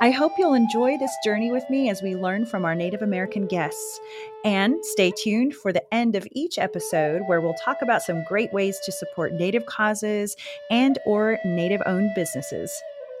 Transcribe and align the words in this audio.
I 0.00 0.10
hope 0.10 0.32
you'll 0.38 0.54
enjoy 0.54 0.96
this 0.96 1.14
journey 1.24 1.50
with 1.50 1.68
me 1.68 1.90
as 1.90 2.02
we 2.02 2.14
learn 2.14 2.46
from 2.46 2.64
our 2.64 2.74
Native 2.74 3.02
American 3.02 3.46
guests. 3.46 4.00
And 4.44 4.76
stay 4.84 5.12
tuned 5.22 5.54
for 5.54 5.72
the 5.72 5.82
end 5.92 6.14
of 6.14 6.26
each 6.32 6.58
episode 6.58 7.22
where 7.26 7.40
we'll 7.40 7.54
talk 7.54 7.82
about 7.82 8.02
some 8.02 8.24
great 8.28 8.52
ways 8.52 8.78
to 8.84 8.92
support 8.92 9.32
Native 9.32 9.66
causes 9.66 10.36
and 10.70 10.98
or 11.04 11.38
Native-owned 11.44 12.10
businesses. 12.14 12.72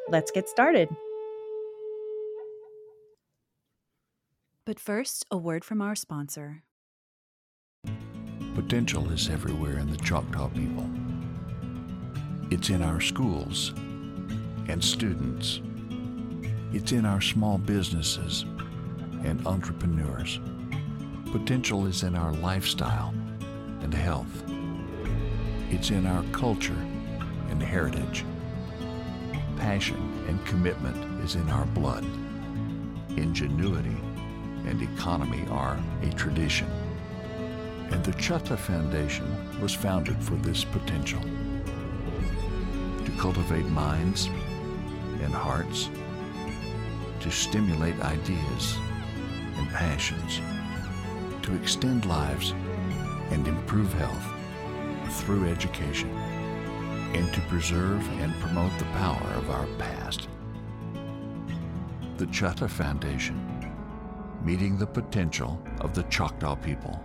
Let's 0.08 0.30
get 0.30 0.48
started. 0.48 0.88
But 4.64 4.78
first, 4.78 5.24
a 5.30 5.36
word 5.36 5.64
from 5.64 5.82
our 5.82 5.96
sponsor. 5.96 6.62
Potential 8.54 9.10
is 9.10 9.28
everywhere 9.28 9.78
in 9.78 9.90
the 9.90 9.96
Choctaw 9.98 10.48
people. 10.48 10.88
It's 12.50 12.70
in 12.70 12.82
our 12.82 13.00
schools 13.00 13.72
and 14.68 14.82
students 14.82 15.60
it's 16.72 16.92
in 16.92 17.06
our 17.06 17.20
small 17.20 17.56
businesses 17.56 18.44
and 19.24 19.46
entrepreneurs. 19.46 20.38
Potential 21.32 21.86
is 21.86 22.02
in 22.02 22.14
our 22.14 22.32
lifestyle 22.34 23.14
and 23.80 23.92
health. 23.92 24.42
It's 25.70 25.90
in 25.90 26.06
our 26.06 26.22
culture 26.32 26.76
and 27.50 27.62
heritage. 27.62 28.24
Passion 29.56 30.24
and 30.28 30.44
commitment 30.44 31.22
is 31.24 31.36
in 31.36 31.48
our 31.48 31.64
blood. 31.66 32.04
Ingenuity 33.16 33.96
and 34.66 34.82
economy 34.82 35.46
are 35.50 35.78
a 36.02 36.10
tradition. 36.12 36.68
And 37.90 38.04
the 38.04 38.12
Chahta 38.12 38.58
Foundation 38.58 39.60
was 39.60 39.72
founded 39.72 40.22
for 40.22 40.34
this 40.36 40.64
potential 40.64 41.22
to 43.04 43.12
cultivate 43.18 43.64
minds 43.66 44.26
and 45.22 45.32
hearts 45.32 45.88
to 47.28 47.34
stimulate 47.34 48.00
ideas 48.00 48.78
and 49.58 49.68
passions, 49.68 50.40
to 51.42 51.54
extend 51.56 52.06
lives 52.06 52.54
and 53.30 53.46
improve 53.46 53.92
health 53.92 54.26
through 55.20 55.46
education, 55.46 56.08
and 57.12 57.30
to 57.34 57.40
preserve 57.42 58.00
and 58.20 58.32
promote 58.40 58.72
the 58.78 58.86
power 58.96 59.30
of 59.34 59.50
our 59.50 59.66
past. 59.76 60.28
The 62.16 62.24
Chahta 62.28 62.68
Foundation, 62.68 63.38
meeting 64.42 64.78
the 64.78 64.86
potential 64.86 65.60
of 65.82 65.94
the 65.94 66.04
Choctaw 66.04 66.56
people. 66.56 66.98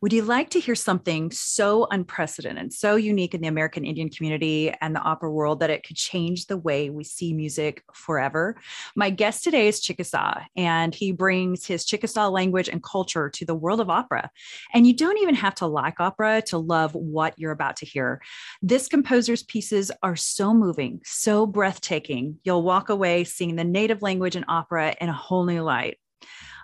Would 0.00 0.12
you 0.12 0.22
like 0.22 0.50
to 0.50 0.60
hear 0.60 0.76
something 0.76 1.32
so 1.32 1.88
unprecedented, 1.90 2.72
so 2.72 2.94
unique 2.94 3.34
in 3.34 3.40
the 3.40 3.48
American 3.48 3.84
Indian 3.84 4.08
community 4.08 4.72
and 4.80 4.94
the 4.94 5.00
opera 5.00 5.28
world 5.28 5.58
that 5.58 5.70
it 5.70 5.84
could 5.84 5.96
change 5.96 6.46
the 6.46 6.56
way 6.56 6.88
we 6.88 7.02
see 7.02 7.32
music 7.32 7.82
forever? 7.92 8.54
My 8.94 9.10
guest 9.10 9.42
today 9.42 9.66
is 9.66 9.80
Chickasaw, 9.80 10.42
and 10.56 10.94
he 10.94 11.10
brings 11.10 11.66
his 11.66 11.84
Chickasaw 11.84 12.28
language 12.28 12.68
and 12.68 12.80
culture 12.80 13.28
to 13.28 13.44
the 13.44 13.56
world 13.56 13.80
of 13.80 13.90
opera. 13.90 14.30
And 14.72 14.86
you 14.86 14.94
don't 14.94 15.18
even 15.18 15.34
have 15.34 15.56
to 15.56 15.66
like 15.66 15.98
opera 15.98 16.42
to 16.42 16.58
love 16.58 16.94
what 16.94 17.36
you're 17.36 17.50
about 17.50 17.74
to 17.78 17.86
hear. 17.86 18.22
This 18.62 18.86
composer's 18.86 19.42
pieces 19.42 19.90
are 20.04 20.14
so 20.14 20.54
moving, 20.54 21.00
so 21.04 21.44
breathtaking. 21.44 22.38
You'll 22.44 22.62
walk 22.62 22.88
away 22.88 23.24
seeing 23.24 23.56
the 23.56 23.64
native 23.64 24.00
language 24.00 24.36
and 24.36 24.44
opera 24.46 24.94
in 25.00 25.08
a 25.08 25.12
whole 25.12 25.44
new 25.44 25.62
light. 25.62 25.98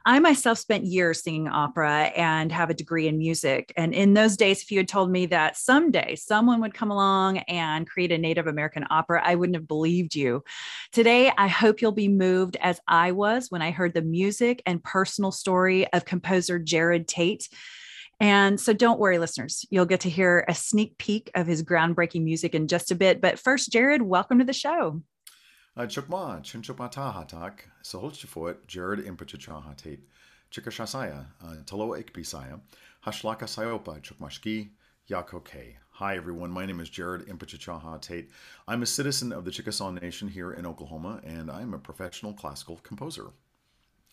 I 0.06 0.18
myself 0.18 0.58
spent 0.58 0.84
years 0.84 1.22
singing 1.22 1.48
opera 1.48 2.12
and 2.14 2.52
have 2.52 2.68
a 2.68 2.74
degree 2.74 3.08
in 3.08 3.16
music. 3.16 3.72
And 3.74 3.94
in 3.94 4.12
those 4.12 4.36
days, 4.36 4.60
if 4.60 4.70
you 4.70 4.78
had 4.78 4.88
told 4.88 5.10
me 5.10 5.24
that 5.26 5.56
someday 5.56 6.14
someone 6.16 6.60
would 6.60 6.74
come 6.74 6.90
along 6.90 7.38
and 7.38 7.88
create 7.88 8.12
a 8.12 8.18
Native 8.18 8.46
American 8.46 8.84
opera, 8.90 9.22
I 9.24 9.34
wouldn't 9.34 9.56
have 9.56 9.66
believed 9.66 10.14
you. 10.14 10.44
Today, 10.92 11.32
I 11.38 11.48
hope 11.48 11.80
you'll 11.80 11.92
be 11.92 12.08
moved 12.08 12.58
as 12.60 12.80
I 12.86 13.12
was 13.12 13.50
when 13.50 13.62
I 13.62 13.70
heard 13.70 13.94
the 13.94 14.02
music 14.02 14.62
and 14.66 14.84
personal 14.84 15.32
story 15.32 15.90
of 15.90 16.04
composer 16.04 16.60
Jerod 16.60 17.06
Tate. 17.06 17.48
And 18.20 18.60
so 18.60 18.74
don't 18.74 19.00
worry, 19.00 19.18
listeners, 19.18 19.64
you'll 19.70 19.86
get 19.86 20.00
to 20.00 20.10
hear 20.10 20.44
a 20.46 20.54
sneak 20.54 20.98
peek 20.98 21.30
of 21.34 21.46
his 21.46 21.62
groundbreaking 21.62 22.24
music 22.24 22.54
in 22.54 22.68
just 22.68 22.90
a 22.90 22.94
bit. 22.94 23.22
But 23.22 23.38
first, 23.38 23.72
Jerod, 23.72 24.02
welcome 24.02 24.38
to 24.38 24.44
the 24.44 24.52
show. 24.52 25.02
Chukma, 25.76 26.40
Chinchupatahatak, 26.40 27.58
Saholchifort, 27.82 28.58
Jerod 28.68 29.04
Impachachahatate, 29.04 29.98
Chikashasaya, 30.52 31.26
Talo 31.64 32.00
Ikpisaya, 32.00 32.60
Hashlaka 33.04 33.42
Sayopa, 33.42 34.00
Chukmashki, 34.00 34.70
Yakoke. 35.10 35.74
Hi, 35.90 36.16
everyone. 36.16 36.52
My 36.52 36.64
name 36.64 36.78
is 36.78 36.88
Jerod 36.88 37.28
Impachachaha 37.28 38.00
Tate. 38.00 38.30
I'm 38.68 38.82
a 38.82 38.86
citizen 38.86 39.32
of 39.32 39.44
the 39.44 39.50
Chickasaw 39.50 39.90
Nation 39.90 40.28
here 40.28 40.52
in 40.52 40.64
Oklahoma, 40.64 41.20
and 41.24 41.50
I'm 41.50 41.74
a 41.74 41.78
professional 41.78 42.34
classical 42.34 42.76
composer. 42.84 43.32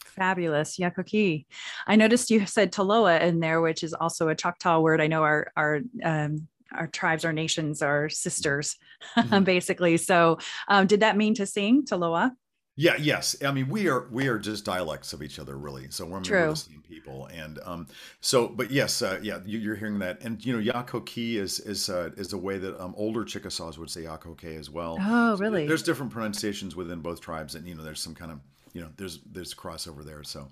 Fabulous. 0.04 0.78
Yakoki. 0.78 1.46
I 1.86 1.96
noticed 1.96 2.32
you 2.32 2.48
said 2.48 2.72
Taloa 2.72 3.22
in 3.22 3.40
there, 3.40 3.62
which 3.62 3.84
is 3.84 3.94
also 3.94 4.30
a 4.30 4.36
Choctaw 4.36 4.80
word. 4.80 5.00
I 5.00 5.06
know 5.06 5.22
our, 5.22 5.52
our 5.56 5.82
um, 6.04 6.48
our 6.74 6.88
tribes, 6.88 7.26
our 7.26 7.34
nations, 7.34 7.82
our 7.82 8.10
sisters, 8.10 8.78
mm-hmm. 9.18 9.44
basically. 9.44 9.98
So, 9.98 10.40
um, 10.68 10.88
did 10.88 11.02
that 11.02 11.18
mean 11.18 11.36
to 11.36 11.46
sing 11.46 11.84
Taloa? 11.86 12.32
Yeah, 12.78 12.96
yes. 12.98 13.36
I 13.46 13.52
mean, 13.52 13.68
we 13.68 13.90
are 13.90 14.08
we 14.12 14.28
are 14.28 14.40
just 14.40 14.64
dialects 14.64 15.12
of 15.14 15.22
each 15.22 15.40
other, 15.40 15.58
really. 15.58 15.92
So 15.92 16.06
we're, 16.06 16.20
we're 16.20 16.50
the 16.50 16.56
same 16.56 16.82
people, 16.88 17.28
and 17.28 17.60
um, 17.66 17.88
so, 18.22 18.48
but 18.48 18.72
yes, 18.72 19.02
uh, 19.02 19.20
yeah, 19.22 19.40
you, 19.46 19.72
are 19.72 19.76
hearing 19.76 20.00
that, 20.00 20.22
and 20.22 20.44
you 20.44 20.58
know, 20.58 20.74
Yakoki 20.74 21.36
is 21.36 21.60
is 21.60 21.90
uh, 21.90 22.12
is 22.16 22.32
a 22.32 22.38
way 22.38 22.58
that 22.58 22.82
um, 22.82 22.94
older 22.98 23.26
Chickasaws 23.26 23.78
would 23.78 23.90
say 23.90 24.04
Yakoke 24.04 24.58
as 24.58 24.70
well. 24.70 24.98
Oh, 25.02 25.36
really? 25.38 25.66
So 25.66 25.68
there's 25.68 25.84
different 25.84 26.14
pronunciations 26.14 26.76
within 26.76 27.02
both 27.02 27.20
tribes, 27.20 27.56
and 27.56 27.68
you 27.68 27.76
know, 27.76 27.84
there's 27.84 28.02
some 28.02 28.16
kind 28.16 28.32
of 28.32 28.40
you 28.74 28.82
know, 28.82 28.90
there's 28.98 29.20
there's 29.32 29.54
crossover 29.54 30.04
there. 30.04 30.24
So. 30.24 30.48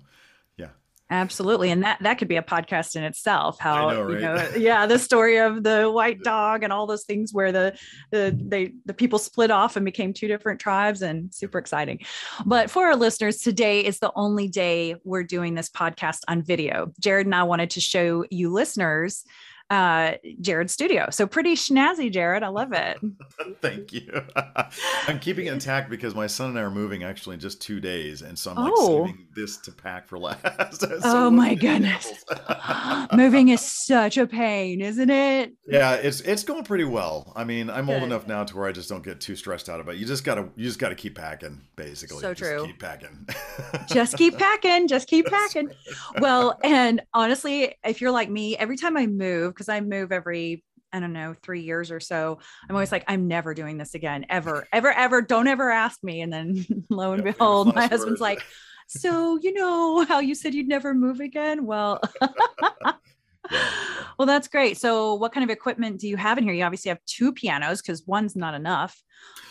Absolutely. 1.10 1.70
And 1.70 1.82
that 1.82 1.98
that 2.02 2.18
could 2.18 2.28
be 2.28 2.36
a 2.36 2.42
podcast 2.42 2.94
in 2.94 3.02
itself. 3.02 3.58
How 3.58 3.90
know, 3.90 4.02
right? 4.02 4.14
you 4.14 4.20
know, 4.20 4.50
yeah, 4.56 4.86
the 4.86 4.98
story 4.98 5.38
of 5.38 5.64
the 5.64 5.90
white 5.90 6.22
dog 6.22 6.62
and 6.62 6.72
all 6.72 6.86
those 6.86 7.04
things 7.04 7.34
where 7.34 7.50
the 7.50 7.76
the 8.12 8.36
they 8.40 8.72
the 8.86 8.94
people 8.94 9.18
split 9.18 9.50
off 9.50 9.74
and 9.74 9.84
became 9.84 10.12
two 10.12 10.28
different 10.28 10.60
tribes 10.60 11.02
and 11.02 11.34
super 11.34 11.58
exciting. 11.58 11.98
But 12.46 12.70
for 12.70 12.86
our 12.86 12.94
listeners, 12.94 13.38
today 13.38 13.84
is 13.84 13.98
the 13.98 14.12
only 14.14 14.46
day 14.46 14.94
we're 15.02 15.24
doing 15.24 15.56
this 15.56 15.68
podcast 15.68 16.20
on 16.28 16.42
video. 16.42 16.92
Jerod 17.02 17.22
and 17.22 17.34
I 17.34 17.42
wanted 17.42 17.70
to 17.70 17.80
show 17.80 18.24
you 18.30 18.52
listeners 18.52 19.24
uh, 19.70 20.14
Jerod's 20.40 20.72
studio. 20.72 21.08
So 21.10 21.26
pretty 21.26 21.54
snazzy, 21.54 22.10
Jared. 22.10 22.42
I 22.42 22.48
love 22.48 22.72
it. 22.72 22.98
Thank 23.60 23.92
you. 23.92 24.22
I'm 25.06 25.20
keeping 25.20 25.46
it 25.46 25.52
intact 25.52 25.88
because 25.90 26.14
my 26.14 26.26
son 26.26 26.50
and 26.50 26.58
I 26.58 26.62
are 26.62 26.70
moving 26.70 27.04
actually 27.04 27.34
in 27.34 27.40
just 27.40 27.62
two 27.62 27.78
days, 27.78 28.22
and 28.22 28.36
so 28.36 28.50
I'm 28.50 28.56
like 28.56 28.72
oh. 28.76 29.06
saving 29.06 29.28
this 29.34 29.58
to 29.58 29.72
pack 29.72 30.08
for 30.08 30.18
last. 30.18 30.80
so 30.80 30.98
oh 31.04 31.30
my 31.30 31.54
goodness, 31.54 32.24
moving 33.12 33.48
is 33.50 33.60
such 33.60 34.18
a 34.18 34.26
pain, 34.26 34.80
isn't 34.80 35.10
it? 35.10 35.52
Yeah, 35.68 35.94
it's 35.94 36.20
it's 36.22 36.42
going 36.42 36.64
pretty 36.64 36.84
well. 36.84 37.32
I 37.36 37.44
mean, 37.44 37.70
I'm 37.70 37.86
Good. 37.86 37.94
old 37.94 38.02
enough 38.02 38.26
now 38.26 38.42
to 38.42 38.56
where 38.56 38.66
I 38.66 38.72
just 38.72 38.88
don't 38.88 39.04
get 39.04 39.20
too 39.20 39.36
stressed 39.36 39.68
out 39.68 39.80
about 39.80 39.94
it. 39.94 39.98
You 39.98 40.06
just 40.06 40.24
gotta 40.24 40.48
you 40.56 40.64
just 40.64 40.80
gotta 40.80 40.96
keep 40.96 41.14
packing, 41.14 41.60
basically. 41.76 42.18
So 42.18 42.34
just 42.34 42.50
true. 42.50 42.66
Keep 42.66 42.80
packing. 42.80 43.28
just 43.86 44.16
keep 44.16 44.36
packing. 44.36 44.88
Just 44.88 45.06
keep 45.06 45.26
packing. 45.26 45.70
Well, 46.20 46.58
and 46.64 47.02
honestly, 47.14 47.76
if 47.84 48.00
you're 48.00 48.10
like 48.10 48.28
me, 48.28 48.56
every 48.56 48.76
time 48.76 48.96
I 48.96 49.06
move 49.06 49.54
because 49.60 49.68
I 49.68 49.80
move 49.82 50.10
every 50.10 50.64
I 50.92 50.98
don't 50.98 51.12
know, 51.12 51.36
three 51.40 51.60
years 51.60 51.92
or 51.92 52.00
so. 52.00 52.40
I'm 52.68 52.74
always 52.74 52.90
like, 52.90 53.04
I'm 53.06 53.28
never 53.28 53.54
doing 53.54 53.78
this 53.78 53.94
again, 53.94 54.26
ever, 54.28 54.66
ever, 54.72 54.90
ever. 54.90 55.22
Don't 55.22 55.46
ever 55.46 55.70
ask 55.70 56.02
me. 56.02 56.20
And 56.20 56.32
then 56.32 56.66
lo 56.90 57.12
and 57.12 57.22
behold, 57.22 57.74
my 57.76 57.86
husband's 57.86 58.20
like, 58.20 58.42
so 58.88 59.38
you 59.40 59.52
know 59.52 60.04
how 60.04 60.18
you 60.18 60.34
said 60.34 60.52
you'd 60.52 60.66
never 60.66 60.92
move 60.92 61.20
again? 61.20 61.64
Well, 61.64 62.00
well, 64.18 64.26
that's 64.26 64.48
great. 64.48 64.78
So 64.78 65.14
what 65.14 65.32
kind 65.32 65.44
of 65.44 65.50
equipment 65.50 66.00
do 66.00 66.08
you 66.08 66.16
have 66.16 66.38
in 66.38 66.44
here? 66.44 66.52
You 66.52 66.64
obviously 66.64 66.88
have 66.88 67.04
two 67.06 67.32
pianos 67.32 67.80
because 67.80 68.04
one's 68.06 68.34
not 68.36 68.54
enough. 68.54 69.00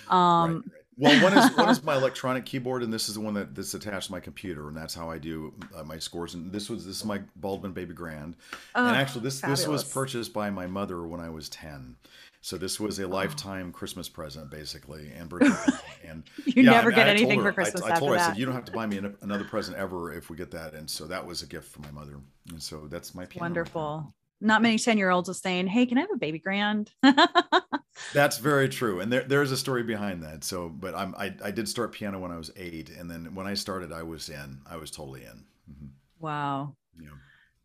Um, 0.10 0.18
right, 0.20 0.74
right. 0.74 0.79
Well, 1.00 1.24
one 1.24 1.38
is 1.38 1.56
one 1.56 1.70
is 1.70 1.84
my 1.84 1.96
electronic 1.96 2.46
keyboard, 2.46 2.84
and 2.84 2.92
this 2.92 3.08
is 3.08 3.16
the 3.16 3.22
one 3.22 3.34
that 3.36 3.56
that's 3.56 3.74
attached 3.74 4.08
to 4.08 4.12
my 4.12 4.20
computer, 4.20 4.68
and 4.68 4.76
that's 4.76 4.94
how 4.94 5.10
I 5.10 5.18
do 5.18 5.54
uh, 5.74 5.84
my 5.84 5.98
scores. 5.98 6.34
And 6.34 6.52
this 6.52 6.70
was 6.70 6.86
this 6.86 6.98
is 6.98 7.06
my 7.06 7.22
Baldwin 7.38 7.72
Baby 7.72 7.94
Grand, 7.94 8.36
oh, 8.76 8.86
and 8.86 8.98
actually 8.98 9.22
this 9.22 9.40
fabulous. 9.40 9.62
this 9.62 9.68
was 9.68 9.84
purchased 9.86 10.34
by 10.34 10.50
my 10.50 10.68
mother 10.68 11.08
when 11.08 11.22
I 11.22 11.30
was 11.30 11.48
ten. 11.48 11.96
So 12.42 12.58
this 12.58 12.80
was 12.80 13.00
a 13.00 13.08
lifetime 13.08 13.72
oh. 13.74 13.78
Christmas 13.78 14.08
present, 14.08 14.50
basically, 14.50 15.12
and 15.18 15.30
birthday. 15.30 15.78
and 16.06 16.24
you 16.46 16.64
yeah, 16.64 16.72
never 16.72 16.92
get 16.92 17.08
anything 17.08 17.40
her, 17.40 17.50
for 17.50 17.54
Christmas. 17.54 17.82
I, 17.84 17.96
I 17.96 18.00
told 18.00 18.12
her, 18.12 18.18
that. 18.18 18.24
I 18.24 18.28
said, 18.30 18.38
you 18.38 18.46
don't 18.46 18.56
have 18.56 18.66
to 18.66 18.72
buy 18.72 18.86
me 18.86 18.98
another 19.22 19.44
present 19.44 19.78
ever 19.78 20.14
if 20.14 20.30
we 20.30 20.38
get 20.38 20.52
that. 20.52 20.74
And 20.74 20.90
so 20.90 21.06
that 21.08 21.26
was 21.26 21.42
a 21.42 21.48
gift 21.48 21.70
for 21.70 21.82
my 21.82 21.92
mother. 21.92 22.16
And 22.50 22.62
so 22.62 22.88
that's 22.88 23.14
my 23.14 23.26
piano. 23.26 23.44
Wonderful. 23.44 24.14
Not 24.42 24.62
many 24.62 24.78
10 24.78 24.98
year 24.98 25.10
olds 25.10 25.30
are 25.30 25.34
saying, 25.34 25.68
Hey, 25.68 25.86
can 25.86 25.98
I 25.98 26.02
have 26.02 26.12
a 26.14 26.18
baby 26.18 26.40
grand? 26.40 26.92
That's 28.14 28.38
very 28.38 28.70
true. 28.70 29.00
And 29.00 29.12
there, 29.12 29.24
there's 29.24 29.52
a 29.52 29.58
story 29.58 29.84
behind 29.84 30.24
that. 30.24 30.44
So, 30.44 30.70
but 30.70 30.96
I'm, 30.96 31.14
I, 31.16 31.34
I 31.44 31.52
did 31.52 31.68
start 31.68 31.92
piano 31.92 32.20
when 32.20 32.32
I 32.32 32.38
was 32.38 32.52
eight. 32.56 32.90
And 32.90 33.10
then 33.10 33.36
when 33.36 33.48
I 33.48 33.54
started, 33.54 33.92
I 33.92 34.04
was 34.04 34.30
in, 34.30 34.62
I 34.70 34.78
was 34.78 34.92
totally 34.92 35.22
in. 35.22 35.44
Mm-hmm. 35.70 35.88
Wow. 36.20 36.76
Yeah. 37.00 37.10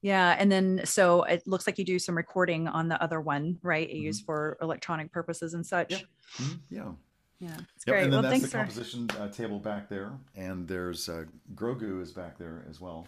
Yeah. 0.03 0.37
And 0.39 0.51
then 0.51 0.83
so 0.85 1.23
it 1.23 1.47
looks 1.47 1.67
like 1.67 1.79
you 1.79 1.85
do 1.85 1.99
some 1.99 2.17
recording 2.17 2.69
on 2.69 2.89
the 2.89 3.01
other 3.03 3.21
one, 3.21 3.59
right? 3.63 3.89
You 3.89 3.97
mm-hmm. 3.97 4.07
use 4.07 4.21
for 4.21 4.59
electronic 4.61 5.13
purposes 5.13 5.55
and 5.55 5.65
such. 5.65 5.93
Yeah. 5.93 5.99
Mm-hmm. 6.39 6.55
Yeah. 6.71 6.93
Yeah, 7.41 7.57
it's 7.77 7.85
yep, 7.87 7.95
great. 7.95 8.05
And 8.05 8.13
then 8.13 8.23
well, 8.23 8.31
that's 8.31 8.43
the 8.43 8.57
composition 8.57 9.11
uh, 9.19 9.29
table 9.29 9.59
back 9.59 9.89
there, 9.89 10.13
and 10.35 10.67
there's 10.67 11.09
uh, 11.09 11.25
Grogu 11.55 12.01
is 12.01 12.13
back 12.13 12.39
there 12.39 12.65
as 12.71 12.81
well. 12.81 13.07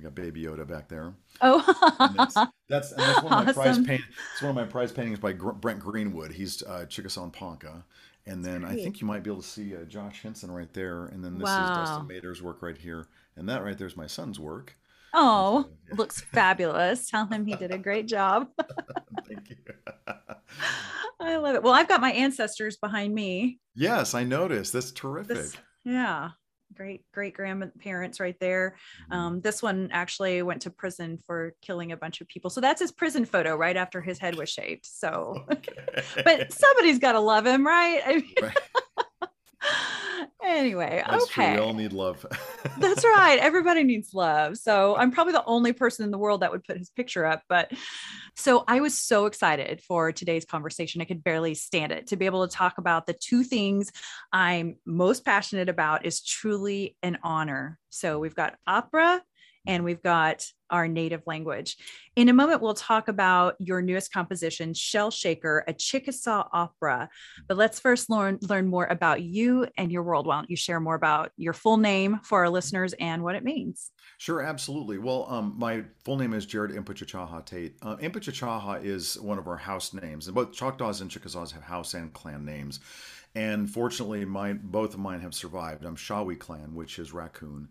We 0.00 0.04
got 0.04 0.14
Baby 0.14 0.44
Yoda 0.44 0.66
back 0.66 0.88
there. 0.88 1.12
Oh, 1.42 1.62
that's, 2.16 2.34
that's, 2.70 2.94
that's 2.94 3.22
one 3.22 3.32
of 3.34 3.46
my 3.46 3.52
prize 3.52 3.78
paint. 3.84 4.00
It's 4.32 4.40
one 4.40 4.48
of 4.48 4.56
my 4.56 4.64
prize 4.64 4.92
paintings 4.92 5.18
by 5.18 5.34
Gr- 5.34 5.50
Brent 5.50 5.80
Greenwood. 5.80 6.32
He's 6.32 6.62
uh, 6.62 6.86
Chickasaw 6.86 7.24
and 7.24 7.32
Ponca. 7.34 7.84
And 8.24 8.42
then 8.42 8.64
I 8.64 8.76
think 8.76 9.02
you 9.02 9.06
might 9.06 9.22
be 9.22 9.30
able 9.30 9.42
to 9.42 9.46
see 9.46 9.76
uh, 9.76 9.84
Josh 9.84 10.22
Hinson 10.22 10.50
right 10.50 10.72
there. 10.72 11.04
And 11.06 11.22
then 11.22 11.34
this 11.34 11.44
wow. 11.44 11.64
is 11.64 11.90
Dustin 11.90 12.06
Mater's 12.06 12.42
work 12.42 12.62
right 12.62 12.78
here. 12.78 13.08
And 13.36 13.46
that 13.50 13.62
right 13.62 13.76
there 13.76 13.86
is 13.86 13.96
my 13.96 14.06
son's 14.06 14.40
work. 14.40 14.74
Oh, 15.12 15.66
so, 15.90 15.96
looks 15.96 16.22
fabulous. 16.22 17.10
Tell 17.10 17.26
him 17.26 17.44
he 17.44 17.54
did 17.54 17.70
a 17.70 17.78
great 17.78 18.08
job. 18.08 18.48
Thank 19.28 19.50
you. 19.50 19.56
I 21.20 21.36
love 21.36 21.56
it. 21.56 21.62
Well, 21.62 21.74
I've 21.74 21.88
got 21.88 22.00
my 22.00 22.12
ancestors 22.12 22.78
behind 22.78 23.14
me. 23.14 23.58
Yes, 23.74 24.14
I 24.14 24.24
noticed. 24.24 24.72
That's 24.72 24.92
terrific. 24.92 25.36
This, 25.36 25.56
yeah 25.84 26.30
great 26.74 27.04
great 27.12 27.34
grandparents 27.34 28.20
right 28.20 28.38
there. 28.40 28.76
Mm-hmm. 29.04 29.12
Um, 29.12 29.40
this 29.40 29.62
one 29.62 29.88
actually 29.92 30.42
went 30.42 30.62
to 30.62 30.70
prison 30.70 31.18
for 31.18 31.54
killing 31.62 31.92
a 31.92 31.96
bunch 31.96 32.20
of 32.20 32.28
people. 32.28 32.50
So 32.50 32.60
that's 32.60 32.80
his 32.80 32.92
prison 32.92 33.24
photo 33.24 33.56
right 33.56 33.76
after 33.76 34.00
his 34.00 34.18
head 34.18 34.36
was 34.36 34.48
shaved. 34.48 34.86
So, 34.86 35.44
okay. 35.52 36.02
but 36.24 36.52
somebody's 36.52 36.98
got 36.98 37.12
to 37.12 37.20
love 37.20 37.46
him, 37.46 37.66
right? 37.66 38.00
I 38.04 38.16
mean, 38.16 38.34
right. 38.42 38.58
Anyway, 40.50 41.02
That's 41.08 41.24
okay. 41.24 41.46
True. 41.46 41.54
We 41.54 41.58
all 41.58 41.74
need 41.74 41.92
love. 41.92 42.24
That's 42.78 43.04
right. 43.04 43.38
Everybody 43.40 43.84
needs 43.84 44.14
love. 44.14 44.56
So 44.56 44.96
I'm 44.96 45.10
probably 45.10 45.32
the 45.32 45.44
only 45.44 45.72
person 45.72 46.04
in 46.04 46.10
the 46.10 46.18
world 46.18 46.42
that 46.42 46.52
would 46.52 46.64
put 46.64 46.78
his 46.78 46.90
picture 46.90 47.24
up. 47.24 47.42
But 47.48 47.72
so 48.36 48.64
I 48.66 48.80
was 48.80 48.96
so 48.96 49.26
excited 49.26 49.82
for 49.82 50.12
today's 50.12 50.44
conversation. 50.44 51.00
I 51.00 51.04
could 51.04 51.24
barely 51.24 51.54
stand 51.54 51.92
it 51.92 52.08
to 52.08 52.16
be 52.16 52.26
able 52.26 52.46
to 52.46 52.54
talk 52.54 52.78
about 52.78 53.06
the 53.06 53.14
two 53.14 53.44
things 53.44 53.90
I'm 54.32 54.76
most 54.86 55.24
passionate 55.24 55.68
about 55.68 56.06
is 56.06 56.22
truly 56.22 56.96
an 57.02 57.18
honor. 57.22 57.78
So 57.88 58.18
we've 58.18 58.34
got 58.34 58.56
opera 58.66 59.22
and 59.66 59.84
we've 59.84 60.02
got 60.02 60.44
our 60.70 60.86
native 60.88 61.22
language. 61.26 61.76
In 62.16 62.28
a 62.28 62.32
moment, 62.32 62.62
we'll 62.62 62.74
talk 62.74 63.08
about 63.08 63.56
your 63.58 63.82
newest 63.82 64.12
composition, 64.12 64.72
Shell 64.72 65.10
Shaker, 65.10 65.64
a 65.66 65.72
Chickasaw 65.72 66.48
opera. 66.52 67.08
But 67.48 67.56
let's 67.56 67.80
first 67.80 68.08
learn, 68.08 68.38
learn 68.42 68.68
more 68.68 68.86
about 68.86 69.22
you 69.22 69.66
and 69.76 69.90
your 69.90 70.02
world. 70.02 70.26
Why 70.26 70.36
don't 70.36 70.50
you 70.50 70.56
share 70.56 70.80
more 70.80 70.94
about 70.94 71.32
your 71.36 71.52
full 71.52 71.76
name 71.76 72.20
for 72.22 72.40
our 72.40 72.50
listeners 72.50 72.94
and 73.00 73.22
what 73.22 73.34
it 73.34 73.44
means? 73.44 73.90
Sure, 74.18 74.42
absolutely. 74.42 74.98
Well, 74.98 75.26
um, 75.28 75.54
my 75.58 75.84
full 76.04 76.16
name 76.16 76.34
is 76.34 76.46
Jerod 76.46 76.76
Impuchachaha 76.76 77.44
Tate. 77.44 77.76
Uh, 77.82 77.96
Impuchachaha 77.96 78.84
is 78.84 79.18
one 79.18 79.38
of 79.38 79.48
our 79.48 79.56
house 79.56 79.92
names, 79.92 80.26
and 80.26 80.34
both 80.34 80.52
Choctaws 80.52 81.00
and 81.00 81.10
Chickasaws 81.10 81.52
have 81.52 81.62
house 81.62 81.94
and 81.94 82.12
clan 82.12 82.44
names. 82.44 82.80
And 83.34 83.70
fortunately, 83.70 84.24
my 84.24 84.54
both 84.54 84.94
of 84.94 85.00
mine 85.00 85.20
have 85.20 85.34
survived. 85.34 85.84
I'm 85.84 85.96
Shawi 85.96 86.38
clan, 86.38 86.74
which 86.74 86.98
is 86.98 87.12
raccoon, 87.12 87.68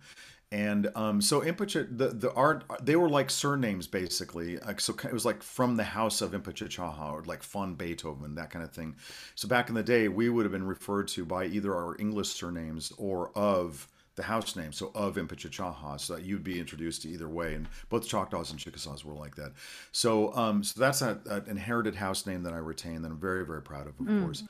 and 0.51 0.89
um, 0.95 1.21
so 1.21 1.41
Impucha, 1.41 1.87
the 1.95 2.07
the 2.07 2.33
art, 2.33 2.63
they 2.81 2.95
were 2.95 3.09
like 3.09 3.29
surnames 3.29 3.85
basically. 3.85 4.57
Like, 4.57 4.81
so 4.81 4.95
it 5.03 5.13
was 5.13 5.25
like 5.25 5.43
from 5.43 5.75
the 5.75 5.83
house 5.83 6.21
of 6.21 6.31
Impuchachaha 6.31 7.13
or 7.13 7.23
like 7.23 7.43
von 7.43 7.75
Beethoven, 7.75 8.35
that 8.35 8.49
kind 8.49 8.65
of 8.65 8.71
thing. 8.71 8.95
So 9.35 9.47
back 9.47 9.69
in 9.69 9.75
the 9.75 9.83
day, 9.83 10.07
we 10.07 10.27
would 10.29 10.45
have 10.45 10.51
been 10.51 10.65
referred 10.65 11.07
to 11.09 11.25
by 11.25 11.45
either 11.45 11.75
our 11.75 11.95
English 11.99 12.29
surnames 12.29 12.91
or 12.97 13.31
of 13.37 13.87
the 14.15 14.23
house 14.23 14.55
name, 14.55 14.73
so 14.73 14.91
of 14.95 15.15
Impuchachaha, 15.15 15.97
so 15.97 16.15
that 16.15 16.23
you'd 16.23 16.43
be 16.43 16.59
introduced 16.59 17.03
to 17.03 17.09
either 17.09 17.29
way. 17.29 17.53
And 17.53 17.67
both 17.87 18.05
Choctaws 18.05 18.51
and 18.51 18.59
Chickasaws 18.59 19.05
were 19.05 19.13
like 19.13 19.35
that. 19.35 19.53
So, 19.93 20.35
um, 20.35 20.61
so 20.61 20.77
that's 20.79 21.01
an 21.01 21.45
inherited 21.47 21.95
house 21.95 22.25
name 22.25 22.43
that 22.43 22.53
I 22.53 22.57
retain 22.57 23.01
that 23.03 23.11
I'm 23.11 23.19
very, 23.19 23.45
very 23.45 23.61
proud 23.61 23.87
of, 23.87 23.97
of 23.99 24.07
mm. 24.07 24.21
course. 24.21 24.43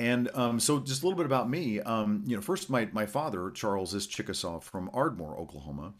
And 0.00 0.30
um, 0.32 0.58
so, 0.58 0.80
just 0.80 1.02
a 1.02 1.06
little 1.06 1.18
bit 1.18 1.26
about 1.26 1.50
me. 1.50 1.78
Um, 1.78 2.22
you 2.24 2.34
know, 2.34 2.40
first, 2.40 2.70
my 2.70 2.88
my 2.90 3.04
father 3.04 3.50
Charles 3.50 3.92
is 3.92 4.06
Chickasaw 4.06 4.60
from 4.60 4.88
Ardmore, 4.94 5.38
Oklahoma, 5.38 5.92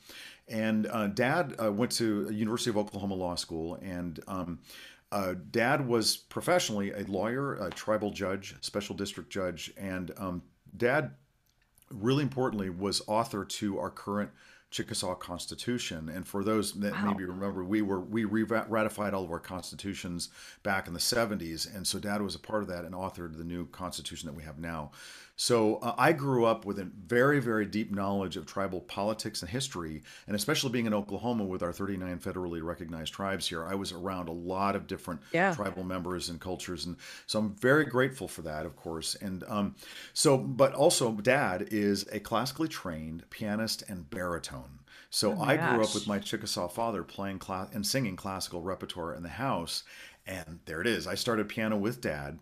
and 0.49 0.87
uh, 0.87 1.09
Dad 1.09 1.55
uh, 1.63 1.71
went 1.71 1.93
to 1.93 2.31
University 2.31 2.71
of 2.71 2.79
Oklahoma 2.79 3.15
Law 3.15 3.35
School, 3.35 3.75
and 3.83 4.19
um, 4.27 4.61
uh, 5.13 5.35
Dad 5.51 5.87
was 5.87 6.17
professionally 6.17 6.93
a 6.93 7.03
lawyer, 7.03 7.57
a 7.57 7.69
tribal 7.69 8.11
judge, 8.11 8.57
special 8.63 8.97
district 8.97 9.29
judge, 9.29 9.71
and 9.77 10.13
um, 10.17 10.43
Dad, 10.75 11.11
really 11.91 12.23
importantly, 12.23 12.71
was 12.71 13.03
author 13.07 13.45
to 13.45 13.79
our 13.79 13.91
current 13.91 14.31
Chickasaw 14.71 15.17
Constitution. 15.17 16.09
And 16.09 16.27
for 16.27 16.45
those 16.45 16.73
that 16.75 16.93
wow. 16.93 17.11
maybe 17.11 17.25
remember, 17.25 17.65
we 17.65 17.83
were 17.83 18.01
we 18.01 18.25
ratified 18.25 19.15
all 19.15 19.25
of 19.25 19.31
our 19.31 19.41
constitutions 19.41 20.29
back 20.63 20.87
in 20.87 20.95
the 20.95 21.01
70s, 21.01 21.75
and 21.75 21.87
so 21.87 21.99
Dad 21.99 22.23
was 22.23 22.35
a 22.35 22.39
part 22.39 22.63
of 22.63 22.69
that 22.69 22.85
and 22.85 22.95
authored 22.95 23.37
the 23.37 23.45
new 23.45 23.67
constitution 23.67 24.29
that 24.29 24.35
we 24.35 24.45
have 24.45 24.59
now. 24.59 24.93
So 25.41 25.77
uh, 25.77 25.95
I 25.97 26.13
grew 26.13 26.45
up 26.45 26.67
with 26.67 26.79
a 26.79 26.85
very, 26.85 27.41
very 27.41 27.65
deep 27.65 27.91
knowledge 27.91 28.37
of 28.37 28.45
tribal 28.45 28.83
politics 28.83 29.41
and 29.41 29.51
history, 29.51 30.03
and 30.27 30.37
especially 30.37 30.69
being 30.69 30.85
in 30.85 30.93
Oklahoma 30.93 31.47
with 31.47 31.63
our 31.63 31.73
39 31.73 32.19
federally 32.19 32.63
recognized 32.63 33.15
tribes 33.15 33.49
here, 33.49 33.65
I 33.65 33.75
was 33.75 33.91
around 33.91 34.29
a 34.29 34.33
lot 34.33 34.77
of 34.77 34.87
different 34.87 35.23
yeah. 35.33 35.55
tribal 35.55 35.83
members 35.83 36.29
and 36.29 36.39
cultures, 36.39 36.85
and 36.85 36.97
so 37.27 37.39
I'm 37.39 37.55
very 37.55 37.87
grateful 37.87 38.29
for 38.29 38.43
that, 38.43 38.67
of 38.67 38.77
course. 38.77 39.15
And 39.15 39.43
um, 39.49 39.77
so, 40.13 40.37
but 40.37 40.75
also, 40.75 41.11
Dad 41.13 41.69
is 41.71 42.07
a 42.13 42.21
classically 42.21 42.69
trained 42.69 43.25
pianist 43.31 43.83
and 43.89 44.11
baritone. 44.11 44.81
So 45.09 45.33
oh 45.33 45.43
I 45.43 45.57
gosh. 45.57 45.75
grew 45.75 45.85
up 45.85 45.95
with 45.95 46.07
my 46.07 46.19
Chickasaw 46.19 46.69
father 46.69 47.03
playing 47.03 47.39
class 47.39 47.71
and 47.73 47.87
singing 47.87 48.15
classical 48.15 48.61
repertoire 48.61 49.15
in 49.15 49.23
the 49.23 49.31
house, 49.31 49.85
and 50.27 50.59
there 50.67 50.83
it 50.83 50.87
is. 50.87 51.07
I 51.07 51.15
started 51.15 51.49
piano 51.49 51.79
with 51.79 52.03
Dad 52.03 52.41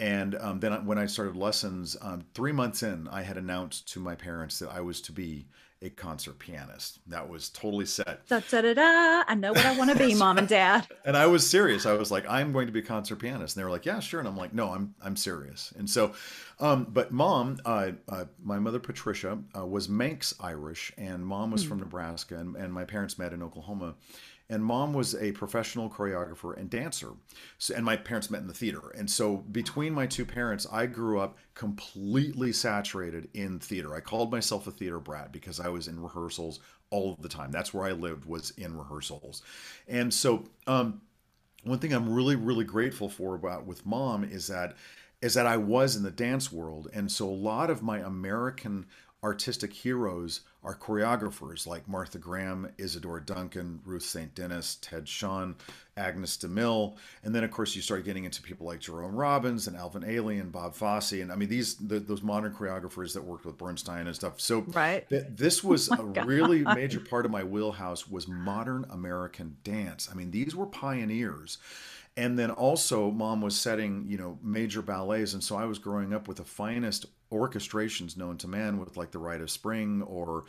and 0.00 0.34
um, 0.36 0.60
then 0.60 0.86
when 0.86 0.98
I 0.98 1.06
started 1.06 1.36
lessons, 1.36 1.96
um, 2.00 2.24
three 2.34 2.52
months 2.52 2.82
in, 2.82 3.06
I 3.08 3.22
had 3.22 3.36
announced 3.36 3.92
to 3.92 4.00
my 4.00 4.14
parents 4.14 4.58
that 4.60 4.70
I 4.70 4.80
was 4.80 5.00
to 5.02 5.12
be 5.12 5.46
a 5.82 5.88
concert 5.88 6.38
pianist. 6.38 6.98
That 7.06 7.28
was 7.28 7.48
totally 7.48 7.86
set. 7.86 8.26
Da, 8.28 8.40
da, 8.50 8.60
da, 8.60 8.74
da. 8.74 9.24
I 9.26 9.34
know 9.34 9.52
what 9.52 9.64
I 9.64 9.76
want 9.78 9.90
to 9.90 9.96
be, 9.96 10.14
mom 10.18 10.36
and 10.36 10.48
dad. 10.48 10.86
And 11.04 11.16
I 11.16 11.26
was 11.26 11.48
serious. 11.48 11.86
I 11.86 11.94
was 11.94 12.10
like, 12.10 12.28
I'm 12.28 12.52
going 12.52 12.66
to 12.66 12.72
be 12.72 12.80
a 12.80 12.82
concert 12.82 13.16
pianist. 13.16 13.56
And 13.56 13.60
they 13.60 13.64
were 13.64 13.70
like, 13.70 13.86
Yeah, 13.86 14.00
sure. 14.00 14.20
And 14.20 14.28
I'm 14.28 14.36
like, 14.36 14.52
No, 14.52 14.70
I'm 14.72 14.94
I'm 15.02 15.16
serious. 15.16 15.72
And 15.76 15.88
so, 15.88 16.12
um, 16.58 16.86
but 16.90 17.12
mom, 17.12 17.58
uh, 17.64 17.92
uh, 18.08 18.24
my 18.42 18.58
mother 18.58 18.78
Patricia 18.78 19.38
uh, 19.56 19.64
was 19.64 19.88
Manx 19.88 20.34
Irish, 20.40 20.92
and 20.98 21.26
mom 21.26 21.50
was 21.50 21.64
mm. 21.64 21.68
from 21.68 21.78
Nebraska, 21.78 22.36
and, 22.36 22.56
and 22.56 22.72
my 22.72 22.84
parents 22.84 23.18
met 23.18 23.32
in 23.32 23.42
Oklahoma 23.42 23.94
and 24.50 24.64
mom 24.64 24.92
was 24.92 25.14
a 25.14 25.30
professional 25.32 25.88
choreographer 25.88 26.58
and 26.58 26.68
dancer. 26.68 27.12
So, 27.56 27.72
and 27.74 27.84
my 27.84 27.96
parents 27.96 28.30
met 28.30 28.40
in 28.40 28.48
the 28.48 28.52
theater. 28.52 28.90
And 28.90 29.08
so 29.08 29.36
between 29.36 29.94
my 29.94 30.06
two 30.06 30.26
parents 30.26 30.66
i 30.70 30.86
grew 30.86 31.20
up 31.20 31.38
completely 31.54 32.52
saturated 32.52 33.28
in 33.32 33.60
theater. 33.60 33.94
I 33.94 34.00
called 34.00 34.32
myself 34.32 34.66
a 34.66 34.72
theater 34.72 34.98
brat 34.98 35.32
because 35.32 35.60
i 35.60 35.68
was 35.68 35.88
in 35.88 36.02
rehearsals 36.02 36.58
all 36.90 37.12
of 37.12 37.22
the 37.22 37.28
time. 37.28 37.52
That's 37.52 37.72
where 37.72 37.86
i 37.86 37.92
lived 37.92 38.24
was 38.26 38.50
in 38.50 38.76
rehearsals. 38.76 39.42
And 39.88 40.12
so 40.12 40.44
um, 40.66 41.00
one 41.62 41.78
thing 41.78 41.92
i'm 41.92 42.12
really 42.12 42.36
really 42.36 42.64
grateful 42.64 43.08
for 43.08 43.34
about 43.34 43.66
with 43.66 43.86
mom 43.86 44.24
is 44.24 44.48
that 44.48 44.76
is 45.22 45.34
that 45.34 45.46
i 45.46 45.56
was 45.56 45.94
in 45.94 46.02
the 46.02 46.10
dance 46.10 46.50
world. 46.50 46.88
And 46.92 47.10
so 47.10 47.28
a 47.28 47.30
lot 47.30 47.70
of 47.70 47.82
my 47.82 48.00
american 48.00 48.86
artistic 49.22 49.72
heroes 49.72 50.40
are 50.62 50.76
choreographers 50.76 51.66
like 51.66 51.88
Martha 51.88 52.18
Graham, 52.18 52.70
Isadora 52.78 53.24
Duncan, 53.24 53.80
Ruth 53.84 54.02
St. 54.02 54.34
Denis, 54.34 54.76
Ted 54.80 55.08
Shawn, 55.08 55.56
Agnes 55.96 56.36
DeMille, 56.36 56.96
and 57.24 57.34
then 57.34 57.44
of 57.44 57.50
course 57.50 57.74
you 57.74 57.82
start 57.82 58.04
getting 58.04 58.24
into 58.24 58.42
people 58.42 58.66
like 58.66 58.80
Jerome 58.80 59.16
Robbins 59.16 59.66
and 59.66 59.76
Alvin 59.76 60.02
Ailey 60.02 60.40
and 60.40 60.52
Bob 60.52 60.74
Fosse, 60.74 61.12
and 61.12 61.32
I 61.32 61.36
mean 61.36 61.48
these 61.48 61.76
the, 61.76 61.98
those 61.98 62.22
modern 62.22 62.52
choreographers 62.52 63.14
that 63.14 63.24
worked 63.24 63.46
with 63.46 63.56
Bernstein 63.56 64.06
and 64.06 64.14
stuff. 64.14 64.40
So 64.40 64.60
right. 64.68 65.08
Th- 65.08 65.24
this 65.28 65.64
oh 65.64 65.68
was 65.68 65.90
oh 65.90 66.10
a 66.10 66.12
God. 66.12 66.26
really 66.26 66.62
major 66.62 67.00
part 67.00 67.24
of 67.24 67.32
my 67.32 67.42
wheelhouse 67.44 68.08
was 68.08 68.28
modern 68.28 68.84
American 68.90 69.56
dance. 69.64 70.08
I 70.10 70.14
mean 70.14 70.30
these 70.30 70.54
were 70.54 70.66
pioneers 70.66 71.58
and 72.16 72.38
then 72.38 72.50
also 72.50 73.10
mom 73.10 73.40
was 73.40 73.56
setting 73.56 74.04
you 74.08 74.18
know 74.18 74.36
major 74.42 74.82
ballets 74.82 75.32
and 75.32 75.44
so 75.44 75.54
i 75.54 75.64
was 75.64 75.78
growing 75.78 76.12
up 76.12 76.26
with 76.26 76.38
the 76.38 76.44
finest 76.44 77.06
orchestrations 77.30 78.16
known 78.16 78.36
to 78.38 78.48
man 78.48 78.78
with 78.78 78.96
like 78.96 79.10
the 79.10 79.18
rite 79.18 79.40
of 79.40 79.50
spring 79.50 80.02
or 80.02 80.44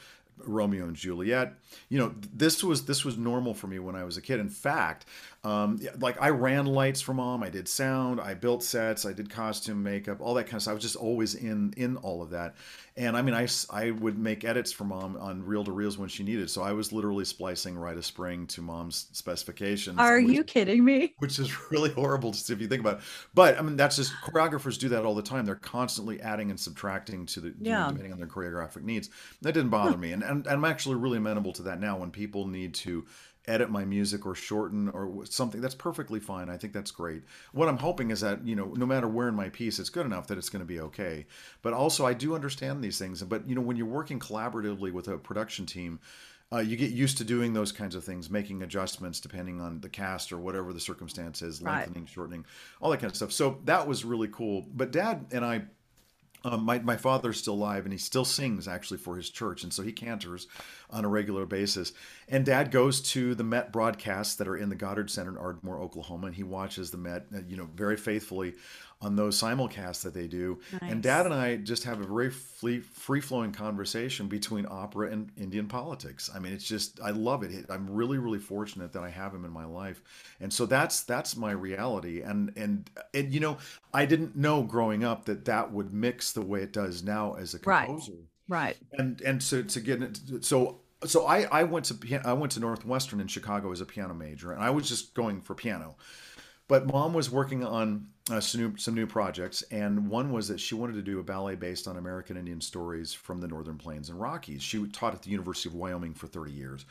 Romeo 0.45 0.85
and 0.85 0.95
Juliet. 0.95 1.53
You 1.89 1.99
know, 1.99 2.15
this 2.33 2.63
was 2.63 2.85
this 2.85 3.05
was 3.05 3.17
normal 3.17 3.53
for 3.53 3.67
me 3.67 3.79
when 3.79 3.95
I 3.95 4.03
was 4.03 4.17
a 4.17 4.21
kid. 4.21 4.39
In 4.39 4.49
fact, 4.49 5.05
um, 5.43 5.79
like 5.99 6.21
I 6.21 6.29
ran 6.29 6.65
lights 6.65 7.01
for 7.01 7.13
mom, 7.13 7.43
I 7.43 7.49
did 7.49 7.67
sound, 7.67 8.19
I 8.19 8.33
built 8.33 8.63
sets, 8.63 9.05
I 9.05 9.13
did 9.13 9.29
costume, 9.29 9.83
makeup, 9.83 10.19
all 10.21 10.33
that 10.35 10.45
kind 10.45 10.55
of 10.55 10.61
stuff. 10.63 10.71
I 10.71 10.75
was 10.75 10.83
just 10.83 10.95
always 10.95 11.35
in 11.35 11.73
in 11.77 11.97
all 11.97 12.21
of 12.21 12.31
that. 12.31 12.55
And 13.01 13.17
I 13.17 13.23
mean, 13.23 13.33
I, 13.33 13.47
I 13.71 13.89
would 13.89 14.19
make 14.19 14.43
edits 14.43 14.71
for 14.71 14.83
mom 14.83 15.17
on 15.17 15.43
reel 15.43 15.63
to 15.63 15.71
reels 15.71 15.97
when 15.97 16.07
she 16.07 16.23
needed. 16.23 16.51
So 16.51 16.61
I 16.61 16.71
was 16.71 16.91
literally 16.91 17.25
splicing 17.25 17.75
Rite 17.75 17.97
of 17.97 18.05
Spring 18.05 18.45
to 18.47 18.61
mom's 18.61 19.07
specifications. 19.11 19.97
Are 19.97 20.21
which, 20.21 20.29
you 20.31 20.43
kidding 20.43 20.85
me? 20.85 21.15
Which 21.17 21.39
is 21.39 21.51
really 21.71 21.89
horrible 21.89 22.31
to 22.31 22.37
see 22.37 22.53
if 22.53 22.61
you 22.61 22.67
think 22.67 22.81
about 22.81 22.97
it. 22.97 23.03
But 23.33 23.57
I 23.57 23.63
mean, 23.63 23.75
that's 23.75 23.95
just 23.95 24.13
choreographers 24.23 24.77
do 24.77 24.89
that 24.89 25.03
all 25.03 25.15
the 25.15 25.23
time. 25.23 25.47
They're 25.47 25.55
constantly 25.55 26.21
adding 26.21 26.51
and 26.51 26.59
subtracting 26.59 27.25
to 27.27 27.41
the, 27.41 27.55
Yeah. 27.59 27.87
depending 27.87 28.13
on 28.13 28.19
their 28.19 28.27
choreographic 28.27 28.83
needs. 28.83 29.09
That 29.41 29.53
didn't 29.53 29.71
bother 29.71 29.97
me. 29.97 30.11
And, 30.11 30.21
and, 30.21 30.45
and 30.45 30.55
I'm 30.55 30.65
actually 30.65 30.95
really 30.95 31.17
amenable 31.17 31.53
to 31.53 31.63
that 31.63 31.79
now 31.79 31.97
when 31.97 32.11
people 32.11 32.45
need 32.45 32.75
to 32.75 33.05
edit 33.47 33.69
my 33.69 33.83
music 33.83 34.25
or 34.25 34.35
shorten 34.35 34.87
or 34.89 35.25
something 35.25 35.61
that's 35.61 35.73
perfectly 35.75 36.19
fine. 36.19 36.49
I 36.49 36.57
think 36.57 36.73
that's 36.73 36.91
great. 36.91 37.23
What 37.53 37.67
i'm 37.67 37.77
hoping 37.77 38.11
is 38.11 38.21
that 38.21 38.45
you 38.45 38.55
know 38.55 38.73
no 38.75 38.85
matter 38.85 39.07
where 39.07 39.27
in 39.27 39.35
my 39.35 39.49
piece 39.49 39.79
it's 39.79 39.89
good 39.89 40.05
enough 40.05 40.27
that 40.27 40.37
it's 40.37 40.49
going 40.49 40.61
to 40.61 40.65
be 40.65 40.79
okay. 40.79 41.25
But 41.61 41.73
also 41.73 42.05
i 42.05 42.13
do 42.13 42.35
understand 42.35 42.83
these 42.83 42.99
things 42.99 43.23
but 43.23 43.47
you 43.49 43.55
know 43.55 43.61
when 43.61 43.77
you're 43.77 43.87
working 43.87 44.19
collaboratively 44.19 44.91
with 44.91 45.07
a 45.07 45.17
production 45.17 45.65
team 45.65 45.99
uh, 46.53 46.59
you 46.59 46.75
get 46.75 46.91
used 46.91 47.17
to 47.17 47.23
doing 47.23 47.53
those 47.53 47.71
kinds 47.71 47.95
of 47.95 48.03
things 48.03 48.29
making 48.29 48.61
adjustments 48.61 49.19
depending 49.21 49.61
on 49.61 49.79
the 49.81 49.89
cast 49.89 50.31
or 50.33 50.37
whatever 50.37 50.73
the 50.73 50.79
circumstance 50.81 51.41
is 51.41 51.61
Right. 51.61 51.75
lengthening 51.77 52.05
shortening 52.05 52.45
all 52.81 52.91
that 52.91 52.97
kind 52.97 53.09
of 53.09 53.15
stuff. 53.15 53.31
So 53.31 53.59
that 53.65 53.87
was 53.87 54.03
really 54.03 54.27
cool. 54.27 54.67
But 54.73 54.91
dad 54.91 55.25
and 55.31 55.43
i 55.45 55.63
um, 56.43 56.63
my, 56.63 56.79
my 56.79 56.97
father's 56.97 57.37
still 57.37 57.53
alive 57.53 57.83
and 57.85 57.93
he 57.93 57.99
still 57.99 58.25
sings 58.25 58.67
actually 58.67 58.97
for 58.97 59.15
his 59.15 59.29
church. 59.29 59.63
And 59.63 59.71
so 59.71 59.83
he 59.83 59.91
cantors 59.91 60.47
on 60.89 61.05
a 61.05 61.07
regular 61.07 61.45
basis. 61.45 61.93
And 62.27 62.45
dad 62.45 62.71
goes 62.71 63.01
to 63.11 63.35
the 63.35 63.43
Met 63.43 63.71
broadcasts 63.71 64.35
that 64.35 64.47
are 64.47 64.57
in 64.57 64.69
the 64.69 64.75
Goddard 64.75 65.09
Center 65.11 65.31
in 65.31 65.37
Ardmore, 65.37 65.79
Oklahoma. 65.79 66.27
And 66.27 66.35
he 66.35 66.43
watches 66.43 66.91
the 66.91 66.97
Met, 66.97 67.27
uh, 67.33 67.39
you 67.47 67.57
know, 67.57 67.69
very 67.75 67.97
faithfully 67.97 68.55
on 69.01 69.15
those 69.15 69.41
simulcasts 69.41 70.03
that 70.03 70.13
they 70.13 70.27
do. 70.27 70.59
Nice. 70.73 70.91
And 70.91 71.01
dad 71.01 71.25
and 71.25 71.33
I 71.33 71.57
just 71.57 71.83
have 71.85 71.99
a 72.01 72.05
very 72.05 72.29
free, 72.29 72.79
free 72.79 73.19
flowing 73.19 73.51
conversation 73.51 74.27
between 74.27 74.67
opera 74.69 75.11
and 75.11 75.31
Indian 75.35 75.67
politics. 75.67 76.29
I 76.33 76.39
mean, 76.39 76.53
it's 76.53 76.63
just, 76.63 76.99
I 77.01 77.09
love 77.09 77.41
it. 77.43 77.65
I'm 77.69 77.89
really, 77.89 78.19
really 78.19 78.39
fortunate 78.39 78.93
that 78.93 79.03
I 79.03 79.09
have 79.09 79.33
him 79.33 79.43
in 79.43 79.51
my 79.51 79.65
life. 79.65 80.03
And 80.39 80.53
so 80.53 80.67
that's, 80.67 81.01
that's 81.01 81.35
my 81.35 81.51
reality. 81.51 82.21
And, 82.21 82.53
and, 82.55 82.89
and, 83.13 83.33
you 83.33 83.39
know, 83.39 83.57
I 83.93 84.05
didn't 84.05 84.35
know 84.35 84.61
growing 84.61 85.03
up 85.03 85.25
that 85.25 85.45
that 85.45 85.71
would 85.71 85.93
mix 85.93 86.31
the 86.31 86.41
way 86.41 86.61
it 86.61 86.71
does 86.71 87.03
now 87.03 87.33
as 87.33 87.55
a 87.55 87.59
composer. 87.59 88.11
Right. 88.11 88.21
Right. 88.47 88.77
And, 88.91 89.21
and 89.21 89.41
so 89.41 89.63
to 89.63 89.79
get 89.79 90.19
so, 90.41 90.81
so 91.05 91.25
I, 91.25 91.43
I 91.43 91.63
went 91.63 91.85
to, 91.85 92.21
I 92.25 92.33
went 92.33 92.51
to 92.51 92.59
Northwestern 92.59 93.21
in 93.21 93.27
Chicago 93.27 93.71
as 93.71 93.81
a 93.81 93.85
piano 93.85 94.13
major 94.13 94.51
and 94.51 94.61
I 94.61 94.69
was 94.69 94.87
just 94.87 95.15
going 95.15 95.41
for 95.41 95.55
piano. 95.55 95.95
But 96.71 96.87
mom 96.87 97.13
was 97.13 97.29
working 97.29 97.65
on 97.65 98.07
uh, 98.31 98.39
some, 98.39 98.61
new, 98.61 98.77
some 98.77 98.95
new 98.95 99.05
projects, 99.05 99.61
and 99.71 100.07
one 100.07 100.31
was 100.31 100.47
that 100.47 100.57
she 100.57 100.73
wanted 100.73 100.93
to 100.93 101.01
do 101.01 101.19
a 101.19 101.23
ballet 101.23 101.55
based 101.55 101.85
on 101.85 101.97
American 101.97 102.37
Indian 102.37 102.61
stories 102.61 103.11
from 103.11 103.41
the 103.41 103.47
Northern 103.49 103.77
Plains 103.77 104.07
and 104.07 104.17
Rockies. 104.17 104.63
She 104.63 104.81
taught 104.87 105.13
at 105.13 105.21
the 105.21 105.31
University 105.31 105.67
of 105.67 105.75
Wyoming 105.75 106.13
for 106.13 106.27
30 106.27 106.53
years. 106.53 106.85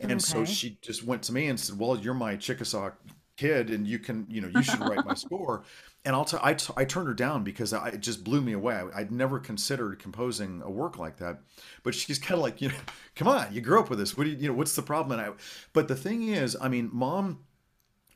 And 0.00 0.22
so 0.22 0.46
she 0.46 0.78
just 0.80 1.04
went 1.04 1.22
to 1.24 1.34
me 1.34 1.48
and 1.48 1.60
said, 1.60 1.78
Well, 1.78 1.98
you're 1.98 2.14
my 2.14 2.36
Chickasaw 2.36 2.92
kid, 3.36 3.68
and 3.68 3.86
you 3.86 3.98
can, 3.98 4.26
you 4.30 4.40
know, 4.40 4.48
you 4.48 4.62
should 4.62 4.80
write 4.80 5.04
my 5.04 5.12
score. 5.26 5.64
And 6.06 6.16
I'll 6.16 6.24
t- 6.24 6.38
I, 6.40 6.54
t- 6.54 6.72
I 6.74 6.86
turned 6.86 7.08
her 7.08 7.12
down 7.12 7.44
because 7.44 7.74
I, 7.74 7.88
it 7.88 8.00
just 8.00 8.24
blew 8.24 8.40
me 8.40 8.54
away. 8.54 8.72
I, 8.74 9.00
I'd 9.00 9.12
never 9.12 9.38
considered 9.38 9.98
composing 9.98 10.62
a 10.64 10.70
work 10.70 10.98
like 10.98 11.18
that. 11.18 11.40
But 11.82 11.94
she's 11.94 12.18
kind 12.18 12.38
of 12.38 12.40
like, 12.40 12.62
you 12.62 12.70
know, 12.70 12.74
come 13.14 13.28
on, 13.28 13.52
you 13.52 13.60
grew 13.60 13.80
up 13.80 13.90
with 13.90 13.98
this. 13.98 14.16
What 14.16 14.24
do 14.24 14.30
you, 14.30 14.36
you 14.38 14.48
know, 14.48 14.54
what's 14.54 14.74
the 14.74 14.80
problem? 14.80 15.20
And 15.20 15.28
I, 15.28 15.34
but 15.74 15.88
the 15.88 15.96
thing 15.96 16.28
is, 16.28 16.56
I 16.58 16.68
mean, 16.68 16.88
mom 16.90 17.40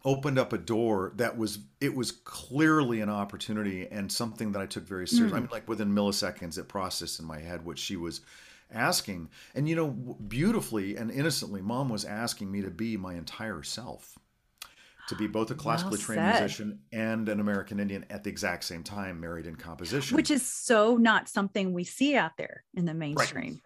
opened 0.04 0.38
up 0.38 0.52
a 0.52 0.58
door 0.58 1.12
that 1.16 1.36
was 1.36 1.58
it 1.80 1.94
was 1.94 2.12
clearly 2.12 3.00
an 3.00 3.10
opportunity 3.10 3.86
and 3.90 4.10
something 4.10 4.52
that 4.52 4.62
I 4.62 4.66
took 4.66 4.86
very 4.86 5.06
seriously. 5.06 5.36
I 5.36 5.40
hmm. 5.40 5.44
mean, 5.44 5.52
like 5.52 5.68
within 5.68 5.94
milliseconds, 5.94 6.58
it 6.58 6.68
processed 6.68 7.20
in 7.20 7.26
my 7.26 7.40
head 7.40 7.64
what 7.64 7.78
she 7.78 7.96
was 7.96 8.20
asking, 8.72 9.28
and 9.54 9.68
you 9.68 9.76
know, 9.76 9.88
beautifully 9.88 10.96
and 10.96 11.10
innocently, 11.10 11.60
mom 11.60 11.88
was 11.88 12.04
asking 12.04 12.50
me 12.50 12.62
to 12.62 12.70
be 12.70 12.96
my 12.96 13.14
entire 13.14 13.62
self, 13.62 14.18
to 15.08 15.14
be 15.16 15.26
both 15.26 15.50
a 15.50 15.54
classically 15.54 15.98
trained 15.98 16.24
musician 16.24 16.78
and 16.92 17.28
an 17.28 17.40
American 17.40 17.80
Indian 17.80 18.06
at 18.10 18.24
the 18.24 18.30
exact 18.30 18.64
same 18.64 18.82
time, 18.82 19.20
married 19.20 19.46
in 19.46 19.56
composition. 19.56 20.16
Which 20.16 20.30
is 20.30 20.46
so 20.46 20.96
not 20.96 21.28
something 21.28 21.72
we 21.72 21.84
see 21.84 22.16
out 22.16 22.36
there 22.36 22.64
in 22.74 22.84
the 22.84 22.94
mainstream. 22.94 23.52
Right. 23.54 23.62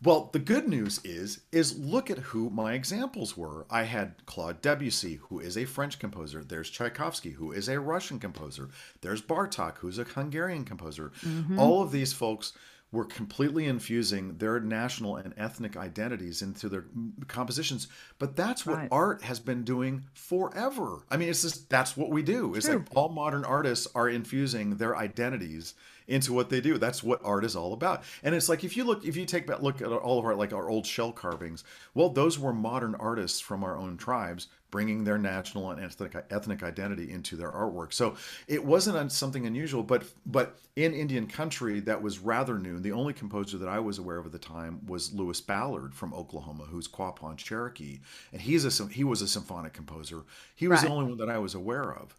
Well, 0.00 0.30
the 0.32 0.38
good 0.38 0.68
news 0.68 1.00
is 1.02 1.40
is 1.50 1.76
look 1.76 2.08
at 2.08 2.18
who 2.18 2.50
my 2.50 2.74
examples 2.74 3.36
were. 3.36 3.66
I 3.68 3.82
had 3.82 4.24
Claude 4.26 4.62
Debussy, 4.62 5.16
who 5.28 5.40
is 5.40 5.58
a 5.58 5.64
French 5.64 5.98
composer. 5.98 6.44
There's 6.44 6.70
Tchaikovsky, 6.70 7.32
who 7.32 7.50
is 7.50 7.68
a 7.68 7.80
Russian 7.80 8.20
composer. 8.20 8.68
There's 9.00 9.20
Bartok, 9.22 9.78
who's 9.78 9.98
a 9.98 10.04
Hungarian 10.04 10.64
composer. 10.64 11.10
Mm-hmm. 11.26 11.58
All 11.58 11.82
of 11.82 11.90
these 11.90 12.12
folks 12.12 12.52
were 12.90 13.04
completely 13.04 13.66
infusing 13.66 14.38
their 14.38 14.60
national 14.60 15.16
and 15.16 15.34
ethnic 15.36 15.76
identities 15.76 16.40
into 16.42 16.68
their 16.68 16.86
compositions. 17.26 17.88
But 18.18 18.34
that's 18.34 18.64
what 18.64 18.76
Right. 18.78 18.88
art 18.90 19.22
has 19.22 19.40
been 19.40 19.62
doing 19.62 20.04
forever. 20.14 21.04
I 21.10 21.16
mean, 21.16 21.28
it's 21.28 21.42
just 21.42 21.68
that's 21.68 21.96
what 21.96 22.10
we 22.10 22.22
do. 22.22 22.54
It's 22.54 22.68
like 22.68 22.86
all 22.94 23.08
modern 23.08 23.44
artists 23.44 23.88
are 23.94 24.08
infusing 24.08 24.76
their 24.76 24.96
identities 24.96 25.74
into 26.08 26.32
what 26.32 26.50
they 26.50 26.60
do. 26.60 26.78
That's 26.78 27.02
what 27.02 27.20
art 27.22 27.44
is 27.44 27.54
all 27.54 27.72
about. 27.72 28.02
And 28.22 28.34
it's 28.34 28.48
like 28.48 28.64
if 28.64 28.76
you 28.76 28.84
look, 28.84 29.04
if 29.04 29.16
you 29.16 29.24
take 29.24 29.48
a 29.48 29.62
look 29.62 29.80
at 29.80 29.88
all 29.88 30.18
of 30.18 30.24
our 30.24 30.34
like 30.34 30.52
our 30.52 30.68
old 30.68 30.86
shell 30.86 31.12
carvings, 31.12 31.62
well, 31.94 32.08
those 32.08 32.38
were 32.38 32.52
modern 32.52 32.94
artists 32.96 33.38
from 33.40 33.62
our 33.62 33.76
own 33.76 33.96
tribes 33.96 34.48
bringing 34.70 35.04
their 35.04 35.16
national 35.16 35.70
and 35.70 35.82
ethnic 35.82 36.14
ethnic 36.30 36.62
identity 36.62 37.10
into 37.10 37.36
their 37.36 37.50
artwork. 37.50 37.92
So 37.92 38.16
it 38.46 38.64
wasn't 38.64 39.12
something 39.12 39.46
unusual, 39.46 39.82
but 39.82 40.04
but 40.26 40.58
in 40.76 40.94
Indian 40.94 41.26
country 41.26 41.80
that 41.80 42.02
was 42.02 42.18
rather 42.18 42.58
new. 42.58 42.78
The 42.78 42.92
only 42.92 43.12
composer 43.12 43.58
that 43.58 43.68
I 43.68 43.78
was 43.78 43.98
aware 43.98 44.18
of 44.18 44.26
at 44.26 44.32
the 44.32 44.38
time 44.38 44.80
was 44.86 45.12
Louis 45.12 45.40
Ballard 45.40 45.94
from 45.94 46.14
Oklahoma, 46.14 46.64
who's 46.64 46.88
Quapaw 46.88 47.36
Cherokee, 47.36 48.00
and 48.32 48.42
he's 48.42 48.64
a 48.64 48.86
he 48.86 49.04
was 49.04 49.22
a 49.22 49.28
symphonic 49.28 49.72
composer. 49.72 50.24
He 50.54 50.68
was 50.68 50.82
the 50.82 50.88
only 50.88 51.06
one 51.06 51.18
that 51.18 51.30
I 51.30 51.38
was 51.38 51.54
aware 51.54 51.92
of, 51.92 52.14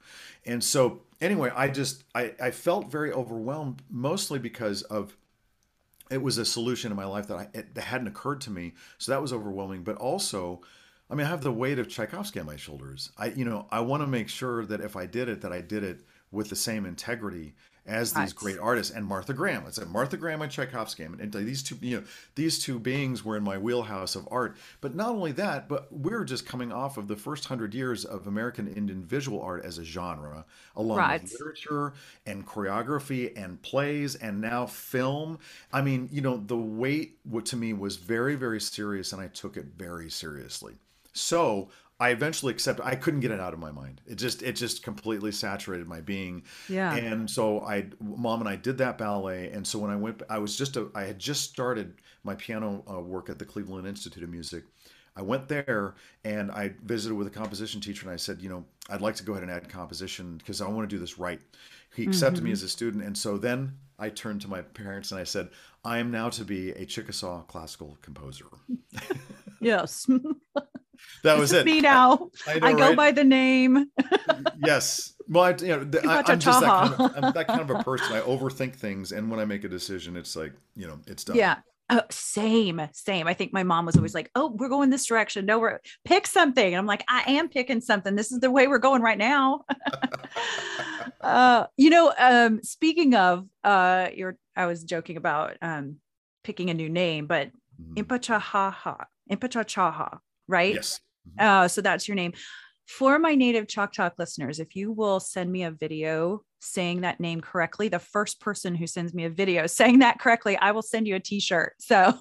and 0.46 0.64
so 0.64 1.02
anyway, 1.22 1.52
I 1.56 1.68
just 1.70 2.04
I, 2.16 2.34
I 2.42 2.52
felt 2.52 2.92
very 2.92 3.12
overwhelmed, 3.12 3.82
mostly 3.90 4.40
because 4.40 4.82
of 4.84 5.16
it 6.10 6.22
was 6.22 6.38
a 6.38 6.46
solution 6.46 6.92
in 6.92 6.98
my 6.98 7.06
life 7.06 7.28
that 7.28 7.38
I 7.38 7.48
it, 7.54 7.76
that 7.76 7.82
hadn't 7.82 8.08
occurred 8.08 8.42
to 8.42 8.52
me. 8.52 8.74
So 8.98 9.12
that 9.12 9.22
was 9.22 9.34
overwhelming. 9.34 9.84
But 9.84 9.98
also, 9.98 10.62
I 11.10 11.16
mean, 11.16 11.26
I 11.26 11.30
have 11.30 11.42
the 11.42 11.52
weight 11.52 11.80
of 11.80 11.88
Tchaikovsky 11.88 12.40
on 12.40 12.46
my 12.46 12.56
shoulders. 12.56 13.12
I 13.18 13.28
you 13.28 13.46
know 13.46 13.68
I 13.72 13.82
want 13.82 14.04
to 14.04 14.08
make 14.08 14.30
sure 14.30 14.66
that 14.66 14.82
if 14.82 14.96
I 14.96 15.06
did 15.06 15.30
it, 15.30 15.42
that 15.42 15.54
I 15.54 15.62
did 15.62 15.84
it 15.84 16.02
with 16.32 16.50
the 16.50 16.56
same 16.56 16.86
integrity 16.86 17.56
as 17.90 18.14
these 18.14 18.34
great 18.34 18.60
artists 18.60 18.96
and 18.96 19.06
Martha 19.06 19.34
Graham. 19.34 19.64
I 19.68 19.72
said 19.72 19.90
Martha 19.90 20.16
Graham 20.16 20.42
and 20.42 20.52
Tchaikovsky, 20.52 21.04
and, 21.04 21.20
and 21.20 21.34
these 21.34 21.64
two 21.64 21.78
you 21.82 21.98
know 21.98 22.04
these 22.36 22.60
two 22.64 22.80
beings 22.80 23.26
were 23.26 23.36
in 23.36 23.44
my 23.44 23.58
wheelhouse 23.58 24.16
of 24.16 24.28
art. 24.32 24.56
But 24.82 24.96
not 24.96 25.10
only 25.10 25.32
that, 25.34 25.68
but 25.68 25.92
we're 25.92 26.24
just 26.24 26.46
coming 26.46 26.72
off 26.72 26.98
of 26.98 27.08
the 27.08 27.16
first 27.16 27.46
hundred 27.46 27.74
years 27.74 28.06
of 28.06 28.28
American 28.28 28.68
Indian 28.68 29.04
visual 29.04 29.42
art 29.42 29.66
as 29.66 29.78
a 29.78 29.84
genre, 29.84 30.46
along 30.76 31.00
Right. 31.00 31.22
with 31.22 31.32
literature 31.34 31.94
and 32.26 32.46
choreography 32.46 33.36
and 33.42 33.62
plays 33.62 34.16
and 34.16 34.40
now 34.42 34.66
film. 34.68 35.40
I 35.74 35.82
mean, 35.82 36.10
you 36.12 36.22
know, 36.22 36.38
the 36.38 36.58
weight 36.58 37.18
what 37.24 37.46
to 37.48 37.56
me 37.58 37.74
was 37.74 37.98
very, 37.98 38.36
very 38.36 38.62
serious 38.62 39.14
and 39.14 39.22
I 39.22 39.28
took 39.28 39.58
it 39.58 39.66
very 39.78 40.10
seriously. 40.10 40.76
So 41.14 41.70
I 42.00 42.10
eventually 42.10 42.54
accepted 42.54 42.86
I 42.86 42.96
couldn't 42.96 43.20
get 43.20 43.32
it 43.32 43.40
out 43.40 43.54
of 43.54 43.60
my 43.60 43.72
mind. 43.72 44.02
It 44.08 44.16
just 44.16 44.42
it 44.42 44.54
just 44.54 44.84
completely 44.84 45.32
saturated 45.32 45.88
my 45.88 46.02
being. 46.02 46.44
Yeah. 46.68 46.96
And 46.96 47.30
so 47.30 47.62
I 47.62 47.88
mom 48.02 48.40
and 48.40 48.50
I 48.50 48.56
did 48.56 48.78
that 48.78 48.98
ballet 48.98 49.50
and 49.52 49.66
so 49.66 49.80
when 49.80 49.92
I 49.92 49.96
went 49.96 50.22
I 50.30 50.40
was 50.40 50.56
just 50.56 50.78
a, 50.78 50.90
I 50.96 51.04
had 51.04 51.20
just 51.20 51.50
started 51.50 51.96
my 52.24 52.36
piano 52.36 52.84
uh, 52.90 53.00
work 53.00 53.30
at 53.30 53.40
the 53.40 53.46
Cleveland 53.46 53.88
Institute 53.88 54.24
of 54.24 54.30
Music. 54.30 54.64
I 55.16 55.22
went 55.22 55.50
there 55.50 55.96
and 56.24 56.50
I 56.52 56.74
visited 56.84 57.16
with 57.16 57.28
a 57.28 57.32
composition 57.32 57.82
teacher 57.82 58.06
and 58.06 58.14
I 58.14 58.18
said, 58.18 58.42
you 58.42 58.48
know, 58.48 58.64
I'd 58.90 59.02
like 59.02 59.16
to 59.16 59.24
go 59.24 59.34
ahead 59.34 59.44
and 59.44 59.52
add 59.52 59.68
composition 59.68 60.38
because 60.38 60.62
I 60.62 60.70
want 60.70 60.90
to 60.90 60.96
do 60.96 61.00
this 61.00 61.20
right. 61.20 61.42
He 61.94 62.04
accepted 62.04 62.44
me 62.44 62.52
as 62.52 62.64
a 62.64 62.70
student. 62.70 63.04
And 63.04 63.18
so 63.18 63.38
then 63.38 63.74
I 63.98 64.10
turned 64.10 64.40
to 64.42 64.48
my 64.48 64.62
parents 64.62 65.12
and 65.12 65.20
I 65.20 65.26
said, 65.26 65.50
I 65.84 65.98
am 65.98 66.12
now 66.12 66.30
to 66.30 66.46
be 66.46 66.72
a 66.72 66.86
Chickasaw 66.86 67.42
classical 67.44 67.98
composer. 68.02 68.46
Yes. 69.62 70.10
That 71.24 71.38
was 71.38 71.52
it. 71.54 71.66
me 71.66 71.82
now. 71.82 72.30
I 72.48 72.60
know, 72.60 72.68
I 72.68 72.74
go 72.74 72.88
right? 72.88 72.98
by 72.98 73.12
the 73.12 73.24
name. 73.24 73.92
yes. 74.60 75.14
Well, 75.28 75.44
I, 75.44 75.50
you 75.52 75.68
know, 75.68 76.00
I, 76.10 76.24
I'm 76.26 76.40
just 76.40 76.60
that 76.62 76.70
kind, 76.70 76.94
of, 76.94 77.12
I'm 77.16 77.34
that 77.34 77.48
kind 77.48 77.62
of 77.62 77.70
a 77.70 77.84
person. 77.84 78.16
I 78.16 78.22
overthink 78.22 78.76
things, 78.76 79.12
and 79.12 79.30
when 79.30 79.40
I 79.40 79.46
make 79.46 79.64
a 79.64 79.70
decision, 79.70 80.18
it's 80.18 80.36
like, 80.36 80.54
you 80.76 80.88
know, 80.88 81.00
it's 81.08 81.24
done. 81.24 81.36
Yeah. 81.38 81.58
Oh, 81.92 82.02
same, 82.12 82.82
same. 82.94 83.28
I 83.28 83.34
think 83.34 83.52
my 83.52 83.64
mom 83.64 83.88
was 83.88 83.96
always 83.96 84.14
like, 84.14 84.30
"Oh, 84.36 84.52
we're 84.56 84.70
going 84.70 84.92
this 84.92 85.08
direction. 85.08 85.48
No, 85.48 85.58
we're 85.58 85.80
pick 86.06 86.28
something." 86.28 86.66
And 86.66 86.76
I'm 86.76 86.86
like, 86.86 87.04
"I 87.10 87.24
am 87.32 87.50
picking 87.50 87.82
something. 87.82 88.16
This 88.16 88.32
is 88.32 88.40
the 88.40 88.52
way 88.52 88.68
we're 88.68 88.78
going 88.78 89.02
right 89.02 89.18
now." 89.18 89.62
uh, 91.22 91.66
you 91.78 91.90
know, 91.90 92.14
um, 92.20 92.62
speaking 92.62 93.16
of, 93.16 93.48
uh, 93.64 94.10
you're, 94.16 94.38
I 94.56 94.68
was 94.68 94.84
joking 94.84 95.18
about 95.18 95.58
um, 95.64 95.96
picking 96.44 96.70
a 96.70 96.76
new 96.76 96.90
name, 96.90 97.26
but 97.26 97.50
Mhm. 97.82 97.96
Impachahaha, 98.04 99.06
Impachachaha, 99.32 100.20
right? 100.50 100.76
Yes. 100.76 101.00
Uh, 101.38 101.68
so 101.68 101.82
that's 101.82 102.08
your 102.08 102.16
name. 102.16 102.34
for 102.88 103.20
my 103.20 103.36
native 103.36 103.68
Chalk 103.68 103.94
Talk 103.94 104.16
listeners, 104.18 104.60
if 104.60 104.76
you 104.76 104.92
will 104.92 105.20
send 105.20 105.52
me 105.52 105.64
a 105.64 105.72
video 105.72 106.42
saying 106.60 107.02
that 107.02 107.20
name 107.20 107.40
correctly, 107.40 107.88
the 107.88 108.00
first 108.00 108.42
person 108.42 108.76
who 108.76 108.88
sends 108.88 109.14
me 109.14 109.26
a 109.26 109.30
video 109.30 109.68
saying 109.68 110.00
that 110.00 110.20
correctly, 110.20 110.58
I 110.58 110.72
will 110.72 110.82
send 110.82 111.08
you 111.08 111.16
a 111.16 111.20
t-shirt. 111.20 111.74
So 111.80 112.18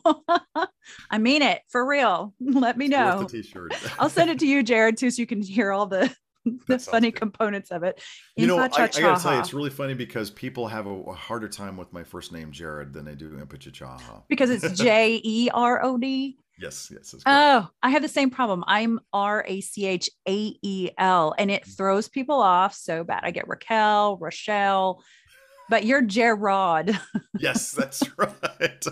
I 1.11 1.19
mean 1.19 1.43
it 1.43 1.63
for 1.69 1.87
real. 1.87 2.35
Let 2.41 2.77
me 2.77 2.89
know. 2.89 3.27
t-shirt. 3.29 3.75
I'll 3.99 4.11
send 4.11 4.31
it 4.31 4.39
to 4.41 4.47
you, 4.47 4.63
Jerod, 4.63 4.97
too, 4.97 5.11
so 5.11 5.21
you 5.21 5.27
can 5.27 5.43
hear 5.43 5.73
all 5.73 5.87
the 5.87 6.15
the 6.67 6.79
funny 6.79 7.11
good. 7.11 7.21
components 7.21 7.71
of 7.71 7.83
it. 7.83 8.01
You 8.37 8.47
know, 8.47 8.59
I, 8.59 8.65
I, 8.65 8.69
gotta 8.69 9.21
tell 9.21 9.35
you, 9.35 9.41
it's 9.41 9.53
really 9.53 9.71
funny 9.71 9.95
because 9.95 10.31
people 10.31 10.67
have 10.69 10.87
a, 10.87 10.91
a, 10.91 11.13
harder 11.13 11.49
time 11.49 11.77
with 11.77 11.93
my 11.93 12.05
first 12.05 12.33
name, 12.33 12.53
Jerod, 12.53 12.93
than 12.93 13.05
they 13.05 13.15
do 13.15 13.31
Impachachaha. 13.31 14.23
Because 14.29 14.51
it's 14.51 14.79
J 14.79 15.21
E 15.23 15.51
R 15.53 15.85
O 15.85 15.99
D. 15.99 16.39
Yes, 16.61 16.91
yes. 16.93 17.15
Oh, 17.25 17.69
I 17.83 17.91
have 17.91 18.03
the 18.03 18.09
same 18.09 18.31
problem. 18.31 18.65
I'm 18.67 19.01
R 19.13 19.45
A 19.47 19.61
C 19.61 19.87
H 19.87 20.11
A 20.29 20.57
E 20.61 20.91
L, 20.99 21.35
and 21.39 21.51
it 21.51 21.65
mm. 21.65 21.77
throws 21.77 22.09
people 22.09 22.41
off 22.41 22.75
so 22.75 23.05
bad. 23.05 23.21
I 23.23 23.31
get 23.31 23.49
Raquel, 23.49 24.17
Rochelle, 24.19 25.03
but 25.69 25.85
you're 25.85 26.03
Gerard. 26.03 26.99
yes, 27.39 27.71
that's 27.73 28.03
right. 28.17 28.85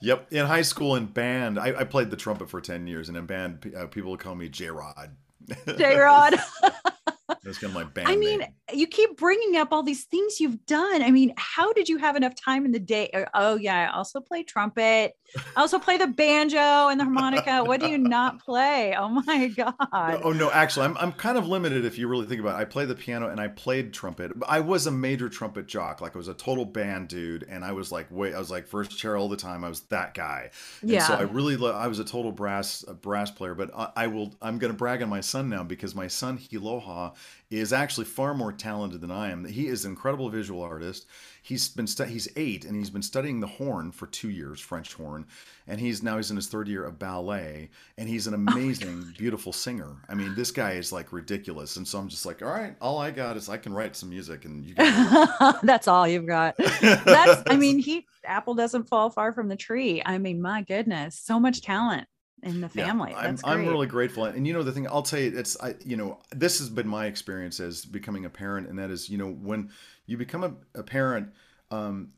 yep. 0.00 0.32
In 0.32 0.46
high 0.46 0.62
school 0.62 0.94
and 0.94 1.12
band, 1.12 1.58
I, 1.58 1.80
I, 1.80 1.84
played 1.84 2.10
the 2.10 2.16
trumpet 2.16 2.48
for 2.48 2.60
10 2.60 2.86
years, 2.86 3.08
and 3.08 3.18
in 3.18 3.26
band, 3.26 3.72
uh, 3.76 3.86
people 3.86 4.12
would 4.12 4.20
call 4.20 4.34
me 4.34 4.48
J 4.48 4.70
Rod. 4.70 5.16
That's 7.44 7.58
kind 7.58 7.70
of 7.70 7.74
my 7.74 7.84
band. 7.84 8.08
I 8.08 8.16
mean, 8.16 8.40
name. 8.40 8.48
you 8.72 8.86
keep 8.86 9.16
bringing 9.16 9.56
up 9.56 9.68
all 9.72 9.82
these 9.82 10.04
things 10.04 10.40
you've 10.40 10.64
done. 10.66 11.02
I 11.02 11.10
mean, 11.10 11.34
how 11.36 11.72
did 11.72 11.88
you 11.88 11.98
have 11.98 12.16
enough 12.16 12.34
time 12.34 12.64
in 12.64 12.72
the 12.72 12.80
day? 12.80 13.10
Uh, 13.12 13.24
oh, 13.34 13.56
yeah, 13.56 13.90
I 13.90 13.96
also 13.96 14.20
play 14.20 14.42
trumpet. 14.42 15.16
I 15.56 15.60
also 15.60 15.78
play 15.78 15.96
the 15.96 16.06
banjo 16.06 16.88
and 16.88 16.98
the 16.98 17.04
harmonica. 17.04 17.64
What 17.64 17.80
do 17.80 17.88
you 17.88 17.98
not 17.98 18.38
play? 18.44 18.94
Oh 18.96 19.08
my 19.08 19.48
god. 19.48 19.74
No, 19.90 20.20
oh 20.24 20.32
no, 20.32 20.50
actually, 20.50 20.86
I'm 20.86 20.96
I'm 20.98 21.12
kind 21.12 21.36
of 21.36 21.48
limited 21.48 21.84
if 21.84 21.98
you 21.98 22.08
really 22.08 22.26
think 22.26 22.40
about 22.40 22.58
it. 22.58 22.62
I 22.62 22.64
play 22.64 22.84
the 22.84 22.94
piano 22.94 23.28
and 23.28 23.40
I 23.40 23.48
played 23.48 23.92
trumpet. 23.92 24.32
I 24.46 24.60
was 24.60 24.86
a 24.86 24.90
major 24.90 25.28
trumpet 25.28 25.66
jock. 25.66 26.00
Like 26.00 26.14
I 26.14 26.18
was 26.18 26.28
a 26.28 26.34
total 26.34 26.64
band 26.64 27.08
dude, 27.08 27.44
and 27.48 27.64
I 27.64 27.72
was 27.72 27.90
like, 27.90 28.06
wait, 28.10 28.34
I 28.34 28.38
was 28.38 28.50
like 28.50 28.66
first 28.66 28.96
chair 28.96 29.16
all 29.16 29.28
the 29.28 29.36
time. 29.36 29.64
I 29.64 29.68
was 29.68 29.80
that 29.82 30.14
guy. 30.14 30.50
And 30.80 30.90
yeah. 30.90 31.06
So 31.06 31.14
I 31.14 31.22
really, 31.22 31.54
I 31.70 31.86
was 31.88 31.98
a 31.98 32.04
total 32.04 32.32
brass 32.32 32.84
a 32.86 32.94
brass 32.94 33.30
player. 33.30 33.54
But 33.54 33.70
I, 33.76 33.90
I 33.96 34.06
will, 34.06 34.34
I'm 34.40 34.58
going 34.58 34.72
to 34.72 34.76
brag 34.76 35.02
on 35.02 35.08
my 35.08 35.20
son 35.20 35.48
now 35.48 35.64
because 35.64 35.94
my 35.94 36.08
son 36.08 36.38
Hiloha 36.38 37.14
is 37.50 37.72
actually 37.72 38.06
far 38.06 38.34
more 38.34 38.52
talented 38.52 39.00
than 39.00 39.10
I 39.10 39.30
am. 39.30 39.44
He 39.44 39.68
is 39.68 39.84
an 39.84 39.92
incredible 39.92 40.28
visual 40.28 40.62
artist. 40.62 41.06
He's 41.42 41.68
been 41.68 41.86
stu- 41.86 42.04
he's 42.04 42.28
eight 42.36 42.64
and 42.64 42.74
he's 42.74 42.90
been 42.90 43.02
studying 43.02 43.40
the 43.40 43.46
horn 43.46 43.92
for 43.92 44.06
two 44.06 44.30
years, 44.30 44.60
French 44.60 44.94
horn, 44.94 45.26
and 45.66 45.78
he's 45.78 46.02
now 46.02 46.16
he's 46.16 46.30
in 46.30 46.36
his 46.36 46.48
third 46.48 46.68
year 46.68 46.84
of 46.84 46.98
ballet, 46.98 47.70
and 47.98 48.08
he's 48.08 48.26
an 48.26 48.34
oh 48.34 48.36
amazing, 48.36 49.04
oh 49.06 49.12
beautiful 49.18 49.52
singer. 49.52 49.96
I 50.08 50.14
mean, 50.14 50.34
this 50.34 50.50
guy 50.50 50.72
is 50.72 50.92
like 50.92 51.12
ridiculous, 51.12 51.76
and 51.76 51.86
so 51.86 51.98
I'm 51.98 52.08
just 52.08 52.24
like, 52.24 52.42
all 52.42 52.48
right, 52.48 52.74
all 52.80 52.98
I 52.98 53.10
got 53.10 53.36
is 53.36 53.48
I 53.48 53.58
can 53.58 53.74
write 53.74 53.94
some 53.94 54.08
music, 54.08 54.46
and 54.46 54.64
you. 54.64 54.74
Get 54.74 55.60
That's 55.62 55.86
all 55.86 56.08
you've 56.08 56.26
got. 56.26 56.56
That's 56.56 57.42
I 57.46 57.56
mean, 57.56 57.78
he 57.78 58.06
apple 58.24 58.54
doesn't 58.54 58.88
fall 58.88 59.10
far 59.10 59.32
from 59.32 59.48
the 59.48 59.56
tree. 59.56 60.02
I 60.04 60.18
mean, 60.18 60.40
my 60.40 60.62
goodness, 60.62 61.18
so 61.18 61.38
much 61.38 61.60
talent 61.60 62.08
in 62.44 62.60
the 62.60 62.68
family. 62.68 63.10
Yeah, 63.12 63.18
I'm, 63.18 63.38
I'm 63.44 63.66
really 63.66 63.86
grateful. 63.86 64.24
And 64.24 64.46
you 64.46 64.52
know, 64.52 64.62
the 64.62 64.72
thing 64.72 64.86
I'll 64.86 65.02
tell 65.02 65.18
you, 65.18 65.36
it's, 65.36 65.60
I, 65.60 65.74
you 65.84 65.96
know, 65.96 66.18
this 66.30 66.58
has 66.58 66.68
been 66.68 66.86
my 66.86 67.06
experience 67.06 67.58
as 67.60 67.84
becoming 67.84 68.24
a 68.24 68.30
parent. 68.30 68.68
And 68.68 68.78
that 68.78 68.90
is, 68.90 69.08
you 69.08 69.18
know, 69.18 69.30
when 69.30 69.70
you 70.06 70.16
become 70.16 70.44
a, 70.44 70.54
a 70.78 70.82
parent, 70.82 71.30
um, 71.70 72.10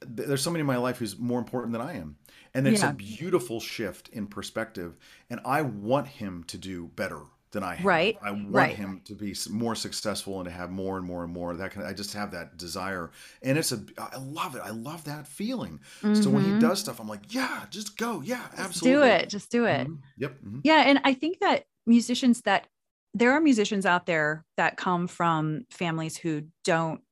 there's 0.00 0.42
somebody 0.42 0.60
in 0.60 0.66
my 0.66 0.76
life 0.76 0.98
who's 0.98 1.18
more 1.18 1.38
important 1.38 1.72
than 1.72 1.82
I 1.82 1.96
am. 1.96 2.16
And 2.54 2.68
it's 2.68 2.82
yeah. 2.82 2.90
a 2.90 2.94
beautiful 2.94 3.60
shift 3.60 4.08
in 4.10 4.26
perspective. 4.26 4.96
And 5.30 5.40
I 5.44 5.62
want 5.62 6.06
him 6.06 6.44
to 6.48 6.58
do 6.58 6.90
better 6.96 7.22
than 7.52 7.62
I 7.62 7.76
have. 7.76 7.84
Right. 7.84 8.18
I 8.22 8.30
want 8.32 8.50
right. 8.50 8.74
him 8.74 9.02
to 9.04 9.14
be 9.14 9.34
more 9.50 9.74
successful 9.74 10.40
and 10.40 10.46
to 10.46 10.50
have 10.50 10.70
more 10.70 10.96
and 10.96 11.06
more 11.06 11.22
and 11.22 11.32
more. 11.32 11.54
That 11.54 11.70
kind 11.70 11.86
of, 11.86 11.90
I 11.90 11.94
just 11.94 12.14
have 12.14 12.32
that 12.32 12.56
desire, 12.56 13.10
and 13.42 13.56
it's 13.56 13.72
a 13.72 13.80
I 13.98 14.18
love 14.18 14.56
it. 14.56 14.62
I 14.64 14.70
love 14.70 15.04
that 15.04 15.26
feeling. 15.26 15.80
Mm-hmm. 16.02 16.14
So 16.14 16.30
when 16.30 16.44
he 16.44 16.50
mm-hmm. 16.50 16.60
does 16.60 16.80
stuff, 16.80 17.00
I'm 17.00 17.08
like, 17.08 17.32
yeah, 17.32 17.64
just 17.70 17.96
go, 17.96 18.22
yeah, 18.22 18.46
absolutely, 18.56 19.08
do 19.08 19.12
it, 19.14 19.28
just 19.28 19.50
do 19.50 19.66
it. 19.66 19.86
Mm-hmm. 19.86 19.94
Yep. 20.18 20.32
Mm-hmm. 20.32 20.58
Yeah, 20.64 20.82
and 20.86 21.00
I 21.04 21.14
think 21.14 21.40
that 21.40 21.64
musicians 21.86 22.40
that 22.42 22.66
there 23.14 23.32
are 23.32 23.40
musicians 23.40 23.84
out 23.84 24.06
there 24.06 24.44
that 24.56 24.76
come 24.76 25.06
from 25.06 25.66
families 25.70 26.16
who 26.16 26.44
don't 26.64 27.02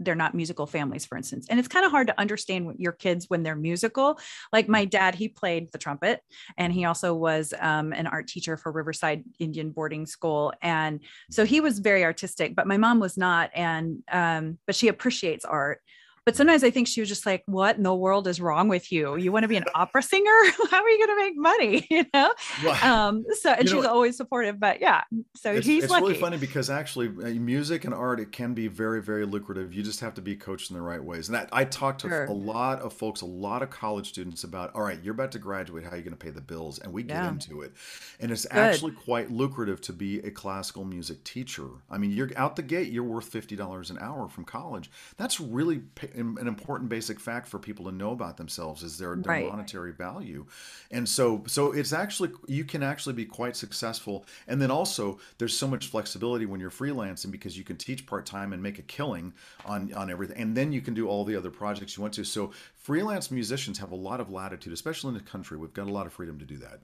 they're 0.00 0.14
not 0.14 0.34
musical 0.34 0.66
families 0.66 1.04
for 1.04 1.16
instance. 1.16 1.46
And 1.48 1.58
it's 1.58 1.68
kind 1.68 1.84
of 1.84 1.92
hard 1.92 2.08
to 2.08 2.18
understand 2.18 2.74
your 2.78 2.92
kids 2.92 3.26
when 3.28 3.42
they're 3.42 3.56
musical. 3.56 4.18
Like 4.52 4.68
my 4.68 4.84
dad 4.84 5.14
he 5.14 5.28
played 5.28 5.70
the 5.72 5.78
trumpet 5.78 6.20
and 6.56 6.72
he 6.72 6.84
also 6.84 7.14
was 7.14 7.54
um, 7.60 7.92
an 7.92 8.06
art 8.06 8.26
teacher 8.26 8.56
for 8.56 8.72
riverside 8.72 9.22
indian 9.38 9.70
boarding 9.70 10.06
school. 10.06 10.52
And 10.62 11.00
so 11.30 11.44
he 11.44 11.60
was 11.60 11.78
very 11.78 12.04
artistic 12.04 12.56
but 12.56 12.66
my 12.66 12.76
mom 12.76 12.98
was 12.98 13.16
not. 13.16 13.50
And 13.54 14.02
um, 14.10 14.58
but 14.66 14.74
she 14.74 14.88
appreciates 14.88 15.44
art 15.44 15.80
but 16.24 16.36
sometimes 16.36 16.62
I 16.62 16.70
think 16.70 16.88
she 16.88 17.00
was 17.00 17.08
just 17.08 17.26
like, 17.26 17.42
"What 17.46 17.76
in 17.76 17.82
the 17.82 17.94
world 17.94 18.26
is 18.26 18.40
wrong 18.40 18.68
with 18.68 18.92
you? 18.92 19.16
You 19.16 19.32
want 19.32 19.44
to 19.44 19.48
be 19.48 19.56
an 19.56 19.64
opera 19.74 20.02
singer? 20.02 20.30
How 20.70 20.82
are 20.82 20.88
you 20.90 21.06
going 21.06 21.18
to 21.18 21.24
make 21.24 21.36
money?" 21.36 21.86
You 22.00 22.06
know. 22.14 22.32
Well, 22.64 22.84
um. 22.84 23.24
So 23.40 23.50
and 23.50 23.68
she's 23.68 23.82
know, 23.82 23.90
always 23.90 24.16
supportive, 24.16 24.60
but 24.60 24.80
yeah. 24.80 25.02
So 25.36 25.52
it's, 25.52 25.66
he's 25.66 25.84
it's 25.84 25.90
lucky. 25.90 26.06
really 26.06 26.20
funny 26.20 26.36
because 26.36 26.70
actually, 26.70 27.08
uh, 27.08 27.28
music 27.40 27.84
and 27.84 27.92
art 27.92 28.20
it 28.20 28.32
can 28.32 28.54
be 28.54 28.68
very 28.68 29.02
very 29.02 29.26
lucrative. 29.26 29.74
You 29.74 29.82
just 29.82 30.00
have 30.00 30.14
to 30.14 30.22
be 30.22 30.36
coached 30.36 30.70
in 30.70 30.76
the 30.76 30.82
right 30.82 31.02
ways. 31.02 31.28
And 31.28 31.34
that 31.34 31.48
I 31.52 31.64
talked 31.64 32.02
to 32.02 32.08
sure. 32.08 32.24
a 32.24 32.32
lot 32.32 32.80
of 32.80 32.92
folks, 32.92 33.20
a 33.22 33.26
lot 33.26 33.62
of 33.62 33.70
college 33.70 34.08
students 34.08 34.44
about. 34.44 34.74
All 34.74 34.82
right, 34.82 34.98
you're 35.02 35.14
about 35.14 35.32
to 35.32 35.38
graduate. 35.38 35.84
How 35.84 35.90
are 35.90 35.96
you 35.96 36.02
going 36.02 36.16
to 36.16 36.24
pay 36.24 36.30
the 36.30 36.40
bills? 36.40 36.78
And 36.78 36.92
we 36.92 37.02
get 37.02 37.14
yeah. 37.14 37.28
into 37.28 37.62
it, 37.62 37.72
and 38.20 38.30
it's 38.30 38.46
Good. 38.46 38.58
actually 38.58 38.92
quite 38.92 39.30
lucrative 39.30 39.80
to 39.82 39.92
be 39.92 40.20
a 40.20 40.30
classical 40.30 40.84
music 40.84 41.24
teacher. 41.24 41.68
I 41.90 41.98
mean, 41.98 42.12
you're 42.12 42.30
out 42.36 42.56
the 42.56 42.62
gate. 42.62 42.92
You're 42.92 43.04
worth 43.04 43.26
fifty 43.26 43.56
dollars 43.56 43.90
an 43.90 43.98
hour 43.98 44.28
from 44.28 44.44
college. 44.44 44.90
That's 45.16 45.40
really 45.40 45.82
an 46.14 46.46
important 46.46 46.88
basic 46.88 47.20
fact 47.20 47.46
for 47.46 47.58
people 47.58 47.84
to 47.86 47.92
know 47.92 48.12
about 48.12 48.36
themselves 48.36 48.82
is 48.82 48.98
their, 48.98 49.16
their 49.16 49.32
right. 49.32 49.48
monetary 49.48 49.92
value. 49.92 50.46
And 50.90 51.08
so 51.08 51.42
so 51.46 51.72
it's 51.72 51.92
actually 51.92 52.30
you 52.46 52.64
can 52.64 52.82
actually 52.82 53.14
be 53.14 53.24
quite 53.24 53.56
successful. 53.56 54.24
And 54.48 54.60
then 54.60 54.70
also 54.70 55.18
there's 55.38 55.56
so 55.56 55.66
much 55.66 55.88
flexibility 55.88 56.46
when 56.46 56.60
you're 56.60 56.70
freelancing 56.70 57.30
because 57.30 57.56
you 57.56 57.64
can 57.64 57.76
teach 57.76 58.06
part-time 58.06 58.52
and 58.52 58.62
make 58.62 58.78
a 58.78 58.82
killing 58.82 59.32
on 59.64 59.92
on 59.94 60.10
everything. 60.10 60.36
And 60.36 60.56
then 60.56 60.72
you 60.72 60.80
can 60.80 60.94
do 60.94 61.08
all 61.08 61.24
the 61.24 61.36
other 61.36 61.50
projects 61.50 61.96
you 61.96 62.02
want 62.02 62.14
to. 62.14 62.24
So 62.24 62.52
freelance 62.74 63.30
musicians 63.30 63.78
have 63.78 63.92
a 63.92 63.96
lot 63.96 64.20
of 64.20 64.30
latitude 64.30 64.72
especially 64.72 65.08
in 65.08 65.14
the 65.14 65.20
country. 65.20 65.56
We've 65.56 65.72
got 65.72 65.88
a 65.88 65.92
lot 65.92 66.06
of 66.06 66.12
freedom 66.12 66.38
to 66.38 66.44
do 66.44 66.56
that. 66.58 66.80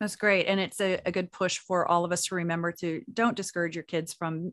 That's 0.00 0.16
great. 0.16 0.46
And 0.46 0.60
it's 0.60 0.80
a, 0.80 1.00
a, 1.06 1.10
good 1.10 1.32
push 1.32 1.58
for 1.58 1.86
all 1.86 2.04
of 2.04 2.12
us 2.12 2.26
to 2.26 2.36
remember 2.36 2.70
to 2.72 3.02
don't 3.12 3.36
discourage 3.36 3.74
your 3.74 3.82
kids 3.82 4.12
from 4.12 4.52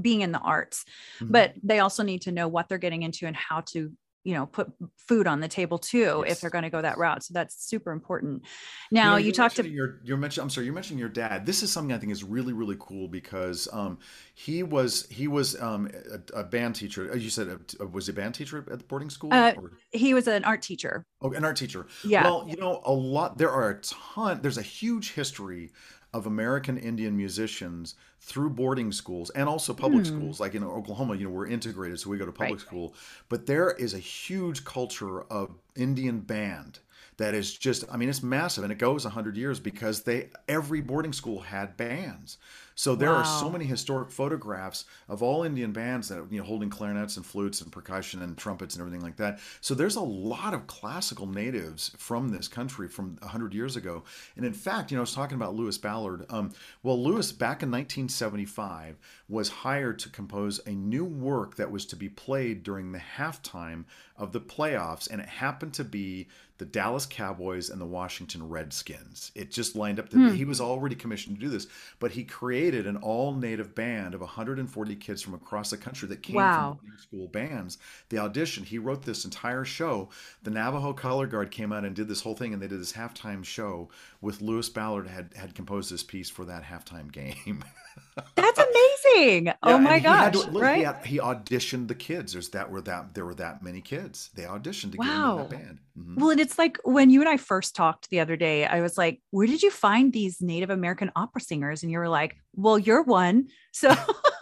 being 0.00 0.20
in 0.20 0.32
the 0.32 0.38
arts 0.38 0.84
mm-hmm. 1.16 1.32
but 1.32 1.52
they 1.62 1.78
also 1.78 2.02
need 2.02 2.22
to 2.22 2.32
know 2.32 2.48
what 2.48 2.68
they're 2.68 2.78
getting 2.78 3.02
into 3.02 3.26
and 3.26 3.36
how 3.36 3.60
to 3.60 3.92
you 4.24 4.32
know 4.32 4.46
put 4.46 4.72
food 4.96 5.26
on 5.26 5.40
the 5.40 5.48
table 5.48 5.78
too 5.78 6.24
yes. 6.26 6.32
if 6.32 6.40
they're 6.40 6.50
going 6.50 6.64
to 6.64 6.70
go 6.70 6.80
that 6.80 6.98
route 6.98 7.22
so 7.22 7.32
that's 7.34 7.68
super 7.68 7.92
important. 7.92 8.42
Now 8.90 9.16
you, 9.16 9.22
know, 9.22 9.26
you 9.26 9.32
talked 9.32 9.56
to 9.56 9.68
your 9.68 10.00
you 10.02 10.16
mentioned 10.16 10.42
i'm 10.42 10.50
sorry 10.50 10.66
you 10.66 10.72
mentioned 10.72 10.98
your 10.98 11.10
dad. 11.10 11.46
This 11.46 11.62
is 11.62 11.70
something 11.70 11.94
i 11.94 11.98
think 11.98 12.10
is 12.10 12.24
really 12.24 12.52
really 12.52 12.76
cool 12.80 13.06
because 13.06 13.68
um, 13.72 13.98
he 14.34 14.62
was 14.62 15.06
he 15.10 15.28
was 15.28 15.60
um, 15.60 15.90
a, 16.34 16.40
a, 16.40 16.44
band 16.44 16.74
teacher 16.74 17.10
as 17.12 17.22
you 17.22 17.30
said 17.30 17.48
a, 17.78 17.86
was 17.86 18.06
he 18.06 18.12
a 18.12 18.14
band 18.14 18.34
teacher 18.34 18.64
at 18.70 18.78
the 18.78 18.84
boarding 18.84 19.10
school 19.10 19.32
uh, 19.32 19.52
he 19.92 20.14
was 20.14 20.26
an 20.26 20.42
art 20.44 20.62
teacher. 20.62 21.04
Oh 21.20 21.32
an 21.32 21.44
art 21.44 21.56
teacher. 21.56 21.86
Yeah. 22.02 22.24
Well 22.24 22.46
you 22.48 22.56
know 22.56 22.80
a 22.84 22.92
lot 22.92 23.36
there 23.36 23.50
are 23.50 23.70
a 23.70 23.80
ton 23.80 24.40
there's 24.40 24.58
a 24.58 24.62
huge 24.62 25.12
history 25.12 25.70
of 26.14 26.26
American 26.26 26.78
Indian 26.78 27.16
musicians 27.16 27.96
through 28.24 28.48
boarding 28.48 28.90
schools 28.90 29.28
and 29.30 29.48
also 29.50 29.74
public 29.74 30.06
hmm. 30.06 30.16
schools. 30.16 30.40
Like 30.40 30.54
in 30.54 30.64
Oklahoma, 30.64 31.14
you 31.14 31.24
know, 31.24 31.30
we're 31.30 31.46
integrated, 31.46 32.00
so 32.00 32.08
we 32.08 32.16
go 32.16 32.24
to 32.24 32.32
public 32.32 32.58
right. 32.58 32.66
school. 32.66 32.94
But 33.28 33.46
there 33.46 33.72
is 33.72 33.92
a 33.92 33.98
huge 33.98 34.64
culture 34.64 35.22
of 35.22 35.50
Indian 35.76 36.20
band 36.20 36.78
that 37.16 37.34
is 37.34 37.56
just 37.56 37.84
i 37.90 37.96
mean 37.96 38.08
it's 38.08 38.22
massive 38.22 38.64
and 38.64 38.72
it 38.72 38.78
goes 38.78 39.04
100 39.04 39.36
years 39.36 39.60
because 39.60 40.02
they 40.02 40.28
every 40.48 40.80
boarding 40.80 41.12
school 41.12 41.40
had 41.40 41.76
bands 41.76 42.38
so 42.74 42.94
there 42.94 43.10
wow. 43.10 43.16
are 43.16 43.24
so 43.24 43.50
many 43.50 43.64
historic 43.64 44.10
photographs 44.10 44.84
of 45.08 45.22
all 45.22 45.44
Indian 45.44 45.72
bands 45.72 46.08
that 46.08 46.26
you 46.30 46.38
know 46.38 46.44
holding 46.44 46.70
clarinets 46.70 47.16
and 47.16 47.24
flutes 47.24 47.60
and 47.60 47.70
percussion 47.70 48.22
and 48.22 48.36
trumpets 48.36 48.74
and 48.74 48.80
everything 48.80 49.02
like 49.02 49.16
that. 49.16 49.38
So 49.60 49.74
there's 49.74 49.96
a 49.96 50.00
lot 50.00 50.54
of 50.54 50.66
classical 50.66 51.26
natives 51.26 51.92
from 51.98 52.30
this 52.30 52.48
country 52.48 52.88
from 52.88 53.16
100 53.20 53.54
years 53.54 53.76
ago. 53.76 54.04
And 54.36 54.44
in 54.44 54.52
fact, 54.52 54.90
you 54.90 54.96
know, 54.96 55.02
I 55.02 55.02
was 55.02 55.14
talking 55.14 55.36
about 55.36 55.54
Louis 55.54 55.78
Ballard. 55.78 56.26
Um, 56.28 56.52
well, 56.82 57.02
Louis 57.02 57.30
back 57.32 57.62
in 57.62 57.70
1975 57.70 58.96
was 59.28 59.48
hired 59.48 59.98
to 60.00 60.08
compose 60.08 60.60
a 60.66 60.72
new 60.72 61.04
work 61.04 61.56
that 61.56 61.70
was 61.70 61.86
to 61.86 61.96
be 61.96 62.08
played 62.08 62.62
during 62.62 62.92
the 62.92 63.02
halftime 63.16 63.84
of 64.16 64.32
the 64.32 64.40
playoffs, 64.40 65.10
and 65.10 65.20
it 65.20 65.28
happened 65.28 65.74
to 65.74 65.84
be 65.84 66.28
the 66.58 66.64
Dallas 66.64 67.04
Cowboys 67.04 67.68
and 67.68 67.80
the 67.80 67.86
Washington 67.86 68.48
Redskins. 68.48 69.32
It 69.34 69.50
just 69.50 69.74
lined 69.74 69.98
up. 69.98 70.10
hmm. 70.10 70.30
He 70.34 70.44
was 70.44 70.60
already 70.60 70.94
commissioned 70.94 71.36
to 71.36 71.40
do 71.40 71.48
this, 71.48 71.66
but 71.98 72.12
he 72.12 72.22
created 72.24 72.86
an 72.86 72.96
all-native 72.96 73.74
band 73.74 74.14
of 74.14 74.20
140 74.20 74.96
kids 74.96 75.20
from 75.20 75.34
across 75.34 75.70
the 75.70 75.76
country 75.76 76.06
that 76.08 76.22
came 76.22 76.36
wow. 76.36 76.78
from 76.80 76.98
school 76.98 77.28
bands. 77.28 77.78
The 78.08 78.18
audition, 78.18 78.64
he 78.64 78.78
wrote 78.78 79.02
this 79.02 79.24
entire 79.24 79.64
show. 79.64 80.10
The 80.44 80.50
Navajo 80.50 80.92
Color 80.92 81.26
Guard 81.26 81.50
came 81.50 81.72
out 81.72 81.84
and 81.84 81.94
did 81.94 82.08
this 82.08 82.22
whole 82.22 82.36
thing, 82.36 82.52
and 82.52 82.62
they 82.62 82.68
did 82.68 82.80
this 82.80 82.92
halftime 82.92 83.44
show 83.44 83.88
with 84.20 84.40
Louis 84.40 84.68
Ballard 84.68 85.08
had 85.08 85.30
had 85.34 85.54
composed 85.54 85.90
this 85.90 86.02
piece 86.02 86.30
for 86.30 86.44
that 86.44 86.62
halftime 86.62 87.10
game. 87.10 87.64
That's 88.36 88.58
amazing. 88.58 88.93
Yeah, 89.14 89.54
oh 89.62 89.78
my 89.78 89.98
gosh. 89.98 90.32
To, 90.32 90.50
look, 90.50 90.62
right? 90.62 90.78
He, 90.78 90.82
had, 90.84 91.06
he, 91.06 91.18
auditioned 91.18 91.88
the 91.88 91.94
kids. 91.94 92.32
There's 92.32 92.48
that 92.50 92.70
were 92.70 92.80
that 92.82 93.14
there 93.14 93.24
were 93.24 93.34
that 93.36 93.62
many 93.62 93.80
kids. 93.80 94.30
They 94.34 94.42
auditioned 94.42 94.92
to 94.92 94.98
wow. 94.98 95.06
get 95.06 95.42
into 95.42 95.56
that 95.56 95.64
band. 95.64 95.78
Mm-hmm. 95.98 96.20
Well, 96.20 96.30
and 96.30 96.40
it's 96.40 96.58
like 96.58 96.78
when 96.84 97.10
you 97.10 97.20
and 97.20 97.28
I 97.28 97.36
first 97.36 97.74
talked 97.76 98.10
the 98.10 98.20
other 98.20 98.36
day, 98.36 98.66
I 98.66 98.80
was 98.80 98.98
like, 98.98 99.20
where 99.30 99.46
did 99.46 99.62
you 99.62 99.70
find 99.70 100.12
these 100.12 100.40
Native 100.40 100.70
American 100.70 101.10
opera 101.16 101.40
singers? 101.40 101.82
And 101.82 101.92
you 101.92 101.98
were 101.98 102.08
like, 102.08 102.36
well, 102.54 102.78
you're 102.78 103.02
one. 103.02 103.48
So 103.72 103.94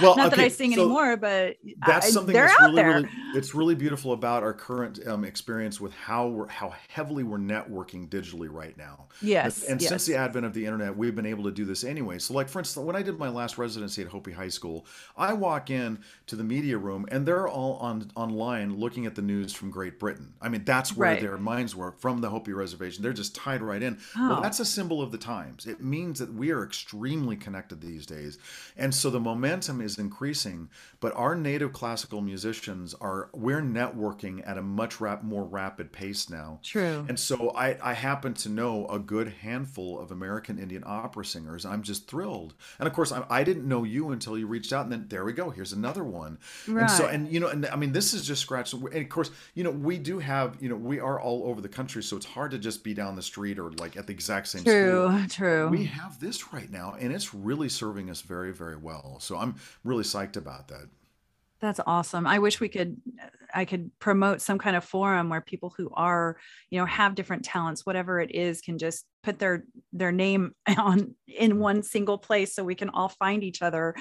well, 0.00 0.16
not 0.16 0.28
okay, 0.28 0.36
that 0.36 0.44
I 0.44 0.48
sing 0.48 0.72
so 0.74 0.82
anymore, 0.82 1.16
but 1.16 1.56
that's 1.86 2.06
I, 2.06 2.10
something 2.10 2.32
that's 2.32 2.60
really, 2.60 2.74
there. 2.74 2.94
really, 2.94 3.08
it's 3.34 3.54
really 3.54 3.74
beautiful 3.74 4.12
about 4.12 4.42
our 4.42 4.54
current 4.54 5.06
um, 5.06 5.24
experience 5.24 5.80
with 5.80 5.92
how 5.92 6.28
we're 6.28 6.48
how 6.48 6.74
heavily 6.88 7.24
we're 7.24 7.38
networking 7.38 8.08
digitally 8.08 8.48
right 8.50 8.76
now. 8.76 9.06
Yes, 9.20 9.64
and 9.64 9.80
yes. 9.80 9.88
since 9.88 10.06
the 10.06 10.16
advent 10.16 10.46
of 10.46 10.54
the 10.54 10.64
internet, 10.64 10.96
we've 10.96 11.14
been 11.14 11.26
able 11.26 11.44
to 11.44 11.50
do 11.50 11.64
this 11.64 11.84
anyway. 11.84 12.18
So, 12.18 12.34
like 12.34 12.48
for 12.48 12.60
instance, 12.60 12.84
when 12.84 12.96
I 12.96 13.02
did 13.02 13.18
my 13.18 13.28
last 13.28 13.58
residency 13.58 14.02
at 14.02 14.08
Hopi 14.08 14.32
High 14.32 14.48
School, 14.48 14.86
I 15.16 15.34
walk 15.34 15.70
in 15.70 15.98
to 16.26 16.36
the 16.36 16.44
media 16.44 16.78
room 16.78 17.06
and 17.10 17.26
they're 17.26 17.48
all 17.48 17.74
on 17.76 18.10
online 18.16 18.76
looking 18.76 19.06
at 19.06 19.14
the 19.14 19.22
news 19.22 19.52
from 19.52 19.70
Great 19.70 19.98
Britain. 19.98 20.32
I 20.40 20.48
mean, 20.48 20.64
that's 20.64 20.96
where 20.96 21.10
right. 21.10 21.20
their 21.20 21.36
minds 21.36 21.76
were 21.76 21.92
from 21.92 22.20
the 22.20 22.30
Hopi 22.30 22.52
reservation. 22.52 23.02
They're 23.02 23.12
just 23.12 23.34
tied 23.34 23.62
right 23.62 23.82
in. 23.82 23.98
Oh. 24.16 24.28
Well, 24.30 24.40
that's 24.40 24.60
a 24.60 24.64
symbol 24.64 25.02
of 25.02 25.12
the 25.12 25.18
times. 25.18 25.66
It 25.66 25.82
means 25.82 26.18
that 26.20 26.32
we 26.32 26.50
are 26.50 26.64
extremely 26.64 27.36
connected 27.36 27.80
these 27.80 28.06
days, 28.06 28.38
and 28.76 28.94
so 28.94 29.10
the 29.10 29.20
momentum 29.20 29.81
is 29.82 29.98
increasing, 29.98 30.68
but 31.00 31.14
our 31.14 31.34
native 31.34 31.72
classical 31.72 32.20
musicians 32.20 32.94
are 33.00 33.28
we're 33.34 33.62
networking 33.62 34.46
at 34.46 34.58
a 34.58 34.62
much 34.62 35.00
rap, 35.00 35.22
more 35.22 35.44
rapid 35.44 35.92
pace 35.92 36.30
now. 36.30 36.60
True. 36.62 37.04
And 37.08 37.18
so 37.18 37.50
I, 37.50 37.76
I 37.82 37.94
happen 37.94 38.34
to 38.34 38.48
know 38.48 38.86
a 38.86 38.98
good 38.98 39.28
handful 39.42 39.98
of 39.98 40.10
American 40.10 40.58
Indian 40.58 40.82
opera 40.86 41.24
singers. 41.24 41.64
I'm 41.64 41.82
just 41.82 42.06
thrilled. 42.06 42.54
And 42.78 42.86
of 42.86 42.92
course, 42.94 43.12
I, 43.12 43.24
I 43.28 43.44
didn't 43.44 43.66
know 43.66 43.84
you 43.84 44.10
until 44.10 44.38
you 44.38 44.46
reached 44.46 44.72
out, 44.72 44.84
and 44.84 44.92
then 44.92 45.06
there 45.08 45.24
we 45.24 45.32
go. 45.32 45.50
Here's 45.50 45.72
another 45.72 46.04
one. 46.04 46.38
Right. 46.66 46.82
And 46.82 46.90
so, 46.90 47.06
and 47.06 47.28
you 47.32 47.40
know, 47.40 47.48
and 47.48 47.66
I 47.66 47.76
mean, 47.76 47.92
this 47.92 48.14
is 48.14 48.26
just 48.26 48.42
scratch. 48.42 48.72
And 48.72 48.94
of 48.94 49.08
course, 49.08 49.30
you 49.54 49.64
know, 49.64 49.70
we 49.70 49.98
do 49.98 50.18
have, 50.18 50.56
you 50.60 50.68
know, 50.68 50.76
we 50.76 51.00
are 51.00 51.20
all 51.20 51.44
over 51.44 51.60
the 51.60 51.68
country, 51.68 52.02
so 52.02 52.16
it's 52.16 52.26
hard 52.26 52.50
to 52.52 52.58
just 52.58 52.84
be 52.84 52.94
down 52.94 53.16
the 53.16 53.22
street 53.22 53.58
or 53.58 53.70
like 53.72 53.96
at 53.96 54.06
the 54.06 54.12
exact 54.12 54.48
same 54.48 54.64
true, 54.64 55.08
school. 55.08 55.28
True. 55.28 55.68
We 55.68 55.84
have 55.84 56.20
this 56.20 56.52
right 56.52 56.70
now, 56.70 56.96
and 56.98 57.12
it's 57.12 57.34
really 57.34 57.68
serving 57.68 58.10
us 58.10 58.20
very, 58.20 58.52
very 58.52 58.76
well. 58.76 59.18
So 59.20 59.36
I'm 59.36 59.56
really 59.84 60.04
psyched 60.04 60.36
about 60.36 60.68
that. 60.68 60.88
That's 61.62 61.80
awesome. 61.86 62.26
I 62.26 62.40
wish 62.40 62.58
we 62.58 62.68
could 62.68 62.96
I 63.54 63.64
could 63.64 63.90
promote 63.98 64.40
some 64.40 64.58
kind 64.58 64.74
of 64.74 64.84
forum 64.84 65.28
where 65.28 65.40
people 65.40 65.72
who 65.76 65.90
are, 65.94 66.36
you 66.70 66.78
know, 66.80 66.86
have 66.86 67.14
different 67.14 67.44
talents, 67.44 67.86
whatever 67.86 68.18
it 68.18 68.34
is, 68.34 68.60
can 68.60 68.78
just 68.78 69.06
put 69.22 69.38
their 69.38 69.64
their 69.92 70.10
name 70.10 70.54
on 70.76 71.14
in 71.28 71.60
one 71.60 71.84
single 71.84 72.18
place 72.18 72.54
so 72.54 72.64
we 72.64 72.74
can 72.74 72.88
all 72.88 73.08
find 73.08 73.44
each 73.44 73.62
other. 73.62 73.94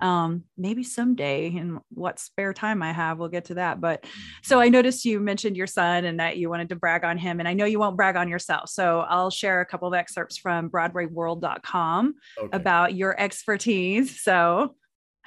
Mm. 0.00 0.06
Um, 0.06 0.44
maybe 0.56 0.84
someday 0.84 1.48
in 1.48 1.80
what 1.90 2.20
spare 2.20 2.52
time 2.52 2.82
I 2.82 2.92
have, 2.92 3.18
we'll 3.18 3.28
get 3.28 3.46
to 3.46 3.54
that. 3.54 3.80
But 3.80 4.02
mm. 4.02 4.08
so 4.44 4.60
I 4.60 4.68
noticed 4.68 5.04
you 5.04 5.18
mentioned 5.18 5.56
your 5.56 5.66
son 5.66 6.04
and 6.04 6.20
that 6.20 6.36
you 6.36 6.48
wanted 6.48 6.68
to 6.68 6.76
brag 6.76 7.04
on 7.04 7.18
him. 7.18 7.40
And 7.40 7.48
I 7.48 7.52
know 7.52 7.64
you 7.64 7.80
won't 7.80 7.96
brag 7.96 8.14
on 8.14 8.28
yourself. 8.28 8.68
So 8.68 9.00
I'll 9.00 9.30
share 9.30 9.60
a 9.60 9.66
couple 9.66 9.88
of 9.88 9.94
excerpts 9.94 10.36
from 10.36 10.70
BroadwayWorld.com 10.70 12.14
okay. 12.38 12.48
about 12.56 12.94
your 12.94 13.20
expertise. 13.20 14.22
So 14.22 14.76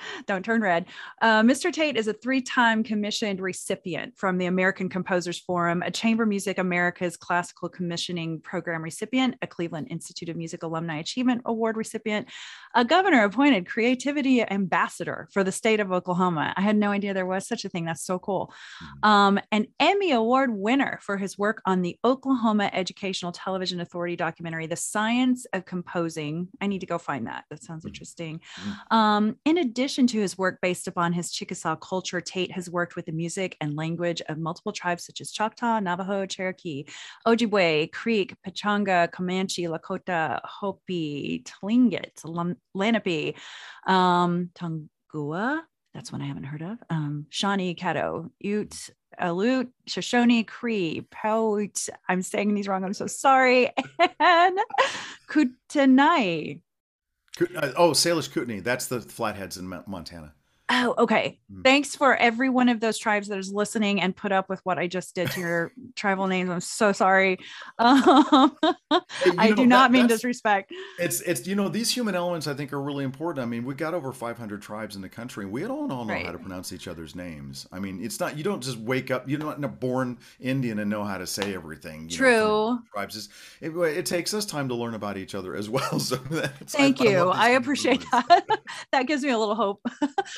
don't 0.26 0.44
turn 0.44 0.62
red. 0.62 0.86
Uh, 1.22 1.42
Mr. 1.42 1.72
Tate 1.72 1.98
is 1.98 2.08
a 2.08 2.14
three 2.14 2.42
time 2.42 2.84
commissioned 2.84 3.40
recipient 3.40 4.18
from 4.18 4.38
the 4.38 4.46
American 4.46 4.90
Composers 4.90 5.40
Forum, 5.40 5.82
a 5.82 5.92
Chamber 5.92 6.26
Music 6.26 6.58
America's 6.58 7.18
Classical 7.18 7.70
Commissioning 7.70 8.40
Program 8.42 8.82
recipient, 8.82 9.36
a 9.42 9.48
Cleveland 9.48 9.88
Institute 9.90 10.30
of 10.30 10.36
Music 10.36 10.64
Alumni 10.64 11.00
Achievement 11.00 11.42
Award 11.46 11.78
recipient, 11.78 12.28
a 12.76 12.86
governor 12.86 13.24
appointed 13.24 13.68
creativity 13.68 14.42
ambassador 14.50 15.28
for 15.32 15.44
the 15.44 15.52
state 15.52 15.80
of 15.80 15.92
Oklahoma. 15.92 16.54
I 16.56 16.62
had 16.62 16.76
no 16.76 16.92
idea 16.92 17.14
there 17.14 17.26
was 17.26 17.48
such 17.48 17.66
a 17.66 17.70
thing. 17.70 17.86
That's 17.86 18.06
so 18.06 18.20
cool. 18.20 18.54
Mm-hmm. 18.84 19.10
Um, 19.10 19.40
an 19.52 19.68
Emmy 19.80 20.12
Award 20.12 20.52
winner 20.54 21.00
for 21.02 21.18
his 21.18 21.38
work 21.38 21.62
on 21.66 21.82
the 21.82 21.98
Oklahoma 22.04 22.70
Educational 22.74 23.32
Television 23.32 23.82
Authority 23.82 24.16
documentary, 24.16 24.68
The 24.68 24.76
Science 24.76 25.46
of 25.54 25.66
Composing. 25.66 26.48
I 26.60 26.68
need 26.68 26.80
to 26.80 26.86
go 26.86 26.98
find 26.98 27.28
that. 27.28 27.46
That 27.50 27.64
sounds 27.64 27.82
mm-hmm. 27.82 27.90
interesting. 27.90 28.40
Mm-hmm. 28.40 28.98
Um, 28.98 29.38
in 29.46 29.58
addition, 29.58 29.91
addition 29.92 30.08
to 30.08 30.22
his 30.22 30.38
work 30.38 30.58
based 30.62 30.88
upon 30.88 31.12
his 31.12 31.32
Chickasaw 31.32 31.76
culture, 31.76 32.22
Tate 32.22 32.54
has 32.54 32.70
worked 32.70 32.96
with 32.96 33.08
the 33.08 33.12
music 33.12 33.58
and 33.60 33.76
language 33.76 34.22
of 34.30 34.38
multiple 34.38 34.72
tribes 34.72 35.04
such 35.04 35.20
as 35.20 35.34
Choctaw, 35.34 35.82
Navajo, 35.82 36.26
Cherokee, 36.26 36.86
Ojibwe, 37.28 37.92
Creek, 37.92 38.34
Pechanga, 38.48 39.12
Comanche, 39.12 39.64
Lakota, 39.64 40.40
Hopi, 40.46 41.44
Tlingit, 41.44 42.56
Lenape, 42.74 43.36
um, 43.86 44.50
Tongua. 44.56 45.60
That's 45.94 46.10
one 46.10 46.22
I 46.22 46.28
haven't 46.28 46.46
heard 46.46 46.62
of. 46.62 46.78
Um, 46.90 47.26
Shawnee, 47.30 47.76
Caddo, 47.76 48.30
Ute, 48.40 48.92
Aleut, 49.20 49.68
Shoshone, 49.88 50.46
Cree, 50.46 51.06
Pout. 51.12 51.86
I'm 52.08 52.22
saying 52.22 52.54
these 52.54 52.70
wrong. 52.70 52.86
I'm 52.86 52.94
so 52.94 53.08
sorry. 53.08 53.72
And 54.22 54.58
Kootenai. 55.28 56.62
Uh, 57.40 57.72
oh, 57.78 57.92
Salish 57.92 58.32
Kootenai. 58.32 58.60
That's 58.60 58.88
the 58.88 59.02
Flatheads 59.02 59.58
in 59.58 59.68
Montana. 59.88 60.34
Oh, 60.74 60.96
okay. 61.00 61.38
Mm. 61.54 61.66
Thanks 61.66 61.98
for 61.98 62.16
every 62.16 62.48
one 62.48 62.70
of 62.70 62.80
those 62.80 62.98
tribes 62.98 63.28
that 63.28 63.38
is 63.38 63.52
listening 63.52 64.00
and 64.00 64.16
put 64.16 64.32
up 64.32 64.48
with 64.48 64.62
what 64.64 64.80
I 64.80 64.88
just 64.88 65.14
did 65.14 65.30
to 65.32 65.40
your 65.42 65.72
tribal 65.98 66.28
names. 66.28 66.50
I'm 66.50 66.62
so 66.62 66.92
sorry. 66.94 67.40
Um, 67.82 68.56
hey, 68.92 69.32
I 69.38 69.50
know, 69.50 69.56
do 69.56 69.66
not 69.66 69.92
that, 69.92 69.98
mean 69.98 70.08
disrespect. 70.08 70.72
It's 71.00 71.20
it's 71.22 71.48
you 71.48 71.56
know 71.56 71.68
these 71.68 71.90
human 71.92 72.16
elements 72.16 72.48
I 72.48 72.54
think 72.54 72.72
are 72.74 72.82
really 72.82 73.04
important. 73.04 73.44
I 73.44 73.48
mean 73.48 73.66
we 73.66 73.74
got 73.74 73.94
over 73.94 74.14
500 74.14 74.62
tribes 74.62 74.96
in 74.96 75.02
the 75.02 75.10
country. 75.10 75.46
We 75.46 75.62
don't 75.62 75.92
all 75.92 76.06
know 76.06 76.14
right. 76.14 76.26
how 76.26 76.32
to 76.32 76.38
pronounce 76.38 76.72
each 76.72 76.88
other's 76.88 77.16
names. 77.16 77.68
I 77.72 77.80
mean 77.80 78.04
it's 78.04 78.20
not 78.20 78.38
you 78.38 78.44
don't 78.44 78.62
just 78.62 78.78
wake 78.78 79.10
up. 79.10 79.28
You're 79.28 79.40
not 79.40 79.64
a 79.64 79.68
born 79.68 80.20
Indian 80.40 80.80
and 80.80 80.90
know 80.90 81.04
how 81.04 81.18
to 81.18 81.26
say 81.26 81.54
everything. 81.56 82.08
True. 82.08 82.30
Know, 82.30 82.80
tribes. 82.94 83.30
It, 83.62 83.76
it, 83.76 84.06
takes 84.06 84.34
us 84.34 84.46
time 84.46 84.70
to 84.70 84.76
learn 84.76 84.94
about 84.94 85.18
each 85.18 85.36
other 85.36 85.56
as 85.56 85.70
well. 85.70 86.00
So 86.00 86.18
thank 86.66 87.02
I, 87.02 87.06
you. 87.06 87.30
I, 87.30 87.48
I 87.48 87.50
appreciate 87.52 88.04
that. 88.12 88.60
that 88.92 89.08
gives 89.08 89.24
me 89.24 89.30
a 89.30 89.38
little 89.38 89.56
hope. 89.56 89.82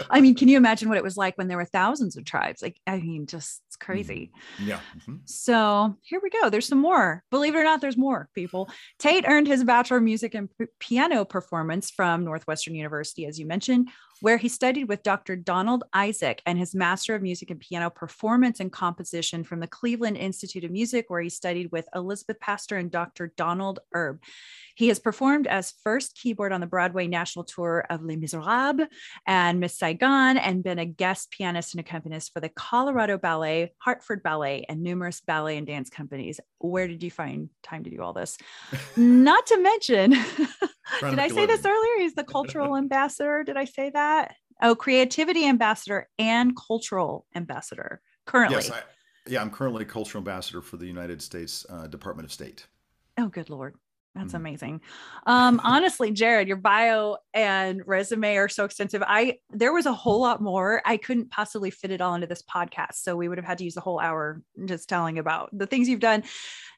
I 0.09 0.21
mean, 0.23 0.35
can 0.35 0.47
you 0.47 0.57
imagine 0.57 0.89
what 0.89 0.97
it 0.97 1.03
was 1.03 1.17
like 1.17 1.37
when 1.37 1.47
there 1.47 1.57
were 1.57 1.65
thousands 1.65 2.17
of 2.17 2.25
tribes? 2.25 2.61
Like, 2.61 2.77
I 2.87 2.99
mean, 2.99 3.27
just 3.27 3.61
it's 3.67 3.77
mm-hmm. 3.77 3.85
crazy. 3.85 4.31
Yeah. 4.59 4.79
Mm-hmm. 4.97 5.17
So 5.25 5.97
here 6.01 6.19
we 6.21 6.29
go. 6.29 6.49
There's 6.49 6.67
some 6.67 6.79
more. 6.79 7.23
Believe 7.29 7.55
it 7.55 7.59
or 7.59 7.63
not, 7.63 7.81
there's 7.81 7.97
more 7.97 8.29
people. 8.33 8.69
Tate 8.99 9.25
earned 9.27 9.47
his 9.47 9.63
Bachelor 9.63 9.97
of 9.97 10.03
Music 10.03 10.33
and 10.33 10.49
P- 10.57 10.65
Piano 10.79 11.25
Performance 11.25 11.91
from 11.91 12.23
Northwestern 12.23 12.75
University, 12.75 13.25
as 13.25 13.39
you 13.39 13.45
mentioned, 13.45 13.89
where 14.23 14.37
he 14.37 14.47
studied 14.47 14.85
with 14.85 15.03
Dr. 15.03 15.35
Donald 15.35 15.83
Isaak 15.91 16.41
and 16.45 16.57
his 16.57 16.73
Master 16.73 17.13
of 17.13 17.21
Music 17.21 17.51
and 17.51 17.59
Piano 17.59 17.89
Performance 17.89 18.61
and 18.61 18.71
Composition 18.71 19.43
from 19.43 19.59
the 19.59 19.67
Cleveland 19.67 20.15
Institute 20.15 20.63
of 20.63 20.71
Music, 20.71 21.09
where 21.09 21.19
he 21.19 21.29
studied 21.29 21.73
with 21.73 21.89
Elizabeth 21.93 22.39
Pastor 22.39 22.77
and 22.77 22.89
Dr. 22.89 23.33
Donald 23.35 23.79
Erb. 23.93 24.21
He 24.75 24.87
has 24.87 24.97
performed 24.97 25.45
as 25.45 25.73
first 25.83 26.15
keyboard 26.15 26.53
on 26.53 26.61
the 26.61 26.67
Broadway 26.67 27.05
national 27.05 27.43
tour 27.43 27.85
of 27.89 28.01
Les 28.01 28.15
Miserables 28.15 28.87
and 29.27 29.59
Miss 29.59 29.77
Saigon, 29.77 30.37
and 30.37 30.63
been 30.63 30.79
a 30.79 30.85
guest 30.85 31.29
pianist 31.29 31.73
and 31.73 31.81
accompanist 31.81 32.31
for 32.31 32.39
the 32.39 32.47
Colorado 32.47 33.17
Ballet, 33.17 33.73
Hartford 33.79 34.23
Ballet, 34.23 34.65
and 34.69 34.81
numerous 34.81 35.19
ballet 35.19 35.57
and 35.57 35.67
dance 35.67 35.89
companies. 35.89 36.39
Where 36.59 36.87
did 36.87 37.03
you 37.03 37.11
find 37.11 37.49
time 37.61 37.83
to 37.83 37.89
do 37.89 38.01
all 38.01 38.13
this? 38.13 38.37
Not 38.95 39.45
to 39.47 39.61
mention, 39.61 40.15
did 40.99 41.19
I 41.19 41.27
say 41.27 41.45
this 41.45 41.65
earlier? 41.65 41.99
He's 41.99 42.15
the 42.15 42.23
cultural 42.23 42.75
ambassador. 42.77 43.43
Did 43.43 43.57
I 43.57 43.65
say 43.65 43.89
that? 43.91 44.35
Oh, 44.61 44.75
creativity 44.75 45.47
ambassador 45.47 46.09
and 46.19 46.55
cultural 46.55 47.25
ambassador 47.35 48.01
currently. 48.25 48.57
Yes, 48.57 48.71
I, 48.71 48.81
yeah, 49.27 49.41
I'm 49.41 49.49
currently 49.49 49.83
a 49.83 49.87
cultural 49.87 50.19
ambassador 50.19 50.61
for 50.61 50.77
the 50.77 50.85
United 50.85 51.21
States 51.21 51.65
uh, 51.69 51.87
Department 51.87 52.25
of 52.25 52.31
State. 52.31 52.67
Oh, 53.17 53.27
good 53.27 53.49
lord. 53.49 53.75
That's 54.15 54.27
mm-hmm. 54.27 54.35
amazing. 54.35 54.81
Um, 55.25 55.59
honestly, 55.63 56.11
Jerod, 56.11 56.47
your 56.47 56.57
bio 56.57 57.17
and 57.33 57.81
resume 57.85 58.37
are 58.37 58.49
so 58.49 58.63
extensive. 58.63 59.01
I 59.05 59.39
there 59.49 59.73
was 59.73 59.87
a 59.87 59.93
whole 59.93 60.21
lot 60.21 60.39
more. 60.39 60.81
I 60.85 60.97
couldn't 60.97 61.31
possibly 61.31 61.71
fit 61.71 61.91
it 61.91 61.99
all 61.99 62.13
into 62.13 62.27
this 62.27 62.43
podcast, 62.43 62.95
so 62.95 63.15
we 63.15 63.27
would 63.27 63.39
have 63.39 63.45
had 63.45 63.57
to 63.57 63.63
use 63.63 63.73
the 63.73 63.81
whole 63.81 63.99
hour 63.99 64.41
just 64.65 64.87
telling 64.87 65.17
about 65.17 65.49
the 65.51 65.65
things 65.65 65.89
you've 65.89 65.99
done. 65.99 66.23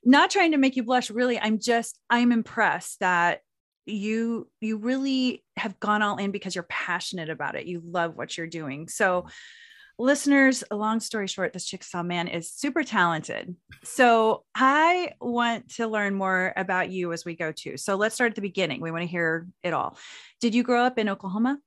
Not 0.06 0.30
trying 0.30 0.52
to 0.52 0.58
make 0.58 0.78
you 0.78 0.84
blush, 0.84 1.10
really. 1.10 1.38
I'm 1.38 1.60
just 1.60 2.00
I'm 2.10 2.32
impressed 2.32 3.02
that 3.02 3.42
you 3.86 4.50
you 4.62 4.78
really 4.78 5.44
have 5.58 5.80
gone 5.80 6.02
all 6.02 6.18
in 6.18 6.32
because 6.32 6.56
you're 6.56 6.64
passionate 6.64 7.30
about 7.30 7.56
it. 7.56 7.66
You 7.66 7.82
love 7.86 8.16
what 8.16 8.38
you're 8.38 8.48
doing. 8.48 8.88
So 8.88 9.28
listeners, 9.98 10.64
long 10.72 11.00
story 11.00 11.28
short, 11.28 11.54
this 11.54 11.66
Chickasaw 11.66 12.04
man 12.04 12.28
is 12.28 12.52
super 12.52 12.84
talented. 12.84 13.56
So 13.84 14.44
I 14.54 15.12
want 15.22 15.70
to 15.76 15.88
learn 15.88 16.16
more 16.16 16.54
about 16.56 16.90
you 16.90 17.14
as 17.14 17.26
we 17.26 17.36
go 17.36 17.52
to. 17.52 17.78
So 17.78 17.96
let's 17.96 18.16
start 18.16 18.32
at 18.32 18.36
the 18.36 18.42
beginning. 18.42 18.82
We 18.82 18.92
want 18.92 19.04
to 19.04 19.08
hear 19.08 19.48
it 19.64 19.74
all. 19.74 19.98
Did 20.42 20.54
you 20.54 20.64
grow 20.64 20.84
up 20.84 21.00
in 21.00 21.10
Oklahoma? 21.10 21.60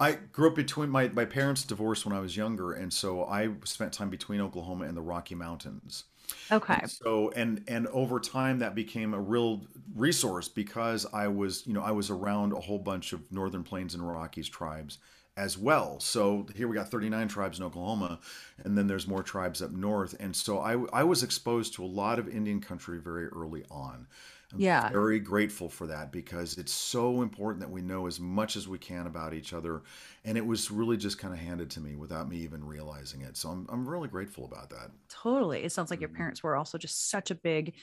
I 0.00 0.12
grew 0.12 0.48
up 0.48 0.54
between 0.54 0.90
my, 0.90 1.08
my 1.08 1.24
parents 1.24 1.64
divorced 1.64 2.06
when 2.06 2.16
I 2.16 2.20
was 2.20 2.36
younger, 2.36 2.72
and 2.72 2.92
so 2.92 3.24
I 3.24 3.50
spent 3.64 3.92
time 3.92 4.10
between 4.10 4.40
Oklahoma 4.40 4.84
and 4.84 4.96
the 4.96 5.02
Rocky 5.02 5.34
Mountains. 5.34 6.04
Okay. 6.50 6.80
And 6.80 6.90
so 6.90 7.30
and 7.34 7.64
and 7.68 7.86
over 7.88 8.20
time 8.20 8.60
that 8.60 8.74
became 8.74 9.14
a 9.14 9.20
real 9.20 9.66
resource 9.94 10.48
because 10.48 11.06
I 11.12 11.28
was 11.28 11.66
you 11.66 11.72
know 11.72 11.82
I 11.82 11.90
was 11.92 12.10
around 12.10 12.52
a 12.52 12.60
whole 12.60 12.78
bunch 12.78 13.12
of 13.12 13.30
Northern 13.32 13.64
Plains 13.64 13.94
and 13.94 14.06
Rockies 14.06 14.48
tribes 14.48 14.98
as 15.36 15.56
well. 15.56 16.00
So 16.00 16.46
here 16.56 16.66
we 16.66 16.74
got 16.74 16.90
39 16.90 17.28
tribes 17.28 17.58
in 17.60 17.64
Oklahoma, 17.64 18.18
and 18.64 18.76
then 18.76 18.88
there's 18.88 19.06
more 19.06 19.22
tribes 19.22 19.62
up 19.62 19.70
north. 19.70 20.16
And 20.18 20.34
so 20.34 20.58
I, 20.58 20.84
I 20.92 21.04
was 21.04 21.22
exposed 21.22 21.74
to 21.74 21.84
a 21.84 21.86
lot 21.86 22.18
of 22.18 22.28
Indian 22.28 22.60
country 22.60 22.98
very 22.98 23.28
early 23.28 23.64
on. 23.70 24.08
I'm 24.52 24.64
yeah. 24.64 24.90
very 24.90 25.20
grateful 25.20 25.68
for 25.68 25.86
that 25.88 26.10
because 26.10 26.56
it's 26.56 26.72
so 26.72 27.20
important 27.22 27.60
that 27.60 27.70
we 27.70 27.82
know 27.82 28.06
as 28.06 28.18
much 28.18 28.56
as 28.56 28.66
we 28.66 28.78
can 28.78 29.06
about 29.06 29.34
each 29.34 29.52
other. 29.52 29.82
And 30.24 30.38
it 30.38 30.46
was 30.46 30.70
really 30.70 30.96
just 30.96 31.18
kind 31.18 31.34
of 31.34 31.40
handed 31.40 31.70
to 31.72 31.80
me 31.80 31.96
without 31.96 32.28
me 32.28 32.38
even 32.38 32.64
realizing 32.64 33.20
it. 33.20 33.36
So 33.36 33.50
I'm, 33.50 33.66
I'm 33.68 33.88
really 33.88 34.08
grateful 34.08 34.44
about 34.46 34.70
that. 34.70 34.90
Totally. 35.08 35.64
It 35.64 35.70
sounds 35.72 35.90
like 35.90 36.00
your 36.00 36.08
Mhm. 36.08 36.10
parents 36.10 36.42
were 36.42 36.54
also 36.54 36.76
just 36.76 37.08
such 37.08 37.30
a 37.30 37.34
big 37.34 37.74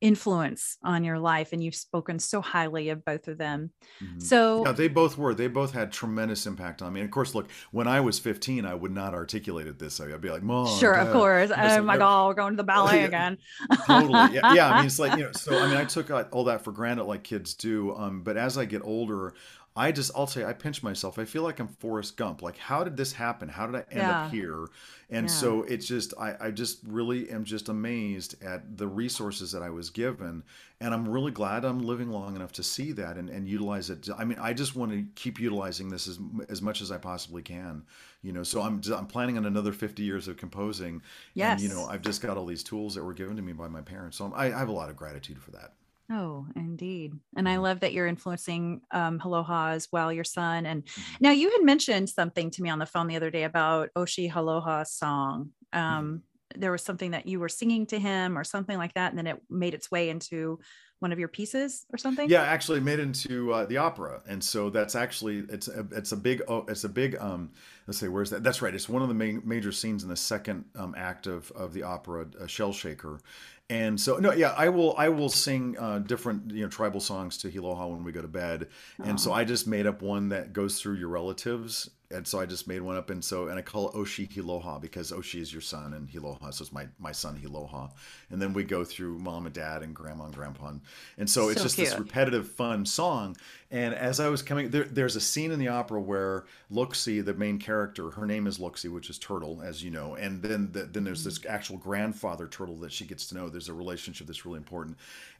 influence 0.00 0.76
on 0.82 1.04
your 1.04 1.18
life, 1.18 1.52
and 1.52 1.62
you've 1.62 1.74
spoken 1.74 2.18
so 2.18 2.40
highly 2.40 2.88
of 2.90 3.04
both 3.04 3.28
of 3.28 3.38
them. 3.38 3.70
Mhm. 4.02 4.22
So, 4.22 4.64
Yeah, 4.64 4.72
they 4.72 4.88
both 4.88 5.18
were. 5.18 5.34
They 5.34 5.48
both 5.48 5.72
had 5.72 5.92
tremendous 5.92 6.46
impact 6.46 6.82
on 6.82 6.92
me. 6.92 7.00
And 7.00 7.08
of 7.08 7.12
course, 7.12 7.34
look, 7.34 7.48
when 7.72 7.86
I 7.88 8.00
was 8.00 8.18
15, 8.18 8.64
I 8.64 8.74
would 8.74 8.92
not 8.92 9.14
articulate 9.14 9.66
it 9.66 9.78
this 9.78 9.98
way. 10.00 10.12
I'd 10.12 10.20
be 10.20 10.30
like, 10.30 10.42
Mom, 10.42 10.66
sure, 10.78 10.94
of 10.94 11.12
course. 11.12 11.50
And 11.50 11.60
it's 11.64 11.72
Oh 11.72 11.76
like, 11.76 11.84
my 11.84 11.94
no- 11.94 11.98
God, 12.00 12.26
we're 12.28 12.34
going 12.34 12.52
to 12.52 12.56
the 12.56 12.64
ballet 12.64 13.00
Yeah. 13.00 13.06
again. 13.06 13.38
totally 13.86 14.34
yeah, 14.34 14.52
yeah 14.54 14.70
i 14.70 14.76
mean 14.78 14.86
it's 14.86 14.98
like 14.98 15.16
you 15.18 15.24
know 15.24 15.32
so 15.32 15.58
i 15.58 15.66
mean 15.66 15.76
i 15.76 15.84
took 15.84 16.10
uh, 16.10 16.24
all 16.30 16.44
that 16.44 16.62
for 16.62 16.72
granted 16.72 17.04
like 17.04 17.22
kids 17.22 17.54
do 17.54 17.94
um 17.96 18.22
but 18.22 18.36
as 18.36 18.58
i 18.58 18.64
get 18.64 18.82
older 18.82 19.34
i 19.78 19.92
just 19.92 20.10
i'll 20.16 20.26
say 20.26 20.44
i 20.44 20.52
pinch 20.52 20.82
myself. 20.82 21.18
I 21.18 21.24
feel 21.24 21.42
like 21.42 21.58
i'm 21.60 21.68
forrest 21.68 22.16
gump. 22.16 22.42
Like 22.42 22.58
how 22.58 22.84
did 22.84 22.96
this 22.96 23.12
happen? 23.12 23.48
How 23.48 23.66
did 23.66 23.76
i 23.76 23.84
end 23.90 24.08
Yeah. 24.08 24.10
up 24.10 24.30
here? 24.30 24.66
And 25.10 25.26
Yeah. 25.26 25.34
so 25.40 25.62
it's 25.62 25.86
just 25.86 26.12
I, 26.18 26.34
I 26.40 26.50
just 26.50 26.80
really 26.86 27.30
am 27.30 27.44
just 27.44 27.68
amazed 27.68 28.42
at 28.42 28.76
the 28.76 28.86
resources 28.86 29.52
that 29.52 29.62
i 29.62 29.70
was 29.70 29.90
given. 29.90 30.42
And 30.80 30.92
i'm 30.94 31.08
really 31.08 31.32
glad 31.32 31.64
i'm 31.64 31.80
living 31.80 32.10
long 32.10 32.36
enough 32.36 32.52
to 32.52 32.62
see 32.62 32.92
that 32.92 33.16
and, 33.16 33.30
and 33.30 33.48
utilize 33.48 33.90
it. 33.90 34.08
I 34.18 34.24
mean 34.24 34.38
i 34.40 34.52
just 34.52 34.76
want 34.76 34.92
to 34.92 35.04
keep 35.14 35.40
utilizing 35.40 35.88
this 35.88 36.08
as, 36.08 36.18
as 36.48 36.60
much 36.60 36.80
as 36.80 36.90
i 36.90 36.98
possibly 36.98 37.42
can 37.42 37.84
you 38.22 38.32
know? 38.32 38.42
So 38.42 38.60
i'm 38.62 38.80
i'm 38.94 39.06
planning 39.06 39.38
on 39.38 39.46
another 39.46 39.72
50 39.72 40.02
years 40.02 40.28
of 40.28 40.36
composing. 40.36 41.02
And 41.38 41.60
you 41.60 41.68
know 41.68 41.86
i've 41.86 42.02
just 42.02 42.20
got 42.22 42.36
all 42.36 42.46
these 42.46 42.64
tools 42.64 42.94
that 42.94 43.04
were 43.04 43.14
given 43.14 43.36
to 43.36 43.42
me 43.42 43.52
by 43.52 43.68
my 43.68 43.80
parents. 43.82 44.16
So 44.18 44.24
I'm, 44.26 44.34
I, 44.34 44.46
I 44.46 44.58
have 44.58 44.68
a 44.68 44.72
lot 44.72 44.90
of 44.90 44.96
gratitude 44.96 45.40
for 45.40 45.52
that 45.52 45.74
Oh, 46.10 46.46
indeed. 46.56 47.12
And 47.36 47.46
I 47.48 47.56
Mhm. 47.56 47.62
love 47.62 47.80
that 47.80 47.92
you're 47.92 48.06
influencing 48.06 48.80
um, 48.92 49.20
Aloha 49.22 49.70
as 49.72 49.88
well, 49.92 50.10
your 50.12 50.24
son. 50.24 50.64
And 50.64 50.84
Mhm. 50.96 51.18
now 51.20 51.32
you 51.32 51.50
had 51.50 51.62
mentioned 51.62 52.08
something 52.08 52.50
to 52.52 52.62
me 52.62 52.70
on 52.70 52.78
the 52.78 52.86
phone 52.86 53.08
the 53.08 53.16
other 53.16 53.30
day 53.30 53.44
about 53.44 53.90
Oshi 53.94 54.34
Aloha's 54.34 54.92
song. 54.92 55.52
Mm-hmm. 55.88 55.98
Um, 55.98 56.22
There 56.56 56.72
was 56.72 56.82
something 56.82 57.10
that 57.10 57.26
you 57.26 57.40
were 57.40 57.50
singing 57.50 57.84
to 57.88 57.98
him 57.98 58.38
or 58.38 58.42
something 58.42 58.78
like 58.78 58.94
that. 58.94 59.10
And 59.12 59.18
then 59.18 59.26
it 59.26 59.42
made 59.50 59.74
its 59.74 59.90
way 59.90 60.08
into 60.08 60.58
one 60.98 61.12
of 61.12 61.18
your 61.18 61.28
pieces 61.28 61.84
or 61.92 61.98
something. 61.98 62.26
yeah 62.30 62.42
actually 62.42 62.80
made 62.80 62.98
into 62.98 63.52
uh, 63.52 63.64
the 63.66 63.76
opera 63.76 64.20
and 64.26 64.42
so 64.42 64.68
that's 64.70 64.94
actually 64.96 65.38
it's 65.48 65.68
a, 65.68 65.86
it's 65.92 66.10
a 66.12 66.16
big 66.16 66.42
oh 66.48 66.64
it's 66.68 66.84
a 66.84 66.88
big 66.88 67.14
um 67.16 67.52
let's 67.86 67.98
say 67.98 68.08
where's 68.08 68.30
that 68.30 68.42
that's 68.42 68.60
right 68.62 68.74
it's 68.74 68.88
one 68.88 69.02
of 69.02 69.08
the 69.08 69.14
main 69.14 69.40
major 69.44 69.70
scenes 69.70 70.02
in 70.02 70.08
the 70.08 70.16
second 70.16 70.64
um, 70.74 70.94
act 70.96 71.26
of 71.26 71.50
of 71.52 71.72
the 71.72 71.82
opera 71.82 72.26
uh, 72.40 72.46
shell 72.46 72.72
shaker 72.72 73.20
and 73.70 74.00
so 74.00 74.16
no 74.16 74.32
yeah 74.32 74.54
i 74.56 74.68
will 74.68 74.94
i 74.96 75.08
will 75.08 75.28
sing 75.28 75.76
uh, 75.78 75.98
different 75.98 76.50
you 76.52 76.62
know 76.62 76.68
tribal 76.68 77.00
songs 77.00 77.36
to 77.36 77.50
hiloha 77.50 77.86
when 77.90 78.02
we 78.02 78.12
go 78.12 78.22
to 78.22 78.28
bed. 78.28 78.68
And 78.98 79.20
so 79.20 79.32
i 79.32 79.44
just 79.44 79.66
made 79.66 79.86
up 79.86 80.00
one 80.02 80.30
that 80.30 80.52
goes 80.52 80.80
through 80.80 80.94
your 80.94 81.08
relatives. 81.08 81.90
And 82.10 82.26
so 82.26 82.40
i 82.40 82.46
just 82.46 82.66
made 82.66 82.80
one 82.80 82.96
up. 82.96 83.10
And 83.10 83.22
so 83.22 83.48
and 83.48 83.58
i 83.58 83.62
call 83.62 83.90
it 83.90 83.94
oshi 83.94 84.26
hiloha 84.26 84.80
because 84.80 85.12
oshi 85.12 85.40
is 85.40 85.52
your 85.52 85.60
son 85.60 85.92
and 85.92 86.08
hiloha 86.08 86.52
so 86.54 86.62
it's 86.62 86.72
my 86.72 86.86
my 86.98 87.12
son 87.12 87.36
hiloha 87.36 87.90
and 88.30 88.40
then 88.40 88.54
we 88.54 88.64
go 88.64 88.84
through 88.84 89.18
mom 89.18 89.44
and 89.44 89.54
dad 89.54 89.82
and 89.82 89.94
grandma 89.94 90.24
and 90.24 90.34
grandpa. 90.34 90.68
And 90.68 90.80
and 91.18 91.28
so 91.28 91.50
it's 91.50 91.60
So 91.60 91.64
just 91.64 91.76
this 91.76 91.98
repetitive 91.98 92.48
fun 92.50 92.86
song 92.86 93.36
and 93.70 93.94
as 93.94 94.20
i 94.20 94.28
was 94.28 94.42
coming 94.42 94.70
there, 94.70 94.84
there's 94.84 95.16
a 95.16 95.20
scene 95.20 95.50
in 95.50 95.58
the 95.58 95.68
opera 95.68 96.00
where 96.00 96.44
luxie 96.72 97.24
the 97.24 97.34
main 97.34 97.58
character 97.58 98.10
her 98.10 98.26
name 98.26 98.46
is 98.46 98.58
luxie 98.58 98.90
which 98.90 99.10
is 99.10 99.18
turtle 99.18 99.62
as 99.62 99.82
you 99.82 99.90
know. 99.90 100.14
And 100.14 100.42
then 100.42 100.70
the, 100.72 100.84
then 100.84 101.04
there's 101.04 101.24
this 101.24 101.38
mm-hmm. 101.38 101.52
actual 101.52 101.76
grandfather 101.76 102.46
turtle 102.46 102.76
that 102.76 102.92
she 102.92 103.04
gets 103.04 103.26
to 103.28 103.34
know. 103.34 103.48
There's 103.48 103.68
a 103.68 103.74
relationship 103.74 104.26
that's 104.26 104.44
really 104.44 104.58
important. 104.58 104.96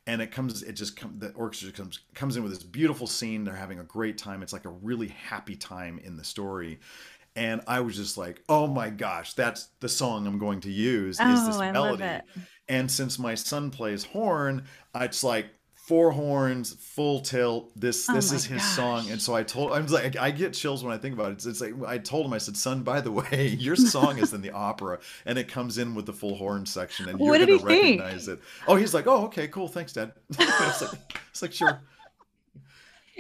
And 0.07 0.23
it 0.23 0.31
comes 0.31 0.63
it 0.63 0.73
just 0.73 0.97
comes 0.97 1.21
the 1.21 1.33
orchestra 1.33 1.73
comes 1.73 2.01
comes 2.15 2.37
in 2.37 2.43
with 2.43 2.53
this 2.53 2.63
beautiful 2.63 3.07
scene. 3.07 3.45
They're 3.45 3.55
having 3.55 3.79
a 3.79 3.85
great 3.85 4.19
time. 4.19 4.43
It's 4.43 4.53
like 4.53 4.65
a 4.65 4.71
really 4.71 5.09
happy 5.09 5.57
time 5.57 5.99
in 6.05 6.17
the 6.17 6.25
story. 6.25 6.81
And 7.37 7.61
i 7.69 7.81
was 7.81 7.95
just 7.95 8.19
like 8.19 8.43
oh 8.49 8.67
my 8.67 8.91
gosh 8.91 9.35
that's 9.35 9.69
the 9.79 9.89
song 9.89 10.27
i'm 10.27 10.39
going 10.39 10.61
to 10.63 10.73
use 10.73 11.21
is 11.21 11.21
oh, 11.25 11.47
this 11.47 11.55
Oh, 11.55 11.59
love 11.59 11.73
melody. 11.73 12.21
and 12.69 12.91
since 12.91 13.17
my 13.17 13.37
son 13.37 13.71
plays 13.71 14.03
horn, 14.03 14.65
it's 14.97 15.23
like 15.23 15.47
four 15.89 16.11
horns, 16.11 16.75
full 16.75 17.21
tilt. 17.21 17.73
This 17.75 18.09
Oh 18.11 18.13
this 18.13 18.31
my 18.31 18.37
is 18.37 18.45
his 18.45 18.63
song. 18.63 19.11
And 19.11 19.21
so 19.21 19.35
I 19.35 19.43
told 19.43 19.73
I'm 19.73 19.87
like 19.87 20.17
I 20.17 20.31
get 20.31 20.53
chills 20.53 20.85
when 20.85 20.93
I 20.95 20.99
think 20.99 21.15
about 21.15 21.31
it. 21.31 21.33
It's, 21.33 21.47
it's 21.47 21.61
like 21.63 21.73
I 21.87 21.97
told 21.97 22.27
him 22.27 22.35
I 22.35 22.39
said, 22.39 22.57
son, 22.57 22.83
by 22.83 23.01
the 23.01 23.11
way, 23.11 23.49
your 23.59 23.75
song 23.75 24.19
is 24.19 24.35
in 24.35 24.43
the 24.43 24.51
opera, 24.51 24.99
and 25.25 25.39
it 25.39 25.49
comes 25.49 25.79
in 25.79 25.95
with 25.95 26.05
the 26.07 26.13
full 26.13 26.37
horn 26.37 26.67
section, 26.67 27.09
and 27.09 27.19
you're 27.19 27.29
What 27.31 27.39
gonna 27.41 27.53
he 27.53 27.59
think? 27.59 28.01
recognize 28.01 28.29
it. 28.29 28.39
Oh, 28.67 28.77
he's 28.77 28.93
like, 28.93 29.07
oh, 29.07 29.25
okay, 29.25 29.49
cool, 29.49 29.67
thanks, 29.67 29.95
Dad. 29.95 30.13
it's 30.39 30.83
like 30.83 31.21
it's 31.31 31.43
like 31.43 31.53
sure. 31.55 31.81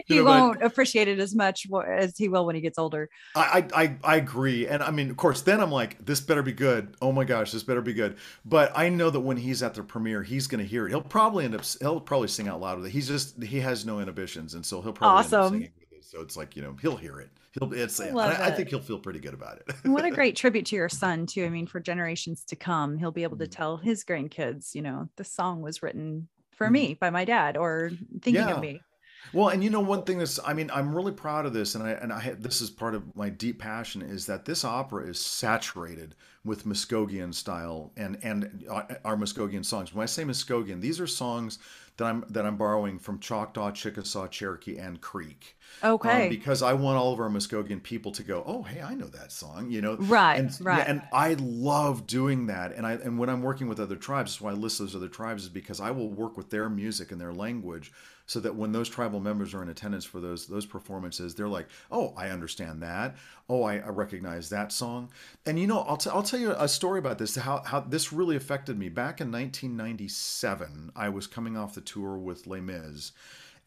He 0.07 0.21
You 0.21 0.25
know, 0.25 0.43
won't 0.49 0.63
appreciate 0.63 1.09
it 1.09 1.19
as 1.19 1.35
much 1.35 1.67
as 1.87 2.17
he 2.17 2.29
will 2.29 2.47
when 2.47 2.55
he 2.55 2.61
gets 2.61 2.79
older. 2.79 3.09
I, 3.35 3.69
I 3.73 3.83
I 3.85 3.99
I 4.05 4.17
agree, 4.17 4.67
and 4.67 4.83
I 4.83 4.91
mean, 4.91 5.11
of 5.11 5.17
course, 5.17 5.43
then 5.43 5.61
I'm 5.61 5.71
like, 5.71 6.05
this 6.05 6.21
better 6.21 6.43
be 6.43 6.53
good. 6.53 6.97
Oh 7.01 7.13
my 7.13 7.25
gosh, 7.25 7.53
this 7.53 7.63
better 7.63 7.83
be 7.83 7.93
good. 7.93 8.17
But 8.45 8.73
I 8.77 8.89
know 8.89 9.11
that 9.11 9.21
when 9.21 9.37
he's 9.37 9.63
at 9.63 9.75
the 9.75 9.83
premiere, 9.83 10.23
he's 10.23 10.47
going 10.47 10.61
to 10.61 10.67
hear 10.69 10.87
it. 10.87 10.91
He'll 10.91 11.03
probably 11.03 11.45
end 11.45 11.55
up, 11.55 11.63
he'll 11.81 12.01
probably 12.01 12.29
sing 12.29 12.49
out 12.49 12.61
loud 12.61 12.79
with 12.79 12.87
it. 12.87 12.91
He's 12.91 13.07
just, 13.07 13.41
he 13.43 13.61
has 13.61 13.85
no 13.87 14.01
inhibitions, 14.01 14.55
and 14.55 14.65
so 14.65 14.81
he'll 14.83 14.93
probably 14.95 15.23
end 15.25 15.35
up 15.35 15.43
Awesome. 15.43 15.45
singing 15.45 15.73
with 15.79 15.93
it. 15.93 16.05
So 16.05 16.21
it's 16.23 16.37
like, 16.37 16.57
you 16.57 16.63
know, 16.63 16.75
he'll 16.81 16.97
hear 16.97 17.21
it. 17.21 17.31
He'll, 17.53 17.73
it's, 17.75 18.01
I, 18.01 18.47
I 18.49 18.51
it. 18.51 18.51
think 18.51 18.71
he'll 18.71 18.81
feel 18.81 18.99
pretty 18.99 19.21
good 19.21 19.35
about 19.35 19.59
it. 19.69 19.75
What 19.85 20.05
a 20.05 20.11
great 20.13 20.37
tribute 20.37 20.67
to 20.67 20.77
your 20.77 20.89
son 20.89 21.27
too. 21.27 21.45
I 21.45 21.49
mean, 21.51 21.67
for 21.67 21.81
generations 21.81 22.45
to 22.47 22.57
come, 22.57 22.99
he'll 22.99 23.13
be 23.13 23.23
able 23.23 23.39
to 23.39 23.47
Mhm. 23.47 23.49
tell 23.49 23.77
his 23.79 24.05
grandkids, 24.05 24.75
you 24.75 24.83
know, 24.83 25.09
the 25.17 25.25
song 25.25 25.63
was 25.63 25.83
written 25.83 26.29
for 26.53 26.69
Mhm. 26.69 26.69
me 26.71 26.95
by 26.95 27.11
my 27.11 27.25
dad 27.25 27.57
or 27.57 27.93
thinking 28.23 28.51
Yeah. 28.51 28.51
of 28.51 28.59
me. 28.59 28.85
Well, 29.33 29.49
and 29.49 29.63
you 29.63 29.71
know 29.71 29.81
one 29.81 30.03
thing 30.05 30.19
that's 30.19 30.39
I 30.45 30.53
mean 30.55 30.71
I'm 30.73 30.95
really 30.95 31.13
proud 31.13 31.47
of 31.47 31.53
this, 31.53 31.75
and 31.75 31.85
I 31.85 31.91
and 31.91 32.13
I 32.13 32.35
this 32.39 32.61
is 32.61 32.71
part 32.71 32.95
of 32.95 33.15
my 33.17 33.29
deep 33.29 33.59
passion 33.61 34.03
is 34.03 34.27
that 34.27 34.45
this 34.45 34.65
opera 34.65 35.05
is 35.07 35.19
saturated 35.19 36.15
with 36.45 36.65
Muskogean 36.65 37.35
style 37.35 37.93
and 37.97 38.19
and 38.23 38.65
uh, 38.71 38.83
our 39.05 39.17
Muskogean 39.17 39.65
songs. 39.65 39.95
When 39.95 40.03
I 40.03 40.07
say 40.07 40.25
Muskogean, 40.25 40.81
these 40.81 41.01
are 41.01 41.07
songs 41.07 41.59
that 41.99 42.05
I'm 42.07 42.25
that 42.31 42.47
I'm 42.47 42.57
borrowing 42.57 42.99
from 42.99 43.19
Choctaw, 43.19 43.73
Chickasaw, 43.73 44.29
Cherokee, 44.29 44.79
and 44.79 45.01
Creek. 45.01 45.57
Um, 45.83 45.93
Okay. 45.95 46.29
because 46.29 46.63
I 46.63 46.73
want 46.73 46.97
all 46.99 47.13
of 47.13 47.21
our 47.21 47.29
Muskogean 47.29 47.83
people 47.83 48.13
to 48.13 48.23
go, 48.23 48.43
oh 48.47 48.63
hey, 48.63 48.81
I 48.83 48.95
know 48.95 49.07
that 49.09 49.33
song, 49.33 49.71
you 49.71 49.81
know. 49.81 49.97
right. 49.97 50.37
And, 50.39 50.57
right. 50.61 50.87
and 50.87 51.03
I 51.13 51.35
love 51.39 52.07
doing 52.07 52.47
that. 52.47 52.73
And 52.73 52.87
I 52.87 52.93
and 52.93 53.19
when 53.19 53.29
I'm 53.29 53.43
working 53.43 53.69
with 53.69 53.81
other 53.81 53.97
tribes, 53.97 54.33
that's 54.33 54.41
why 54.41 54.51
I 54.53 54.55
list 54.55 54.79
those 54.79 54.95
other 54.97 55.09
tribes 55.09 55.43
is 55.45 55.49
because 55.49 55.81
I 55.81 55.91
will 55.91 56.09
work 56.09 56.37
with 56.37 56.51
their 56.51 56.69
music 56.69 57.13
and 57.13 57.21
their 57.21 57.33
language 57.35 57.93
so 58.29 58.39
that 58.39 58.55
when 58.55 58.71
those 58.71 58.89
tribal 58.89 59.19
members 59.19 59.55
are 59.55 59.63
in 59.63 59.69
attendance 59.69 60.05
for 60.05 60.21
those 60.21 60.47
those 60.47 60.67
performances, 60.67 61.35
they're 61.35 61.49
like, 61.49 61.67
oh, 61.91 62.15
I 62.17 62.29
understand 62.29 62.81
that. 62.83 63.17
Oh, 63.49 63.65
I, 63.65 63.79
I 63.79 63.89
recognize 63.89 64.51
that 64.51 64.71
song. 64.71 65.11
And 65.45 65.59
you 65.59 65.67
know, 65.67 65.81
I'll, 65.81 65.97
t- 65.97 66.11
I'll 66.11 66.23
tell 66.23 66.39
you 66.39 66.55
a 66.57 66.69
story 66.69 67.01
about 67.01 67.19
this, 67.19 67.35
how, 67.35 67.63
how 67.65 67.81
this 67.81 68.13
really 68.13 68.37
affected 68.37 68.79
me. 68.79 68.89
Back 68.89 69.21
in 69.21 69.33
1997, 69.33 70.93
I 70.95 71.09
was 71.09 71.27
coming 71.27 71.57
off 71.57 71.75
the 71.75 71.81
tour 71.81 72.17
with 72.17 72.47
Les 72.47 72.61
Mis 72.61 73.13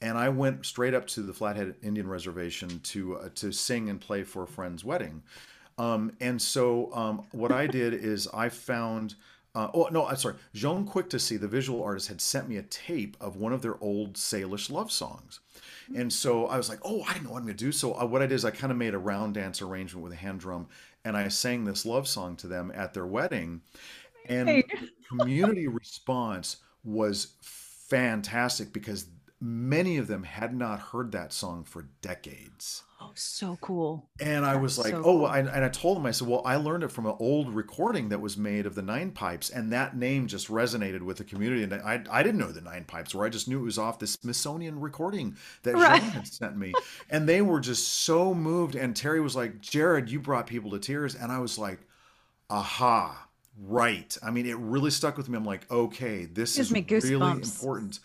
and 0.02 0.17
I 0.17 0.30
went 0.30 0.65
straight 0.65 0.93
up 0.93 1.06
to 1.08 1.21
the 1.21 1.34
Flathead 1.34 1.76
Indian 1.84 2.08
Reservation 2.08 2.80
to 2.80 3.17
uh, 3.17 3.30
to 3.36 3.52
sing 3.52 3.89
and 3.89 4.02
play 4.02 4.24
for 4.24 4.43
a 4.43 4.47
friend's 4.47 4.84
wedding. 4.84 5.21
Um, 5.78 6.13
and 6.19 6.41
so 6.41 6.93
um, 6.93 7.28
what 7.32 7.52
I 7.52 7.67
did 7.67 7.93
is 7.93 8.28
I 8.34 8.50
found. 8.50 9.15
Uh, 9.54 9.70
oh 9.74 9.90
no, 9.92 10.06
I'm 10.08 10.16
sorry. 10.16 10.36
Jaune 10.54 10.86
Quick-to-See 10.86 11.38
the 11.38 11.48
visual 11.48 11.84
artist 11.84 12.08
had 12.08 12.22
sent 12.22 12.48
me 12.48 12.56
a 12.58 12.62
tape 12.64 13.18
of 13.20 13.36
one 13.36 13.52
of 13.52 13.62
their 13.62 13.76
old 13.84 14.14
Salish 14.14 14.70
love 14.72 14.92
songs, 14.92 15.40
and 15.94 16.12
so 16.12 16.48
I 16.48 16.56
was 16.58 16.70
like, 16.70 16.80
"Oh, 16.84 17.04
I 17.04 17.14
didn't 17.14 17.26
know 17.26 17.32
what 17.32 17.40
I'm 17.40 17.44
gonna 17.46 17.54
do." 17.56 17.72
So 17.74 17.94
uh, 18.00 18.06
what 18.06 18.22
I 18.22 18.28
did 18.28 18.36
is 18.36 18.46
I 18.46 18.52
kind 18.52 18.72
of 18.72 18.78
made 18.78 18.94
a 18.94 18.98
round 18.98 19.34
dance 19.34 19.62
arrangement 19.62 20.04
with 20.04 20.14
a 20.14 20.16
hand 20.16 20.40
drum, 20.40 20.68
and 21.04 21.18
I 21.18 21.28
sang 21.28 21.66
this 21.66 21.86
love 21.86 22.08
song 22.08 22.38
to 22.38 22.48
them 22.48 22.72
at 22.74 22.94
their 22.94 23.06
wedding, 23.06 23.62
and 24.26 24.48
Hey. 24.48 24.64
the 24.80 24.90
community 25.10 25.68
response 25.68 26.58
was 26.84 27.34
fantastic 27.42 28.72
because 28.74 29.08
many 29.42 29.98
of 29.98 30.08
them 30.08 30.24
had 30.24 30.54
not 30.56 30.80
heard 30.80 31.12
that 31.12 31.34
song 31.34 31.64
for 31.64 31.88
decades. 32.02 32.84
Oh, 33.04 33.12
so 33.16 33.58
cool. 33.62 34.08
And 34.20 34.46
I 34.46 34.56
was 34.58 34.78
like, 34.78 34.92
so 34.92 35.00
oh, 35.00 35.04
cool. 35.04 35.26
I, 35.26 35.40
and 35.40 35.66
I 35.66 35.70
told 35.70 35.98
him, 35.98 36.06
I 36.06 36.12
said, 36.12 36.28
well, 36.28 36.44
I 36.46 36.58
learned 36.58 36.84
it 36.84 36.92
from 36.92 37.08
an 37.08 37.16
old 37.20 37.50
recording 37.50 38.10
that 38.10 38.22
was 38.22 38.38
made 38.38 38.68
of 38.68 38.76
the 38.76 38.84
Nine 38.84 39.10
Pipes, 39.10 39.50
and 39.50 39.74
that 39.74 39.98
name 39.98 40.28
just 40.28 40.50
resonated 40.50 41.02
with 41.02 41.18
the 41.18 41.24
community. 41.24 41.64
And 41.64 41.74
I, 41.74 42.04
I 42.12 42.22
didn't 42.22 42.40
know 42.40 42.52
the 42.52 42.62
Nine 42.62 42.84
Pipes 42.86 43.16
were. 43.16 43.26
I 43.26 43.30
just 43.30 43.48
knew 43.48 43.60
it 43.60 43.64
was 43.64 43.80
off 43.80 43.98
the 43.98 44.06
Smithsonian 44.06 44.80
recording 44.80 45.36
that 45.64 45.74
Right. 45.74 46.00
Jaune 46.00 46.12
had 46.12 46.28
sent 46.28 46.58
me. 46.58 46.74
And 47.10 47.28
they 47.28 47.42
were 47.42 47.60
just 47.60 47.88
so 47.88 48.36
moved. 48.36 48.76
And 48.76 48.96
Terry 48.96 49.20
was 49.20 49.36
like, 49.36 49.62
Jerod, 49.62 50.10
you 50.10 50.20
brought 50.20 50.46
people 50.46 50.70
to 50.72 50.80
tears. 50.80 51.16
And 51.16 51.32
I 51.32 51.40
was 51.40 51.58
like, 51.58 51.80
aha, 52.52 53.28
right. 53.58 54.16
I 54.22 54.30
mean, 54.30 54.46
it 54.46 54.58
really 54.58 54.92
stuck 54.92 55.18
with 55.18 55.28
me. 55.28 55.38
I'm 55.38 55.46
like, 55.46 55.70
okay, 55.72 56.26
this 56.26 56.56
Gives 56.56 56.72
is 56.72 57.10
really 57.10 57.32
important 57.32 58.00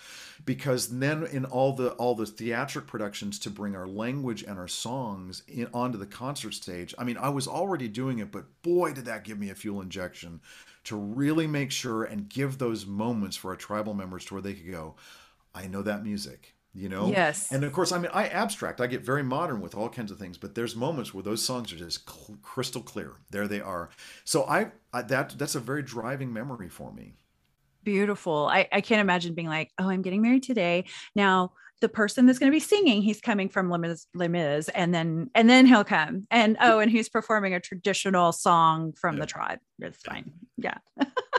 because 0.47 0.99
then 0.99 1.25
in 1.27 1.45
all 1.45 1.73
the 1.73 1.91
all 1.93 2.15
the 2.15 2.25
theatric 2.25 2.87
productions 2.87 3.39
to 3.41 3.51
bring 3.51 3.77
our 3.77 3.87
language 3.87 4.43
and 4.43 4.59
our 4.59 4.69
songs 4.69 5.43
in, 5.47 5.69
onto 5.75 5.99
the 5.99 6.07
concert 6.07 6.55
stage 6.55 6.95
i 6.99 7.05
mean 7.05 7.19
i 7.19 7.29
was 7.29 7.47
already 7.47 7.89
doing 7.89 8.19
it 8.21 8.33
but 8.33 8.45
boy 8.63 8.93
did 8.93 9.05
that 9.05 9.25
give 9.25 9.39
me 9.39 9.51
a 9.51 9.55
fuel 9.55 9.83
injection 9.83 10.41
to 10.85 10.97
really 10.97 11.47
make 11.47 11.71
sure 11.71 12.05
and 12.05 12.29
give 12.29 12.57
those 12.57 12.87
moments 12.87 13.37
for 13.37 13.51
our 13.51 13.57
tribal 13.57 13.93
members 13.93 14.25
to 14.25 14.33
where 14.33 14.43
they 14.43 14.55
could 14.55 14.71
go 14.71 14.95
i 15.55 15.67
know 15.67 15.83
that 15.83 16.03
music 16.03 16.55
you 16.73 16.91
know? 16.91 17.09
Yes. 17.09 17.51
and 17.51 17.65
of 17.65 17.73
course 17.73 17.91
i 17.91 17.99
mean 17.99 18.11
i 18.13 18.29
abstract 18.29 18.81
i 18.81 18.87
get 18.87 19.01
very 19.01 19.23
modern 19.23 19.61
with 19.61 19.75
all 19.75 19.89
kinds 19.89 20.11
of 20.11 20.19
things 20.19 20.39
but 20.39 20.55
there's 20.55 20.77
moments 20.77 21.13
where 21.13 21.23
those 21.23 21.43
songs 21.43 21.73
are 21.73 21.77
just 21.77 22.09
cl- 22.09 22.39
crystal 22.43 22.83
clear. 22.83 23.13
There 23.31 23.49
they 23.49 23.61
are. 23.61 23.91
So 24.25 24.45
I, 24.45 24.73
I 24.93 25.03
that 25.03 25.39
that's 25.39 25.55
a 25.55 25.61
very 25.61 25.83
driving 25.83 26.33
memory 26.33 26.69
for 26.69 26.93
me 26.93 27.15
Beautiful. 27.87 28.49
I, 28.51 28.69
I 28.73 28.81
can't 28.81 29.01
imagine 29.01 29.35
being 29.35 29.47
like, 29.49 29.71
oh, 29.79 29.89
I'm 29.89 30.03
getting 30.03 30.21
married 30.21 30.43
today. 30.43 30.85
Now 31.15 31.53
the 31.81 31.89
person 31.89 32.27
that's 32.27 32.39
going 32.41 32.51
to 32.51 32.57
be 32.57 32.61
singing, 32.61 33.01
he's 33.01 33.21
coming 33.21 33.49
from 33.49 33.71
Les 33.71 34.29
Mis, 34.29 34.69
and 34.71 34.93
then 34.93 35.31
and 35.37 35.49
then 35.49 35.67
he'll 35.67 35.85
come. 35.85 36.27
And 36.31 36.57
oh, 36.61 36.81
and 36.81 36.91
he's 36.91 37.09
performing 37.09 37.55
a 37.55 37.61
traditional 37.61 38.33
song 38.33 38.93
from 39.01 39.15
Yeah. 39.17 39.21
the 39.21 39.27
tribe. 39.27 39.59
It's 39.79 40.03
fine. 40.03 40.33
Yeah. 40.57 40.79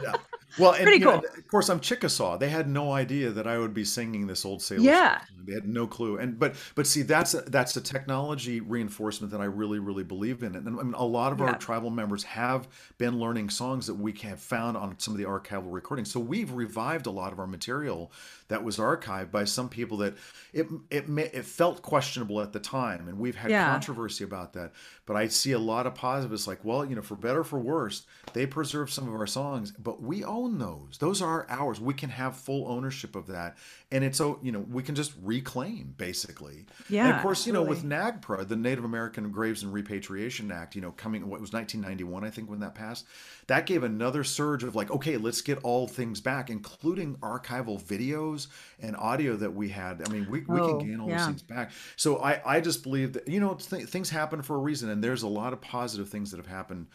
yeah. 0.01 0.13
Well, 0.59 0.71
and, 0.73 0.83
Pretty 0.83 0.99
you 0.99 1.05
know, 1.05 1.19
cool. 1.21 1.29
of 1.37 1.47
course, 1.47 1.69
I'm 1.69 1.79
Chickasaw. 1.79 2.37
They 2.37 2.49
had 2.49 2.67
no 2.69 2.91
idea 2.91 3.31
that 3.31 3.47
I 3.47 3.57
would 3.57 3.73
be 3.73 3.83
singing 3.83 4.27
this 4.27 4.45
old 4.45 4.59
Salish. 4.61 4.83
Yeah. 4.83 5.17
song. 5.19 5.27
They 5.47 5.53
had 5.53 5.67
no 5.67 5.87
clue. 5.87 6.17
And 6.17 6.37
but 6.37 6.55
but 6.75 6.85
see, 6.85 7.01
that's 7.01 7.33
a, 7.33 7.41
that's 7.41 7.75
a 7.77 7.81
technology 7.81 8.59
reinforcement 8.59 9.31
that 9.31 9.41
I 9.41 9.45
really 9.45 9.79
really 9.79 10.03
believe 10.03 10.43
in. 10.43 10.55
And 10.55 10.67
I 10.67 10.83
mean, 10.83 10.93
a 10.93 11.05
lot 11.05 11.31
of 11.31 11.39
Yeah. 11.39 11.45
our 11.47 11.57
tribal 11.57 11.89
members 11.89 12.23
have 12.23 12.67
been 12.97 13.17
learning 13.19 13.49
songs 13.49 13.87
that 13.87 13.95
we 13.95 14.11
have 14.23 14.39
found 14.39 14.77
on 14.77 14.99
some 14.99 15.13
of 15.13 15.17
the 15.17 15.23
archival 15.25 15.71
recordings. 15.73 16.11
So 16.11 16.19
we've 16.19 16.51
revived 16.51 17.07
a 17.07 17.11
lot 17.11 17.31
of 17.33 17.39
our 17.39 17.47
material 17.47 18.11
that 18.49 18.63
was 18.63 18.77
archived 18.77 19.31
by 19.31 19.45
some 19.45 19.67
people 19.69 19.97
that 19.97 20.15
it 20.53 20.67
it 20.91 21.07
may, 21.09 21.23
it 21.33 21.45
felt 21.45 21.81
questionable 21.81 22.39
at 22.41 22.53
the 22.53 22.59
time, 22.59 23.07
and 23.07 23.17
we've 23.17 23.35
had 23.35 23.49
Yeah. 23.51 23.71
controversy 23.71 24.23
about 24.23 24.53
that. 24.53 24.73
But 25.05 25.15
I 25.15 25.27
see 25.29 25.53
a 25.53 25.59
lot 25.59 25.87
of 25.87 25.95
positives, 25.95 26.47
like, 26.47 26.63
well, 26.65 26.83
you 26.85 26.95
know, 26.95 27.01
for 27.01 27.15
better 27.15 27.39
or 27.39 27.43
for 27.45 27.59
worse, 27.59 28.05
they 28.33 28.45
preserve 28.45 28.91
some 28.91 29.07
of 29.07 29.15
our 29.15 29.27
songs, 29.27 29.71
but 29.71 30.01
we 30.01 30.23
own 30.23 30.59
those. 30.59 30.97
Those 30.99 31.21
are 31.21 31.45
ours. 31.49 31.79
We 31.79 31.93
can 31.93 32.09
have 32.09 32.35
full 32.37 32.67
ownership 32.67 33.15
of 33.15 33.27
that, 33.27 33.57
and 33.91 34.03
it's 34.03 34.17
so 34.17 34.39
you 34.41 34.51
know 34.51 34.59
we 34.59 34.83
can 34.83 34.95
just 34.95 35.13
reclaim 35.23 35.93
basically. 35.97 36.57
and 36.57 36.67
Yeah, 36.89 37.15
of 37.15 37.21
course, 37.21 37.47
you 37.47 37.53
know, 37.53 37.63
with 37.63 37.83
absolutely. 37.85 37.97
NAGPRA, 38.21 38.47
the 38.47 38.55
Native 38.55 38.83
American 38.83 39.31
Graves 39.31 39.63
and 39.63 39.73
Repatriation 39.73 40.51
Act, 40.51 40.75
you 40.75 40.81
know, 40.81 40.91
coming 40.91 41.21
what 41.29 41.39
was 41.41 41.53
1991, 41.53 42.23
I 42.23 42.29
think, 42.29 42.49
when 42.49 42.59
that 42.59 42.75
passed, 42.75 43.05
that 43.47 43.65
gave 43.65 43.83
another 43.83 44.23
surge 44.23 44.63
of 44.63 44.75
like, 44.75 44.91
okay, 44.91 45.17
let's 45.17 45.41
get 45.41 45.57
all 45.63 45.87
things 45.87 46.21
back, 46.21 46.49
including 46.49 47.15
archival 47.17 47.81
videos 47.81 48.47
and 48.79 48.95
audio 48.97 49.35
that 49.37 49.53
we 49.53 49.69
had. 49.69 50.07
I 50.07 50.11
mean, 50.11 50.27
we, 50.29 50.41
we 50.41 50.59
Oh, 50.59 50.77
can 50.79 50.87
gain 50.87 50.99
all 50.99 51.07
yeah. 51.09 51.17
those 51.17 51.27
things 51.27 51.41
back. 51.43 51.71
So 51.95 52.17
I, 52.17 52.41
I 52.57 52.59
just 52.61 52.83
believe 52.83 53.13
that, 53.13 53.27
you 53.27 53.39
know, 53.39 53.55
th- 53.55 53.85
things 53.87 54.09
happen 54.09 54.41
for 54.41 54.55
a 54.55 54.59
reason, 54.59 54.89
and 54.89 55.03
there's 55.03 55.23
a 55.23 55.27
lot 55.27 55.53
of 55.53 55.61
positive 55.61 56.09
things 56.09 56.31
that 56.31 56.37
have 56.37 56.47
happened 56.47 56.87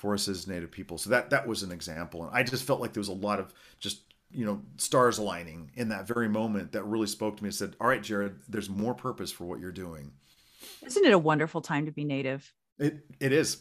for 0.00 0.14
us 0.14 0.28
as 0.28 0.46
Native 0.46 0.70
people. 0.70 0.96
So 0.96 1.10
that 1.10 1.28
that 1.28 1.46
was 1.46 1.62
an 1.62 1.70
example, 1.70 2.24
and 2.24 2.34
I 2.34 2.42
just 2.42 2.64
felt 2.64 2.80
like 2.80 2.94
there 2.94 3.02
was 3.02 3.08
a 3.08 3.12
lot 3.12 3.38
of 3.38 3.52
just 3.78 4.00
you 4.32 4.46
know 4.46 4.62
stars 4.78 5.18
aligning 5.18 5.70
in 5.74 5.90
that 5.90 6.06
very 6.06 6.28
moment 6.28 6.72
that 6.72 6.84
really 6.84 7.06
spoke 7.06 7.36
to 7.36 7.42
me 7.42 7.48
and 7.48 7.54
said, 7.54 7.76
"All 7.78 7.86
right, 7.86 8.00
Jerod, 8.00 8.36
there's 8.48 8.70
more 8.70 8.94
purpose 8.94 9.30
for 9.30 9.44
what 9.44 9.60
you're 9.60 9.70
doing." 9.70 10.10
Isn't 10.86 11.04
it 11.04 11.12
a 11.12 11.18
wonderful 11.18 11.60
time 11.60 11.84
to 11.84 11.92
be 11.92 12.04
native? 12.04 12.50
It 12.78 13.04
it 13.20 13.32
is. 13.32 13.58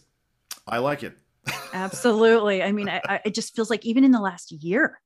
I 0.65 0.77
like 0.77 1.03
it. 1.03 1.17
Absolutely. 1.73 2.63
I 2.63 2.71
mean, 2.71 2.87
I, 2.87 3.01
I, 3.03 3.21
it 3.25 3.33
just 3.33 3.53
feels 3.53 3.69
like 3.69 3.85
even 3.85 4.05
in 4.05 4.11
the 4.11 4.21
last 4.21 4.53
year, 4.53 5.01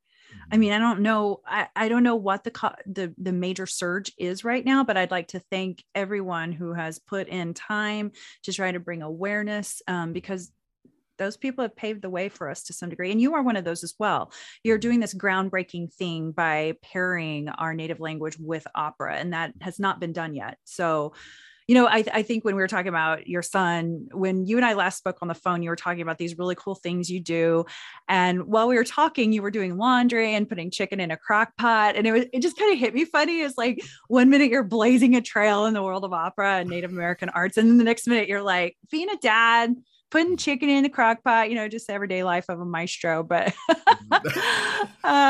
I 0.52 0.58
mean, 0.58 0.72
I 0.72 0.78
don't 0.78 1.00
know. 1.00 1.42
I, 1.48 1.68
I 1.76 1.90
don't 1.90 2.04
know 2.04 2.16
what 2.16 2.44
the, 2.44 2.52
co- 2.52 2.76
the 2.86 3.12
the 3.18 3.34
major 3.34 3.66
surge 3.66 4.12
is 4.20 4.44
right 4.44 4.64
now, 4.64 4.84
but 4.84 4.98
I'd 4.98 5.10
like 5.10 5.30
to 5.30 5.40
thank 5.40 5.84
everyone 5.96 6.52
who 6.52 6.74
has 6.74 7.00
put 7.00 7.28
in 7.28 7.56
time 7.56 8.12
to 8.44 8.54
try 8.54 8.72
to 8.72 8.80
bring 8.80 9.02
awareness 9.02 9.82
um, 9.88 10.14
because 10.14 10.52
those 11.18 11.38
people 11.38 11.64
have 11.64 11.76
paved 11.76 12.02
the 12.02 12.10
way 12.10 12.30
for 12.30 12.50
us 12.50 12.64
to 12.64 12.74
some 12.74 12.90
degree. 12.90 13.12
And 13.12 13.22
you 13.22 13.36
are 13.36 13.44
one 13.44 13.56
of 13.56 13.66
those 13.66 13.84
as 13.84 13.94
well. 14.00 14.32
You're 14.64 14.78
doing 14.78 15.00
this 15.00 15.14
groundbreaking 15.14 15.94
thing 15.94 16.32
by 16.32 16.74
pairing 16.82 17.50
our 17.50 17.74
native 17.74 18.00
language 18.00 18.38
with 18.40 18.66
opera, 18.76 19.16
and 19.16 19.34
that 19.34 19.54
has 19.62 19.80
not 19.80 20.00
been 20.00 20.14
done 20.14 20.36
yet. 20.36 20.58
So, 20.64 21.14
you 21.68 21.76
know, 21.76 21.88
I, 21.88 22.04
I 22.14 22.24
think 22.24 22.44
when 22.44 22.56
we 22.56 22.62
were 22.62 22.68
talking 22.68 22.90
about 22.90 23.28
your 23.28 23.42
son, 23.42 24.08
when 24.12 24.46
you 24.46 24.58
and 24.58 24.66
I 24.66 24.74
last 24.74 24.98
spoke 24.98 25.20
on 25.22 25.30
the 25.30 25.34
phone, 25.34 25.64
you 25.64 25.70
were 25.70 25.78
talking 25.78 26.02
about 26.02 26.18
these 26.18 26.38
really 26.38 26.56
cool 26.56 26.76
things 26.76 27.10
you 27.10 27.22
do. 27.22 27.66
And 28.10 28.48
while 28.48 28.68
we 28.68 28.76
were 28.76 28.84
talking, 28.84 29.32
you 29.32 29.42
were 29.42 29.52
doing 29.52 29.78
laundry 29.78 30.34
and 30.34 30.48
putting 30.48 30.72
chicken 30.72 31.00
in 31.00 31.12
a 31.12 31.18
crock 31.18 31.56
pot. 31.58 31.96
And 31.96 32.06
it 32.06 32.12
was 32.12 32.26
it 32.34 32.42
just 32.42 32.58
kind 32.58 32.74
of 32.74 32.80
hit 32.80 32.94
me 32.94 33.06
funny. 33.06 33.42
It's 33.42 33.58
like 33.58 33.82
one 34.08 34.30
minute 34.30 34.52
you're 34.52 34.64
blazing 34.64 35.16
a 35.16 35.22
trail 35.22 35.66
in 35.66 35.74
the 35.74 35.84
world 35.84 36.04
of 36.04 36.12
opera 36.12 36.58
and 36.58 36.70
Native 36.70 36.92
American 36.92 37.30
arts. 37.30 37.56
And 37.56 37.70
then 37.70 37.78
the 37.78 37.86
next 37.86 38.08
minute 38.08 38.28
you're 38.28 38.44
like 38.44 38.76
being 38.92 39.10
a 39.10 39.18
dad, 39.18 39.74
putting 40.14 40.38
chicken 40.38 40.70
in 40.70 40.84
the 40.84 40.90
crock 40.90 41.24
pot, 41.24 41.50
you 41.50 41.56
know, 41.56 41.68
just 41.68 41.90
everyday 41.90 42.24
life 42.24 42.46
of 42.48 42.60
a 42.60 42.66
maestro. 42.66 43.24
But 43.24 43.52
uh, 44.12 44.20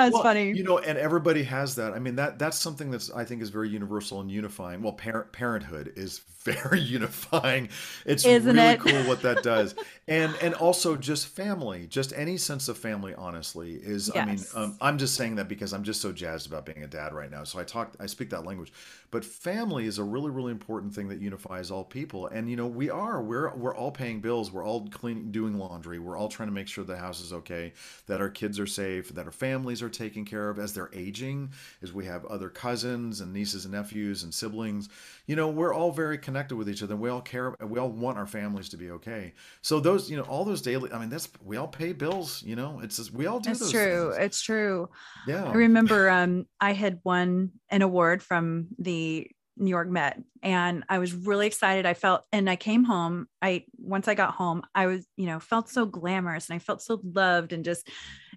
it's 0.08 0.14
Well, 0.14 0.22
funny. 0.22 0.52
you 0.52 0.64
know, 0.64 0.78
and 0.78 0.98
everybody 0.98 1.44
has 1.44 1.76
that. 1.76 1.94
I 1.94 2.00
mean, 2.00 2.18
that 2.18 2.38
that's 2.38 2.58
something 2.58 2.92
that's 2.92 3.10
I 3.10 3.24
think 3.24 3.42
is 3.42 3.50
very 3.50 3.70
universal 3.70 4.20
and 4.20 4.30
unifying. 4.30 4.82
Well, 4.82 4.92
parent 4.92 5.32
parenthood 5.32 5.94
is 5.96 6.20
very 6.44 6.82
unifying. 6.82 7.70
It's 8.06 8.26
Isn't 8.26 8.58
really 8.58 8.74
it? 8.74 8.80
cool 8.82 9.04
what 9.04 9.22
that 9.22 9.42
does, 9.42 9.74
and 10.10 10.36
and 10.42 10.54
also 10.56 10.98
just 10.98 11.28
family, 11.28 11.88
just 11.88 12.12
any 12.14 12.36
sense 12.36 12.68
of 12.68 12.78
family. 12.78 13.14
Honestly, 13.16 13.76
is 13.76 14.12
I 14.14 14.26
mean, 14.26 14.40
um, 14.54 14.78
I'm 14.82 14.98
just 14.98 15.16
saying 15.16 15.36
that 15.36 15.48
because 15.48 15.72
I'm 15.72 15.84
just 15.84 16.02
so 16.02 16.12
jazzed 16.12 16.48
about 16.48 16.66
being 16.66 16.84
a 16.84 16.88
dad 16.88 17.14
right 17.14 17.32
now. 17.32 17.46
So 17.46 17.58
I 17.60 17.64
talk, 17.64 17.96
I 18.02 18.08
speak 18.08 18.30
that 18.32 18.46
language, 18.46 18.74
but 19.12 19.24
family 19.24 19.86
is 19.86 19.98
a 19.98 20.04
really 20.04 20.30
really 20.30 20.52
important 20.52 20.94
thing 20.94 21.08
that 21.08 21.22
unifies 21.22 21.72
all 21.72 21.86
people. 21.86 22.28
And 22.28 22.50
you 22.50 22.58
know, 22.58 22.68
we 22.68 22.90
are 22.90 23.22
we're 23.24 23.56
we're 23.56 23.76
all 23.76 23.92
paying 23.92 24.20
bills. 24.20 24.52
We're 24.52 24.66
all 24.66 24.73
cleaning, 24.82 25.32
doing 25.32 25.58
laundry. 25.58 26.00
We're 26.00 26.18
all 26.18 26.28
trying 26.28 26.50
to 26.50 26.54
make 26.54 26.68
sure 26.68 26.84
the 26.84 26.98
house 26.98 27.22
is 27.22 27.34
okay, 27.34 27.74
that 28.08 28.22
our 28.22 28.30
kids 28.30 28.60
are 28.60 28.68
safe, 28.68 29.10
that 29.16 29.26
our 29.26 29.32
families 29.32 29.82
are 29.82 29.90
taken 29.90 30.26
care 30.26 30.50
of 30.50 30.60
as 30.60 30.74
they're 30.74 30.90
aging, 30.94 31.52
as 31.82 31.94
we 31.94 32.06
have 32.06 32.26
other 32.26 32.50
cousins 32.50 33.22
and 33.22 33.34
nieces 33.34 33.66
and 33.66 33.74
nephews 33.74 34.24
and 34.24 34.34
siblings. 34.34 34.90
You 35.26 35.36
know, 35.36 35.50
we're 35.50 35.74
all 35.74 35.92
very 35.92 36.18
connected 36.18 36.56
with 36.56 36.70
each 36.70 36.84
other. 36.84 36.96
We 36.96 37.10
all 37.10 37.22
care. 37.22 37.56
We 37.62 37.80
all 37.80 37.90
want 37.90 38.18
our 38.18 38.28
families 38.28 38.70
to 38.70 38.78
be 38.78 38.92
okay. 38.92 39.34
So 39.62 39.80
those, 39.80 40.10
you 40.10 40.18
know, 40.18 40.24
all 40.24 40.46
those 40.46 40.62
daily. 40.62 40.92
I 40.92 41.00
mean, 41.00 41.10
that's 41.10 41.30
we 41.44 41.58
all 41.58 41.68
pay 41.68 41.94
bills. 41.94 42.44
You 42.44 42.56
know, 42.56 42.82
it's 42.84 42.98
just, 42.98 43.14
we 43.14 43.26
all 43.26 43.40
do 43.40 43.52
It's 43.52 43.60
those 43.60 43.72
true. 43.72 44.12
things. 44.12 44.26
It's 44.26 44.42
true. 44.42 44.90
Yeah. 45.28 45.46
I 45.46 45.54
remember 45.54 46.10
um, 46.10 46.46
I 46.60 46.74
had 46.74 47.00
won 47.04 47.52
an 47.70 47.82
award 47.82 48.22
from 48.22 48.68
the 48.80 49.30
New 49.58 49.70
York 49.70 49.90
Met, 49.90 50.20
and 50.42 50.84
I 50.90 51.00
was 51.00 51.14
really 51.14 51.48
excited. 51.48 51.86
I 51.86 51.94
felt, 51.94 52.26
and 52.32 52.50
I 52.50 52.56
came 52.56 52.84
home. 52.84 53.28
I 53.42 53.66
once 53.78 54.08
I 54.08 54.16
got 54.16 54.34
home, 54.34 54.64
I 54.74 54.88
was, 54.88 55.06
you 55.18 55.26
know, 55.26 55.40
felt 55.40 55.70
so 55.70 55.86
glamorous, 55.86 56.50
and 56.50 56.56
I 56.56 56.60
felt 56.60 56.82
so 56.82 57.00
loved 57.04 57.54
and 57.54 57.64
just, 57.64 57.88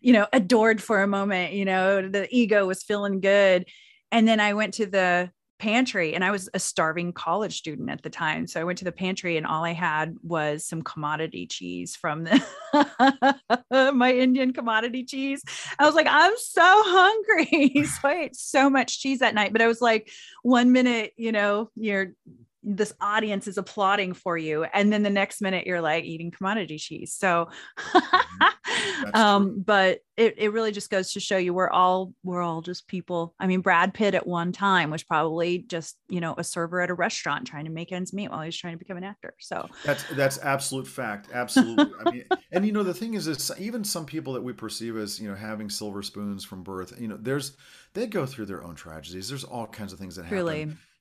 you 0.01 0.13
know, 0.13 0.27
adored 0.33 0.83
for 0.83 1.03
a 1.03 1.07
moment. 1.07 1.53
You 1.53 1.65
know, 1.65 2.09
the 2.09 2.29
ego 2.31 2.67
was 2.67 2.83
feeling 2.83 3.21
good, 3.21 3.67
and 4.13 4.29
then 4.29 4.41
I 4.41 4.55
went 4.55 4.75
to 4.75 4.87
the 4.87 5.31
pantry 5.59 6.15
and 6.15 6.25
I 6.25 6.31
was 6.31 6.49
a 6.55 6.59
starving 6.59 7.13
college 7.13 7.57
student 7.57 7.91
at 7.91 8.03
the 8.03 8.11
time. 8.11 8.47
So 8.47 8.61
I 8.61 8.65
went 8.65 8.79
to 8.79 8.85
the 8.85 8.93
pantry 8.93 9.37
and 9.37 9.47
all 9.47 9.65
I 9.65 9.73
had 9.73 10.17
was 10.23 10.65
some 10.65 10.83
commodity 10.83 11.47
cheese 11.47 11.97
from 11.97 12.25
the 12.25 12.43
my 13.95 14.13
Indian 14.13 14.53
commodity 14.53 15.05
cheese. 15.05 15.43
I 15.79 15.87
was 15.87 15.95
like, 15.95 16.09
I'm 16.09 16.35
so 16.37 16.63
hungry. 16.63 17.85
so 18.01 18.09
I 18.09 18.15
ate 18.25 18.37
so 18.37 18.69
much 18.69 19.01
cheese 19.01 19.21
that 19.21 19.35
night. 19.35 19.53
But 19.53 19.63
I 19.63 19.67
was 19.67 19.81
like, 19.81 20.11
one 20.43 20.73
minute, 20.73 21.13
you 21.17 21.33
know, 21.33 21.71
you're 21.75 22.13
this 22.69 22.93
audience 23.01 23.47
is 23.47 23.59
applauding 23.59 24.13
for 24.13 24.37
you 24.37 24.65
and 24.65 24.93
then 24.93 25.03
the 25.03 25.11
next 25.11 25.41
minute 25.41 25.67
you're 25.67 25.81
like 25.81 26.05
eating 26.05 26.31
commodity 26.31 26.79
cheese 26.79 27.15
so 27.15 27.49
Mm-hmm. 27.79 29.15
um 29.15 29.63
but 29.65 30.01
it, 30.17 30.35
it 30.39 30.53
really 30.53 30.73
just 30.73 30.91
goes 30.91 31.13
to 31.13 31.21
show 31.21 31.37
you 31.37 31.53
we're 31.55 31.71
all 31.71 32.13
we're 32.23 32.43
all 32.43 32.63
just 32.63 32.89
people 32.89 33.35
i 33.39 33.47
mean 33.47 33.61
brad 33.61 33.95
pitt 33.95 34.15
at 34.15 34.27
one 34.27 34.53
time 34.53 34.91
was 34.91 35.03
probably 35.03 35.59
just 35.59 35.97
you 36.09 36.21
know 36.21 36.35
a 36.39 36.45
server 36.45 36.81
at 36.81 36.91
a 36.91 36.95
restaurant 36.95 37.47
trying 37.47 37.65
to 37.65 37.71
make 37.71 37.93
ends 37.93 38.13
meet 38.13 38.31
while 38.31 38.43
he's 38.43 38.57
trying 38.57 38.75
to 38.75 38.79
become 38.79 38.97
an 38.97 39.05
actor 39.05 39.35
so 39.39 39.69
That's 39.85 40.03
that's 40.15 40.39
absolute 40.39 40.87
fact. 40.87 41.29
Absolutely. 41.33 41.93
I 42.05 42.11
mean, 42.11 42.25
and 42.53 42.67
you 42.67 42.73
know 42.73 42.83
the 42.83 42.95
thing 42.95 43.15
is, 43.15 43.27
is 43.27 43.53
even 43.59 43.85
some 43.85 44.07
people 44.07 44.33
that 44.33 44.43
we 44.43 44.53
perceive 44.53 44.97
as 44.97 45.21
you 45.21 45.29
know 45.29 45.35
having 45.35 45.71
silver 45.71 46.03
spoons 46.03 46.45
from 46.45 46.63
birth, 46.63 46.93
you 46.99 47.09
know, 47.09 47.17
there's 47.17 47.57
they 47.95 48.07
go 48.07 48.27
through 48.27 48.47
their 48.47 48.65
own 48.65 48.75
tragedies. 48.75 49.29
There's 49.29 49.45
all 49.45 49.67
kinds 49.67 49.93
of 49.93 49.99
things 49.99 50.17
that 50.17 50.25
happen. 50.25 50.37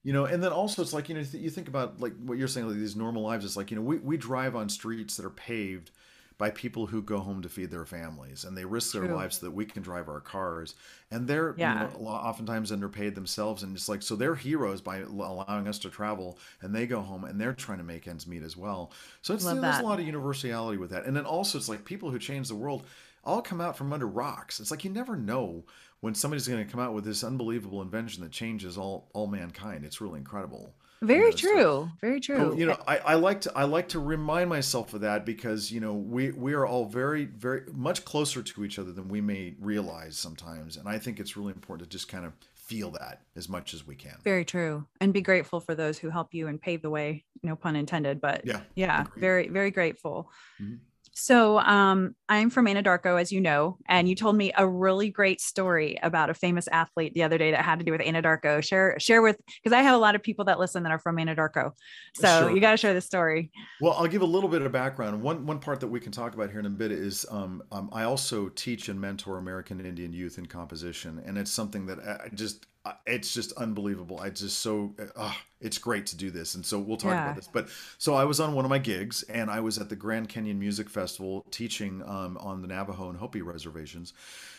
You 0.06 0.14
know, 0.14 0.26
and 0.26 0.42
then 0.42 0.52
also 0.54 0.82
it's 0.84 0.94
like 0.94 1.10
you 1.10 1.16
know 1.16 1.24
th- 1.24 1.44
you 1.44 1.50
think 1.50 1.68
about 1.68 2.00
like 2.00 2.14
what 2.24 2.38
you're 2.38 2.48
saying, 2.48 2.68
like 2.68 2.78
these 2.78 2.96
normal 2.96 3.24
lives. 3.24 3.44
It's 3.44 3.58
like 3.58 3.72
you 3.72 3.76
know 3.76 3.82
we 3.84 3.98
we 3.98 4.16
drive 4.18 4.56
on 4.56 4.70
streets 4.70 5.18
that 5.18 5.26
are 5.26 5.32
paved 5.32 5.92
by 6.38 6.52
people 6.52 6.86
who 6.86 7.02
go 7.02 7.20
home 7.20 7.42
to 7.42 7.48
feed 7.48 7.72
their 7.72 7.86
families 7.86 8.44
and 8.44 8.58
they 8.58 8.66
risk 8.66 8.92
their 8.94 9.08
lives 9.16 9.38
so 9.40 9.46
that 9.46 9.52
we 9.54 9.64
can 9.66 9.82
drive 9.82 10.10
our 10.10 10.20
cars 10.20 10.76
and 11.10 11.26
they're 11.30 11.56
Yeah. 11.58 11.90
you 11.94 11.98
know, 12.04 12.08
oftentimes 12.10 12.74
underpaid 12.74 13.16
themselves 13.16 13.64
and 13.64 13.74
it's 13.74 13.88
like 13.88 14.02
so 14.02 14.18
they're 14.18 14.36
heroes 14.36 14.82
by 14.82 14.98
allowing 14.98 15.66
us 15.70 15.80
to 15.80 15.90
travel 15.90 16.38
and 16.62 16.76
they 16.76 16.88
go 16.88 17.00
home 17.00 17.24
and 17.24 17.40
they're 17.40 17.54
trying 17.54 17.78
to 17.78 17.86
make 17.86 18.06
ends 18.06 18.28
meet 18.28 18.44
as 18.44 18.58
well 18.58 18.92
so 19.22 19.34
it's 19.34 19.46
Love 19.46 19.62
there's 19.62 19.76
that. 19.76 19.84
a 19.86 19.88
lot 19.88 19.98
of 20.02 20.06
universality 20.06 20.78
with 20.78 20.90
that 20.90 21.06
and 21.06 21.16
then 21.16 21.26
also 21.26 21.58
it's 21.58 21.70
like 21.70 21.86
people 21.86 22.12
who 22.12 22.20
change 22.20 22.50
the 22.50 22.56
world 22.56 22.86
all 23.24 23.42
come 23.42 23.62
out 23.62 23.78
from 23.78 23.94
under 23.94 24.06
rocks 24.08 24.60
it's 24.60 24.72
like 24.72 24.84
you 24.84 24.90
never 24.90 25.16
know 25.16 25.64
when 26.06 26.14
somebody's 26.16 26.48
going 26.48 26.64
to 26.64 26.72
come 26.72 26.80
out 26.80 26.94
with 26.94 27.04
this 27.04 27.24
unbelievable 27.24 27.82
invention 27.82 28.22
that 28.24 28.32
changes 28.32 28.78
all 28.78 29.10
all 29.14 29.28
mankind 29.28 29.84
it's 29.84 30.00
really 30.00 30.20
incredible 30.20 30.74
very 31.02 31.32
know, 31.32 31.36
so- 31.36 31.48
true 31.50 31.90
very 32.00 32.20
true 32.20 32.38
Oh, 32.38 32.54
you 32.60 32.66
know, 32.68 32.78
I, 32.88 32.98
I 32.98 33.14
like 33.16 33.42
to 33.42 33.52
I 33.56 33.64
like 33.64 33.90
to 33.90 34.00
remind 34.00 34.50
myself 34.50 34.94
of 34.94 35.02
that 35.02 35.26
because 35.26 35.72
you 35.72 35.80
know 35.82 35.94
we 35.94 36.32
we 36.32 36.54
are 36.54 36.66
all 36.66 36.86
very 36.86 37.26
very 37.26 37.64
much 37.74 38.06
closer 38.06 38.42
to 38.44 38.64
each 38.66 38.78
other 38.80 38.92
than 38.94 39.08
we 39.10 39.20
may 39.20 39.56
realize 39.60 40.16
sometimes, 40.18 40.78
and 40.78 40.88
I 40.88 40.98
think 41.00 41.20
it's 41.20 41.36
really 41.38 41.54
important 41.54 41.90
to 41.90 41.98
just 41.98 42.08
kind 42.08 42.26
of 42.26 42.34
feel 42.54 42.92
that 42.92 43.22
as 43.36 43.48
much 43.50 43.74
as 43.76 43.86
we 43.86 43.96
can. 43.96 44.16
Very 44.24 44.46
true. 44.46 44.86
And 45.02 45.14
be 45.14 45.22
grateful 45.22 45.60
for 45.60 45.76
those 45.76 46.00
who 46.00 46.10
help 46.10 46.34
you 46.34 46.48
and 46.48 46.60
pave 46.60 46.82
the 46.82 46.90
way, 46.90 47.24
no 47.44 47.56
pun 47.56 47.76
intended, 47.76 48.20
but 48.20 48.44
Yeah, 48.46 48.62
yeah, 48.76 49.02
agreed. 49.02 49.22
very, 49.22 49.48
very 49.50 49.72
grateful. 49.72 50.32
Mhm. 50.62 50.80
So 51.18 51.60
um, 51.60 52.14
I'm 52.28 52.50
from 52.50 52.66
Anadarko, 52.66 53.20
as 53.20 53.32
you 53.32 53.40
know, 53.40 53.78
and 53.88 54.10
you 54.10 54.16
told 54.16 54.36
me 54.36 54.52
a 54.58 54.68
really 54.68 55.10
great 55.10 55.40
story 55.40 55.98
about 56.04 56.30
a 56.30 56.34
famous 56.34 56.68
athlete 56.68 57.14
the 57.14 57.24
other 57.24 57.38
day 57.38 57.52
that 57.52 57.64
had 57.64 57.80
to 57.80 57.86
do 57.86 57.94
with 57.94 58.02
Anadarko. 58.02 58.62
Share, 58.62 59.00
share 59.00 59.22
with 59.22 59.38
because 59.64 59.74
I 59.74 59.82
have 59.82 59.96
a 59.96 59.98
lot 59.98 60.16
of 60.16 60.22
people 60.22 60.44
that 60.46 60.60
listen 60.60 60.84
that 60.84 60.92
are 60.92 61.00
from 61.00 61.16
Anadarko. 61.16 61.72
So 62.16 62.42
Sure. 62.42 62.52
you 62.52 62.60
got 62.60 62.72
to 62.72 62.78
share 62.78 62.94
the 62.94 63.00
story. 63.00 63.50
Well, 63.80 63.94
I'll 63.94 64.08
give 64.08 64.24
a 64.24 64.26
little 64.26 64.50
bit 64.50 64.62
of 64.62 64.74
background. 64.74 65.22
One 65.22 65.46
one 65.46 65.60
part 65.60 65.80
that 65.80 65.88
we 65.88 66.02
can 66.02 66.12
talk 66.12 66.34
about 66.34 66.52
here 66.52 66.60
in 66.60 66.66
a 66.66 66.70
bit 66.70 66.92
is 66.92 67.26
um, 67.32 67.64
um, 67.72 67.90
I 67.94 68.04
also 68.04 68.50
teach 68.50 68.90
and 68.90 69.00
mentor 69.00 69.38
American 69.38 69.80
Indian 69.80 70.12
youth 70.12 70.38
in 70.38 70.48
composition, 70.48 71.24
and 71.26 71.38
it's 71.38 71.52
something 71.52 71.86
that 71.86 72.00
I 72.00 72.26
I 72.26 72.30
just 72.34 72.68
it's 73.06 73.34
just 73.34 73.52
unbelievable. 73.54 74.20
I 74.20 74.30
just 74.30 74.60
so 74.60 74.94
uh, 75.16 75.34
it's 75.62 75.78
great 75.78 76.06
to 76.08 76.18
do 76.18 76.30
this, 76.32 76.56
and 76.56 76.66
so 76.66 76.80
we'll 76.80 76.98
talk 76.98 77.12
Yeah. 77.12 77.24
about 77.24 77.36
this. 77.36 77.48
But 77.52 77.70
so 77.98 78.14
I 78.14 78.26
was 78.26 78.40
on 78.40 78.54
one 78.54 78.66
of 78.66 78.70
my 78.70 78.78
gigs, 78.80 79.24
and 79.24 79.50
I 79.50 79.60
was 79.60 79.78
at 79.78 79.90
the 79.90 79.96
Grand 79.96 80.30
Canyon 80.30 80.60
Music 80.60 80.90
Festival 80.90 81.46
teaching 81.52 82.04
um, 82.06 82.38
on 82.38 82.62
the 82.62 82.68
Navajo 82.68 83.10
and 83.10 83.18
Hopi 83.18 83.42
reservations. 83.42 84.14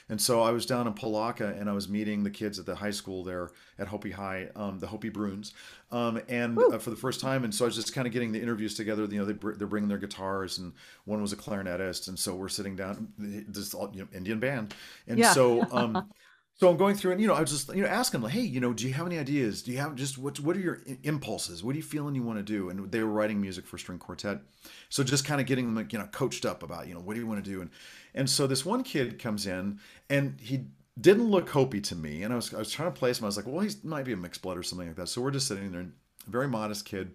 And 0.09 0.21
so 0.21 0.41
I 0.41 0.53
was 0.53 0.67
down 0.67 0.87
in 0.87 0.93
Polacca 0.95 1.59
and 1.61 1.69
I 1.69 1.73
was 1.73 1.89
meeting 1.89 2.23
the 2.23 2.31
kids 2.31 2.61
at 2.61 2.67
the 2.67 2.77
high 2.77 2.93
school 2.93 3.25
there 3.25 3.51
at 3.77 3.89
Hopi 3.89 4.13
High, 4.13 4.49
um, 4.55 4.79
the 4.79 4.87
Hopi 4.87 5.09
Bruins, 5.09 5.53
um, 5.91 6.21
and 6.29 6.57
uh, 6.57 6.79
for 6.79 6.91
the 6.91 6.97
first 6.97 7.21
time. 7.21 7.43
And 7.43 7.53
so 7.53 7.65
I 7.65 7.67
was 7.67 7.75
just 7.75 7.93
kind 7.93 8.07
of 8.07 8.13
getting 8.13 8.31
the 8.31 8.41
interviews 8.41 8.75
together. 8.77 9.05
You 9.05 9.19
know, 9.19 9.25
they, 9.25 9.33
br- 9.33 9.55
they're 9.55 9.67
bringing 9.67 9.89
their 9.89 9.99
guitars, 9.99 10.59
and 10.59 10.73
one 11.07 11.21
was 11.21 11.33
a 11.33 11.37
clarinetist, 11.37 12.07
and 12.07 12.17
so 12.17 12.37
we're 12.37 12.49
sitting 12.49 12.77
down, 12.77 13.09
this 13.19 13.75
all 13.75 13.91
you 13.93 14.03
know, 14.03 14.09
Indian 14.15 14.39
band, 14.39 14.75
and 15.09 15.19
Yeah. 15.19 15.33
so. 15.33 15.67
So 16.59 16.71
I'm 16.71 16.79
going 16.79 16.95
through 16.97 17.13
and 17.13 17.21
you 17.21 17.27
know 17.27 17.35
I 17.35 17.41
was 17.41 17.51
just 17.51 17.75
you 17.75 17.83
know 17.83 17.89
asking 17.89 18.23
like 18.23 18.33
hey 18.33 18.41
you 18.41 18.61
know 18.61 18.73
do 18.73 18.87
you 18.87 18.95
have 18.95 19.07
any 19.07 19.19
ideas? 19.19 19.63
Do 19.63 19.73
you 19.73 19.79
have 19.79 19.95
just 19.95 20.17
what 20.17 20.41
what 20.41 20.57
are 20.57 20.61
your 20.61 20.81
impulses? 21.03 21.63
What 21.63 21.75
are 21.75 21.77
you 21.77 21.83
feeling 21.83 22.15
you 22.15 22.23
want 22.23 22.39
to 22.39 22.43
do? 22.43 22.71
And 22.71 22.91
they 22.91 23.01
were 23.01 23.11
writing 23.11 23.41
music 23.41 23.67
for 23.67 23.77
string 23.77 23.99
quartet. 23.99 24.41
So 24.89 25.05
just 25.05 25.27
kind 25.27 25.41
of 25.41 25.47
getting 25.47 25.75
them 25.75 25.89
you 25.91 25.99
know 25.99 26.07
coached 26.07 26.47
up 26.47 26.63
about 26.63 26.89
you 26.89 26.95
know 26.95 27.01
what 27.01 27.15
do 27.15 27.21
you 27.21 27.27
want 27.27 27.45
to 27.45 27.51
do? 27.51 27.61
And 27.61 27.71
and 28.15 28.29
so 28.31 28.47
this 28.47 28.65
one 28.65 28.83
kid 28.83 29.19
comes 29.19 29.47
in 29.47 29.79
and 30.09 30.39
he 30.41 30.65
didn't 30.99 31.31
look 31.31 31.51
Hopi 31.51 31.81
to 31.83 31.95
me. 31.95 32.23
And 32.23 32.33
I 32.33 32.37
was 32.37 32.55
I 32.55 32.59
was 32.59 32.73
trying 32.73 32.91
to 32.93 32.99
place 32.99 33.19
him. 33.19 33.25
I 33.25 33.29
was 33.29 33.37
like 33.37 33.47
well 33.47 33.61
he 33.61 33.71
might 33.85 34.07
be 34.07 34.13
a 34.13 34.17
mixed 34.17 34.41
blood 34.41 34.57
or 34.57 34.63
something 34.63 34.87
like 34.89 34.97
that. 34.97 35.09
So 35.09 35.21
we're 35.21 35.33
just 35.33 35.49
sitting 35.49 35.71
there 35.73 35.87
very 36.27 36.49
modest 36.49 36.87
kid. 36.87 37.13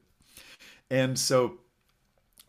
And 0.90 1.18
so 1.18 1.60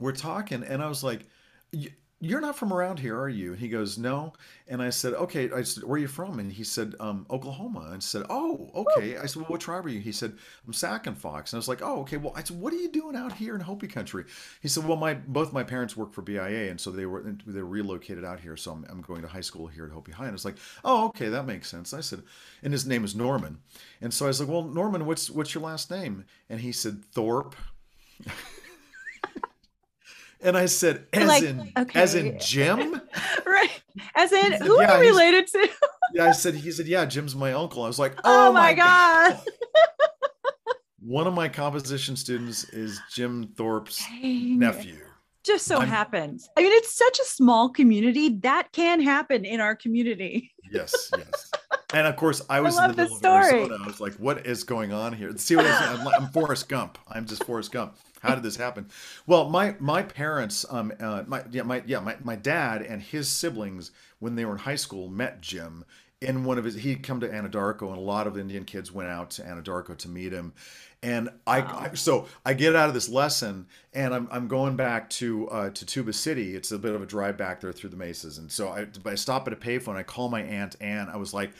we're 0.01 0.13
talking 0.13 0.63
and 0.65 0.83
I 0.83 0.89
was 0.89 1.05
like 1.05 1.27
"Y- 1.73 1.95
you're 2.23 2.41
not 2.41 2.57
from 2.57 2.73
around 2.73 3.01
here, 3.01 3.19
are 3.19 3.29
you? 3.29 3.51
And 3.51 3.59
he 3.59 3.69
goes, 3.69 3.99
no. 3.99 4.33
And 4.69 4.81
I 4.81 4.91
said, 4.91 5.13
okay. 5.15 5.51
I 5.51 5.63
said, 5.63 5.83
where 5.83 5.97
are 5.97 5.99
you 5.99 6.07
from? 6.07 6.39
And 6.39 6.53
he 6.53 6.63
said, 6.63 6.95
um, 7.01 7.27
Oklahoma. 7.29 7.81
And 7.87 7.97
I 7.97 7.99
said, 7.99 8.25
oh, 8.31 8.71
okay. 8.77 9.17
I 9.19 9.27
said, 9.27 9.43
well, 9.43 9.47
what 9.47 9.61
tribe 9.61 9.85
are 9.87 9.89
you? 9.89 9.99
He 9.99 10.13
said, 10.13 10.35
I'm 10.65 10.73
Sac 10.73 11.09
and 11.09 11.19
Fox. 11.19 11.53
And 11.53 11.57
I 11.57 11.59
was 11.59 11.67
like, 11.67 11.83
oh, 11.83 12.03
okay. 12.03 12.19
Well, 12.19 12.33
I 12.37 12.45
said, 12.45 12.61
what 12.61 12.73
are 12.73 12.77
you 12.77 12.89
doing 12.89 13.17
out 13.17 13.33
here 13.33 13.57
in 13.57 13.61
Hopi 13.61 13.89
country? 13.89 14.25
He 14.61 14.69
said, 14.69 14.87
well, 14.87 14.97
my 14.97 15.15
both 15.15 15.53
my 15.53 15.65
parents 15.65 15.97
work 15.97 16.13
for 16.13 16.23
BIA, 16.23 16.71
and 16.71 16.81
so 16.81 16.93
they 16.93 17.07
were 17.07 17.25
they 17.45 17.61
were 17.61 17.67
relocated 17.67 18.25
out 18.25 18.39
here. 18.39 18.57
So 18.57 18.71
I'm, 18.71 18.87
I'm 18.89 19.03
going 19.03 19.23
to 19.23 19.29
high 19.29 19.41
school 19.41 19.67
here 19.67 19.87
at 19.87 19.91
Hopi 19.91 20.13
High. 20.13 20.27
And 20.27 20.33
I 20.33 20.35
was 20.35 20.45
like, 20.45 20.59
oh, 20.85 21.07
okay, 21.09 21.29
that 21.29 21.45
makes 21.45 21.69
sense. 21.69 21.93
I 21.93 22.03
said, 22.03 22.23
and 22.63 22.73
his 22.73 22.87
name 22.87 23.03
is 23.03 23.17
Norman. 23.17 23.59
And 24.01 24.15
so 24.15 24.27
I 24.27 24.29
was 24.29 24.39
like, 24.39 24.49
well, 24.49 24.63
Norman, 24.63 25.07
what's 25.07 25.29
what's 25.29 25.57
your 25.57 25.65
last 25.65 25.91
name? 25.91 26.25
And 26.49 26.61
he 26.61 26.71
said, 26.71 27.05
Thorpe. 27.05 27.57
And 30.43 30.57
I 30.57 30.67
said, 30.67 31.07
as 31.13 31.29
Like, 31.29 31.43
in 31.45 31.73
as 31.95 32.15
in. 32.15 32.39
Jim? 32.41 33.01
right. 33.47 33.71
As 34.17 34.33
in, 34.33 34.53
said, 34.53 34.63
who 34.63 34.81
"Yeah, 34.81 34.93
are 34.97 35.05
you 35.05 35.11
related 35.11 35.47
to? 35.49 35.69
Yeah, 36.15 36.27
I 36.27 36.33
said 36.33 36.55
he 36.55 36.71
said, 36.73 36.87
Yeah, 36.87 37.07
Jim's 37.07 37.35
my 37.35 37.53
uncle. 37.55 37.83
I 37.85 37.87
was 37.87 37.99
like, 37.99 38.15
Oh, 38.25 38.49
Oh, 38.49 38.53
my 38.53 38.75
God. 38.75 39.41
One 41.01 41.27
of 41.27 41.35
my 41.35 41.49
composition 41.49 42.17
students 42.17 42.65
is 42.65 43.01
Jim 43.11 43.53
Thorpe's 43.57 43.99
Dang. 44.21 44.59
nephew. 44.59 44.99
Just 45.45 45.65
so 45.67 45.79
I'm- 45.79 45.89
happens. 45.89 46.49
I 46.57 46.63
mean, 46.63 46.73
it's 46.73 46.93
such 46.97 47.19
a 47.19 47.25
small 47.25 47.71
community 47.71 48.39
that 48.43 48.71
can 48.73 49.01
happen 49.01 49.45
in 49.45 49.61
our 49.61 49.75
community. 49.75 50.53
Yes, 50.71 51.11
yes. 51.17 51.51
And 51.93 52.07
of 52.07 52.17
course, 52.17 52.41
I 52.49 52.61
was 52.61 52.77
love 52.77 52.91
in 52.91 52.97
the 52.97 53.03
middle 53.05 53.17
of. 53.17 53.25
Arizona. 53.25 53.79
I 53.83 53.87
was 53.87 54.01
like, 54.01 54.15
"What 54.15 54.47
is 54.47 54.65
going 54.65 54.93
on 54.93 55.13
here?" 55.13 55.37
See 55.37 55.57
what 55.57 55.67
I'm? 55.67 56.01
I'm, 56.01 56.09
I'm 56.09 56.29
Forrest 56.31 56.69
Gump. 56.69 56.97
I'm 57.09 57.27
just 57.27 57.45
Forrest 57.45 57.73
Gump. 57.73 57.97
How 58.23 58.37
did 58.37 58.45
this 58.45 58.57
happen? 58.57 58.87
Well, 59.27 59.51
my 59.51 59.75
my 59.81 60.03
parents, 60.03 60.65
um, 60.71 60.93
uh, 61.01 61.25
my 61.27 61.43
yeah, 61.51 61.63
my 61.63 61.83
yeah, 61.87 61.99
my 61.99 62.17
my 62.23 62.37
dad 62.37 62.81
and 62.81 63.03
his 63.03 63.29
siblings, 63.29 63.91
when 64.21 64.37
they 64.37 64.45
were 64.45 64.53
in 64.53 64.59
high 64.59 64.77
school, 64.77 65.09
met 65.09 65.41
Jim 65.41 65.85
in 66.21 66.45
one 66.45 66.57
of 66.57 66.65
his. 66.65 66.77
He'd 66.77 67.03
come 67.03 67.19
to 67.21 67.29
Anadarko, 67.29 67.89
and 67.89 67.99
a 67.99 68.01
lot 68.01 68.29
of 68.29 68.39
Indian 68.39 68.65
kids 68.65 68.93
went 68.93 69.09
out 69.09 69.31
to 69.33 69.43
Anadarko 69.43 69.97
to 69.99 70.09
meet 70.09 70.33
him. 70.33 70.53
And 71.03 71.31
I, 71.49 71.63
I 71.63 71.95
so 71.95 72.29
I 72.47 72.55
get 72.55 72.77
out 72.77 72.87
of 72.87 72.95
this 72.95 73.09
lesson, 73.09 73.67
and 73.93 74.15
I'm, 74.15 74.29
I'm 74.31 74.47
going 74.47 74.77
back 74.77 75.11
to 75.11 75.49
uh, 75.49 75.71
to 75.71 75.85
Tuba 75.85 76.13
City. 76.13 76.55
It's 76.55 76.71
a 76.71 76.79
bit 76.79 76.95
of 76.95 77.03
a 77.03 77.07
drive 77.07 77.37
back 77.37 77.61
there 77.61 77.73
through 77.73 77.91
the 77.91 77.97
mesas, 77.97 78.39
and 78.39 78.53
so 78.53 78.69
I, 78.69 78.87
I 79.05 79.17
stop 79.17 79.49
at 79.49 79.53
a 79.53 79.57
payphone. 79.57 79.97
I 79.97 80.05
call 80.05 80.29
my 80.29 80.43
aunt 80.43 80.77
Ann. 80.81 81.09
I 81.09 81.17
was 81.17 81.35
like, 81.35 81.51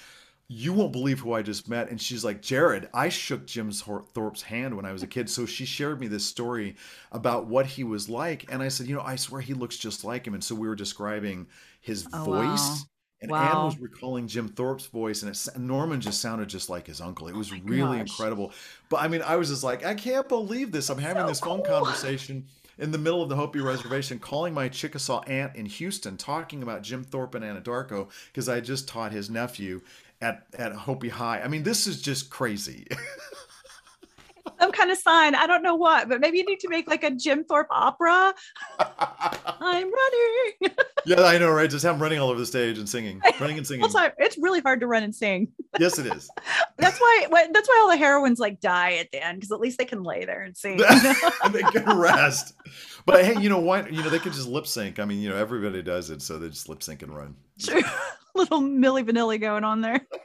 you 0.53 0.73
won't 0.73 0.93
believe 0.93 1.21
who 1.21 1.33
I 1.33 1.43
just 1.43 1.69
met. 1.69 1.91
And 1.91 2.01
she's 2.01 2.25
like, 2.25 2.43
Jerod, 2.43 2.89
I 2.95 3.09
shook 3.09 3.47
Jim 3.47 3.71
Thor- 3.71 4.05
Thorpe's 4.15 4.43
hand 4.43 4.77
when 4.77 4.85
I 4.85 4.93
was 4.93 5.03
a 5.03 5.07
kid. 5.07 5.31
So 5.31 5.47
she 5.47 5.65
shared 5.65 6.01
me 6.01 6.09
this 6.09 6.25
story 6.27 6.77
about 7.11 7.47
what 7.47 7.67
he 7.67 7.85
was 7.85 8.09
like. 8.09 8.47
And 8.51 8.63
I 8.63 8.69
said, 8.69 8.87
you 8.87 8.95
know, 8.95 9.03
I 9.03 9.17
swear 9.17 9.41
he 9.41 9.55
looks 9.55 9.77
just 9.77 10.05
like 10.05 10.27
him. 10.27 10.35
And 10.35 10.45
so 10.45 10.55
we 10.55 10.69
were 10.69 10.75
describing 10.77 11.47
his 11.81 12.03
Oh, 12.13 12.27
voice. 12.27 12.87
wow. 12.87 12.89
And 13.21 13.33
Wow. 13.33 13.39
Anne 13.39 13.63
was 13.63 13.79
recalling 13.79 14.27
Jim 14.27 14.49
Thorpe's 14.49 14.87
voice, 14.87 15.23
and 15.23 15.31
it, 15.31 15.57
Norman 15.57 16.01
just 16.01 16.21
sounded 16.21 16.49
just 16.49 16.69
like 16.69 16.89
his 16.89 17.01
uncle. 17.01 17.29
It 17.29 17.35
oh 17.35 17.39
was 17.39 17.53
Oh 17.53 17.61
really 17.65 18.01
gosh. 18.01 18.01
incredible. 18.01 18.53
But 18.89 19.01
I 19.01 19.07
mean, 19.07 19.23
I 19.23 19.37
was 19.37 19.49
just 19.49 19.63
like, 19.63 19.85
I 19.85 19.95
can't 19.95 20.29
believe 20.29 20.73
this. 20.73 20.91
I'm 20.91 20.99
having 20.99 21.27
So 21.27 21.27
this 21.27 21.39
phone 21.41 21.63
conversation 21.63 22.47
in 22.79 22.91
the 22.91 22.99
middle 22.99 23.23
of 23.23 23.29
the 23.29 23.37
Hopi 23.37 23.61
reservation, 23.61 24.19
calling 24.19 24.53
my 24.55 24.69
Chickasaw 24.69 25.21
aunt 25.29 25.55
in 25.55 25.67
Houston, 25.67 26.17
talking 26.17 26.63
about 26.65 26.83
Jim 26.83 27.05
Thorpe 27.05 27.37
and 27.37 27.45
Anadarko 27.45 28.09
because 28.27 28.49
I 28.49 28.61
just 28.61 28.89
taught 28.89 29.13
his 29.13 29.31
nephew 29.31 29.83
at 30.23 30.47
at 30.55 30.73
Hopi 30.73 31.09
High. 31.09 31.43
I 31.43 31.49
mean, 31.49 31.65
this 31.65 31.87
is 31.87 32.01
just 32.01 32.31
crazy. 32.31 32.87
Some 34.61 34.73
kind 34.73 34.93
of 34.93 34.99
sign. 34.99 35.35
I 35.35 35.49
don't 35.49 35.63
know 35.63 35.75
what, 35.75 36.09
but 36.09 36.21
maybe 36.21 36.39
you 36.39 36.45
need 36.45 36.61
to 36.61 36.69
make 36.69 36.89
like 36.89 37.03
a 37.03 37.11
Jim 37.11 37.45
Thorpe 37.45 37.67
opera. 37.71 38.33
I'm 38.79 39.91
running. 39.93 40.77
yeah, 41.07 41.23
I 41.23 41.39
know, 41.39 41.51
right? 41.51 41.69
Just 41.69 41.85
have 41.85 41.97
him 41.97 42.03
running 42.03 42.21
all 42.21 42.31
over 42.31 42.39
the 42.39 42.47
stage 42.47 42.79
and 42.79 42.89
singing, 42.89 43.21
running 43.41 43.59
and 43.59 43.67
singing. 43.67 43.83
Also, 43.83 43.99
it's 44.19 44.39
really 44.39 44.61
hard 44.61 44.79
to 44.81 44.87
run 44.87 45.03
and 45.03 45.15
sing. 45.15 45.49
Yes, 45.81 45.99
it 45.99 46.07
is. 46.07 46.31
That's 46.77 46.99
why. 47.01 47.27
That's 47.53 47.69
why 47.69 47.81
all 47.83 47.91
the 47.91 47.97
heroines 47.97 48.39
like 48.39 48.61
die 48.61 48.95
at 48.95 49.11
the 49.11 49.25
end 49.25 49.41
because 49.41 49.51
at 49.51 49.59
least 49.59 49.79
they 49.79 49.85
can 49.85 50.05
lay 50.05 50.25
there 50.25 50.43
and 50.43 50.57
sing. 50.57 50.81
and 51.45 51.53
they 51.55 51.63
can 51.63 51.99
rest. 51.99 52.55
But 53.05 53.25
hey, 53.25 53.41
you 53.41 53.49
know 53.49 53.61
what? 53.61 53.93
You 53.93 54.03
know 54.03 54.11
they 54.11 54.21
can 54.21 54.33
just 54.33 54.49
lip 54.49 54.69
sync. 54.69 55.01
I 55.01 55.05
mean, 55.05 55.21
you 55.21 55.29
know 55.29 55.37
everybody 55.37 55.83
does 55.83 56.11
it, 56.11 56.23
so 56.23 56.39
they 56.39 56.49
just 56.49 56.69
lip 56.69 56.85
sync 56.85 57.03
and 57.03 57.15
run. 57.17 57.35
Sure. 57.59 57.81
Little 58.35 58.61
Milli 58.61 59.05
Vanilli 59.05 59.41
going 59.41 59.65
on 59.65 59.81
there. 59.81 60.07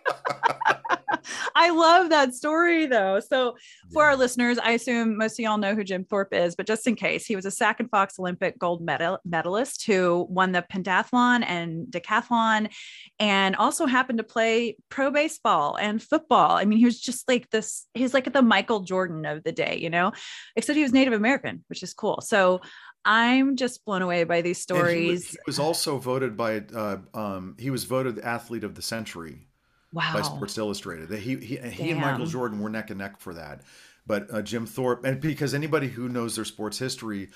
I 1.55 1.71
love 1.71 2.09
that 2.09 2.33
story 2.35 2.85
though. 2.85 3.19
So 3.19 3.55
for 3.91 4.03
Yeah. 4.03 4.09
our 4.09 4.15
listeners, 4.15 4.57
I 4.57 4.71
assume 4.71 5.17
most 5.17 5.39
of 5.39 5.43
y'all 5.43 5.57
know 5.57 5.75
who 5.75 5.83
Jim 5.83 6.05
Thorpe 6.05 6.33
is, 6.33 6.55
but 6.55 6.67
just 6.67 6.87
in 6.87 6.95
case, 6.95 7.25
he 7.25 7.35
was 7.35 7.45
a 7.45 7.51
Sac 7.51 7.79
and 7.79 7.89
Fox 7.89 8.17
Olympic 8.19 8.57
gold 8.57 8.81
medal 8.81 9.19
medalist 9.25 9.85
who 9.85 10.25
won 10.29 10.51
the 10.51 10.63
pentathlon 10.71 11.43
and 11.45 11.87
decathlon, 11.87 12.71
and 13.19 13.55
also 13.55 13.85
happened 13.87 14.19
to 14.19 14.23
play 14.23 14.77
pro 14.89 15.11
baseball 15.11 15.75
and 15.75 16.01
football. 16.01 16.51
I 16.51 16.65
mean, 16.65 16.77
he 16.79 16.85
was 16.85 16.99
just 16.99 17.27
like 17.27 17.49
this. 17.49 17.87
He's 17.93 18.13
like 18.13 18.31
the 18.31 18.41
Michael 18.41 18.81
Jordan 18.81 19.25
of 19.25 19.43
the 19.43 19.51
day, 19.51 19.79
you 19.81 19.89
know, 19.89 20.11
except 20.55 20.77
he 20.77 20.83
was 20.83 20.93
Native 20.93 21.13
American, 21.13 21.63
which 21.67 21.83
is 21.83 21.93
cool. 21.93 22.21
So 22.21 22.61
I'm 23.07 23.55
just 23.55 23.85
blown 23.85 24.01
away 24.01 24.25
by 24.25 24.41
these 24.41 24.65
And 24.69 24.77
he 24.77 24.83
was, 24.83 24.89
stories. 24.91 25.31
he 25.31 25.37
was 25.47 25.59
also 25.59 25.97
voted 25.97 26.35
by 26.35 26.63
uh, 26.75 26.97
um, 27.13 27.55
he 27.57 27.69
was 27.69 27.85
voted 27.85 28.19
athlete 28.19 28.65
of 28.65 28.75
the 28.75 28.81
century 28.81 29.47
wow. 29.93 30.11
by 30.13 30.21
Sports 30.21 30.57
Illustrated. 30.57 31.09
He 31.17 31.37
he, 31.37 31.55
he 31.57 31.91
and 31.91 32.01
Michael 32.01 32.25
Jordan 32.25 32.59
were 32.59 32.69
neck 32.69 32.89
and 32.89 32.99
neck 32.99 33.19
for 33.19 33.33
that. 33.33 33.61
But 34.05 34.27
uh, 34.33 34.41
Jim 34.41 34.65
Thorpe, 34.65 35.05
and 35.05 35.19
because 35.21 35.53
anybody 35.53 35.87
who 35.87 36.09
knows 36.09 36.35
their 36.35 36.45
sports 36.45 36.79
history 36.79 37.29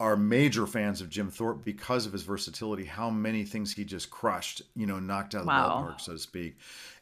are 0.00 0.16
major 0.16 0.66
fans 0.66 1.00
of 1.00 1.08
Jim 1.08 1.30
Thorpe 1.30 1.64
because 1.64 2.04
of 2.04 2.12
his 2.12 2.22
versatility, 2.22 2.84
how 2.84 3.10
many 3.10 3.44
things 3.44 3.72
he 3.72 3.84
just 3.84 4.10
crushed, 4.10 4.60
you 4.74 4.86
know, 4.86 4.98
knocked 4.98 5.34
out 5.34 5.40
of 5.40 5.46
the 5.46 5.52
Wow. 5.52 5.86
ballpark, 5.86 6.00
so 6.00 6.12
to 6.12 6.18
speak. 6.18 6.56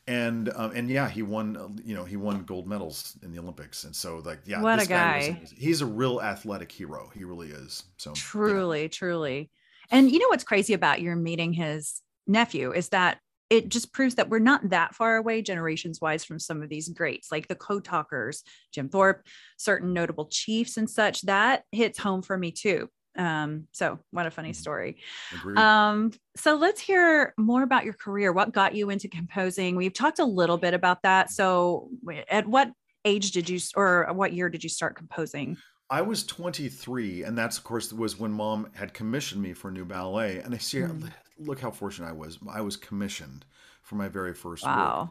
And 0.08 0.50
um, 0.56 0.72
and 0.74 0.90
yeah, 0.90 1.08
he 1.08 1.22
won, 1.22 1.56
uh, 1.56 1.68
you 1.84 1.94
know, 1.94 2.04
he 2.04 2.16
won 2.16 2.42
gold 2.42 2.66
medals 2.66 3.16
in 3.22 3.30
the 3.30 3.38
Olympics, 3.38 3.84
and 3.84 3.94
so 3.94 4.20
like 4.24 4.40
yeah, 4.44 4.60
What 4.60 4.74
a 4.74 4.78
this 4.78 4.88
guy 4.88 5.38
was 5.40 5.52
he's 5.56 5.80
a 5.80 5.86
real 5.86 6.20
athletic 6.20 6.72
hero. 6.72 7.10
He 7.14 7.24
really 7.24 7.50
is. 7.50 7.84
So 7.98 8.10
yeah. 8.10 8.14
Truly, 8.16 8.88
truly. 8.88 9.50
And 9.90 10.10
you 10.10 10.18
know 10.18 10.28
what's 10.28 10.44
crazy 10.44 10.72
about 10.74 11.02
your 11.02 11.14
meeting 11.14 11.52
his 11.52 12.00
nephew 12.26 12.72
is 12.72 12.88
that 12.88 13.18
it 13.50 13.68
just 13.68 13.92
proves 13.92 14.14
that 14.14 14.30
we're 14.30 14.38
not 14.38 14.70
that 14.70 14.94
far 14.94 15.16
away 15.16 15.42
generations 15.42 16.00
wise 16.00 16.24
from 16.24 16.38
some 16.38 16.62
of 16.62 16.68
these 16.68 16.88
greats 16.88 17.30
like 17.30 17.48
the 17.48 17.54
code 17.54 17.84
talkers 17.84 18.42
jim 18.72 18.88
thorpe 18.88 19.26
certain 19.58 19.92
notable 19.92 20.26
chiefs 20.26 20.76
and 20.76 20.88
such 20.88 21.20
that 21.22 21.64
hits 21.72 21.98
home 21.98 22.22
for 22.22 22.38
me 22.38 22.50
too 22.50 22.88
um 23.16 23.66
so 23.72 23.98
what 24.10 24.26
a 24.26 24.30
funny 24.30 24.52
Mhm. 24.52 24.56
story 24.56 24.96
Agreed. 25.32 25.58
um 25.58 26.12
so 26.36 26.56
let's 26.56 26.80
hear 26.80 27.34
more 27.38 27.62
about 27.62 27.84
your 27.84 27.94
career 27.94 28.32
what 28.32 28.52
got 28.52 28.74
you 28.74 28.90
into 28.90 29.08
composing 29.08 29.76
we've 29.76 29.92
talked 29.92 30.18
a 30.18 30.24
little 30.24 30.58
bit 30.58 30.74
about 30.74 31.02
that 31.02 31.30
so 31.30 31.90
at 32.30 32.46
what 32.46 32.72
age 33.04 33.32
did 33.32 33.48
you 33.48 33.58
or 33.76 34.08
what 34.12 34.32
year 34.32 34.48
did 34.48 34.62
you 34.64 34.70
start 34.70 34.96
composing 34.96 35.56
I 35.90 36.00
was 36.00 36.24
23, 36.24 37.22
and 37.22 37.36
that's 37.36 37.58
of 37.58 37.64
course 37.64 37.92
was 37.92 38.18
when 38.18 38.32
mom 38.32 38.70
had 38.74 38.94
commissioned 38.94 39.42
me 39.42 39.52
for 39.52 39.68
a 39.68 39.72
new 39.72 39.84
ballet. 39.84 40.38
And 40.38 40.54
I 40.54 40.58
see, 40.58 40.78
Mm. 40.78 41.12
look 41.36 41.60
how 41.60 41.70
fortunate 41.70 42.08
I 42.08 42.12
was. 42.12 42.38
I 42.48 42.62
was 42.62 42.78
commissioned 42.78 43.44
for 43.82 43.96
my 43.96 44.08
very 44.08 44.32
first 44.32 44.70
work. 44.70 45.02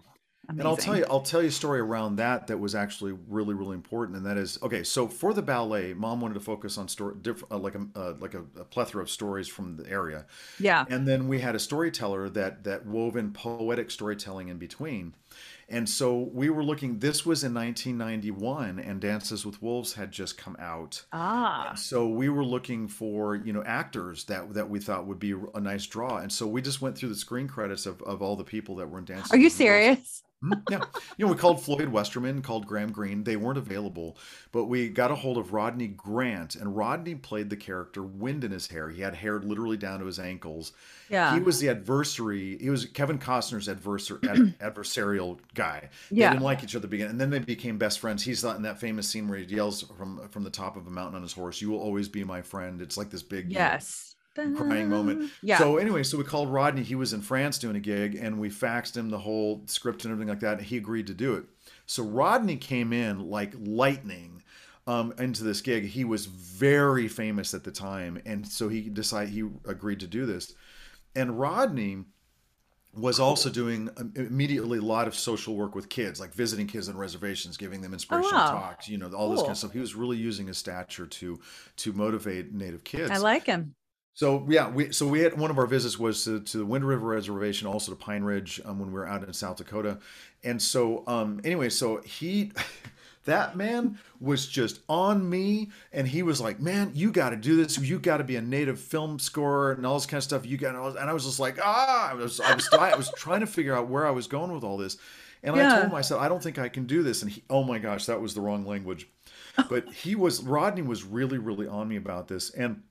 Wow 0.47 0.55
And 0.57 0.67
I'll 0.67 0.77
tell 0.77 0.97
you, 0.97 1.05
I'll 1.09 1.21
tell 1.21 1.41
you 1.41 1.49
a 1.49 1.51
story 1.51 1.79
around 1.79 2.17
that 2.17 2.47
that 2.47 2.57
was 2.57 2.75
actually 2.75 3.13
really, 3.27 3.53
really 3.53 3.75
important. 3.75 4.17
And 4.17 4.25
that 4.25 4.37
is, 4.37 4.57
okay, 4.61 4.83
so 4.83 5.07
for 5.07 5.33
the 5.33 5.41
ballet, 5.41 5.93
mom 5.93 6.21
wanted 6.21 6.35
to 6.35 6.39
focus 6.39 6.77
on 6.77 6.87
story, 6.87 7.15
different, 7.21 7.53
uh, 7.53 7.57
like 7.57 7.75
a 7.75 7.87
uh, 7.95 8.13
like 8.19 8.33
a, 8.33 8.43
a 8.59 8.63
plethora 8.63 9.01
of 9.01 9.09
stories 9.09 9.47
from 9.47 9.77
the 9.77 9.89
area, 9.89 10.25
yeah 10.59 10.85
and 10.89 11.07
then 11.07 11.27
we 11.27 11.39
had 11.39 11.55
a 11.55 11.59
storyteller 11.59 12.29
that 12.29 12.63
that 12.63 12.85
wove 12.85 13.15
in 13.15 13.31
poetic 13.31 13.91
storytelling 13.91 14.47
in 14.49 14.57
between. 14.57 15.13
And 15.69 15.87
so 15.87 16.29
we 16.33 16.49
were 16.49 16.63
looking. 16.63 16.99
This 16.99 17.25
was 17.25 17.45
in 17.45 17.53
1991, 17.53 18.79
and 18.79 18.99
Dances 18.99 19.45
with 19.45 19.61
Wolves 19.61 19.93
had 19.93 20.11
just 20.11 20.37
come 20.37 20.57
out. 20.59 21.05
ah 21.13 21.73
So 21.75 22.09
we 22.09 22.27
were 22.27 22.43
looking 22.43 22.89
for, 22.89 23.35
you 23.35 23.53
know, 23.53 23.63
actors 23.63 24.25
that 24.25 24.53
that 24.53 24.69
we 24.69 24.79
thought 24.79 25.07
would 25.07 25.19
be 25.19 25.33
a 25.53 25.61
nice 25.61 25.85
draw, 25.85 26.17
and 26.17 26.31
so 26.31 26.45
we 26.45 26.61
just 26.61 26.81
went 26.81 26.97
through 26.97 27.09
the 27.09 27.15
screen 27.15 27.47
credits 27.47 27.85
of, 27.85 28.01
of 28.01 28.21
all 28.21 28.35
the 28.35 28.43
people 28.43 28.75
that 28.75 28.89
were 28.89 28.99
in 28.99 29.05
Dances. 29.05 29.31
Are 29.31 29.37
you 29.37 29.45
with 29.45 29.59
Wolves. 29.59 30.23
Mhm, 30.43 30.63
Yeah, 30.71 30.81
you 31.17 31.25
know, 31.25 31.31
we 31.31 31.37
called 31.37 31.61
Floyd 31.63 31.89
Westerman, 31.89 32.41
called 32.41 32.65
Graham 32.65 32.91
Greene. 32.91 33.23
They 33.23 33.35
weren't 33.35 33.59
available, 33.59 34.17
but 34.51 34.65
we 34.65 34.89
got 34.89 35.11
a 35.11 35.15
hold 35.15 35.37
of 35.37 35.53
Rodney 35.53 35.87
Grant, 35.87 36.55
and 36.55 36.75
Rodney 36.75 37.13
played 37.15 37.49
the 37.51 37.55
character 37.55 38.01
Wind 38.01 38.43
in 38.43 38.51
his 38.51 38.67
hair. 38.67 38.89
He 38.89 39.01
had 39.01 39.15
hair 39.15 39.39
literally 39.39 39.77
down 39.77 39.99
to 39.99 40.05
his 40.07 40.17
ankles. 40.19 40.71
Yeah. 41.09 41.33
He 41.35 41.39
was 41.41 41.59
the 41.59 41.69
adversary. 41.69 42.57
He 42.59 42.69
was 42.71 42.85
Kevin 42.85 43.19
Costner's 43.19 43.67
adversar, 43.67 44.17
ad, 44.27 44.57
adversarial 44.75 45.39
guy. 45.53 45.89
They 46.09 46.21
Yeah. 46.21 46.31
didn't 46.31 46.43
like 46.43 46.63
each 46.63 46.71
other 46.75 46.79
at 46.79 46.81
the 46.83 46.87
beginning, 46.87 47.11
and 47.11 47.21
then 47.21 47.29
they 47.29 47.39
became 47.39 47.77
best 47.77 47.99
friends. 47.99 48.23
He's 48.23 48.43
not 48.43 48.55
in 48.55 48.63
that 48.63 48.79
famous 48.79 49.07
scene 49.07 49.27
where 49.27 49.37
he 49.37 49.45
yells 49.45 49.83
from 49.97 50.27
from 50.29 50.43
the 50.43 50.49
top 50.49 50.75
of 50.75 50.87
a 50.87 50.91
mountain 50.91 51.15
on 51.17 51.21
his 51.21 51.33
horse, 51.33 51.61
"You 51.61 51.69
will 51.69 51.79
always 51.79 52.09
be 52.09 52.23
my 52.23 52.41
friend." 52.41 52.81
It's 52.81 52.97
like 52.97 53.11
this 53.11 53.23
big 53.23 53.51
you 53.51 53.59
know, 53.59 53.59
Yes. 53.65 54.15
Crying 54.35 54.89
moment. 54.89 55.31
Yeah. 55.41 55.57
So 55.57 55.77
anyway, 55.77 56.03
so 56.03 56.17
we 56.17 56.23
called 56.23 56.49
Rodney. 56.49 56.83
He 56.83 56.95
was 56.95 57.13
in 57.13 57.21
France 57.21 57.57
doing 57.57 57.75
a 57.75 57.79
gig, 57.79 58.15
and 58.15 58.39
we 58.39 58.49
faxed 58.49 58.95
him 58.95 59.09
the 59.09 59.19
whole 59.19 59.63
script 59.65 60.03
and 60.05 60.11
everything 60.11 60.29
like 60.29 60.39
that. 60.41 60.59
And 60.59 60.67
he 60.67 60.77
agreed 60.77 61.07
to 61.07 61.13
do 61.13 61.35
it. 61.35 61.45
So 61.85 62.03
Rodney 62.03 62.57
came 62.57 62.93
in 62.93 63.29
like 63.29 63.53
lightning 63.59 64.43
um, 64.87 65.13
into 65.17 65.43
this 65.43 65.61
gig. 65.61 65.85
He 65.85 66.03
was 66.03 66.25
very 66.25 67.07
famous 67.07 67.53
at 67.53 67.63
the 67.63 67.71
time, 67.71 68.21
and 68.25 68.47
so 68.47 68.69
he 68.69 68.81
decided 68.89 69.33
he 69.33 69.47
agreed 69.65 69.99
to 70.01 70.07
do 70.07 70.25
this. 70.25 70.53
And 71.15 71.39
Rodney 71.39 72.05
was 72.93 73.19
also 73.19 73.49
doing 73.49 73.89
um, 73.97 74.11
immediately 74.15 74.77
a 74.77 74.81
lot 74.81 75.07
of 75.07 75.15
social 75.15 75.55
work 75.55 75.75
with 75.75 75.87
kids, 75.87 76.19
like 76.19 76.33
visiting 76.33 76.67
kids 76.67 76.89
on 76.89 76.97
reservations, 76.97 77.55
giving 77.55 77.81
them 77.81 77.93
inspirational 77.93 78.37
wow. 78.37 78.51
talks, 78.51 78.89
you 78.89 78.97
know, 78.97 79.09
all 79.13 79.31
this 79.31 79.39
kind 79.39 79.51
of 79.51 79.57
stuff. 79.57 79.71
He 79.71 79.79
was 79.79 79.95
really 79.95 80.17
using 80.17 80.47
his 80.47 80.57
stature 80.57 81.05
to 81.05 81.39
to 81.77 81.93
motivate 81.93 82.53
Native 82.53 82.83
kids. 82.83 83.11
I 83.11 83.17
like 83.17 83.45
him. 83.45 83.75
So 84.13 84.45
yeah, 84.49 84.69
we 84.69 84.91
so 84.91 85.07
we 85.07 85.21
had 85.21 85.37
one 85.37 85.51
of 85.51 85.57
our 85.57 85.65
visits 85.65 85.97
was 85.97 86.25
to, 86.25 86.41
to 86.41 86.57
the 86.57 86.65
Wind 86.65 86.85
River 86.85 87.07
Reservation, 87.07 87.67
also 87.67 87.91
to 87.91 87.95
Pine 87.95 88.23
Ridge 88.23 88.59
um, 88.65 88.79
when 88.79 88.89
we 88.89 88.93
were 88.93 89.07
out 89.07 89.23
in 89.23 89.33
South 89.33 89.57
Dakota, 89.57 89.99
and 90.43 90.61
so 90.61 91.03
um, 91.07 91.41
anyway, 91.43 91.69
so 91.69 92.01
he. 92.01 92.51
That 93.25 93.55
man 93.55 93.99
was 94.19 94.47
just 94.47 94.79
on 94.89 95.29
me, 95.29 95.69
and 95.93 96.07
he 96.07 96.23
was 96.23 96.41
like, 96.41 96.59
"Man, 96.59 96.89
you 96.95 97.11
got 97.11 97.29
to 97.29 97.35
do 97.35 97.55
this. 97.55 97.77
You 97.77 97.99
got 97.99 98.17
to 98.17 98.23
be 98.23 98.35
a 98.35 98.41
native 98.41 98.79
film 98.79 99.19
scorer 99.19 99.73
and 99.73 99.85
all 99.85 99.93
this 99.93 100.07
kind 100.07 100.17
of 100.17 100.23
stuff. 100.23 100.43
You 100.43 100.57
got," 100.57 100.73
and 100.73 101.07
I 101.07 101.13
was 101.13 101.25
just 101.25 101.39
like, 101.39 101.59
"Ah!" 101.61 102.09
I 102.09 102.15
was, 102.15 102.39
I 102.39 102.55
was, 102.55 102.67
I 102.73 102.95
was 102.95 103.11
trying 103.15 103.41
to 103.41 103.45
figure 103.45 103.75
out 103.75 103.89
where 103.89 104.07
I 104.07 104.09
was 104.09 104.25
going 104.25 104.51
with 104.51 104.63
all 104.63 104.75
this, 104.75 104.97
and 105.43 105.55
I 105.55 105.69
told 105.69 105.85
him, 105.85 105.93
I 105.93 106.01
said, 106.01 106.17
"I 106.17 106.29
don't 106.29 106.41
think 106.41 106.57
I 106.57 106.67
can 106.67 106.87
do 106.87 107.03
this." 107.03 107.21
And 107.21 107.29
he, 107.29 107.43
oh 107.47 107.63
my 107.63 107.77
gosh, 107.77 108.07
that 108.07 108.19
was 108.19 108.33
the 108.33 108.41
wrong 108.41 108.65
language, 108.65 109.07
but 109.69 109.87
he 109.93 110.15
was 110.15 110.41
Rodney 110.41 110.81
was 110.81 111.03
really, 111.03 111.37
really 111.37 111.67
on 111.67 111.87
me 111.87 111.97
about 111.97 112.27
this, 112.27 112.49
and 112.49 112.81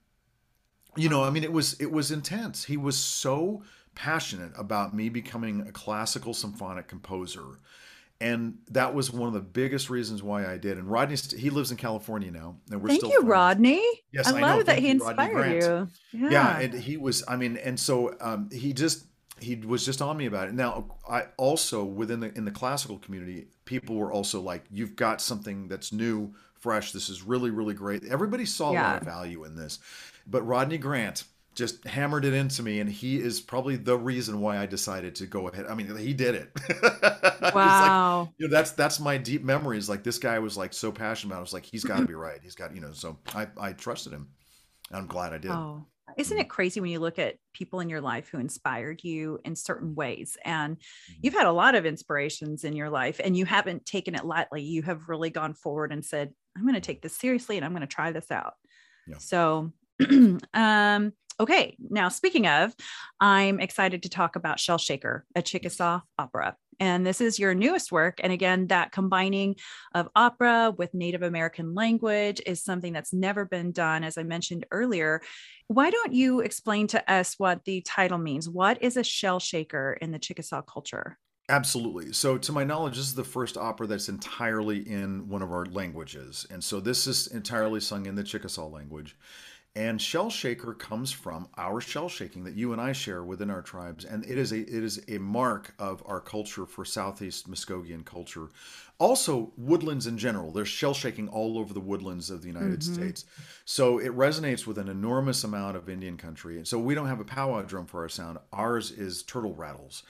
you 0.97 1.09
know 1.09 1.22
i 1.22 1.30
mean 1.30 1.45
it 1.45 1.53
was 1.53 1.74
it 1.74 1.91
was 1.91 2.11
intense 2.11 2.64
he 2.64 2.76
was 2.76 2.97
so 2.97 3.62
passionate 3.95 4.53
about 4.57 4.95
me 4.95 5.09
becoming 5.09 5.61
a 5.68 5.72
classical 5.72 6.32
symphonic 6.34 6.88
composer 6.88 7.59
and 8.20 8.59
that 8.70 8.95
was 8.95 9.11
one 9.11 9.26
of 9.28 9.34
the 9.34 9.41
biggest 9.41 9.88
reasons 9.91 10.22
why 10.22 10.47
i 10.47 10.57
did 10.57 10.78
and 10.78 10.91
rodney 10.91 11.16
he 11.38 11.51
lives 11.51 11.70
in 11.70 11.76
california 11.76 12.30
now 12.30 12.57
and 12.70 12.80
we're 12.82 12.88
Thank 12.88 13.01
still 13.01 13.11
you, 13.11 13.20
friends. 13.20 13.30
Rodney. 13.30 13.82
Yes, 14.12 14.26
I 14.28 14.38
I 14.38 14.41
love 14.41 14.57
know. 14.59 14.62
that 14.64 14.66
Thank 14.66 14.84
he 14.84 14.91
inspired 14.91 15.62
you. 15.62 15.88
Yeah. 16.12 16.30
yeah 16.30 16.59
and 16.61 16.74
he 16.74 16.97
was 16.97 17.24
i 17.28 17.36
mean 17.36 17.57
and 17.57 17.78
so 17.78 18.14
um, 18.20 18.49
he 18.53 18.72
just 18.72 19.07
he 19.41 19.57
was 19.57 19.86
just 19.86 20.03
on 20.03 20.16
me 20.16 20.26
about 20.26 20.49
it 20.49 20.55
now 20.55 20.97
i 21.09 21.24
also 21.38 21.82
within 21.84 22.20
the 22.20 22.36
in 22.36 22.45
the 22.45 22.51
classical 22.51 22.99
community 22.99 23.47
people 23.64 23.97
were 23.97 24.12
also 24.12 24.41
like 24.41 24.64
you've 24.70 24.97
got 24.97 25.20
something 25.20 25.66
that's 25.68 25.93
new 25.93 26.34
fresh 26.59 26.93
this 26.93 27.09
is 27.09 27.22
really 27.22 27.51
really 27.51 27.72
great 27.74 28.05
everybody 28.05 28.45
saw 28.45 28.70
a 28.70 28.74
lot 28.74 29.01
of 29.01 29.07
value 29.09 29.45
in 29.45 29.57
this 29.57 29.78
but 30.31 30.43
rodney 30.43 30.78
grant 30.78 31.24
just 31.55 31.85
hammered 31.85 32.24
it 32.24 32.33
into 32.33 32.62
me 32.62 32.78
and 32.81 32.89
he 32.89 33.16
is 33.18 33.41
probably 33.41 33.76
the 33.76 33.99
reason 33.99 34.41
why 34.41 34.57
i 34.57 34.66
decided 34.66 35.14
to 35.16 35.26
go 35.26 35.49
ahead 35.49 35.66
i 35.66 35.74
mean 35.74 35.95
he 35.97 36.14
did 36.14 36.35
it 36.35 36.51
It's 37.43 37.43
like, 37.43 37.55
wow. 37.55 38.28
you 38.39 38.47
know 38.49 38.55
that's 38.55 38.70
that's 38.72 39.01
my 39.01 39.16
deep 39.16 39.43
memories 39.43 39.89
like 39.89 40.05
this 40.05 40.18
guy 40.18 40.39
was 40.39 40.57
like 40.57 40.72
so 40.72 40.93
passionate 40.93 41.31
about 41.33 41.37
it. 41.37 41.39
i 41.39 41.43
was 41.43 41.53
like 41.53 41.64
he's 41.64 41.85
got 41.85 41.99
to 42.01 42.07
be 42.07 42.14
right 42.14 42.39
he's 42.43 42.55
got 42.55 42.74
you 42.74 42.81
know 42.81 42.93
so 42.93 43.18
i 43.35 43.47
i 43.59 43.72
trusted 43.72 44.12
him 44.12 44.28
i'm 44.93 45.07
glad 45.07 45.33
i 45.33 45.39
did 45.39 45.51
Oh, 45.51 45.87
isn't 46.18 46.39
it 46.39 46.49
crazy 46.49 46.81
when 46.81 46.91
you 46.91 46.99
look 46.99 47.18
at 47.20 47.37
people 47.53 47.81
in 47.81 47.89
your 47.89 48.01
life 48.01 48.28
who 48.28 48.39
inspired 48.41 49.05
you 49.05 49.39
in 49.45 49.55
certain 49.55 49.95
ways? 49.95 50.37
And 50.45 50.76
Mm-hmm. 50.76 51.20
you've 51.22 51.35
had 51.35 51.47
a 51.47 51.53
lot 51.53 51.76
of 51.76 51.87
inspirations 51.87 52.64
in 52.64 52.74
your 52.74 52.91
life 52.91 53.20
and 53.22 53.37
you 53.37 53.45
haven't 53.45 53.87
taken 53.87 54.16
it 54.16 54.24
lightly. 54.24 54.61
You 54.62 54.83
have 54.83 55.09
really 55.09 55.31
gone 55.31 55.55
forward 55.55 55.93
and 55.93 56.05
said, 56.05 56.33
I'm 56.57 56.62
going 56.62 56.74
to 56.74 56.81
take 56.81 57.01
this 57.01 57.16
seriously 57.16 57.57
and 57.57 57.64
I'm 57.64 57.70
going 57.70 57.83
to 57.83 57.87
try 57.87 58.11
this 58.11 58.31
out. 58.33 58.55
Yeah. 59.07 59.18
So, 59.18 59.72
um, 60.55 61.12
okay. 61.38 61.76
Now, 61.78 62.09
speaking 62.09 62.46
of, 62.46 62.74
I'm 63.20 63.61
excited 63.61 64.03
to 64.05 64.09
talk 64.09 64.36
about 64.36 64.61
Shell 64.61 64.78
Shaker, 64.78 65.24
a 65.34 65.42
Chickasaw 65.42 66.01
opera. 66.18 66.57
And 66.80 67.07
this 67.07 67.20
is 67.20 67.38
your 67.38 67.55
newest 67.55 67.92
work. 67.92 68.20
And 68.22 68.32
again, 68.32 68.68
that 68.68 68.90
combining 68.90 69.57
of 69.94 70.09
opera 70.16 70.74
with 70.76 70.94
Native 70.94 71.22
American 71.22 71.74
language 71.74 72.40
is 72.46 72.64
something 72.64 72.94
that's 72.94 73.12
never 73.12 73.44
been 73.44 73.70
done, 73.70 74.03
as 74.03 74.16
I 74.16 74.22
mentioned 74.22 74.64
earlier. 74.70 75.20
Why 75.66 75.90
don't 75.90 76.14
you 76.14 76.40
explain 76.40 76.86
to 76.88 77.12
us 77.12 77.34
what 77.36 77.64
the 77.66 77.82
title 77.82 78.18
means? 78.18 78.48
What 78.48 78.82
is 78.82 78.96
a 78.96 79.05
shell 79.05 79.38
shaker 79.40 79.98
in 80.01 80.11
the 80.11 80.18
Chickasaw 80.18 80.62
culture? 80.62 81.18
Absolutely. 81.51 82.12
So, 82.12 82.38
to 82.38 82.53
my 82.53 82.64
knowledge, 82.64 82.96
this 82.96 83.07
is 83.07 83.14
the 83.14 83.24
first 83.24 83.57
opera 83.57 83.88
that's 83.88 84.09
entirely 84.09 84.88
in 84.88 85.28
one 85.28 85.42
of 85.42 85.51
our 85.51 85.66
languages. 85.66 86.46
And 86.48 86.62
so, 86.62 86.78
this 86.78 87.09
is 87.09 87.26
entirely 87.26 87.80
sung 87.80 88.07
in 88.07 88.14
the 88.14 88.22
Chickasaw 88.22 88.68
language. 88.68 89.16
And 89.76 90.02
shell 90.02 90.30
shaker 90.30 90.74
comes 90.74 91.12
from 91.12 91.48
our 91.56 91.80
shell 91.80 92.08
shaking 92.08 92.42
that 92.42 92.54
you 92.54 92.72
and 92.72 92.80
I 92.80 92.90
share 92.90 93.22
within 93.22 93.50
our 93.50 93.62
tribes, 93.62 94.04
and 94.04 94.24
it 94.24 94.36
is 94.36 94.50
a 94.50 94.58
it 94.58 94.82
is 94.82 95.00
a 95.06 95.18
mark 95.18 95.74
of 95.78 96.02
our 96.06 96.20
culture 96.20 96.66
for 96.66 96.84
Southeast 96.84 97.48
Muskogean 97.48 98.04
culture. 98.04 98.48
Also, 98.98 99.52
woodlands 99.56 100.08
in 100.08 100.18
general. 100.18 100.50
There's 100.50 100.68
shell 100.68 100.92
shaking 100.92 101.28
all 101.28 101.56
over 101.56 101.72
the 101.72 101.80
woodlands 101.80 102.30
of 102.30 102.42
the 102.42 102.48
United 102.48 102.80
mm-hmm. 102.80 102.94
States, 102.94 103.24
so 103.64 103.98
it 103.98 104.12
resonates 104.16 104.66
with 104.66 104.76
an 104.76 104.88
enormous 104.88 105.44
amount 105.44 105.76
of 105.76 105.88
Indian 105.88 106.16
country. 106.16 106.56
And 106.56 106.66
so 106.66 106.76
we 106.78 106.96
don't 106.96 107.06
have 107.06 107.20
a 107.20 107.24
powwow 107.24 107.62
drum 107.62 107.86
for 107.86 108.02
our 108.02 108.08
sound. 108.08 108.38
Ours 108.52 108.90
is 108.90 109.22
turtle 109.22 109.54
rattles. 109.54 110.02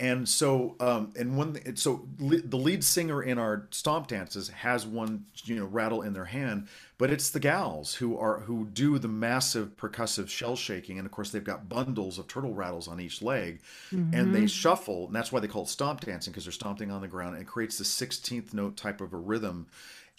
And 0.00 0.26
so, 0.26 0.76
um, 0.80 1.12
and 1.14 1.36
when 1.36 1.76
so 1.76 2.08
the 2.18 2.56
lead 2.56 2.82
singer 2.82 3.22
in 3.22 3.36
our 3.36 3.68
stomp 3.70 4.06
dances 4.06 4.48
has 4.48 4.86
one, 4.86 5.26
you 5.44 5.56
know, 5.56 5.66
rattle 5.66 6.00
in 6.00 6.14
their 6.14 6.24
hand, 6.24 6.68
but 6.96 7.10
it's 7.10 7.28
the 7.28 7.38
gals 7.38 7.96
who 7.96 8.16
are 8.16 8.40
who 8.40 8.64
do 8.64 8.98
the 8.98 9.08
massive 9.08 9.76
percussive 9.76 10.30
shell 10.30 10.56
shaking, 10.56 10.96
and 10.96 11.04
of 11.04 11.12
course 11.12 11.30
they've 11.32 11.44
got 11.44 11.68
bundles 11.68 12.18
of 12.18 12.26
turtle 12.28 12.54
rattles 12.54 12.88
on 12.88 12.98
each 12.98 13.20
leg, 13.20 13.60
mm-hmm. 13.92 14.14
and 14.14 14.34
they 14.34 14.46
shuffle, 14.46 15.04
and 15.04 15.14
that's 15.14 15.30
why 15.30 15.38
they 15.38 15.48
call 15.48 15.64
it 15.64 15.68
stomp 15.68 16.00
dancing 16.00 16.32
because 16.32 16.46
they're 16.46 16.52
stomping 16.52 16.90
on 16.90 17.02
the 17.02 17.08
ground, 17.08 17.34
and 17.34 17.42
it 17.42 17.46
creates 17.46 17.76
the 17.76 17.84
sixteenth 17.84 18.54
note 18.54 18.78
type 18.78 19.02
of 19.02 19.12
a 19.12 19.18
rhythm 19.18 19.66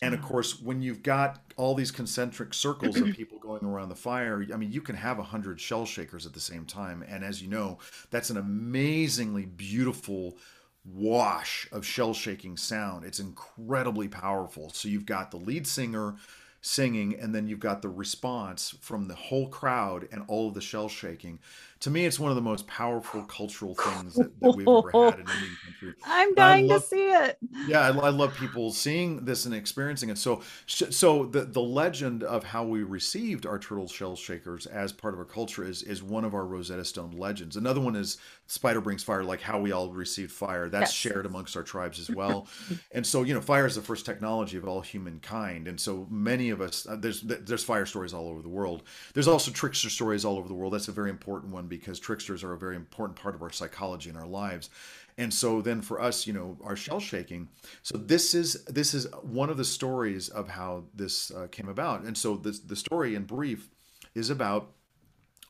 and 0.02 0.14
of 0.14 0.22
mm. 0.22 0.24
course, 0.24 0.60
when 0.60 0.82
you've 0.82 1.04
got 1.04 1.42
all 1.58 1.76
these 1.76 1.92
concentric 1.92 2.54
circles 2.54 3.00
of 3.00 3.12
people 3.16 3.38
going 3.40 3.64
around 3.64 3.90
the 3.90 3.96
fire, 3.96 4.44
I 4.54 4.58
mean, 4.58 4.72
you 4.72 4.82
can 4.82 4.96
have 4.96 5.20
a 5.20 5.24
hundred 5.24 5.60
shell 5.62 5.86
shakers 5.86 6.26
at 6.26 6.34
the 6.34 6.40
same 6.40 6.66
time. 6.66 7.04
And 7.08 7.24
as 7.24 7.42
you 7.42 7.48
know, 7.48 7.78
that's 8.10 8.30
an 8.30 8.38
amazingly 8.38 9.46
beautiful 9.46 10.38
wash 10.84 11.68
of 11.72 11.86
shell 11.86 12.14
shaking 12.14 12.58
sound. 12.58 13.06
It's 13.06 13.20
incredibly 13.20 14.08
powerful. 14.08 14.72
So 14.72 14.90
you've 14.90 15.06
got 15.06 15.30
the 15.30 15.38
lead 15.38 15.68
singer 15.68 16.16
singing, 16.62 17.16
and 17.20 17.34
then 17.34 17.48
you've 17.48 17.60
got 17.60 17.82
the 17.82 17.90
response 17.90 18.76
from 18.82 19.08
the 19.08 19.16
whole 19.16 19.50
crowd 19.50 20.08
and 20.12 20.24
all 20.28 20.48
of 20.48 20.54
the 20.54 20.62
shell 20.62 20.88
shaking 20.88 21.40
to 21.82 21.90
me, 21.90 22.06
it's 22.06 22.20
one 22.20 22.30
of 22.30 22.36
the 22.36 22.44
most 22.44 22.68
powerful 22.68 23.24
cultural 23.24 23.74
things 23.74 24.14
that, 24.14 24.40
that 24.40 24.56
we've 24.56 24.68
ever 24.68 24.92
had 24.94 25.16
in 25.16 25.22
Indian 25.22 25.58
country. 25.66 25.94
I'm 26.04 26.36
dying 26.36 26.68
love, 26.68 26.84
to 26.84 26.88
see 26.88 27.10
it. 27.10 27.40
Yeah, 27.66 27.80
I, 27.80 27.88
I, 27.88 28.10
love 28.10 28.36
people 28.36 28.72
seeing 28.72 29.26
this 29.26 29.48
and 29.48 29.56
experiencing 29.56 30.10
it. 30.10 30.20
So, 30.20 30.44
so 30.68 31.26
the 31.26 31.42
the 31.42 31.62
legend 31.62 32.22
of 32.22 32.44
how 32.44 32.64
we 32.64 32.84
received 32.84 33.48
our 33.48 33.58
turtle 33.58 33.88
shell 33.88 34.16
shakers 34.16 34.68
as 34.68 34.92
part 34.94 35.16
of 35.16 35.20
our 35.20 35.26
culture 35.26 35.64
is 35.64 35.82
is 35.82 36.04
one 36.04 36.24
of 36.24 36.36
our 36.36 36.46
Rosetta 36.46 36.86
Stone 36.86 37.14
legends. 37.18 37.58
Another 37.58 37.82
one 37.82 37.96
is 37.96 38.18
spider 38.46 38.80
brings 38.80 39.02
fire, 39.02 39.24
like 39.24 39.42
how 39.42 39.60
we 39.60 39.72
all 39.72 39.90
received 39.90 40.32
fire. 40.32 40.70
That's 40.70 40.92
yes. 40.92 41.14
shared 41.14 41.26
amongst 41.26 41.58
our 41.58 41.64
tribes 41.64 42.00
as 42.00 42.12
well. 42.12 42.48
and 42.92 43.08
so, 43.08 43.24
you 43.24 43.34
know, 43.34 43.42
fire 43.42 43.66
is 43.66 43.74
the 43.74 43.82
first 43.82 44.06
technology 44.06 44.56
of 44.56 44.66
all 44.66 44.82
humankind, 44.82 45.68
and 45.68 45.80
so 45.80 46.06
many 46.12 46.52
of 46.52 46.62
us 46.62 46.86
uh, 46.88 46.96
there's 46.96 47.22
there's 47.22 47.64
fire 47.64 47.88
stories 47.88 48.14
all 48.14 48.28
over 48.28 48.44
the 48.44 48.50
world. 48.50 48.84
There's 49.16 49.28
also 49.28 49.50
trickster 49.50 49.90
stories 49.90 50.26
all 50.26 50.38
over 50.38 50.48
the 50.48 50.54
world. 50.54 50.74
That's 50.74 50.88
a 50.88 50.92
very 50.92 51.10
important 51.10 51.52
one 51.52 51.71
because 51.72 52.00
tricksters 52.00 52.44
are 52.44 52.54
a 52.54 52.58
very 52.58 52.76
important 52.76 53.18
part 53.18 53.34
of 53.34 53.42
our 53.42 53.52
psychology 53.52 54.10
in 54.10 54.18
our 54.18 54.28
lives. 54.28 54.70
And 55.18 55.34
so 55.34 55.62
then 55.62 55.82
for 55.82 56.00
us 56.00 56.28
you 56.28 56.34
know 56.34 56.58
our 56.64 56.76
shell 56.76 57.00
shaking. 57.00 57.50
So 57.82 57.98
this 57.98 58.36
is 58.36 58.64
this 58.66 58.94
is 58.94 59.08
one 59.24 59.50
of 59.50 59.58
the 59.58 59.66
stories 59.66 60.30
of 60.30 60.50
how 60.50 60.84
this 60.94 61.32
uh, 61.32 61.48
came 61.52 61.70
about. 61.70 62.04
And 62.04 62.18
so 62.18 62.38
this 62.38 62.60
the 62.60 62.76
story 62.76 63.16
in 63.16 63.24
brief 63.24 63.70
is 64.14 64.30
about 64.30 64.74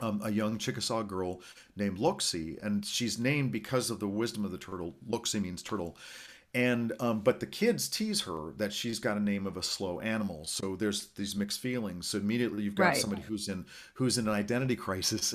um, 0.02 0.22
a 0.24 0.32
young 0.32 0.58
Chickasaw 0.58 1.04
girl 1.04 1.42
named 1.76 1.98
Loxie, 2.00 2.62
and 2.64 2.86
she's 2.86 3.20
named 3.20 3.52
because 3.52 3.90
of 3.90 4.00
the 4.00 4.08
wisdom 4.08 4.46
of 4.46 4.52
the 4.52 4.58
turtle. 4.58 4.96
Loxie 5.08 5.42
means 5.42 5.62
turtle, 5.62 5.96
and 6.54 6.92
um, 7.00 7.22
but 7.22 7.40
the 7.40 7.46
kids 7.46 7.88
tease 7.88 8.22
her 8.22 8.52
that 8.58 8.74
she's 8.74 9.00
got 9.00 9.16
a 9.16 9.22
name 9.22 9.48
of 9.48 9.56
a 9.56 9.64
slow 9.64 10.02
animal. 10.02 10.44
So 10.46 10.76
there's 10.76 11.08
these 11.10 11.34
mixed 11.34 11.62
feelings. 11.62 12.08
So 12.08 12.18
immediately 12.18 12.64
you've 12.64 12.76
got 12.76 12.88
right. 12.88 12.98
somebody 12.98 13.22
who's 13.22 13.48
in 13.48 13.66
who's 13.94 14.18
in 14.18 14.28
an 14.28 14.34
identity 14.34 14.76
crisis 14.76 15.34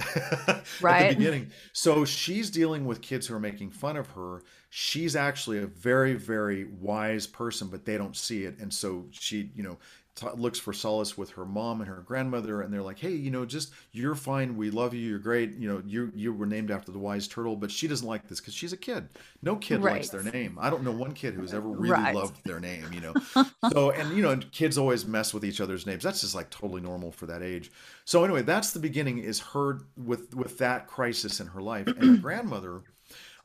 right. 0.82 1.02
at 1.02 1.08
the 1.10 1.16
beginning. 1.16 1.50
So 1.72 2.04
she's 2.04 2.50
dealing 2.50 2.84
with 2.84 3.00
kids 3.00 3.26
who 3.26 3.34
are 3.34 3.40
making 3.40 3.70
fun 3.70 3.96
of 3.96 4.08
her. 4.08 4.42
She's 4.68 5.16
actually 5.16 5.58
a 5.58 5.66
very 5.66 6.14
very 6.14 6.64
wise 6.64 7.26
person 7.26 7.68
but 7.68 7.86
they 7.86 7.96
don't 7.96 8.16
see 8.16 8.44
it. 8.44 8.58
And 8.58 8.72
so 8.72 9.06
she 9.10 9.50
you 9.54 9.62
know 9.62 9.78
t- 10.16 10.26
looks 10.36 10.58
for 10.58 10.72
solace 10.72 11.16
with 11.16 11.30
her 11.30 11.44
mom 11.44 11.80
and 11.80 11.88
her 11.88 12.02
grandmother 12.06 12.62
and 12.62 12.72
they're 12.72 12.82
like 12.82 12.98
hey 12.98 13.12
you 13.12 13.30
know 13.30 13.44
just 13.44 13.72
you're 13.92 14.14
fine 14.14 14.56
we 14.56 14.70
love 14.70 14.94
you 14.94 15.08
you're 15.08 15.18
great 15.18 15.54
you 15.54 15.68
know 15.68 15.80
you 15.86 16.10
you 16.14 16.32
were 16.32 16.46
named 16.46 16.70
after 16.70 16.90
the 16.90 16.98
wise 16.98 17.28
turtle 17.28 17.54
but 17.54 17.70
she 17.70 17.86
doesn't 17.86 18.08
like 18.08 18.26
this 18.26 18.40
because 18.40 18.54
she's 18.54 18.72
a 18.72 18.76
kid. 18.76 19.08
No 19.42 19.56
kid 19.56 19.82
right. 19.82 19.96
likes 19.96 20.08
their 20.08 20.22
name. 20.22 20.58
I 20.60 20.70
don't 20.70 20.82
know 20.82 20.90
one 20.90 21.12
kid 21.12 21.34
who's 21.34 21.54
ever 21.54 21.68
really 21.68 21.92
right. 21.92 22.14
loved 22.14 22.42
their 22.44 22.58
name 22.58 22.86
you 22.92 23.00
know. 23.00 23.14
So 23.72 23.90
and 23.90 24.16
you 24.16 24.22
know 24.22 24.36
kids 24.52 24.78
always 24.78 25.06
mess 25.06 25.34
with 25.34 25.44
each 25.44 25.60
other's 25.60 25.86
names. 25.86 26.02
That's 26.02 26.22
just 26.22 26.34
like 26.34 26.50
totally 26.50 26.80
normal 26.80 27.12
for 27.12 27.26
that 27.26 27.42
age. 27.42 27.70
So 28.04 28.24
anyway 28.24 28.42
that's 28.42 28.72
the 28.72 28.80
beginning 28.80 29.18
is 29.18 29.40
her 29.40 29.80
with 29.96 30.34
with 30.34 30.58
that 30.58 30.86
crisis 30.86 31.40
in 31.40 31.48
her 31.48 31.60
life. 31.60 31.86
And 31.86 32.02
her 32.02 32.16
grandmother 32.16 32.82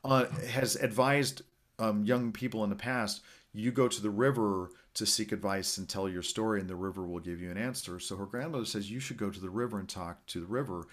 uh, 0.04 0.26
has 0.50 0.76
advised 0.76 1.42
um, 1.78 2.04
young 2.04 2.32
people 2.32 2.64
in 2.64 2.70
the 2.70 2.76
past 2.76 3.22
you 3.54 3.70
go 3.70 3.88
to 3.88 4.02
the 4.02 4.10
river 4.10 4.70
to 4.94 5.06
seek 5.06 5.32
advice 5.32 5.78
and 5.78 5.88
tell 5.88 6.08
your 6.08 6.22
story, 6.22 6.60
and 6.60 6.68
the 6.68 6.76
river 6.76 7.06
will 7.06 7.20
give 7.20 7.40
you 7.40 7.50
an 7.50 7.56
answer. 7.56 7.98
So 7.98 8.16
her 8.16 8.26
grandmother 8.26 8.64
says, 8.64 8.90
You 8.90 9.00
should 9.00 9.16
go 9.16 9.30
to 9.30 9.40
the 9.40 9.50
river 9.50 9.78
and 9.78 9.88
talk 9.88 10.24
to 10.28 10.40
the 10.40 10.46
river. 10.46 10.86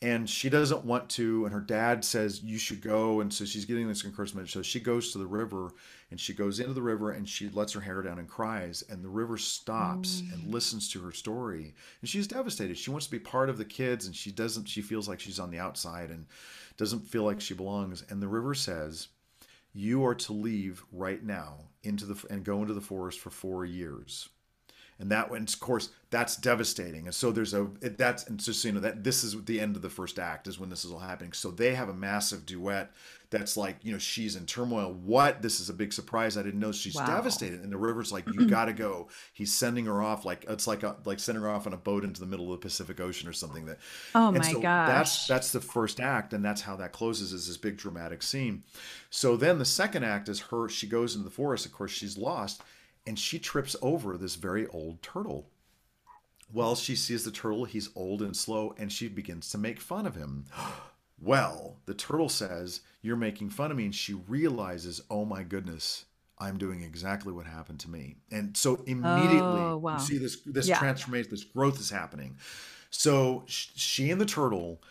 And 0.00 0.28
she 0.28 0.50
doesn't 0.50 0.84
want 0.84 1.08
to, 1.10 1.44
and 1.44 1.54
her 1.54 1.60
dad 1.60 2.04
says, 2.04 2.42
You 2.42 2.58
should 2.58 2.80
go. 2.80 3.20
And 3.20 3.32
so 3.32 3.44
she's 3.44 3.64
getting 3.64 3.86
this 3.86 4.04
encouragement. 4.04 4.48
So 4.48 4.60
she 4.60 4.80
goes 4.80 5.12
to 5.12 5.18
the 5.18 5.26
river 5.26 5.70
and 6.10 6.18
she 6.18 6.34
goes 6.34 6.58
into 6.58 6.72
the 6.72 6.82
river 6.82 7.12
and 7.12 7.28
she 7.28 7.48
lets 7.50 7.72
her 7.74 7.80
hair 7.80 8.02
down 8.02 8.18
and 8.18 8.28
cries. 8.28 8.82
And 8.88 9.04
the 9.04 9.08
river 9.08 9.38
stops 9.38 10.22
mm. 10.22 10.32
and 10.32 10.52
listens 10.52 10.90
to 10.90 11.00
her 11.02 11.12
story. 11.12 11.72
And 12.00 12.08
she's 12.08 12.26
devastated. 12.26 12.76
She 12.76 12.90
wants 12.90 13.06
to 13.06 13.12
be 13.12 13.20
part 13.20 13.48
of 13.48 13.58
the 13.58 13.64
kids, 13.64 14.06
and 14.06 14.16
she 14.16 14.32
doesn't, 14.32 14.68
she 14.68 14.82
feels 14.82 15.08
like 15.08 15.20
she's 15.20 15.38
on 15.38 15.52
the 15.52 15.60
outside 15.60 16.10
and 16.10 16.26
doesn't 16.76 17.06
feel 17.06 17.22
like 17.22 17.40
she 17.40 17.54
belongs. 17.54 18.02
And 18.08 18.20
the 18.20 18.28
river 18.28 18.54
says, 18.54 19.06
You 19.72 20.04
are 20.04 20.14
to 20.16 20.32
leave 20.32 20.82
right 20.92 21.22
now 21.22 21.68
into 21.82 22.04
the 22.06 22.26
and 22.28 22.44
go 22.44 22.60
into 22.62 22.74
the 22.74 22.80
forest 22.80 23.20
for 23.20 23.30
four 23.30 23.64
years. 23.64 24.28
And 24.98 25.10
that 25.10 25.30
and 25.30 25.48
of 25.48 25.60
course 25.60 25.90
that's 26.10 26.36
devastating. 26.36 27.06
And 27.06 27.14
so 27.14 27.32
there's 27.32 27.54
a 27.54 27.68
that's 27.80 28.24
and 28.26 28.40
so 28.40 28.68
you 28.68 28.74
know 28.74 28.80
that 28.80 29.02
this 29.02 29.24
is 29.24 29.44
the 29.44 29.60
end 29.60 29.76
of 29.76 29.82
the 29.82 29.90
first 29.90 30.18
act 30.18 30.46
is 30.46 30.60
when 30.60 30.70
this 30.70 30.84
is 30.84 30.92
all 30.92 30.98
happening. 30.98 31.32
So 31.32 31.50
they 31.50 31.74
have 31.74 31.88
a 31.88 31.94
massive 31.94 32.46
duet 32.46 32.92
that's 33.32 33.56
like 33.56 33.78
you 33.82 33.90
know 33.90 33.98
she's 33.98 34.36
in 34.36 34.46
turmoil. 34.46 34.92
What? 34.92 35.42
This 35.42 35.58
is 35.58 35.68
a 35.68 35.72
big 35.72 35.92
surprise. 35.92 36.36
I 36.36 36.42
didn't 36.42 36.60
know. 36.60 36.70
She's 36.70 36.94
wow. 36.94 37.06
devastated. 37.06 37.62
And 37.62 37.72
the 37.72 37.78
river's 37.78 38.12
like 38.12 38.26
you 38.32 38.46
gotta 38.48 38.74
go. 38.74 39.08
He's 39.32 39.52
sending 39.52 39.86
her 39.86 40.00
off 40.02 40.24
like 40.24 40.44
it's 40.48 40.68
like 40.68 40.84
a, 40.84 40.96
like 41.04 41.18
sending 41.18 41.42
her 41.42 41.50
off 41.50 41.66
on 41.66 41.72
a 41.72 41.78
boat 41.78 42.04
into 42.04 42.20
the 42.20 42.26
middle 42.26 42.52
of 42.52 42.60
the 42.60 42.64
pacific 42.64 43.00
ocean 43.00 43.28
or 43.28 43.32
something 43.32 43.66
that 43.66 43.78
oh 44.14 44.30
my 44.30 44.52
so 44.52 44.60
gosh. 44.60 44.88
that's 44.88 45.26
that's 45.26 45.50
the 45.50 45.60
first 45.60 45.98
act 45.98 46.32
and 46.32 46.44
that's 46.44 46.60
how 46.60 46.76
that 46.76 46.92
closes 46.92 47.32
is 47.32 47.48
this 47.48 47.56
big 47.56 47.76
dramatic 47.76 48.22
scene. 48.22 48.62
So 49.10 49.36
then 49.36 49.58
the 49.58 49.64
second 49.64 50.04
act 50.04 50.28
is 50.28 50.38
her 50.40 50.68
she 50.68 50.86
goes 50.86 51.16
into 51.16 51.24
the 51.24 51.34
forest. 51.34 51.66
Of 51.66 51.72
course 51.72 51.90
she's 51.90 52.18
lost 52.18 52.62
and 53.06 53.18
she 53.18 53.38
trips 53.38 53.74
over 53.82 54.16
this 54.16 54.36
very 54.36 54.68
old 54.68 55.02
turtle. 55.02 55.48
Well, 56.52 56.76
she 56.76 56.94
sees 56.96 57.24
the 57.24 57.30
turtle, 57.30 57.64
he's 57.64 57.88
old 57.96 58.20
and 58.20 58.36
slow, 58.36 58.74
and 58.76 58.92
she 58.92 59.08
begins 59.08 59.48
to 59.50 59.58
make 59.58 59.80
fun 59.80 60.06
of 60.06 60.16
him. 60.16 60.44
well, 61.22 61.76
the 61.86 61.94
turtle 61.94 62.28
says, 62.28 62.80
You're 63.00 63.16
making 63.16 63.50
fun 63.50 63.70
of 63.70 63.76
me. 63.76 63.84
And 63.84 63.94
she 63.94 64.14
realizes, 64.14 65.00
Oh 65.10 65.24
my 65.24 65.42
goodness, 65.42 66.04
I'm 66.38 66.58
doing 66.58 66.82
exactly 66.82 67.32
what 67.32 67.46
happened 67.46 67.80
to 67.80 67.90
me. 67.90 68.16
And 68.30 68.56
so 68.56 68.82
immediately, 68.86 69.60
oh, 69.60 69.76
wow. 69.76 69.94
you 69.94 70.00
see 70.00 70.18
this, 70.18 70.40
this 70.44 70.68
yeah. 70.68 70.78
transformation, 70.78 71.30
this 71.30 71.44
growth 71.44 71.78
is 71.78 71.90
happening. 71.90 72.36
So 72.90 73.44
she 73.46 74.10
and 74.10 74.20
the 74.20 74.26
turtle 74.26 74.82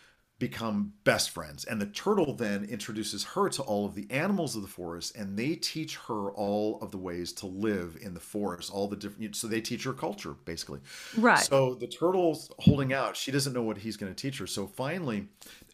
become 0.42 0.92
best 1.04 1.30
friends. 1.30 1.66
And 1.66 1.80
the 1.80 1.86
turtle 1.86 2.34
then 2.34 2.66
introduces 2.66 3.24
her 3.24 3.48
to 3.50 3.62
all 3.62 3.86
of 3.86 3.94
the 3.94 4.08
animals 4.10 4.56
of 4.56 4.64
the 4.64 4.68
forest 4.68 5.16
and 5.16 5.38
they 5.38 5.54
teach 5.54 5.98
her 6.08 6.32
all 6.32 6.80
of 6.82 6.90
the 6.90 6.98
ways 6.98 7.32
to 7.34 7.46
live 7.46 7.96
in 8.02 8.16
the 8.16 8.20
forest, 8.20 8.72
all 8.72 8.88
the 8.88 8.96
different 8.96 9.36
so 9.36 9.46
they 9.46 9.62
teach 9.62 9.84
her 9.84 9.94
culture 9.94 10.34
basically. 10.46 10.80
Right. 11.16 11.38
So 11.38 11.76
the 11.76 11.86
turtle's 11.86 12.52
holding 12.58 12.92
out. 12.92 13.16
She 13.16 13.32
doesn't 13.32 13.54
know 13.54 13.62
what 13.62 13.78
he's 13.78 13.98
going 13.98 14.12
to 14.12 14.20
teach 14.20 14.40
her. 14.40 14.48
So 14.48 14.66
finally 14.66 15.28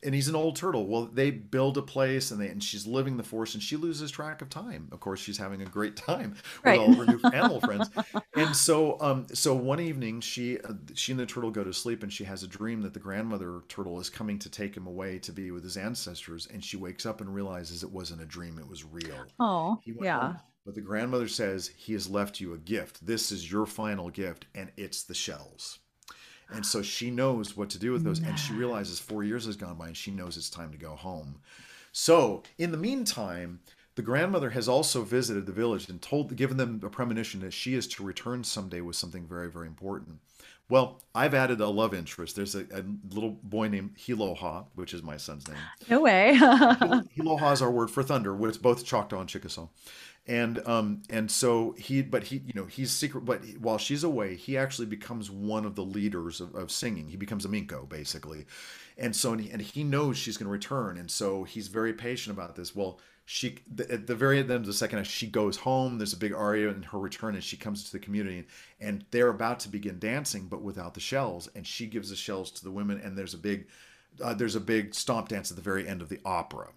and 0.04 0.14
he's 0.14 0.28
an 0.28 0.36
old 0.36 0.56
turtle. 0.56 0.88
Well, 0.88 1.06
they 1.06 1.32
build 1.32 1.78
a 1.78 1.82
place, 1.82 2.32
and 2.32 2.42
they 2.42 2.48
and 2.48 2.64
she's 2.64 2.86
living 2.86 3.18
the 3.18 3.24
forest, 3.24 3.56
and 3.56 3.64
she 3.64 3.76
loses 3.76 4.12
track 4.12 4.42
of 4.42 4.50
time. 4.50 4.90
Of 4.92 5.00
course, 5.00 5.20
she's 5.20 5.38
having 5.38 5.62
a 5.62 5.66
great 5.66 5.96
time 5.96 6.32
with 6.64 6.66
right. 6.66 6.80
all 6.80 6.92
of 6.92 6.98
her 6.98 7.06
new 7.06 7.20
animal 7.32 7.60
friends. 7.62 7.90
And 8.36 8.56
so, 8.56 9.00
um, 9.02 9.28
so 9.34 9.54
one 9.54 9.80
evening, 9.80 10.22
she 10.22 10.60
uh, 10.60 10.74
she 10.94 11.12
and 11.12 11.20
the 11.20 11.26
turtle 11.26 11.52
go 11.52 11.64
to 11.64 11.74
sleep, 11.74 12.04
and 12.04 12.12
she 12.12 12.24
has 12.24 12.44
a 12.44 12.48
dream 12.48 12.82
that 12.82 12.94
the 12.94 13.00
grandmother 13.00 13.62
turtle 13.68 14.00
is 14.00 14.10
coming 14.10 14.40
to 14.40 14.50
take 14.50 14.76
him 14.76 14.88
away 14.88 15.20
to 15.20 15.32
be 15.32 15.52
with 15.52 15.64
his 15.64 15.78
ancestors. 15.78 16.48
And 16.52 16.64
she 16.64 16.78
wakes 16.78 17.06
up 17.06 17.22
and 17.22 17.34
realizes 17.34 17.84
it 17.84 17.92
wasn't 17.92 18.22
a 18.22 18.26
dream; 18.26 18.60
it 18.60 18.68
was 18.68 18.86
real. 18.86 19.26
Oh, 19.40 19.80
yeah. 19.86 20.20
Home, 20.20 20.38
but 20.66 20.76
the 20.76 20.82
grandmother 20.82 21.30
says 21.30 21.72
he 21.78 21.94
has 21.94 22.10
left 22.10 22.42
you 22.42 22.54
a 22.54 22.58
gift. 22.58 23.06
This 23.06 23.32
is 23.32 23.50
your 23.50 23.66
final 23.66 24.10
gift, 24.10 24.48
and 24.54 24.70
it's 24.76 25.04
the 25.04 25.14
shells. 25.14 25.80
And 26.50 26.66
so 26.66 26.82
she 26.82 27.12
knows 27.12 27.58
what 27.58 27.70
to 27.72 27.80
do 27.80 27.92
with 27.92 28.04
those. 28.04 28.20
And 28.20 28.38
she 28.40 28.54
realizes 28.54 29.00
four 29.00 29.24
years 29.24 29.46
has 29.46 29.56
gone 29.56 29.76
by 29.76 29.88
and 29.88 29.98
she 29.98 30.12
knows 30.12 30.38
it's 30.38 30.50
time 30.50 30.72
to 30.72 30.78
go 30.78 30.96
home. 30.96 31.40
So 31.92 32.44
in 32.58 32.72
the 32.72 32.78
meantime, 32.78 33.60
the 33.96 34.02
grandmother 34.04 34.52
has 34.52 34.70
also 34.70 35.02
visited 35.02 35.48
the 35.48 35.52
village 35.52 35.90
and 35.90 36.00
told, 36.00 36.36
given 36.36 36.58
them 36.58 36.80
a 36.84 36.90
premonition 36.90 37.40
that 37.42 37.52
she 37.52 37.74
is 37.74 37.88
to 37.88 38.04
return 38.04 38.44
someday 38.44 38.80
with 38.80 38.96
something 38.96 39.26
very, 39.26 39.50
very 39.50 39.66
important. 39.66 40.20
Well, 40.70 41.02
I've 41.16 41.34
added 41.34 41.62
a 41.62 41.68
love 41.68 41.94
interest. 41.94 42.36
There's 42.36 42.54
a, 42.54 42.66
a 42.72 42.84
little 43.10 43.40
boy 43.42 43.70
named 43.70 43.96
Hiloha, 43.98 44.66
which 44.76 44.94
is 44.94 45.02
my 45.02 45.18
son's 45.18 45.48
name. 45.48 45.58
No 45.90 46.02
way. 46.02 46.34
Hiloha 47.16 47.54
is 47.54 47.62
our 47.62 47.72
word 47.72 47.90
for 47.90 48.04
thunder, 48.04 48.36
which 48.36 48.62
both 48.62 48.86
Choctaw 48.86 49.22
and 49.22 49.30
Chickasaw. 49.30 49.68
And 50.28 50.62
um 50.68 51.04
and 51.10 51.32
so 51.32 51.74
he, 51.78 52.02
but 52.02 52.24
he, 52.24 52.44
you 52.46 52.54
know, 52.54 52.66
he's 52.66 52.92
secret. 52.92 53.26
But 53.26 53.42
while 53.60 53.78
she's 53.78 54.04
away, 54.04 54.36
he 54.36 54.58
actually 54.58 54.88
becomes 54.88 55.32
one 55.32 55.66
of 55.66 55.76
the 55.76 55.86
leaders 55.86 56.42
of, 56.42 56.54
of 56.54 56.70
singing. 56.70 57.08
He 57.08 57.18
becomes 57.18 57.46
a 57.46 57.50
minko 57.50 57.88
basically, 57.88 58.46
and 58.98 59.16
so 59.16 59.32
and 59.32 59.42
he, 59.42 59.52
and 59.52 59.62
he 59.62 59.84
knows 59.84 60.18
she's 60.18 60.38
going 60.38 60.48
to 60.48 60.52
return, 60.52 60.98
and 60.98 61.10
so 61.10 61.44
he's 61.44 61.70
very 61.70 61.94
patient 61.94 62.36
about 62.36 62.56
this. 62.56 62.76
Well, 62.76 63.00
she 63.30 63.58
at 63.90 64.08
the 64.08 64.16
very 64.16 64.40
end 64.40 64.50
of 64.50 64.66
the 64.66 64.72
second 64.72 65.06
she 65.06 65.28
goes 65.28 65.58
home 65.58 65.98
there's 65.98 66.14
a 66.14 66.18
big 66.18 66.34
aria 66.34 66.70
in 66.70 66.82
her 66.82 66.98
return 66.98 67.36
and 67.36 67.44
she 67.44 67.58
comes 67.58 67.84
to 67.84 67.92
the 67.92 68.00
community 68.00 68.48
and 68.80 69.04
they're 69.12 69.28
about 69.28 69.60
to 69.60 69.68
begin 69.68 70.00
dancing 70.00 70.48
but 70.48 70.62
without 70.62 70.94
the 70.94 71.02
shells 71.02 71.50
and 71.54 71.68
she 71.68 71.88
gives 71.88 72.10
the 72.10 72.16
shells 72.16 72.50
to 72.50 72.64
the 72.64 72.72
women 72.72 72.98
and 73.04 73.18
there's 73.18 73.34
a 73.34 73.38
big 73.38 73.68
uh, 74.24 74.34
there's 74.34 74.56
a 74.56 74.62
big 74.62 74.96
stomp 74.96 75.28
dance 75.28 75.52
at 75.52 75.58
the 75.58 75.62
very 75.62 75.86
end 75.86 76.02
of 76.02 76.08
the 76.08 76.22
opera 76.24 76.70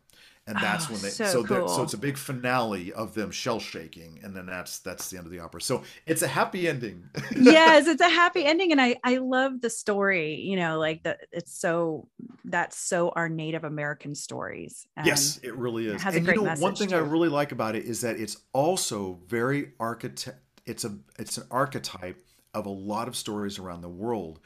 and 0.46 0.56
that's 0.56 0.86
Oh, 0.88 0.92
when 0.94 1.02
they 1.02 1.08
so 1.10 1.24
so 1.26 1.42
they're- 1.42 1.68
so 1.68 1.82
it's 1.82 1.92
a 1.94 1.98
big 1.98 2.16
finale 2.16 2.92
of 2.92 3.14
them 3.14 3.30
shell 3.30 3.60
shaking 3.60 4.20
and 4.22 4.34
then 4.34 4.46
that's 4.46 4.78
that's 4.80 5.10
the 5.10 5.16
end 5.18 5.26
of 5.26 5.32
the 5.32 5.38
opera 5.38 5.60
so 5.60 5.82
it's 6.06 6.22
a 6.22 6.26
happy 6.28 6.66
ending 6.68 7.08
yes, 7.36 7.86
it's 7.86 8.00
a 8.00 8.08
happy 8.08 8.44
ending. 8.44 8.72
And 8.72 8.80
I, 8.80 8.96
I 9.04 9.16
love 9.18 9.60
the 9.60 9.70
story, 9.70 10.36
you 10.36 10.56
know, 10.56 10.78
like 10.78 11.02
the, 11.02 11.16
it's 11.32 11.52
so, 11.58 12.08
that's 12.44 12.76
so 12.76 13.10
our 13.10 13.28
Native 13.28 13.64
American 13.64 14.14
stories. 14.14 14.86
And 14.96 15.06
yes, 15.06 15.38
it 15.42 15.54
really 15.56 15.86
is. 15.86 15.94
it 15.96 16.00
has 16.00 16.14
a 16.14 16.18
and 16.18 16.26
great 16.26 16.36
you 16.38 16.44
know, 16.44 16.54
one 16.56 16.74
thing 16.74 16.92
I 16.92 16.98
really 16.98 17.28
like 17.28 17.52
about 17.52 17.74
it 17.76 17.84
is 17.84 18.00
that 18.00 18.18
it's 18.18 18.36
also 18.52 19.20
very 19.28 19.72
architect. 19.78 20.38
It's 20.66 20.84
a 20.84 20.96
it's 21.18 21.38
an 21.38 21.44
archetype 21.50 22.20
of 22.54 22.66
a 22.66 22.70
lot 22.70 23.08
of 23.08 23.16
stories 23.16 23.58
around 23.58 23.82
the 23.82 23.88
world. 23.88 24.40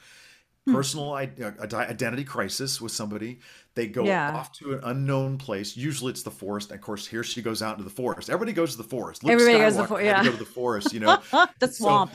Hmm. 0.65 0.73
Personal 0.73 1.13
i- 1.13 1.23
ide- 1.61 1.73
identity 1.73 2.23
crisis 2.23 2.79
with 2.81 2.91
somebody. 2.91 3.39
They 3.75 3.87
go 3.87 4.03
Yeah. 4.05 4.33
off 4.35 4.51
to 4.53 4.73
an 4.73 4.79
unknown 4.83 5.37
place. 5.37 5.75
Usually 5.77 6.11
it's 6.11 6.23
the 6.23 6.31
forest. 6.31 6.71
And 6.71 6.79
of 6.79 6.83
course, 6.83 7.05
here 7.05 7.23
she 7.23 7.41
goes 7.41 7.61
out 7.61 7.73
into 7.77 7.83
the 7.83 7.89
forest. 7.95 8.29
Everybody 8.29 8.53
goes 8.53 8.71
to 8.71 8.77
the 8.77 8.83
forest. 8.87 9.23
Luke 9.23 9.33
Everybody 9.33 9.59
goes 9.59 9.73
to 9.73 9.77
the 9.79 9.83
Skywalker 9.83 9.87
for- 9.89 9.99
had 10.01 10.17
to 10.19 10.23
yeah. 10.23 10.23
go 10.23 10.31
to 10.31 10.37
the 10.37 10.45
forest. 10.45 10.93
You 10.93 10.99
know, 11.01 11.17
the 11.59 11.67
swamp. 11.67 12.11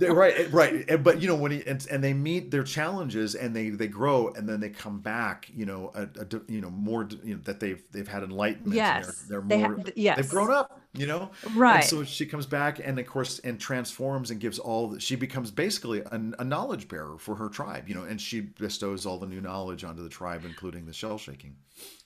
they- 0.00 0.10
right 0.10 0.52
right 0.52 1.02
but 1.02 1.20
you 1.22 1.28
know 1.28 1.34
when 1.36 1.52
he 1.52 1.62
and, 1.66 1.86
and 1.90 2.02
they 2.02 2.12
meet 2.12 2.50
their 2.50 2.62
challenges 2.64 3.34
and 3.34 3.54
they 3.54 3.70
they 3.70 3.86
grow 3.88 4.28
and 4.34 4.48
then 4.48 4.60
they 4.60 4.68
come 4.70 4.98
back 5.00 5.48
you 5.54 5.64
know 5.66 5.90
a, 5.94 6.02
a 6.20 6.26
you 6.48 6.60
know 6.60 6.70
more 6.70 7.08
you 7.22 7.34
know 7.36 7.40
that 7.44 7.60
they've 7.60 7.82
they've 7.92 8.08
had 8.08 8.22
enlightenment 8.22 8.74
Yes, 8.74 9.22
they're, 9.28 9.40
they 9.40 9.56
they're 9.58 9.66
ha- 9.68 9.74
more 9.74 9.84
th- 9.84 9.96
yes. 9.96 10.16
they've 10.16 10.28
grown 10.28 10.50
up 10.50 10.80
you 10.92 11.06
know 11.06 11.30
Right. 11.54 11.76
and 11.80 11.84
so 11.84 12.04
she 12.04 12.26
comes 12.26 12.46
back 12.46 12.80
and 12.82 12.98
of 12.98 13.06
course 13.06 13.38
and 13.40 13.58
transforms 13.58 14.30
and 14.30 14.40
gives 14.40 14.58
all 14.58 14.88
the, 14.88 15.00
she 15.00 15.16
becomes 15.16 15.50
basically 15.50 16.00
a, 16.00 16.20
a 16.38 16.44
knowledge 16.44 16.88
bearer 16.88 17.16
for 17.18 17.34
her 17.34 17.48
tribe 17.48 17.88
you 17.88 17.94
know 17.94 18.02
and 18.04 18.20
she 18.20 18.40
bestows 18.40 19.04
all 19.06 19.18
the 19.18 19.26
new 19.26 19.40
knowledge 19.40 19.84
onto 19.84 20.02
the 20.02 20.08
tribe 20.08 20.42
including 20.44 20.86
the 20.86 20.92
shell 21.04 21.18
shaking 21.18 21.56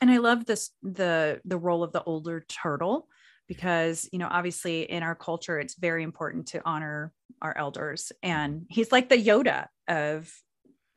and 0.01 0.11
I 0.11 0.19
love 0.19 0.45
this 0.47 0.71
the 0.83 1.41
the 1.45 1.57
role 1.59 1.83
of 1.83 1.93
the 1.93 2.03
older 2.05 2.41
turtle 2.49 3.09
because 3.47 4.09
you 4.13 4.19
know 4.19 4.29
obviously 4.31 4.83
in 4.91 5.03
our 5.03 5.15
culture 5.15 5.59
it's 5.59 5.75
very 5.75 6.03
important 6.03 6.49
to 6.49 6.61
honor 6.65 7.13
our 7.43 7.57
elders 7.57 8.13
and 8.23 8.67
he's 8.69 8.91
like 8.93 9.09
the 9.09 9.17
Yoda 9.17 9.69
of 9.89 10.33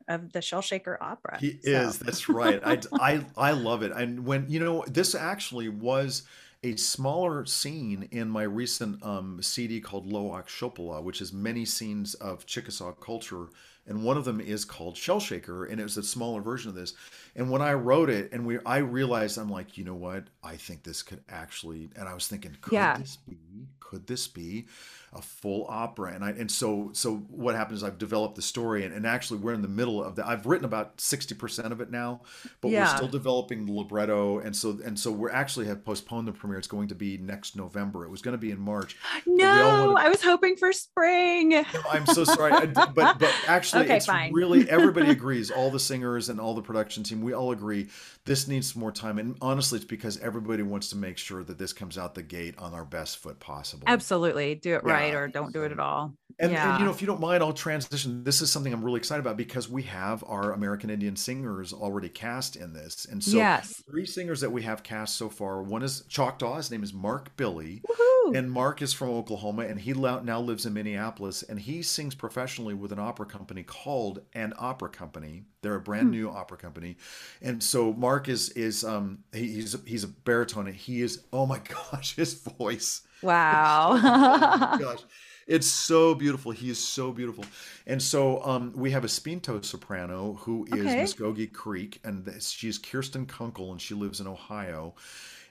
of 0.07 0.33
the 0.33 0.41
Shell 0.41 0.61
Shaker 0.63 0.97
opera. 0.99 1.37
He 1.39 1.51
So- 1.61 1.69
is. 1.69 1.99
That's 1.99 2.27
right. 2.27 2.59
I, 2.65 2.79
I 2.99 3.25
I 3.37 3.51
love 3.51 3.83
it. 3.83 3.91
And 3.91 4.25
when 4.25 4.45
you 4.49 4.59
know 4.59 4.83
this 4.87 5.13
actually 5.15 5.69
was 5.69 6.23
a 6.63 6.75
smaller 6.75 7.45
scene 7.45 8.07
in 8.11 8.27
my 8.27 8.43
recent 8.43 9.01
um, 9.03 9.41
CD 9.41 9.79
called 9.79 10.11
Lowak 10.11 10.47
Shoppala', 10.47 11.01
which 11.03 11.21
is 11.21 11.31
many 11.31 11.65
scenes 11.65 12.13
of 12.15 12.45
Chickasaw 12.45 12.91
culture, 12.93 13.45
and 13.87 14.03
one 14.03 14.17
of 14.17 14.25
them 14.25 14.39
is 14.39 14.65
called 14.65 14.95
Shell 14.97 15.19
Shaker, 15.19 15.65
and 15.65 15.79
it 15.79 15.83
was 15.83 15.97
a 15.97 16.03
smaller 16.03 16.41
version 16.41 16.69
of 16.69 16.75
this. 16.75 16.93
And 17.35 17.49
when 17.49 17.61
I 17.61 17.73
wrote 17.73 18.09
it, 18.09 18.31
and 18.31 18.45
we 18.45 18.59
I 18.65 18.77
realized 18.77 19.37
I'm 19.37 19.49
like, 19.49 19.77
you 19.77 19.83
know 19.83 19.95
what? 19.95 20.25
I 20.43 20.55
think 20.55 20.83
this 20.83 21.01
could 21.03 21.23
actually. 21.29 21.89
And 21.95 22.07
I 22.07 22.13
was 22.13 22.27
thinking, 22.27 22.55
could 22.61 22.73
Yeah. 22.73 22.97
this 22.97 23.17
be? 23.17 23.37
Could 23.79 24.07
this 24.07 24.27
be 24.27 24.67
a 25.13 25.21
full 25.21 25.65
opera? 25.69 26.13
And 26.13 26.23
I 26.23 26.29
and 26.31 26.49
so 26.51 26.89
so 26.93 27.17
what 27.29 27.55
happens? 27.55 27.79
is 27.79 27.83
I've 27.83 27.97
developed 27.97 28.35
the 28.35 28.41
story, 28.41 28.83
and, 28.85 28.93
and 28.93 29.05
actually 29.07 29.39
we're 29.39 29.53
in 29.53 29.61
the 29.61 29.67
middle 29.67 30.03
of 30.03 30.15
the. 30.15 30.27
I've 30.27 30.45
written 30.45 30.65
about 30.65 30.99
sixty 30.99 31.35
percent 31.35 31.71
of 31.71 31.79
it 31.81 31.89
now, 31.91 32.21
but 32.61 32.69
we're 32.69 32.85
still 32.87 33.07
developing 33.07 33.65
the 33.65 33.71
libretto, 33.73 34.39
and 34.39 34.55
so 34.55 34.77
and 34.83 34.97
so 34.99 35.11
we're 35.11 35.31
actually 35.31 35.67
have 35.67 35.83
postponed 35.85 36.27
the 36.27 36.31
premiere. 36.31 36.57
It's 36.59 36.67
going 36.67 36.87
to 36.89 36.95
be 36.95 37.17
next 37.17 37.55
November. 37.55 38.03
It 38.05 38.09
was 38.09 38.21
going 38.21 38.33
to 38.33 38.37
be 38.37 38.51
in 38.51 38.59
March. 38.59 38.97
no, 39.25 39.45
wanna- 39.93 39.99
I 40.05 40.09
was 40.09 40.21
hoping 40.21 40.55
for 40.57 40.71
spring. 40.73 41.49
No, 41.49 41.63
I'm 41.89 42.05
so 42.05 42.23
sorry, 42.23 42.51
I, 42.53 42.65
but 42.65 42.93
but 43.19 43.33
actually, 43.47 43.85
Okay, 43.85 43.97
it's 43.97 44.05
fine. 44.05 44.33
really 44.33 44.69
everybody 44.69 45.09
agrees. 45.11 45.51
All 45.51 45.71
the 45.71 45.79
singers 45.79 46.29
and 46.29 46.39
all 46.39 46.53
the 46.53 46.61
production 46.61 47.03
team, 47.03 47.21
we 47.21 47.33
all 47.33 47.51
agree 47.51 47.87
this 48.25 48.47
needs 48.47 48.75
more 48.75 48.91
time. 48.91 49.17
And 49.17 49.35
honestly, 49.41 49.77
it's 49.77 49.85
because 49.85 50.17
everybody 50.19 50.61
wants 50.63 50.89
to 50.89 50.95
make 50.97 51.17
sure 51.17 51.43
that 51.43 51.57
this 51.57 51.73
comes 51.73 51.97
out 51.97 52.15
the 52.15 52.21
gate 52.23 52.55
on 52.57 52.73
our 52.73 52.85
best 52.85 53.17
foot 53.17 53.39
possible. 53.39 53.83
Absolutely, 53.87 54.55
do 54.55 54.75
it 54.75 54.83
right 54.83 55.00
Yeah. 55.00 55.00
Or 55.09 55.27
don't 55.27 55.51
do 55.51 55.63
it 55.63 55.71
at 55.71 55.79
all. 55.79 56.13
And, 56.39 56.51
yeah. 56.51 56.71
and 56.71 56.79
you 56.79 56.85
know, 56.85 56.91
if 56.91 57.01
you 57.01 57.07
don't 57.07 57.19
mind, 57.19 57.43
I'll 57.43 57.53
transition. 57.53 58.23
This 58.23 58.41
is 58.41 58.51
something 58.51 58.73
I'm 58.73 58.83
really 58.83 58.97
excited 58.97 59.19
about 59.19 59.37
because 59.37 59.69
we 59.69 59.83
have 59.83 60.23
our 60.25 60.53
American 60.53 60.89
Indian 60.89 61.15
singers 61.15 61.73
already 61.73 62.09
cast 62.09 62.55
in 62.55 62.73
this, 62.73 63.05
and 63.05 63.23
so 63.23 63.37
yes. 63.37 63.83
three 63.89 64.05
singers 64.05 64.41
that 64.41 64.51
we 64.51 64.63
have 64.63 64.81
cast 64.81 65.17
so 65.17 65.29
far. 65.29 65.61
One 65.61 65.83
is 65.83 66.03
Choctaw. 66.09 66.55
His 66.57 66.71
name 66.71 66.83
is 66.83 66.93
Mark 66.93 67.35
Billy. 67.37 67.81
Woohoo. 67.87 68.35
And 68.35 68.51
Mark 68.51 68.81
is 68.81 68.93
from 68.93 69.09
Oklahoma, 69.09 69.63
and 69.63 69.79
he 69.79 69.93
now 69.93 70.39
lives 70.39 70.65
in 70.65 70.73
Minneapolis, 70.73 71.43
and 71.43 71.59
he 71.59 71.81
sings 71.81 72.15
professionally 72.15 72.73
with 72.73 72.91
an 72.91 72.99
opera 72.99 73.25
company 73.25 73.63
called 73.63 74.21
An 74.33 74.53
Opera 74.57 74.89
Company. 74.89 75.43
They're 75.61 75.75
a 75.75 75.81
brand 75.81 76.07
Hmm. 76.07 76.11
new 76.11 76.29
opera 76.29 76.57
company, 76.57 76.97
and 77.41 77.61
so 77.61 77.93
Mark 77.93 78.29
is 78.29 78.49
is 78.49 78.83
um 78.83 79.19
he, 79.33 79.47
he's 79.47 79.75
he's 79.85 80.03
a 80.03 80.07
baritone, 80.07 80.67
and 80.67 80.75
he 80.75 81.01
is 81.01 81.23
oh 81.31 81.45
my 81.45 81.59
gosh, 81.91 82.15
his 82.15 82.33
voice 82.33 83.01
wow. 83.21 83.99
oh 84.61 84.75
gosh. 84.77 84.99
It's 85.47 85.67
so 85.67 86.15
beautiful. 86.15 86.51
He 86.51 86.69
is 86.69 86.79
so 86.81 87.11
beautiful. 87.11 87.45
And 87.87 88.01
so 88.01 88.43
um, 88.45 88.73
we 88.75 88.91
have 88.91 89.03
a 89.03 89.07
spinto 89.07 89.59
soprano 89.65 90.33
who 90.41 90.65
is 90.69 90.95
Okay. 90.95 90.95
muskogee 90.95 91.51
creek 91.51 91.99
and 92.03 92.25
th- 92.25 92.43
she's 92.43 92.77
kirsten 92.77 93.25
kunkel 93.25 93.71
and 93.71 93.81
she 93.81 93.93
lives 93.93 94.19
in 94.19 94.27
ohio. 94.27 94.95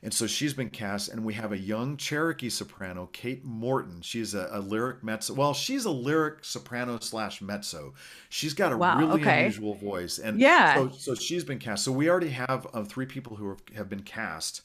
And 0.03 0.15
so 0.15 0.27
she's 0.27 0.55
been 0.55 0.71
cast 0.71 1.09
and 1.11 1.25
we 1.25 1.35
have 1.35 1.53
a 1.53 1.59
young 1.59 1.97
cherokee 1.99 2.49
soprano 2.51 3.09
kate 3.13 3.45
morton. 3.45 4.01
She's 4.01 4.35
a, 4.35 4.49
a 4.53 4.61
lyric 4.61 5.05
mezzo 5.05 5.35
well 5.35 5.53
she's 5.55 5.85
a 5.85 5.91
lyric 5.91 6.45
soprano 6.45 6.99
slash 7.01 7.43
mezzo. 7.43 7.93
She's 8.31 8.55
got 8.55 8.73
a 8.73 8.77
Wow, 8.77 8.97
really 8.97 9.23
okay. 9.23 9.27
unusual 9.27 9.75
voice. 9.75 10.19
And 10.19 10.41
Yeah. 10.41 10.75
so, 10.75 10.91
so 10.97 11.15
she's 11.15 11.45
been 11.45 11.59
cast. 11.59 11.85
So 11.85 11.93
we 11.93 12.09
already 12.09 12.31
have 12.31 12.67
uh, 12.73 12.85
three 12.85 13.07
people 13.07 13.37
who 13.37 13.51
have, 13.51 13.63
have 13.77 13.89
been 13.91 14.03
cast 14.03 14.63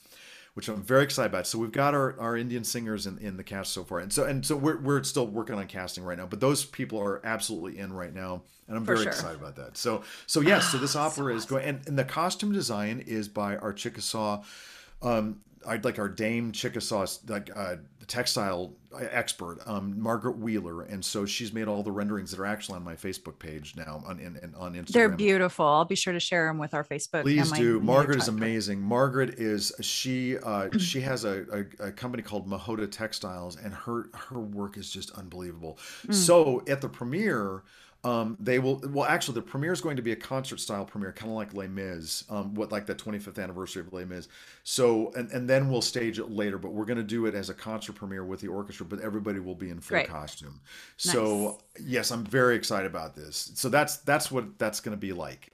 which 0.56 0.70
I'm 0.70 0.82
very 0.82 1.04
excited 1.04 1.32
about. 1.32 1.46
So 1.46 1.60
we've 1.60 1.72
got 1.72 1.94
our, 1.94 2.18
our 2.20 2.36
Indian 2.38 2.64
singers 2.64 3.06
in, 3.06 3.18
in 3.20 3.36
the 3.36 3.44
cast 3.44 3.74
so 3.74 3.84
far, 3.84 4.00
and 4.00 4.12
so 4.12 4.24
and 4.24 4.46
so 4.46 4.56
we're, 4.56 4.80
we're 4.80 5.04
still 5.04 5.28
working 5.28 5.56
on 5.56 5.68
casting 5.68 6.04
right 6.04 6.18
now. 6.18 6.26
But 6.26 6.40
those 6.40 6.66
people 6.66 7.00
are 7.00 7.24
absolutely 7.26 7.78
in 7.78 7.92
right 7.94 8.14
now, 8.14 8.42
and 8.68 8.78
I'm 8.78 8.86
For 8.86 8.94
very 8.94 9.04
sure. 9.04 9.12
excited 9.12 9.40
about 9.40 9.58
that. 9.58 9.78
So 9.78 10.04
so 10.26 10.40
yes, 10.40 10.70
so 10.70 10.78
this 10.78 10.92
So 10.94 11.02
opera 11.02 11.36
is 11.36 11.46
going, 11.46 11.66
and, 11.66 11.88
and 11.88 12.00
the 12.00 12.06
costume 12.06 12.54
design 12.54 13.04
is 13.06 13.28
by 13.28 13.58
our 13.58 13.74
Chickasaw, 13.74 14.44
um, 15.02 15.42
I'd 15.68 15.86
like 15.86 16.00
our 16.00 16.10
Dame 16.10 16.52
Chickasaw 16.52 17.06
like 17.28 17.50
uh, 17.56 17.78
textile 18.08 18.74
expert, 19.00 19.60
um, 19.66 20.00
Margaret 20.00 20.38
Wheeler, 20.38 20.84
and 20.84 21.04
so 21.04 21.26
she's 21.26 21.52
made 21.52 21.68
all 21.68 21.84
the 21.84 21.92
renderings 21.92 22.32
that 22.32 22.40
are 22.40 22.46
actually 22.46 22.76
on 22.76 22.84
my 22.84 22.96
Facebook 22.96 23.40
page 23.40 23.76
now 23.76 24.04
on 24.06 24.20
in, 24.20 24.38
in, 24.38 24.54
on 24.56 24.74
Instagram. 24.74 24.92
They're 24.92 25.10
beautiful. 25.10 25.66
I'll 25.66 25.86
be 25.86 25.96
sure 25.96 26.14
to 26.14 26.20
share 26.20 26.48
them 26.48 26.58
with 26.58 26.74
our 26.74 26.84
Facebook. 26.84 27.20
and 27.20 27.24
Please 27.24 27.52
do. 27.52 27.80
Margaret 27.80 28.18
is 28.18 28.28
amazing. 28.28 28.82
Margaret 28.82 29.40
is 29.40 29.72
she 29.82 30.38
uh, 30.38 30.70
she 30.78 31.02
has 31.02 31.26
a, 31.26 31.66
a, 31.80 31.88
a 31.88 31.92
company 31.92 32.24
called 32.24 32.48
Mahota 32.48 32.90
Textiles, 32.90 33.58
and 33.58 33.74
her 33.74 34.10
her 34.14 34.40
work 34.40 34.78
is 34.78 34.90
just 34.90 35.12
unbelievable. 35.12 35.78
Mm. 36.08 36.14
So 36.14 36.64
at 36.68 36.82
the 36.82 36.90
premiere. 36.90 37.64
Um, 38.06 38.38
they 38.40 38.60
will 38.60 38.80
well 38.90 39.06
actually 39.06 39.34
the 39.34 39.42
premiere 39.42 39.74
is 39.74 39.82
going 39.82 39.96
to 39.96 40.04
be 40.04 40.12
a 40.12 40.16
concert 40.16 40.60
style 40.60 40.86
premiere 40.86 41.12
kind 41.12 41.32
of 41.32 41.36
like 41.36 41.56
Les 41.56 41.68
Mis 41.68 42.24
um, 42.30 42.54
what 42.54 42.72
like 42.72 42.86
the 42.86 42.94
25th 42.94 43.42
anniversary 43.42 43.82
of 43.82 43.92
Les 43.92 44.06
Mis. 44.06 44.28
So 44.64 45.12
and, 45.16 45.32
and 45.32 45.50
then 45.50 45.70
we'll 45.70 45.82
stage 45.82 46.20
it 46.20 46.30
later 46.30 46.60
but 46.60 46.72
we're 46.72 46.86
going 46.86 46.98
to 46.98 47.04
do 47.04 47.26
it 47.26 47.34
as 47.34 47.50
a 47.50 47.54
concert 47.56 47.94
premiere 47.94 48.24
with 48.24 48.42
the 48.42 48.48
orchestra 48.48 48.86
but 48.86 49.00
everybody 49.00 49.40
will 49.40 49.56
be 49.56 49.72
in 49.72 49.80
full 49.80 49.96
Great. 49.96 50.08
costume. 50.08 50.62
So 50.98 51.60
yes 51.80 52.12
I'm 52.12 52.24
very 52.24 52.56
excited 52.56 52.86
about 52.86 53.16
this. 53.16 53.52
So 53.56 53.70
that's 53.70 53.98
that's 53.98 54.32
what 54.32 54.60
that's 54.60 54.80
going 54.80 54.96
to 54.96 55.02
be 55.02 55.12
like. 55.12 55.52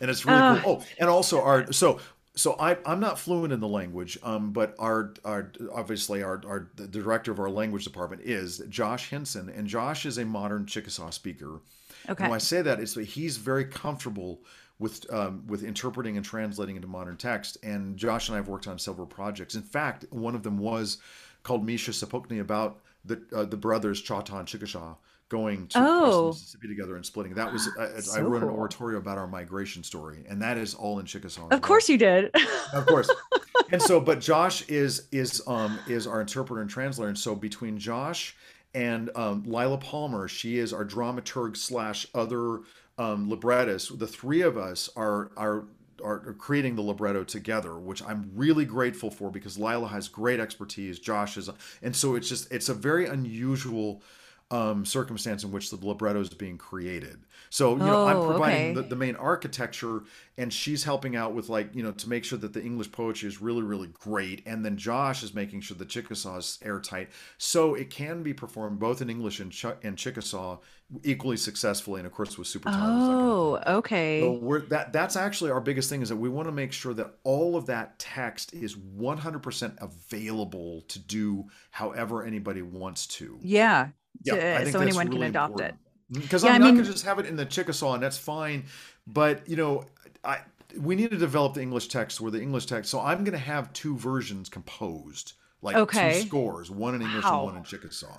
And 0.00 0.10
it's 0.10 0.26
really 0.26 0.60
cool. 0.60 0.82
Oh, 0.82 0.86
and 0.98 1.08
also 1.08 1.40
our 1.40 1.72
so 1.72 2.00
so 2.36 2.54
I, 2.60 2.76
I'm 2.84 3.00
not 3.00 3.18
fluent 3.18 3.52
in 3.52 3.60
the 3.60 3.68
language, 3.68 4.18
um, 4.22 4.52
but 4.52 4.74
our, 4.78 5.14
our 5.24 5.52
obviously 5.72 6.22
our, 6.22 6.42
our 6.46 6.70
the 6.76 6.86
director 6.86 7.32
of 7.32 7.40
our 7.40 7.48
language 7.48 7.84
department 7.84 8.22
is 8.22 8.58
Josh 8.68 9.08
Hinson, 9.08 9.48
and 9.48 9.66
Josh 9.66 10.04
is 10.04 10.18
a 10.18 10.24
modern 10.24 10.66
Chickasaw 10.66 11.10
speaker. 11.10 11.62
Okay. 12.08 12.22
And 12.22 12.30
when 12.30 12.36
I 12.36 12.38
say 12.38 12.60
that, 12.60 12.78
it's 12.78 12.92
that 12.94 13.04
he's 13.06 13.38
very 13.38 13.64
comfortable 13.64 14.42
with 14.78 15.10
um, 15.12 15.46
with 15.46 15.64
interpreting 15.64 16.18
and 16.18 16.24
translating 16.24 16.76
into 16.76 16.88
modern 16.88 17.16
text. 17.16 17.56
And 17.62 17.96
Josh 17.96 18.28
and 18.28 18.34
I 18.34 18.38
have 18.38 18.48
worked 18.48 18.66
on 18.66 18.78
several 18.78 19.06
projects. 19.06 19.54
In 19.54 19.62
fact, 19.62 20.04
one 20.10 20.34
of 20.34 20.42
them 20.42 20.58
was 20.58 20.98
called 21.42 21.64
Misha 21.64 21.92
Sipokni 21.92 22.40
about 22.40 22.80
the 23.04 23.22
uh, 23.34 23.44
the 23.46 23.56
brothers 23.56 24.02
Choctaw 24.02 24.38
and 24.40 24.46
Chickasha 24.46 24.96
going 25.28 25.66
to 25.68 25.78
Oh. 25.80 26.26
Mississippi 26.28 26.68
together 26.68 26.96
and 26.96 27.04
splitting. 27.04 27.34
That 27.34 27.52
was 27.52 27.68
I, 27.78 27.96
I 27.96 28.00
So 28.00 28.22
wrote 28.22 28.42
an 28.42 28.48
oratorio 28.48 28.98
about 28.98 29.18
our 29.18 29.26
migration 29.26 29.82
story, 29.82 30.24
and 30.28 30.40
that 30.42 30.56
is 30.56 30.74
all 30.74 30.98
in 30.98 31.06
Chickasaw. 31.06 31.48
Of 31.48 31.62
course 31.62 31.88
you 31.88 31.98
did. 31.98 32.30
of 32.72 32.86
course 32.86 33.10
and 33.72 33.80
so 33.82 34.00
but 34.00 34.20
josh 34.20 34.62
is 34.68 35.08
is 35.12 35.42
um 35.46 35.78
is 35.88 36.06
our 36.06 36.20
interpreter 36.20 36.60
and 36.60 36.70
translator 36.70 37.08
and 37.08 37.18
so 37.18 37.34
between 37.34 37.78
josh 37.78 38.36
and 38.74 39.10
um, 39.16 39.42
lila 39.46 39.78
palmer 39.78 40.28
she 40.28 40.58
is 40.58 40.72
our 40.72 40.84
dramaturg 40.84 41.56
slash 41.56 42.06
other 42.14 42.60
um, 42.98 43.28
librettist 43.28 43.98
the 43.98 44.06
three 44.06 44.42
of 44.42 44.56
us 44.56 44.88
are 44.96 45.30
are 45.36 45.64
are 46.04 46.34
creating 46.34 46.76
the 46.76 46.82
libretto 46.82 47.24
together 47.24 47.76
which 47.78 48.02
i'm 48.02 48.30
really 48.34 48.64
grateful 48.64 49.10
for 49.10 49.30
because 49.30 49.58
lila 49.58 49.88
has 49.88 50.08
great 50.08 50.38
expertise 50.38 50.98
josh 50.98 51.36
is 51.36 51.48
and 51.82 51.96
so 51.96 52.14
it's 52.14 52.28
just 52.28 52.50
it's 52.52 52.68
a 52.68 52.74
very 52.74 53.06
unusual 53.06 54.02
um, 54.50 54.84
circumstance 54.84 55.42
in 55.42 55.50
which 55.50 55.70
the 55.70 55.76
libretto 55.84 56.20
is 56.20 56.28
being 56.28 56.56
created. 56.56 57.18
So 57.50 57.72
you 57.72 57.78
know, 57.78 58.06
I'm 58.06 58.16
Oh, 58.18 58.26
providing 58.26 58.70
okay. 58.70 58.74
the, 58.74 58.82
the 58.82 58.96
main 58.96 59.16
architecture, 59.16 60.02
and 60.38 60.52
she's 60.52 60.84
helping 60.84 61.16
out 61.16 61.34
with 61.34 61.48
like 61.48 61.74
you 61.74 61.82
know 61.82 61.92
to 61.92 62.08
make 62.08 62.24
sure 62.24 62.38
that 62.38 62.52
the 62.52 62.62
English 62.62 62.92
poetry 62.92 63.28
is 63.28 63.40
really 63.42 63.62
really 63.62 63.88
great, 63.88 64.42
and 64.46 64.64
then 64.64 64.76
Josh 64.76 65.22
is 65.22 65.34
making 65.34 65.62
sure 65.62 65.76
the 65.76 65.84
Chickasaw 65.84 66.36
is 66.38 66.58
airtight, 66.62 67.10
so 67.38 67.74
it 67.74 67.90
can 67.90 68.22
be 68.22 68.32
performed 68.32 68.78
both 68.78 69.02
in 69.02 69.10
English 69.10 69.40
and, 69.40 69.50
Ch- 69.50 69.66
and 69.82 69.98
Chickasaw 69.98 70.58
equally 71.02 71.36
successfully, 71.36 71.98
and 71.98 72.06
of 72.06 72.12
course 72.12 72.38
with 72.38 72.46
super 72.46 72.70
that 72.70 72.76
kind 72.76 72.92
of 72.92 73.08
oh, 73.08 73.60
so 73.64 73.72
okay. 73.78 74.28
we're 74.28 74.60
that 74.66 74.92
that's 74.92 75.16
actually 75.16 75.50
our 75.50 75.60
biggest 75.60 75.90
thing 75.90 76.02
is 76.02 76.08
that 76.08 76.16
we 76.16 76.28
want 76.28 76.46
to 76.46 76.52
make 76.52 76.72
sure 76.72 76.94
that 76.94 77.14
all 77.24 77.56
of 77.56 77.66
that 77.66 77.98
text 77.98 78.52
is 78.54 78.76
100% 78.76 79.76
available 79.80 80.82
to 80.82 80.98
do 81.00 81.46
however 81.70 82.24
anybody 82.24 82.62
wants 82.62 83.06
to. 83.08 83.38
Yeah. 83.42 83.88
Yeah, 84.24 84.64
to- 84.64 84.72
so 84.72 84.80
anyone 84.80 85.08
can 85.08 85.22
adopt 85.22 85.52
important. 85.52 85.78
it. 86.12 86.20
Because 86.22 86.44
Yeah, 86.44 86.50
I'm 86.50 86.54
I 86.56 86.58
not 86.58 86.64
mean- 86.66 86.74
going 86.76 86.86
to 86.86 86.92
just 86.92 87.04
have 87.04 87.18
it 87.18 87.26
in 87.26 87.36
the 87.36 87.44
Chickasaw, 87.46 87.94
and 87.94 88.02
that's 88.02 88.18
fine. 88.18 88.64
But 89.06 89.48
you 89.48 89.56
know, 89.56 89.84
I 90.24 90.40
we 90.78 90.94
need 90.94 91.10
to 91.10 91.16
develop 91.16 91.54
the 91.54 91.62
English 91.62 91.88
text 91.88 92.20
where 92.20 92.30
the 92.30 92.40
English 92.42 92.66
text. 92.66 92.90
So 92.90 93.00
I'm 93.00 93.24
going 93.24 93.32
to 93.32 93.38
have 93.38 93.72
two 93.72 93.96
versions 93.96 94.48
composed, 94.48 95.32
like 95.62 95.76
Okay. 95.76 96.20
two 96.20 96.26
scores, 96.28 96.70
one 96.70 96.94
in 96.94 97.02
English 97.02 97.24
Wow. 97.24 97.38
and 97.38 97.44
one 97.46 97.56
in 97.56 97.64
Chickasaw. 97.64 98.18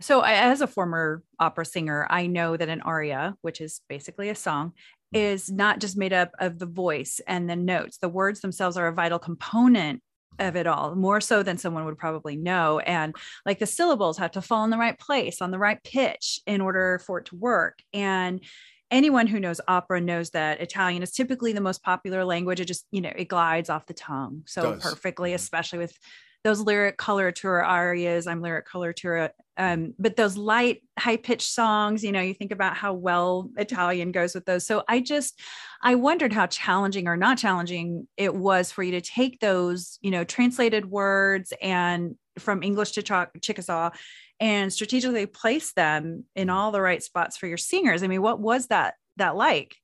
So, 0.00 0.20
as 0.20 0.60
a 0.60 0.68
former 0.68 1.24
opera 1.40 1.64
singer, 1.64 2.06
I 2.08 2.28
know 2.28 2.56
that 2.56 2.68
an 2.68 2.82
aria, 2.82 3.36
which 3.42 3.60
is 3.60 3.80
basically 3.88 4.28
a 4.28 4.34
song, 4.34 4.72
Mm-hmm. 5.14 5.24
is 5.24 5.50
not 5.50 5.80
just 5.80 5.96
made 5.96 6.12
up 6.12 6.32
of 6.38 6.58
the 6.58 6.66
voice 6.66 7.18
and 7.26 7.48
the 7.48 7.56
notes. 7.56 7.96
The 7.96 8.10
words 8.10 8.40
themselves 8.40 8.76
are 8.76 8.86
a 8.88 8.92
vital 8.92 9.18
component 9.18 10.02
of 10.38 10.56
it 10.56 10.66
all, 10.66 10.94
more 10.94 11.20
so 11.20 11.42
than 11.42 11.58
someone 11.58 11.84
would 11.84 11.98
probably 11.98 12.36
know. 12.36 12.78
And 12.80 13.14
like 13.44 13.58
the 13.58 13.66
syllables 13.66 14.18
have 14.18 14.30
to 14.32 14.42
fall 14.42 14.64
in 14.64 14.70
the 14.70 14.78
right 14.78 14.98
place, 14.98 15.42
on 15.42 15.50
the 15.50 15.58
right 15.58 15.82
pitch 15.82 16.40
in 16.46 16.60
order 16.60 17.00
for 17.04 17.18
it 17.18 17.26
to 17.26 17.36
work. 17.36 17.80
And 17.92 18.44
anyone 18.90 19.26
who 19.26 19.40
knows 19.40 19.60
opera 19.68 20.00
knows 20.00 20.30
that 20.30 20.60
Italian 20.60 21.02
is 21.02 21.12
typically 21.12 21.52
the 21.52 21.60
most 21.60 21.82
popular 21.82 22.24
language. 22.24 22.60
It 22.60 22.66
just, 22.66 22.86
you 22.90 23.00
know, 23.00 23.12
it 23.16 23.26
glides 23.28 23.68
off 23.68 23.86
the 23.86 23.94
tongue 23.94 24.44
so 24.46 24.72
Does. 24.72 24.78
perfectly, 24.78 25.32
Mhm. 25.32 25.34
especially 25.34 25.78
with 25.78 25.98
those 26.44 26.60
lyric 26.60 26.98
coloratura 26.98 27.64
arias. 27.64 28.26
I'm 28.26 28.40
lyric 28.40 28.66
coloratura. 28.66 29.30
Um, 29.56 29.94
but 29.98 30.16
those 30.16 30.36
light, 30.36 30.82
high 30.98 31.16
pitched 31.16 31.50
songs, 31.50 32.04
you 32.04 32.12
know, 32.12 32.20
you 32.20 32.32
think 32.32 32.52
about 32.52 32.76
how 32.76 32.92
well 32.92 33.50
Italian 33.56 34.12
goes 34.12 34.34
with 34.34 34.44
those. 34.44 34.64
So 34.66 34.84
I 34.88 35.00
just, 35.00 35.40
I 35.82 35.96
wondered 35.96 36.32
how 36.32 36.46
challenging 36.46 37.08
or 37.08 37.16
not 37.16 37.38
challenging 37.38 38.06
it 38.16 38.34
was 38.34 38.70
for 38.70 38.84
you 38.84 38.92
to 38.92 39.00
take 39.00 39.40
those, 39.40 39.98
you 40.00 40.12
know, 40.12 40.22
translated 40.22 40.86
words 40.86 41.52
and 41.60 42.14
from 42.38 42.62
English 42.62 42.92
to 42.92 43.02
Chick- 43.02 43.42
Chickasaw 43.42 43.90
and 44.38 44.72
strategically 44.72 45.26
place 45.26 45.72
them 45.72 46.24
in 46.36 46.50
all 46.50 46.70
the 46.70 46.80
right 46.80 47.02
spots 47.02 47.36
for 47.36 47.48
your 47.48 47.56
singers. 47.56 48.04
I 48.04 48.06
mean, 48.06 48.22
what 48.22 48.38
was 48.38 48.68
that 48.68 48.94
that 49.16 49.34
like? 49.34 49.76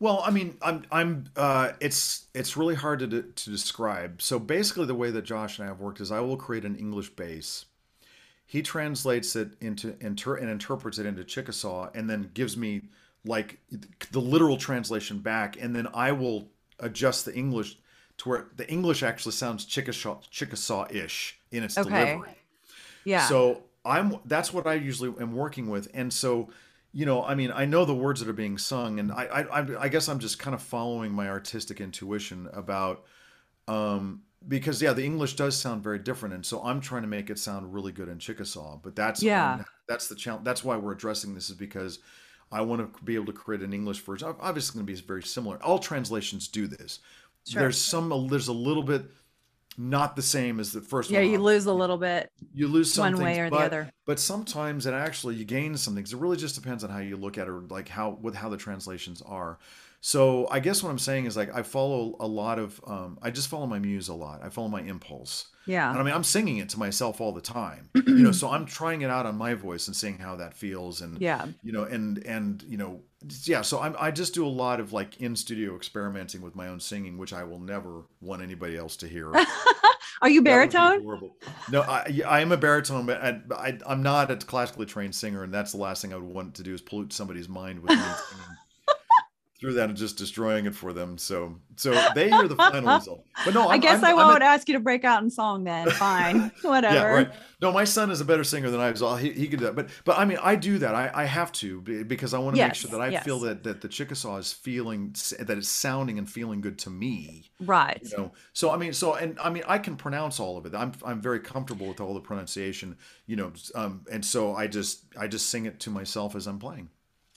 Well, 0.00 0.22
I 0.24 0.30
mean, 0.30 0.56
I'm, 0.62 0.84
I'm, 0.92 1.24
uh, 1.36 1.72
it's, 1.80 2.26
it's 2.34 2.56
really 2.56 2.76
hard 2.76 3.00
to, 3.00 3.06
de- 3.06 3.22
to 3.22 3.50
describe. 3.50 4.22
So 4.22 4.38
basically, 4.38 4.86
the 4.86 4.94
way 4.94 5.10
that 5.10 5.22
Josh 5.22 5.58
and 5.58 5.64
I 5.64 5.68
have 5.68 5.80
worked 5.80 6.00
is 6.00 6.12
I 6.12 6.20
will 6.20 6.36
create 6.36 6.64
an 6.64 6.76
English 6.76 7.10
base. 7.10 7.64
He 8.46 8.62
translates 8.62 9.34
it 9.36 9.50
into, 9.60 9.96
inter- 10.00 10.36
and 10.36 10.48
interprets 10.48 10.98
it 10.98 11.06
into 11.06 11.24
Chickasaw, 11.24 11.90
and 11.94 12.08
then 12.08 12.30
gives 12.32 12.56
me 12.56 12.82
like 13.24 13.58
the 14.12 14.20
literal 14.20 14.56
translation 14.56 15.18
back, 15.18 15.56
and 15.60 15.74
then 15.74 15.88
I 15.92 16.12
will 16.12 16.48
adjust 16.78 17.24
the 17.24 17.34
English 17.34 17.76
to 18.18 18.28
where 18.28 18.46
the 18.56 18.68
English 18.70 19.02
actually 19.02 19.32
sounds 19.32 19.64
Chickasaw, 19.64 20.20
Chickasaw-ish 20.30 21.38
in 21.50 21.62
its 21.64 21.76
Okay. 21.76 21.90
delivery. 21.90 22.36
Yeah. 23.04 23.26
So 23.26 23.64
I'm 23.84 24.16
that's 24.24 24.52
what 24.52 24.66
I 24.66 24.74
usually 24.74 25.12
am 25.20 25.34
working 25.34 25.68
with, 25.68 25.88
and 25.92 26.12
so 26.12 26.50
you 26.92 27.04
know, 27.06 27.22
I 27.22 27.34
mean, 27.34 27.52
I 27.54 27.64
know 27.66 27.84
the 27.84 27.94
words 27.94 28.20
that 28.20 28.28
are 28.28 28.32
being 28.34 28.58
sung, 28.58 28.98
and 28.98 29.12
I 29.12 29.24
I, 29.24 29.82
I- 29.84 29.88
guess 29.88 30.08
I'm 30.08 30.18
just 30.18 30.38
kind 30.38 30.54
of 30.54 30.62
following 30.62 31.12
my 31.12 31.28
artistic 31.28 31.80
intuition 31.80 32.48
about 32.52 33.04
um 33.66 34.22
because 34.46 34.80
yeah, 34.80 34.92
the 34.92 35.04
English 35.04 35.34
does 35.36 35.56
sound 35.56 35.82
very 35.82 35.98
different, 35.98 36.34
and 36.34 36.46
so 36.46 36.62
I'm 36.62 36.80
trying 36.80 37.02
to 37.02 37.08
make 37.08 37.28
it 37.28 37.38
sound 37.38 37.74
really 37.74 37.92
good 37.92 38.08
in 38.08 38.18
Chickasaw. 38.18 38.78
But 38.82 38.94
that's 38.96 39.22
Yeah. 39.22 39.62
that's 39.88 40.08
the 40.08 40.14
challenge. 40.14 40.44
That's 40.44 40.62
why 40.64 40.76
we're 40.76 40.92
addressing 40.92 41.34
this 41.34 41.50
is 41.50 41.56
because 41.56 41.98
I 42.52 42.60
want 42.62 42.94
to 42.96 43.02
be 43.04 43.14
able 43.16 43.26
to 43.26 43.32
create 43.32 43.62
an 43.62 43.72
English 43.72 44.00
version. 44.00 44.34
Obviously, 44.40 44.78
going 44.78 44.86
to 44.86 44.92
be 44.92 45.06
very 45.06 45.22
similar. 45.24 45.62
All 45.62 45.78
translations 45.78 46.48
do 46.48 46.66
this. 46.66 47.00
Sure. 47.46 47.62
There's 47.62 47.78
some 47.80 48.28
there's 48.28 48.48
a 48.48 48.52
little 48.52 48.82
bit 48.82 49.04
not 49.78 50.16
the 50.16 50.22
same 50.22 50.58
as 50.58 50.72
the 50.72 50.80
first 50.80 51.08
yeah, 51.08 51.20
one. 51.20 51.26
Yeah, 51.26 51.32
you 51.32 51.38
lose 51.38 51.66
a 51.66 51.72
little 51.72 51.96
bit 51.96 52.30
you 52.52 52.66
lose 52.66 52.92
some 52.92 53.04
one 53.04 53.12
things, 53.14 53.24
way 53.24 53.40
or 53.40 53.50
the 53.50 53.56
other. 53.56 53.92
But 54.04 54.18
sometimes 54.18 54.86
it 54.86 54.92
actually 54.92 55.36
you 55.36 55.44
gain 55.44 55.76
some 55.76 55.94
things. 55.94 56.12
It 56.12 56.18
really 56.18 56.36
just 56.36 56.54
depends 56.54 56.82
on 56.82 56.90
how 56.90 56.98
you 56.98 57.16
look 57.16 57.38
at 57.38 57.46
it, 57.46 57.50
or 57.50 57.60
like 57.70 57.88
how 57.88 58.18
with 58.20 58.34
how 58.34 58.48
the 58.48 58.56
translations 58.56 59.22
are. 59.22 59.58
So 60.00 60.46
I 60.48 60.60
guess 60.60 60.82
what 60.82 60.90
I'm 60.90 60.98
saying 60.98 61.26
is 61.26 61.36
like 61.36 61.54
I 61.54 61.62
follow 61.62 62.16
a 62.20 62.26
lot 62.26 62.58
of 62.58 62.80
um, 62.86 63.18
I 63.22 63.30
just 63.30 63.48
follow 63.48 63.66
my 63.66 63.78
muse 63.78 64.08
a 64.08 64.14
lot. 64.14 64.42
I 64.42 64.48
follow 64.48 64.68
my 64.68 64.80
impulse. 64.82 65.48
Yeah. 65.66 65.90
And 65.90 65.98
I 65.98 66.02
mean 66.02 66.14
I'm 66.14 66.24
singing 66.24 66.58
it 66.58 66.68
to 66.70 66.78
myself 66.78 67.20
all 67.20 67.32
the 67.32 67.40
time. 67.40 67.90
you 67.94 68.14
know, 68.22 68.32
so 68.32 68.48
I'm 68.48 68.64
trying 68.64 69.02
it 69.02 69.10
out 69.10 69.26
on 69.26 69.36
my 69.36 69.54
voice 69.54 69.86
and 69.88 69.96
seeing 69.96 70.18
how 70.18 70.36
that 70.36 70.54
feels 70.54 71.00
and 71.00 71.20
Yeah. 71.20 71.46
you 71.62 71.72
know 71.72 71.84
and 71.84 72.18
and 72.18 72.62
you 72.62 72.76
know 72.76 73.02
yeah 73.44 73.62
so 73.62 73.80
I'm, 73.80 73.96
i 73.98 74.10
just 74.10 74.32
do 74.34 74.46
a 74.46 74.48
lot 74.48 74.78
of 74.78 74.92
like 74.92 75.20
in 75.20 75.34
studio 75.34 75.74
experimenting 75.74 76.40
with 76.40 76.54
my 76.54 76.68
own 76.68 76.78
singing 76.78 77.18
which 77.18 77.32
i 77.32 77.42
will 77.42 77.58
never 77.58 78.02
want 78.20 78.42
anybody 78.42 78.76
else 78.76 78.96
to 78.98 79.08
hear. 79.08 79.32
Are 80.20 80.28
you 80.28 80.42
That 80.42 80.56
would 80.56 80.70
be 80.70 80.72
baritone? 80.72 81.30
No, 81.70 81.82
I, 81.82 82.22
I 82.26 82.40
am 82.40 82.50
a 82.50 82.56
baritone, 82.56 83.06
but 83.06 83.22
I, 83.22 83.40
I, 83.54 83.78
I'm 83.86 84.02
not 84.02 84.30
a 84.30 84.36
classically 84.36 84.86
trained 84.86 85.14
singer, 85.14 85.44
and 85.44 85.54
that's 85.54 85.72
the 85.72 85.78
last 85.78 86.02
thing 86.02 86.12
I 86.12 86.16
would 86.16 86.24
want 86.24 86.54
to 86.56 86.64
do 86.64 86.74
is 86.74 86.80
pollute 86.80 87.12
somebody's 87.12 87.48
mind 87.48 87.80
with 87.80 87.90
me 87.90 87.96
singing 87.96 88.56
through 89.60 89.74
that 89.74 89.88
and 89.88 89.98
just 89.98 90.16
destroying 90.16 90.66
it 90.66 90.74
for 90.74 90.92
them. 90.92 91.18
So, 91.18 91.56
so 91.76 91.90
they 92.14 92.30
hear 92.30 92.46
the 92.46 92.54
final 92.54 92.94
result. 92.98 93.24
But 93.44 93.54
no, 93.54 93.64
I'm, 93.64 93.70
I 93.70 93.78
guess 93.78 94.02
I'm, 94.02 94.10
I 94.10 94.14
won't 94.14 94.42
a- 94.42 94.46
ask 94.46 94.68
you 94.68 94.74
to 94.74 94.80
break 94.80 95.04
out 95.04 95.22
in 95.22 95.30
song 95.30 95.64
then. 95.64 95.90
Fine. 95.90 96.52
Whatever. 96.62 96.94
yeah, 96.94 97.02
right. 97.02 97.30
No, 97.60 97.72
my 97.72 97.82
son 97.82 98.12
is 98.12 98.20
a 98.20 98.24
better 98.24 98.44
singer 98.44 98.70
than 98.70 98.80
I 98.80 98.90
was. 98.90 99.20
He, 99.20 99.32
he 99.32 99.48
could 99.48 99.58
do 99.58 99.64
that, 99.64 99.74
but 99.74 99.88
but 100.04 100.16
I 100.16 100.24
mean, 100.24 100.38
I 100.40 100.54
do 100.54 100.78
that. 100.78 100.94
I, 100.94 101.10
I 101.12 101.24
have 101.24 101.50
to 101.52 101.80
because 101.80 102.32
I 102.34 102.38
want 102.38 102.56
to 102.56 102.62
make 102.62 102.74
sure 102.74 102.90
that 102.92 103.00
I 103.00 103.08
yes. 103.08 103.24
feel 103.24 103.40
that 103.40 103.64
that 103.64 103.80
the 103.80 103.88
Chickasaw 103.88 104.36
is 104.36 104.52
feeling 104.52 105.14
that 105.40 105.58
it's 105.58 105.68
sounding 105.68 106.18
and 106.18 106.30
feeling 106.30 106.60
good 106.60 106.78
to 106.80 106.90
me. 106.90 107.50
Right. 107.60 108.00
you 108.02 108.16
know 108.16 108.32
so 108.52 108.70
i 108.70 108.76
mean 108.76 108.92
so 108.92 109.14
and 109.14 109.38
i 109.40 109.50
mean 109.50 109.64
i 109.66 109.78
can 109.78 109.96
pronounce 109.96 110.38
all 110.38 110.56
of 110.56 110.64
it 110.64 110.74
i'm 110.74 110.92
i'm 111.04 111.20
very 111.20 111.40
comfortable 111.40 111.88
with 111.88 112.00
all 112.00 112.14
the 112.14 112.20
pronunciation 112.20 112.96
you 113.26 113.34
know 113.34 113.52
um 113.74 114.04
and 114.10 114.24
so 114.24 114.54
i 114.54 114.66
just 114.66 115.04
i 115.18 115.26
just 115.26 115.50
sing 115.50 115.66
it 115.66 115.80
to 115.80 115.90
myself 115.90 116.36
as 116.36 116.46
i'm 116.46 116.58
playing 116.58 116.88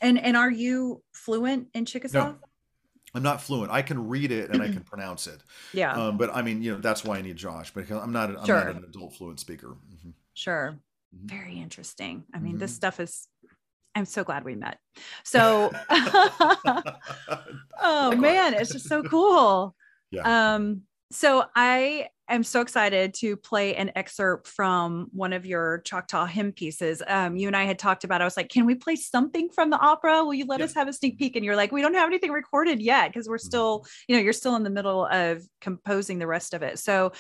And 0.02 0.18
and 0.20 0.36
are 0.36 0.52
you 0.52 1.04
fluent 1.14 1.68
in 1.74 1.86
Chickasaw? 1.86 2.30
No. 2.30 2.36
i'm 3.14 3.24
not 3.24 3.42
fluent 3.42 3.72
i 3.72 3.82
can 3.82 4.08
read 4.08 4.32
it 4.32 4.50
and 4.52 4.62
i 4.64 4.68
can 4.70 4.82
pronounce 4.84 5.28
it 5.28 5.40
Yeah. 5.74 5.92
um 5.94 6.18
but 6.18 6.34
i 6.34 6.42
mean 6.42 6.62
you 6.64 6.72
know 6.74 6.80
that's 6.80 7.04
why 7.04 7.18
i 7.18 7.22
need 7.22 7.36
josh 7.36 7.72
because 7.74 7.98
i'm 8.04 8.14
not 8.14 8.30
i'm 8.30 8.46
Sure. 8.46 8.64
not 8.64 8.76
an 8.76 8.84
adult 8.86 9.16
fluent 9.16 9.40
speaker 9.40 9.76
Mhm. 9.94 10.14
Sure. 10.34 10.80
Mhm. 11.14 11.30
Very 11.30 11.60
interesting. 11.60 12.24
I 12.34 12.40
mean, 12.40 12.58
this 12.58 12.72
Mhm. 12.72 12.76
stuff 12.76 13.00
is 13.02 13.28
I'm 13.96 14.06
so 14.06 14.24
glad 14.24 14.46
we 14.46 14.56
met. 14.56 14.80
So 15.26 15.72
oh 17.82 18.16
man, 18.16 18.54
it's 18.54 18.72
just 18.72 18.88
so 18.88 19.04
cool. 19.04 19.76
Yeah. 20.12 20.54
Um, 20.56 20.84
so 21.12 21.46
I 21.56 22.08
am 22.34 22.44
so 22.44 22.62
excited 22.62 23.14
to 23.16 23.36
play 23.36 23.76
an 23.76 23.92
excerpt 23.96 24.48
from 24.48 25.08
one 25.12 25.34
of 25.34 25.46
your 25.46 25.80
Choctaw 25.86 26.26
hymn 26.26 26.52
pieces. 26.52 27.02
Um, 27.08 27.36
you 27.36 27.48
and 27.48 27.56
I 27.56 27.64
had 27.64 27.80
talked 27.80 28.04
about, 28.04 28.22
I 28.22 28.26
was 28.26 28.38
like, 28.38 28.50
can 28.50 28.66
we 28.66 28.76
play 28.76 28.96
something 28.96 29.50
from 29.50 29.70
the 29.70 29.80
opera? 29.80 30.24
Will 30.24 30.34
you 30.34 30.46
let 30.46 30.60
yeah. 30.60 30.66
us 30.66 30.74
have 30.74 30.88
a 30.88 30.94
sneak 30.94 31.18
peek? 31.18 31.36
And 31.36 31.44
you're 31.44 31.56
like, 31.56 31.72
we 31.72 31.82
don't 31.82 31.94
have 31.94 32.08
anything 32.08 32.32
recorded 32.32 32.82
yet 32.82 33.10
because 33.10 33.28
we're 33.28 33.38
mm-hmm. 33.38 33.46
still, 33.46 33.86
you 34.08 34.16
know, 34.16 34.22
you're 34.22 34.34
still 34.34 34.56
in 34.56 34.64
the 34.64 34.70
middle 34.70 35.06
of 35.08 35.44
composing 35.60 36.20
the 36.20 36.28
rest 36.28 36.54
of 36.54 36.64
it. 36.64 36.80
So, 36.80 37.12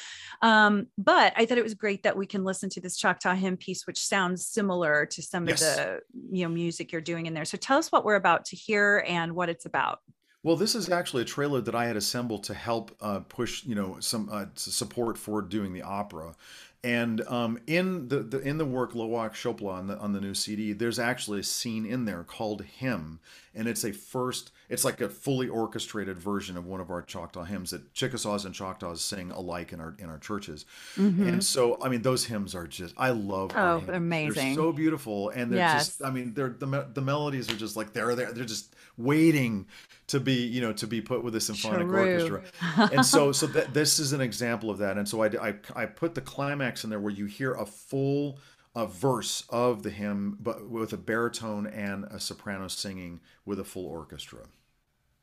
um, 0.41 0.88
but 0.97 1.34
I 1.36 1.45
thought 1.45 1.57
it 1.57 1.64
was 1.64 1.74
great 1.74 2.03
that 2.03 2.18
we 2.18 2.26
can 2.26 2.43
listen 2.43 2.70
to 2.72 2.82
this 2.82 2.97
Choctaw 2.97 3.36
hymn 3.36 3.57
piece, 3.57 3.88
which 3.88 3.99
sounds 3.99 4.45
similar 4.47 5.05
to 5.07 5.22
some 5.22 5.47
yes. 5.47 5.62
of 5.62 5.76
the, 5.78 5.99
you 6.32 6.45
know, 6.45 6.53
music 6.53 6.91
you're 6.91 7.01
doing 7.01 7.26
in 7.26 7.34
there. 7.34 7.45
So 7.45 7.57
tell 7.57 7.78
us 7.78 7.91
what 7.91 8.05
we're 8.05 8.16
about 8.16 8.45
to 8.45 8.55
hear 8.55 9.03
and 9.07 9.34
what 9.34 9.49
it's 9.49 9.66
about. 9.66 9.99
Well, 10.43 10.55
this 10.55 10.73
is 10.73 10.89
actually 10.89 11.21
a 11.21 11.25
trailer 11.25 11.61
that 11.61 11.75
I 11.75 11.85
had 11.85 11.95
assembled 11.95 12.43
to 12.45 12.53
help 12.53 12.95
uh, 12.99 13.19
push, 13.19 13.63
you 13.63 13.75
know, 13.75 13.97
some 13.99 14.27
uh, 14.31 14.45
support 14.55 15.17
for 15.17 15.41
doing 15.41 15.71
the 15.71 15.83
opera. 15.83 16.35
And 16.83 17.21
um, 17.27 17.59
in 17.67 18.07
the, 18.07 18.21
the 18.21 18.39
in 18.39 18.57
the 18.57 18.65
work 18.65 18.93
Lowak 18.93 19.33
Shoppala' 19.33 19.71
on 19.71 19.87
the 19.87 19.99
on 19.99 20.13
the 20.13 20.19
new 20.19 20.33
CD, 20.33 20.73
there's 20.73 20.97
actually 20.97 21.41
a 21.41 21.43
scene 21.43 21.85
in 21.85 22.05
there 22.05 22.23
called 22.23 22.63
Hymn, 22.63 23.19
and 23.53 23.67
it's 23.67 23.83
a 23.83 23.91
first 23.91 24.51
it's 24.67 24.83
like 24.83 24.99
a 24.99 25.07
fully 25.07 25.47
orchestrated 25.47 26.17
version 26.17 26.57
of 26.57 26.65
one 26.65 26.81
of 26.81 26.89
our 26.89 27.03
Choctaw 27.03 27.43
hymns 27.43 27.69
that 27.69 27.93
Chickasaws 27.93 28.45
and 28.45 28.55
Choctaws 28.55 29.01
sing 29.01 29.29
alike 29.29 29.73
in 29.73 29.79
our 29.79 29.95
in 29.99 30.09
our 30.09 30.17
churches. 30.17 30.65
Mm-hmm. 30.95 31.27
And 31.27 31.43
so, 31.43 31.77
I 31.83 31.89
mean, 31.89 32.01
those 32.01 32.25
hymns 32.25 32.55
are 32.55 32.65
just 32.65 32.95
I 32.97 33.11
love. 33.11 33.51
Oh, 33.53 33.83
amazing! 33.87 34.55
They're 34.55 34.55
so 34.55 34.71
beautiful, 34.71 35.29
and 35.29 35.51
they're 35.51 35.59
yes. 35.59 35.85
just 35.85 36.03
I 36.03 36.09
mean, 36.09 36.33
they're 36.33 36.55
the 36.57 36.87
the 36.91 37.01
melodies 37.01 37.51
are 37.51 37.57
just 37.57 37.75
like 37.75 37.93
they're 37.93 38.15
there. 38.15 38.31
They're 38.31 38.43
just 38.43 38.75
waiting 39.04 39.68
to 40.08 40.20
be 40.20 40.45
you 40.45 40.62
know 40.62 40.74
to 40.74 40.88
be 40.88 41.02
put 41.02 41.24
with 41.24 41.36
a 41.36 41.41
symphonic 41.41 41.88
True. 41.88 41.99
orchestra. 41.99 42.43
and 42.93 43.06
so 43.06 43.32
so 43.32 43.47
th- 43.47 43.68
this 43.74 43.99
is 43.99 44.14
an 44.14 44.22
example 44.22 44.70
of 44.70 44.78
that. 44.80 44.97
And 44.97 45.08
so 45.08 45.24
I, 45.24 45.49
I 45.49 45.56
I 45.76 45.86
put 45.86 46.16
the 46.16 46.22
climax 46.22 46.84
in 46.84 46.89
there 46.89 46.99
where 46.99 47.14
you 47.14 47.26
hear 47.26 47.54
a 47.54 47.66
full 47.66 48.39
a 48.76 48.86
verse 48.86 49.43
of 49.49 49.84
the 49.84 49.89
hymn, 49.89 50.38
but 50.39 50.70
with 50.70 50.93
a 50.93 50.97
baritone 50.97 51.68
and 51.68 52.06
a 52.06 52.20
soprano 52.20 52.68
singing 52.68 53.20
with 53.45 53.60
a 53.60 53.64
full 53.64 53.86
orchestra. 53.86 54.39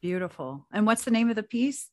Beautiful. 0.00 0.66
And 0.72 0.86
what's 0.86 1.04
the 1.04 1.10
name 1.10 1.30
of 1.30 1.36
the 1.36 1.42
piece? 1.42 1.88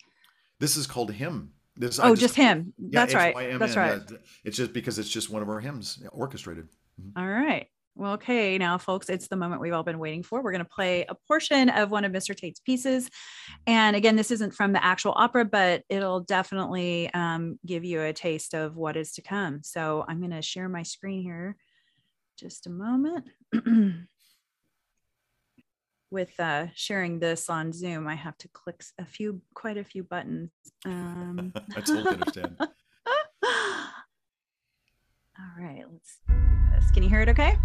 This 0.60 0.78
is 0.78 0.86
called 0.86 1.12
hymn. 1.12 1.54
This, 1.78 2.00
oh, 2.00 2.10
just, 2.10 2.22
just, 2.22 2.36
hymn. 2.36 2.74
Yeah, 2.78 3.06
That's 3.06 3.14
right. 3.14 3.60
That's 3.60 3.76
right. 3.76 4.02
it's 4.46 4.56
just 4.56 4.72
because 4.72 4.98
it's 4.98 5.10
just 5.10 5.30
one 5.30 5.42
of 5.42 5.50
our 5.50 5.60
hymns 5.60 6.02
orchestrated. 6.12 6.70
Mm-hmm. 7.02 7.20
All 7.20 7.28
right. 7.28 7.68
Well, 7.98 8.14
okay, 8.14 8.58
now, 8.58 8.78
folks, 8.78 9.08
it's 9.10 9.30
the 9.30 9.38
moment 9.38 9.62
we've 9.62 9.72
all 9.72 9.84
been 9.84 10.00
waiting 10.00 10.22
for. 10.22 10.44
We're 10.44 10.52
going 10.52 10.66
to 10.66 10.70
play 10.70 11.06
a 11.08 11.16
portion 11.16 11.70
of 11.70 11.92
one 11.92 12.04
of 12.04 12.12
Mr. 12.12 12.36
Tate's 12.36 12.60
pieces. 12.60 13.10
And 13.68 13.96
again, 13.96 14.18
this 14.18 14.32
isn't 14.32 14.54
from 14.54 14.74
the 14.74 14.84
actual 14.84 15.14
opera, 15.16 15.46
but 15.46 15.84
it'll 15.88 16.20
definitely 16.20 17.10
um, 17.14 17.58
give 17.66 17.86
you 17.86 18.02
a 18.02 18.12
taste 18.12 18.54
of 18.54 18.76
what 18.76 18.98
is 18.98 19.14
to 19.14 19.22
come. 19.22 19.62
So 19.64 20.04
I'm 20.10 20.20
going 20.20 20.32
to 20.32 20.42
share 20.42 20.68
my 20.68 20.84
screen 20.84 21.22
here 21.22 21.56
just 22.38 22.68
a 22.68 22.70
moment. 22.70 23.30
With 26.12 26.38
uh, 26.38 26.68
sharing 26.76 27.20
this 27.20 27.50
on 27.50 27.72
Zoom, 27.72 28.10
I 28.10 28.16
have 28.16 28.38
to 28.40 28.50
click 28.50 28.84
a 29.00 29.06
few, 29.06 29.42
quite 29.54 29.78
a 29.78 29.86
few 29.86 30.04
buttons. 30.04 30.52
Um, 30.86 31.54
I 31.76 31.80
totally 31.80 32.08
understand. 32.08 32.58
all 32.60 32.68
right, 35.58 35.84
let's 35.90 36.20
do 36.28 36.36
this. 36.74 36.92
Can 36.92 37.04
you 37.04 37.10
hear 37.10 37.22
it 37.22 37.30
okay? 37.30 37.58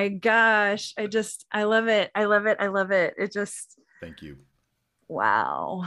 My 0.00 0.08
gosh. 0.08 0.94
I 0.96 1.06
just, 1.06 1.46
I 1.52 1.64
love 1.64 1.88
it. 1.88 2.10
I 2.14 2.24
love 2.24 2.46
it. 2.46 2.56
I 2.60 2.68
love 2.68 2.90
it. 2.90 3.14
It 3.18 3.32
just. 3.32 3.78
Thank 4.00 4.22
you. 4.22 4.38
Wow. 5.08 5.84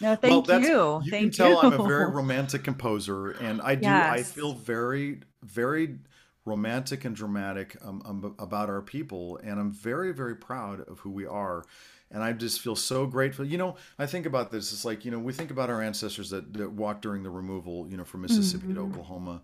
No, 0.00 0.14
thank 0.14 0.46
well, 0.46 0.60
you. 0.60 1.00
You 1.04 1.10
thank 1.10 1.22
can 1.22 1.30
tell 1.30 1.50
you. 1.50 1.58
I'm 1.58 1.80
a 1.80 1.86
very 1.86 2.10
romantic 2.10 2.64
composer, 2.64 3.30
and 3.30 3.62
I 3.62 3.76
do. 3.76 3.86
Yes. 3.86 4.12
I 4.12 4.22
feel 4.22 4.52
very, 4.52 5.20
very 5.42 5.98
romantic 6.44 7.06
and 7.06 7.16
dramatic 7.16 7.76
um, 7.82 8.02
um, 8.04 8.34
about 8.38 8.68
our 8.68 8.82
people, 8.82 9.40
and 9.42 9.58
I'm 9.58 9.72
very, 9.72 10.12
very 10.12 10.36
proud 10.36 10.80
of 10.80 10.98
who 11.00 11.10
we 11.10 11.24
are. 11.24 11.64
And 12.10 12.22
I 12.22 12.32
just 12.34 12.60
feel 12.60 12.76
so 12.76 13.06
grateful. 13.06 13.46
You 13.46 13.58
know, 13.58 13.76
I 13.98 14.06
think 14.06 14.26
about 14.26 14.52
this. 14.52 14.72
It's 14.72 14.84
like 14.84 15.04
you 15.04 15.10
know, 15.10 15.18
we 15.18 15.32
think 15.32 15.50
about 15.50 15.70
our 15.70 15.80
ancestors 15.80 16.30
that, 16.30 16.52
that 16.52 16.70
walked 16.70 17.02
during 17.02 17.22
the 17.22 17.30
removal. 17.30 17.88
You 17.88 17.96
know, 17.96 18.04
from 18.04 18.20
Mississippi 18.20 18.66
mm-hmm. 18.66 18.74
to 18.74 18.80
Oklahoma, 18.82 19.40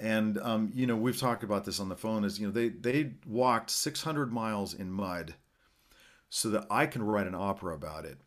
and 0.00 0.38
um, 0.38 0.72
you 0.74 0.86
know 0.86 0.96
we've 0.96 1.18
talked 1.18 1.44
about 1.44 1.64
this 1.64 1.78
on 1.78 1.88
the 1.88 1.96
phone 1.96 2.24
is 2.24 2.40
you 2.40 2.46
know 2.46 2.52
they 2.52 2.68
they 2.68 3.12
walked 3.26 3.70
600 3.70 4.32
miles 4.32 4.74
in 4.74 4.90
mud 4.90 5.34
so 6.28 6.48
that 6.50 6.66
i 6.70 6.86
can 6.86 7.02
write 7.02 7.26
an 7.26 7.34
opera 7.34 7.74
about 7.74 8.04
it. 8.04 8.18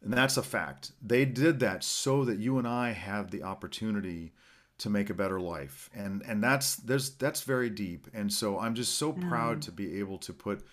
And 0.00 0.12
that's 0.12 0.36
a 0.36 0.44
fact. 0.44 0.92
They 1.02 1.24
did 1.24 1.58
that 1.58 1.82
so 1.82 2.24
that 2.24 2.38
you 2.38 2.58
and 2.58 2.66
i 2.66 2.92
have 2.92 3.30
the 3.30 3.42
opportunity 3.42 4.32
to 4.78 4.88
make 4.88 5.10
a 5.10 5.14
better 5.14 5.40
life. 5.40 5.90
And 5.94 6.22
and 6.22 6.42
that's 6.42 6.76
there's 6.76 7.10
that's 7.10 7.42
very 7.42 7.68
deep. 7.68 8.06
And 8.14 8.32
so 8.32 8.58
i'm 8.58 8.74
just 8.74 8.94
so 8.96 9.12
proud 9.12 9.58
mm. 9.58 9.62
to 9.62 9.72
be 9.72 9.98
able 9.98 10.18
to 10.18 10.32
put 10.32 10.64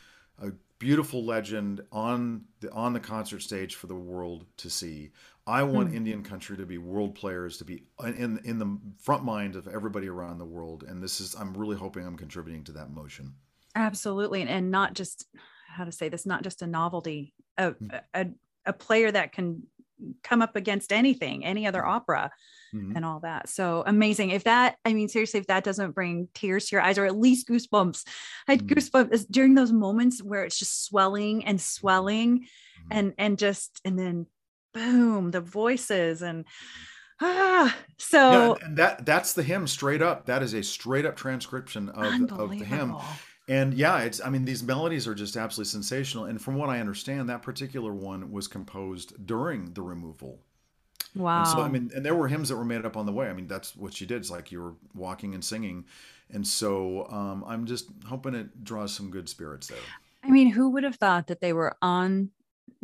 a 0.42 0.52
beautiful 0.80 1.24
legend 1.24 1.82
on 1.92 2.46
the 2.60 2.72
on 2.72 2.94
the 2.94 3.00
concert 3.00 3.42
stage 3.42 3.76
for 3.76 3.88
the 3.88 3.96
world 3.96 4.46
to 4.58 4.70
see 4.70 5.12
I 5.48 5.64
want 5.64 5.90
hmm. 5.90 5.98
Indian 5.98 6.24
country 6.24 6.58
to 6.58 6.66
be 6.66 6.78
world 6.80 7.14
players, 7.16 7.58
to 7.58 7.66
be 7.66 7.84
in 8.04 8.40
in 8.44 8.58
the 8.58 8.80
front 9.00 9.24
mind 9.24 9.56
of 9.56 9.68
everybody 9.68 10.08
around 10.08 10.40
the 10.40 10.46
world, 10.46 10.84
and 10.88 11.04
this 11.04 11.22
is 11.22 11.36
I'm 11.36 11.54
really 11.56 11.78
hoping 11.78 12.06
I'm 12.06 12.18
contributing 12.18 12.64
to 12.66 12.72
that 12.74 12.90
motion. 12.90 13.36
Absolutely, 13.76 14.42
and 14.42 14.72
not 14.72 14.94
just 14.94 15.28
how 15.68 15.84
to 15.84 15.92
say 15.92 16.10
this, 16.10 16.26
not 16.26 16.44
just 16.44 16.62
a 16.64 16.68
novelty, 16.68 17.34
a 17.58 17.72
hmm. 17.72 17.88
a, 18.14 18.28
a 18.66 18.74
player 18.74 19.12
that 19.12 19.34
can 19.34 19.64
come 20.24 20.42
up 20.42 20.56
against 20.56 20.92
anything, 20.92 21.46
any 21.46 21.68
other 21.68 21.82
hmm. 21.82 21.90
opera. 21.90 22.32
Mm-hmm. 22.74 22.98
and 22.98 23.06
all 23.06 23.22
that. 23.22 23.48
So 23.48 23.84
amazing. 23.86 24.32
If 24.32 24.44
that, 24.44 24.76
I 24.84 24.94
mean, 24.94 25.08
seriously, 25.08 25.40
if 25.40 25.48
that 25.48 25.64
doesn't 25.64 25.92
bring 25.92 26.28
tears 26.34 26.66
to 26.66 26.76
your 26.76 26.82
eyes 26.82 26.98
or 26.98 27.06
at 27.06 27.16
least 27.16 27.48
goosebumps, 27.48 28.06
I 28.50 28.54
had 28.54 28.68
mm-hmm. 28.68 28.78
goosebumps 28.78 29.28
during 29.32 29.56
those 29.56 29.72
moments 29.72 30.22
where 30.22 30.44
it's 30.44 30.60
just 30.60 30.84
swelling 30.84 31.46
and 31.46 31.62
swelling 31.62 32.40
mm-hmm. 32.40 32.88
and, 32.92 33.14
and 33.18 33.38
just, 33.38 33.80
and 33.86 33.98
then 33.98 34.26
boom, 34.76 35.32
the 35.32 35.42
voices 35.42 36.22
and 36.22 36.46
ah 37.22 37.76
so 37.98 38.58
yeah, 38.60 38.66
and 38.66 38.78
that 38.78 39.06
that's 39.06 39.34
the 39.34 39.42
hymn 39.42 39.68
straight 39.68 40.02
up. 40.02 40.26
That 40.26 40.44
is 40.44 40.54
a 40.54 40.62
straight 40.62 41.06
up 41.06 41.16
transcription 41.16 41.90
of, 41.90 42.32
of 42.32 42.50
the 42.52 42.66
hymn. 42.66 42.96
And 43.48 43.74
yeah, 43.74 44.00
it's 44.00 44.22
I 44.22 44.30
mean 44.30 44.46
these 44.46 44.64
melodies 44.64 45.08
are 45.08 45.16
just 45.16 45.38
absolutely 45.38 45.70
sensational. 45.70 46.26
And 46.26 46.42
from 46.42 46.56
what 46.56 46.70
I 46.70 46.80
understand, 46.80 47.30
that 47.30 47.42
particular 47.42 47.94
one 47.94 48.32
was 48.32 48.48
composed 48.48 49.26
during 49.26 49.74
the 49.74 49.82
removal. 49.82 50.40
Wow. 51.16 51.40
And 51.40 51.48
so 51.48 51.62
I 51.62 51.70
mean, 51.70 51.92
and 51.96 52.06
there 52.06 52.16
were 52.16 52.28
hymns 52.28 52.50
that 52.50 52.58
were 52.58 52.66
made 52.66 52.86
up 52.86 52.98
on 52.98 53.06
the 53.06 53.14
way. 53.14 53.30
I 53.30 53.34
mean, 53.34 53.48
that's 53.48 53.76
what 53.76 53.94
she 53.94 54.06
did. 54.06 54.18
It's 54.18 54.32
like 54.32 54.52
you 54.52 54.62
were 54.62 54.74
walking 54.94 55.34
and 55.34 55.44
singing. 55.44 55.86
And 56.32 56.46
so 56.46 57.08
um, 57.10 57.44
I'm 57.48 57.66
just 57.66 57.88
hoping 58.08 58.34
it 58.34 58.64
draws 58.64 58.94
some 58.94 59.12
good 59.12 59.30
spirits 59.30 59.68
there. 59.68 59.78
I 60.24 60.32
mean, 60.32 60.50
who 60.50 60.70
would 60.70 60.84
have 60.84 60.96
thought 60.96 61.28
that 61.28 61.40
they 61.40 61.54
were 61.54 61.78
on 61.84 62.32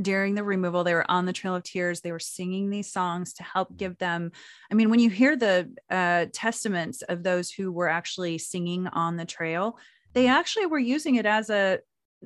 during 0.01 0.35
the 0.35 0.43
removal 0.43 0.83
they 0.83 0.93
were 0.93 1.09
on 1.09 1.25
the 1.25 1.33
trail 1.33 1.55
of 1.55 1.63
tears 1.63 2.01
they 2.01 2.11
were 2.11 2.19
singing 2.19 2.69
these 2.69 2.91
songs 2.91 3.33
to 3.33 3.43
help 3.43 3.75
give 3.77 3.97
them 3.97 4.31
i 4.71 4.73
mean 4.73 4.89
when 4.89 4.99
you 4.99 5.09
hear 5.09 5.35
the 5.35 5.69
uh, 5.89 6.25
testaments 6.33 7.01
of 7.03 7.23
those 7.23 7.51
who 7.51 7.71
were 7.71 7.87
actually 7.87 8.37
singing 8.37 8.87
on 8.87 9.17
the 9.17 9.25
trail 9.25 9.77
they 10.13 10.27
actually 10.27 10.65
were 10.65 10.79
using 10.79 11.15
it 11.15 11.25
as 11.25 11.49
a 11.49 11.79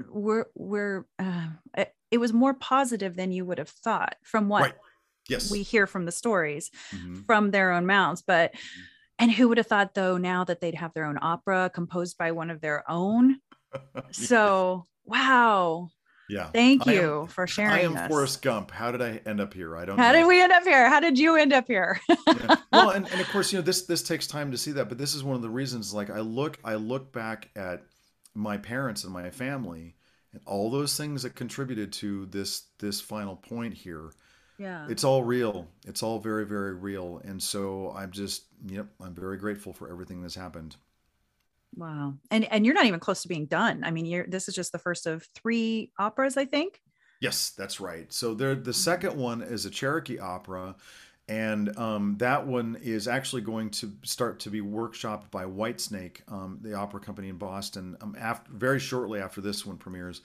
we're 0.10 0.46
we're 0.56 1.06
uh, 1.20 1.48
it 2.12 2.18
was 2.18 2.34
more 2.34 2.54
positive 2.54 3.16
than 3.16 3.32
you 3.32 3.46
would 3.46 3.58
have 3.58 3.70
thought 3.70 4.16
from 4.24 4.48
what 4.50 4.62
Right. 4.64 4.76
Yes. 5.28 5.50
we 5.50 5.64
hear 5.64 5.88
from 5.88 6.06
the 6.06 6.12
stories 6.12 6.70
Mhm. 6.94 7.26
from 7.26 7.52
their 7.52 7.72
own 7.72 7.86
mouths 7.86 8.22
but 8.26 8.54
and 9.18 9.32
who 9.32 9.48
would 9.48 9.58
have 9.58 9.68
thought 9.68 9.94
though 9.96 10.18
now 10.18 10.44
that 10.44 10.60
they'd 10.62 10.76
have 10.76 10.94
their 10.94 11.06
own 11.06 11.18
opera 11.22 11.72
composed 11.74 12.18
by 12.18 12.32
one 12.32 12.50
of 12.52 12.62
their 12.62 12.84
own 12.90 13.38
so 14.12 14.86
wow 15.06 15.90
yeah. 16.30 16.50
thank 16.52 16.88
I 16.88 16.94
am- 16.94 17.02
you 17.02 17.28
for 17.28 17.48
sharing. 17.48 17.72
I 17.72 17.82
am 17.82 17.94
this 17.94 18.08
Forrest 18.08 18.42
Gump. 18.42 18.72
How 18.72 18.92
did 18.92 19.02
I 19.02 19.22
end 19.26 19.40
up 19.42 19.54
here? 19.54 19.76
I 19.78 19.86
don't 19.86 19.98
know. 19.98 20.04
how 20.04 20.12
know. 20.12 20.20
did 20.20 20.28
we 20.28 20.42
end 20.42 20.52
up 20.52 20.64
here 20.64 20.90
how 20.90 21.00
did 21.00 21.18
you 21.20 21.36
end 21.36 21.54
up 21.54 21.68
here 21.68 22.00
Yeah. 22.10 22.56
well 22.72 22.90
and, 22.92 23.08
and 23.12 23.22
of 23.22 23.28
course 23.30 23.52
you 23.52 23.60
know 23.60 23.64
this 23.64 23.84
this 23.84 24.04
takes 24.04 24.28
time 24.28 24.52
to 24.52 24.58
see 24.58 24.72
that 24.74 24.90
but 24.90 24.98
this 24.98 25.14
is 25.16 25.24
one 25.24 25.36
of 25.36 25.42
the 25.42 25.50
reasons 25.50 25.94
like 25.94 26.10
i 26.10 26.20
look 26.20 26.58
i 26.64 26.76
look 26.76 27.12
back 27.14 27.50
at 27.56 27.84
my 28.34 28.58
parents 28.58 29.04
and 29.04 29.14
my 29.14 29.30
family 29.30 29.96
and 30.34 30.42
all 30.46 30.70
those 30.70 30.98
things 30.98 31.24
that 31.24 31.36
contributed 31.36 31.94
to 31.94 32.26
this 32.28 32.64
this 32.80 33.00
final 33.02 33.36
point 33.36 33.74
here 33.74 34.12
yeah 34.58 34.86
it's 34.90 35.04
all 35.04 35.24
real 35.24 35.68
it's 35.86 36.02
all 36.04 36.20
very 36.20 36.46
very 36.46 36.74
real 36.74 37.22
and 37.26 37.42
so 37.42 37.94
i'm 37.96 38.12
just 38.12 38.46
yep 38.68 38.88
i'm 39.02 39.14
very 39.16 39.38
grateful 39.38 39.74
for 39.74 39.90
everything 39.90 40.22
that's 40.22 40.36
happened 40.36 40.76
wow 41.76 42.14
and 42.32 42.46
and 42.46 42.66
you're 42.66 42.76
not 42.76 42.86
even 42.86 43.00
close 43.00 43.22
to 43.22 43.28
being 43.28 43.46
done 43.46 43.84
i 43.84 43.92
mean 43.92 44.06
you're 44.06 44.26
this 44.28 44.48
is 44.48 44.56
just 44.56 44.72
the 44.72 44.80
first 44.80 45.06
of 45.06 45.28
three 45.36 45.92
operas 46.00 46.38
i 46.38 46.46
think 46.46 46.82
Yes, 47.22 47.52
that's 47.52 47.80
right. 47.80 48.12
So 48.12 48.34
there, 48.34 48.56
the 48.56 48.74
second 48.74 49.16
one 49.16 49.42
is 49.42 49.66
a 49.66 49.70
Cherokee 49.70 50.20
opera, 50.20 50.76
and 51.28 51.76
um, 51.78 52.18
that 52.20 52.46
one 52.46 52.78
is 52.82 53.08
actually 53.08 53.42
going 53.42 53.70
to 53.72 53.92
start 54.04 54.40
to 54.42 54.50
be 54.50 54.62
workshopped 54.62 55.32
by 55.32 55.46
White 55.46 55.80
Snake, 55.80 56.22
um, 56.28 56.60
the 56.62 56.74
opera 56.74 57.00
company 57.00 57.30
in 57.30 57.38
Boston, 57.38 57.98
um, 58.02 58.16
after 58.20 58.52
very 58.52 58.80
shortly 58.80 59.20
after 59.20 59.42
this 59.42 59.66
one 59.66 59.78
premieres. 59.78 60.22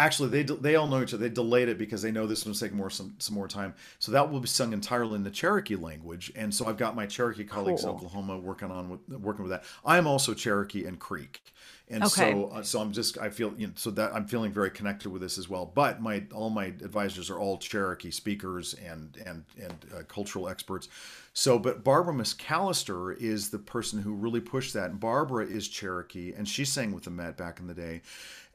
Actually, 0.00 0.28
they 0.28 0.42
they 0.44 0.76
all 0.76 0.86
know 0.86 1.02
each 1.02 1.12
other. 1.12 1.28
They 1.28 1.34
delayed 1.34 1.68
it 1.68 1.76
because 1.76 2.02
they 2.02 2.12
know 2.12 2.26
this 2.28 2.46
one's 2.46 2.60
taking 2.60 2.76
more 2.76 2.88
some 2.88 3.16
some 3.18 3.34
more 3.34 3.48
time. 3.48 3.74
So 3.98 4.12
that 4.12 4.30
will 4.30 4.38
be 4.38 4.46
sung 4.46 4.72
entirely 4.72 5.16
in 5.16 5.24
the 5.24 5.30
Cherokee 5.30 5.74
language. 5.74 6.30
And 6.36 6.54
so 6.54 6.66
I've 6.66 6.76
got 6.76 6.94
my 6.94 7.06
Cherokee 7.06 7.42
colleagues 7.42 7.82
in 7.82 7.88
Oklahoma 7.90 8.38
working 8.38 8.70
on 8.70 8.90
with 8.90 9.00
working 9.08 9.42
with 9.42 9.50
that. 9.50 9.64
I'm 9.84 10.06
also 10.06 10.34
Cherokee 10.34 10.84
and 10.84 11.00
Creek, 11.00 11.42
and 11.88 12.06
Okay. 12.06 12.06
so 12.06 12.46
uh, 12.46 12.62
so 12.62 12.80
I'm 12.80 12.92
just 12.92 13.18
I 13.18 13.28
feel 13.28 13.52
you 13.56 13.66
know, 13.66 13.72
so 13.74 13.90
that 13.90 14.14
I'm 14.14 14.26
feeling 14.28 14.52
very 14.52 14.70
connected 14.70 15.10
with 15.10 15.20
this 15.20 15.36
as 15.36 15.48
well. 15.48 15.66
But 15.66 16.00
my 16.00 16.22
all 16.32 16.50
my 16.50 16.66
advisors 16.66 17.28
are 17.28 17.38
all 17.40 17.58
Cherokee 17.58 18.12
speakers 18.12 18.74
and 18.74 19.16
and 19.26 19.44
and 19.60 19.84
uh, 19.92 20.02
cultural 20.06 20.48
experts. 20.48 20.88
So, 21.32 21.58
but 21.58 21.84
Barbara 21.84 22.14
McAlister 22.14 23.16
is 23.16 23.50
the 23.50 23.58
person 23.58 24.02
who 24.02 24.12
really 24.12 24.40
pushed 24.40 24.74
that. 24.74 24.90
And 24.90 25.00
Barbara 25.00 25.46
is 25.46 25.68
Cherokee, 25.68 26.32
and 26.32 26.48
she 26.48 26.64
sang 26.64 26.92
with 26.92 27.04
the 27.04 27.10
Met 27.10 27.36
back 27.36 27.60
in 27.60 27.66
the 27.66 27.74
day. 27.74 28.02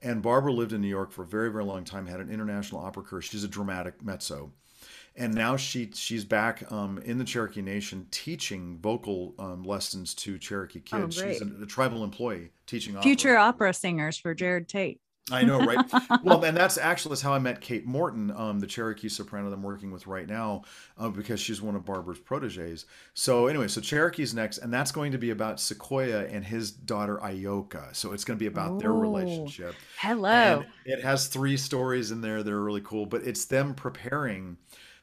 And 0.03 0.21
Barbara 0.21 0.51
lived 0.51 0.73
in 0.73 0.81
New 0.81 0.87
York 0.87 1.11
for 1.11 1.23
a 1.23 1.27
very 1.27 1.51
very 1.51 1.63
long 1.63 1.83
time. 1.85 2.05
Had 2.05 2.19
an 2.19 2.29
international 2.29 2.81
opera 2.81 3.03
career. 3.03 3.21
She's 3.21 3.43
a 3.43 3.47
dramatic 3.47 4.03
mezzo 4.03 4.51
and 5.15 5.33
now 5.33 5.55
she 5.55 5.91
she's 5.93 6.25
back 6.25 6.69
um, 6.71 6.97
in 6.99 7.17
the 7.17 7.23
Cherokee 7.23 7.61
Nation 7.61 8.07
teaching 8.11 8.79
vocal 8.81 9.35
um, 9.37 9.63
lessons 9.63 10.13
to 10.15 10.37
Cherokee 10.37 10.81
Oh, 10.91 11.01
kids. 11.01 11.21
great. 11.21 11.33
she's 11.37 11.41
a, 11.41 11.63
a 11.63 11.65
tribal 11.65 12.03
employee 12.03 12.49
teaching 12.65 12.93
opera. 12.95 13.03
future 13.03 13.37
opera 13.37 13.73
singers 13.73 14.17
for 14.17 14.33
Jerod 14.35 14.67
Tate 14.67 14.99
I 15.31 15.43
know, 15.43 15.59
right? 15.59 15.79
well, 16.23 16.43
and 16.43 16.55
that's 16.55 16.77
actually 16.77 17.17
how 17.19 17.33
I 17.33 17.39
met 17.39 17.61
Kate 17.61 17.85
Morton, 17.85 18.29
um, 18.31 18.59
the 18.59 18.67
Cherokee 18.67 19.07
soprano 19.07 19.49
that 19.49 19.55
I'm 19.55 19.63
working 19.63 19.89
with 19.91 20.05
right 20.05 20.27
now, 20.27 20.63
uh, 20.97 21.09
because 21.09 21.39
she's 21.39 21.61
one 21.61 21.75
of 21.75 21.85
Barbara's 21.85 22.19
proteges. 22.19 22.85
So 23.13 23.47
anyway, 23.47 23.69
so 23.69 23.79
Cherokee's 23.79 24.33
next, 24.33 24.57
and 24.57 24.73
that's 24.73 24.91
going 24.91 25.13
to 25.13 25.17
be 25.17 25.29
about 25.29 25.57
Sequoyah 25.57 26.33
and 26.33 26.43
his 26.43 26.71
daughter 26.71 27.19
Ayoka. 27.23 27.95
So 27.95 28.11
it's 28.11 28.25
going 28.25 28.37
to 28.37 28.43
be 28.43 28.47
about 28.47 28.79
their 28.79 28.91
Oh. 28.91 28.99
relationship. 28.99 29.75
hello 29.97 30.63
And 30.63 30.65
it 30.85 31.01
has 31.03 31.27
three 31.27 31.55
stories 31.55 32.11
in 32.11 32.19
there 32.21 32.43
that 32.43 32.51
are 32.51 32.63
really 32.63 32.81
cool, 32.81 33.05
but 33.05 33.23
it's 33.23 33.45
them 33.45 33.73
preparing 33.75 34.57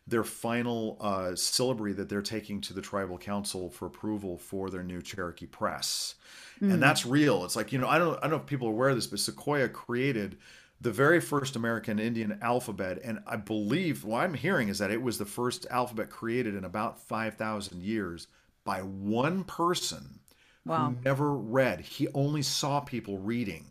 their 0.06 0.24
final 0.24 0.96
uh, 1.00 1.36
syllabary 1.36 1.92
that 1.92 2.08
they're 2.08 2.22
taking 2.22 2.60
to 2.62 2.72
the 2.72 2.82
tribal 2.82 3.18
council 3.18 3.70
for 3.70 3.86
approval 3.86 4.36
for 4.38 4.70
their 4.70 4.82
new 4.82 5.00
Cherokee 5.00 5.46
press. 5.46 6.16
Mm. 6.60 6.74
And 6.74 6.82
that's 6.82 7.06
real. 7.06 7.44
It's 7.44 7.56
like, 7.56 7.72
you 7.72 7.78
know, 7.78 7.88
I 7.88 7.98
don't 7.98 8.16
I 8.18 8.22
don't 8.22 8.30
know 8.30 8.36
if 8.36 8.46
people 8.46 8.68
are 8.68 8.72
aware 8.72 8.88
of 8.90 8.96
this, 8.96 9.06
but 9.06 9.18
Sequoyah 9.18 9.72
created 9.72 10.36
the 10.80 10.90
very 10.90 11.20
first 11.20 11.56
American 11.56 11.98
Indian 11.98 12.38
alphabet. 12.40 13.00
And 13.04 13.20
I 13.26 13.36
believe 13.36 14.04
what 14.04 14.22
I'm 14.22 14.34
hearing 14.34 14.68
is 14.68 14.78
that 14.78 14.90
it 14.90 15.02
was 15.02 15.18
the 15.18 15.26
first 15.26 15.66
alphabet 15.70 16.10
created 16.10 16.54
in 16.54 16.64
about 16.64 16.98
5,000 16.98 17.82
years 17.82 18.28
by 18.64 18.80
one 18.80 19.44
person 19.44 20.20
wow 20.64 20.90
who 20.90 20.96
never 21.04 21.34
read. 21.34 21.80
He 21.80 22.08
only 22.14 22.42
saw 22.42 22.80
people 22.80 23.18
reading. 23.18 23.66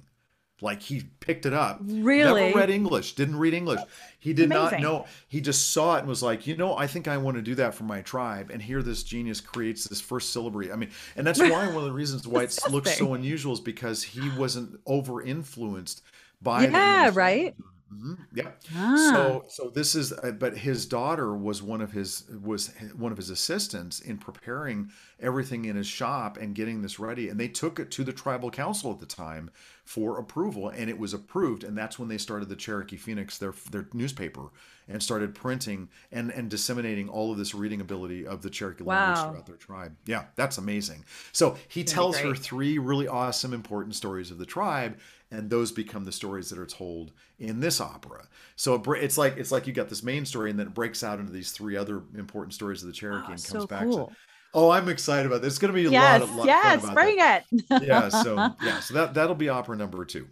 Like 0.61 0.81
he 0.81 1.03
picked 1.19 1.45
it 1.45 1.53
up. 1.53 1.79
Really? 1.81 2.41
Never 2.47 2.57
read 2.57 2.69
English, 2.69 3.15
didn't 3.15 3.37
read 3.37 3.53
English. 3.53 3.79
He 4.19 4.33
did 4.33 4.51
Amazing. 4.51 4.81
not 4.81 4.81
know. 4.81 5.05
He 5.27 5.39
just 5.39 5.71
saw 5.71 5.95
it 5.95 5.99
and 5.99 6.07
was 6.07 6.21
like, 6.21 6.45
you 6.45 6.57
know, 6.57 6.75
I 6.75 6.87
think 6.87 7.07
I 7.07 7.17
want 7.17 7.37
to 7.37 7.41
do 7.41 7.55
that 7.55 7.73
for 7.73 7.85
my 7.85 8.01
tribe. 8.01 8.49
And 8.51 8.61
here 8.61 8.83
this 8.83 9.03
genius 9.03 9.39
creates 9.39 9.85
this 9.85 10.01
first 10.01 10.33
syllabary. 10.33 10.71
I 10.71 10.75
mean, 10.75 10.89
and 11.15 11.25
that's 11.25 11.39
why 11.39 11.49
one 11.49 11.77
of 11.77 11.83
the 11.83 11.93
reasons 11.93 12.27
why 12.27 12.43
it 12.43 12.59
looks 12.69 12.97
so 12.97 13.13
unusual 13.13 13.53
is 13.53 13.59
because 13.59 14.03
he 14.03 14.29
wasn't 14.37 14.79
over 14.85 15.21
influenced 15.21 16.03
by 16.41 16.67
Yeah, 16.67 17.11
right? 17.13 17.55
Mhm, 17.93 18.17
Yeah. 18.33 18.51
Ah. 18.75 18.95
So 19.11 19.45
so 19.47 19.69
this 19.69 19.95
is 19.95 20.11
uh, 20.13 20.31
but 20.37 20.57
his 20.59 20.85
daughter 20.85 21.35
was 21.35 21.61
one 21.63 21.81
of 21.81 21.91
his 21.91 22.25
was 22.41 22.71
one 22.95 23.11
of 23.11 23.17
his 23.17 23.29
assistants 23.29 23.99
in 23.99 24.17
preparing 24.17 24.91
everything 25.19 25.65
in 25.65 25.75
his 25.75 25.87
shop 25.87 26.37
and 26.37 26.53
getting 26.55 26.81
this 26.81 26.99
ready 26.99 27.29
and 27.29 27.39
they 27.39 27.47
took 27.47 27.79
it 27.79 27.89
to 27.91 28.03
the 28.03 28.13
tribal 28.13 28.51
council 28.51 28.91
at 28.91 28.99
the 28.99 29.05
time 29.05 29.49
for 29.83 30.19
approval 30.19 30.69
and 30.69 30.89
it 30.89 30.99
was 30.99 31.13
approved 31.13 31.63
and 31.63 31.75
that's 31.77 31.97
when 31.97 32.09
they 32.09 32.17
started 32.17 32.47
the 32.47 32.55
Cherokee 32.55 32.95
Phoenix 32.97 33.37
their 33.39 33.53
their 33.71 33.87
newspaper 33.93 34.49
and 34.87 35.01
started 35.01 35.33
printing 35.33 35.89
and 36.11 36.31
and 36.31 36.49
disseminating 36.49 37.09
all 37.09 37.31
of 37.31 37.37
this 37.39 37.55
reading 37.55 37.81
ability 37.81 38.25
of 38.27 38.41
the 38.43 38.49
Cherokee 38.51 38.83
language 38.83 39.17
throughout 39.31 39.45
their 39.47 39.55
tribe. 39.55 39.95
Yeah, 40.05 40.25
that's 40.35 40.57
amazing. 40.59 41.05
So 41.31 41.57
he 41.67 41.83
tells 41.83 42.17
her 42.17 42.35
three 42.35 42.77
really 42.77 43.07
awesome 43.07 43.53
important 43.53 43.95
stories 43.95 44.29
of 44.31 44.37
the 44.37 44.45
tribe 44.45 44.99
and 45.31 45.49
those 45.49 45.71
become 45.71 46.05
the 46.05 46.11
stories 46.11 46.49
that 46.49 46.57
are 46.59 46.65
told 46.65 47.11
in 47.37 47.59
this 47.59 47.79
opera 47.79 48.27
so 48.55 48.75
it, 48.75 48.81
it's 49.03 49.17
like 49.17 49.37
it's 49.37 49.51
like 49.51 49.67
you 49.67 49.73
got 49.73 49.89
this 49.89 50.03
main 50.03 50.25
story 50.25 50.49
and 50.49 50.59
then 50.59 50.67
it 50.67 50.73
breaks 50.73 51.03
out 51.03 51.19
into 51.19 51.31
these 51.31 51.51
three 51.51 51.75
other 51.77 52.01
important 52.17 52.53
stories 52.53 52.81
of 52.81 52.87
the 52.87 52.93
cherokee 52.93 53.25
Oh, 53.27 53.31
and 53.31 53.39
so 53.39 53.53
comes 53.53 53.65
back 53.67 53.83
cool. 53.83 54.07
to 54.07 54.13
oh 54.53 54.69
i'm 54.71 54.89
excited 54.89 55.25
about 55.25 55.41
this 55.41 55.53
it's 55.53 55.59
going 55.59 55.73
to 55.73 55.79
be 55.79 55.87
a 55.87 55.91
yes 55.91 56.21
lot 56.21 56.29
of 56.29 56.35
lot 56.35 56.47
yes 56.47 56.89
bring 56.93 57.17
that. 57.17 57.43
it 57.51 57.83
yeah 57.87 58.09
so 58.23 58.35
yeah 58.63 58.79
so 58.79 58.93
that 58.95 59.13
that'll 59.13 59.35
be 59.35 59.49
opera 59.49 59.75
number 59.77 60.03
two 60.05 60.27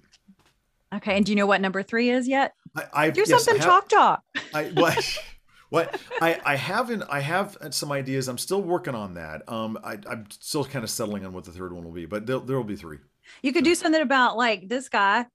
okay 0.93 1.16
and 1.18 1.26
do 1.26 1.32
you 1.32 1.36
know 1.36 1.45
what 1.45 1.62
number 1.62 1.84
three 1.84 2.10
is 2.10 2.28
yet 2.28 2.54
i, 2.76 2.84
I 2.93 3.10
do 3.12 3.22
yes, 3.22 3.32
I 3.32 3.38
something 3.38 3.56
have- 3.62 3.66
chalk 3.66 3.89
talk 3.89 4.24
I 4.54 4.66
what 4.70 5.18
what 5.70 6.00
I 6.22 6.39
I 6.45 6.56
haven't 6.56 7.04
I 7.10 7.20
have 7.20 7.58
some 7.72 7.91
ideas. 7.91 8.30
I'm 8.30 8.38
still 8.38 8.62
working 8.62 8.95
on 8.95 9.16
that. 9.16 9.41
Um, 9.52 9.78
I, 9.84 9.98
I'm 10.10 10.26
still 10.39 10.64
kind 10.64 10.86
of 10.86 10.89
settling 10.89 11.26
on 11.26 11.34
what 11.34 11.43
the 11.43 11.52
third 11.52 11.74
one 11.74 11.84
will 11.84 11.91
be, 11.91 12.06
but 12.06 12.26
there 12.26 12.39
there 12.39 12.56
will 12.56 12.64
be 12.64 12.78
three. 12.78 13.00
You 13.43 13.53
could 13.53 13.63
do 13.63 13.75
something 13.75 14.01
about 14.01 14.38
like 14.38 14.67
this 14.69 14.89
guy 14.89 15.25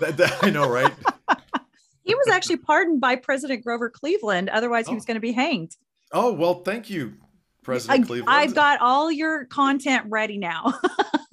That, 0.00 0.16
that- 0.16 0.38
I 0.42 0.50
know, 0.50 0.68
right? 0.68 0.92
he 2.04 2.14
was 2.14 2.28
actually 2.28 2.56
pardoned 2.58 3.00
by 3.00 3.16
president 3.16 3.62
grover 3.64 3.90
cleveland 3.90 4.48
otherwise 4.48 4.88
he 4.88 4.94
was 4.94 5.04
Oh. 5.04 5.06
going 5.06 5.16
to 5.16 5.20
be 5.20 5.32
hanged 5.32 5.76
Oh 6.12 6.32
well, 6.32 6.62
thank 6.62 6.88
you, 6.88 7.14
President 7.62 8.04
I, 8.04 8.06
Cleveland. 8.06 8.30
i've 8.34 8.54
got 8.54 8.80
all 8.80 9.10
your 9.12 9.44
content 9.46 10.04
ready 10.08 10.38
now 10.38 10.72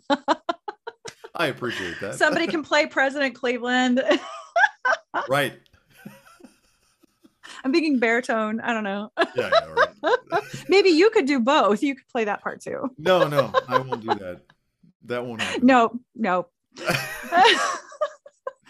I 1.38 1.48
appreciate 1.48 2.00
that. 2.02 2.16
somebody 2.16 2.48
can 2.48 2.64
play 2.64 2.86
president 2.88 3.36
cleveland 3.36 4.02
right? 5.30 5.54
i'm 7.64 7.72
thinking 7.72 8.00
baritone 8.00 8.60
i 8.62 8.74
don't 8.74 8.84
know 8.84 9.12
Yeah, 9.36 9.50
know, 9.50 9.74
right? 10.02 10.44
maybe 10.70 10.90
you 10.90 11.10
could 11.10 11.26
do 11.26 11.40
both 11.40 11.82
you 11.84 11.96
could 11.96 12.08
play 12.08 12.26
that 12.26 12.42
part 12.44 12.62
too 12.62 12.90
No, 12.98 13.28
no, 13.28 13.52
I 13.68 13.78
won't 13.80 14.02
do 14.02 14.14
that. 14.16 14.42
That 15.06 15.26
won't 15.26 15.42
happen. 15.42 15.66
no 15.66 16.00
no 16.16 16.48
if 16.78 17.62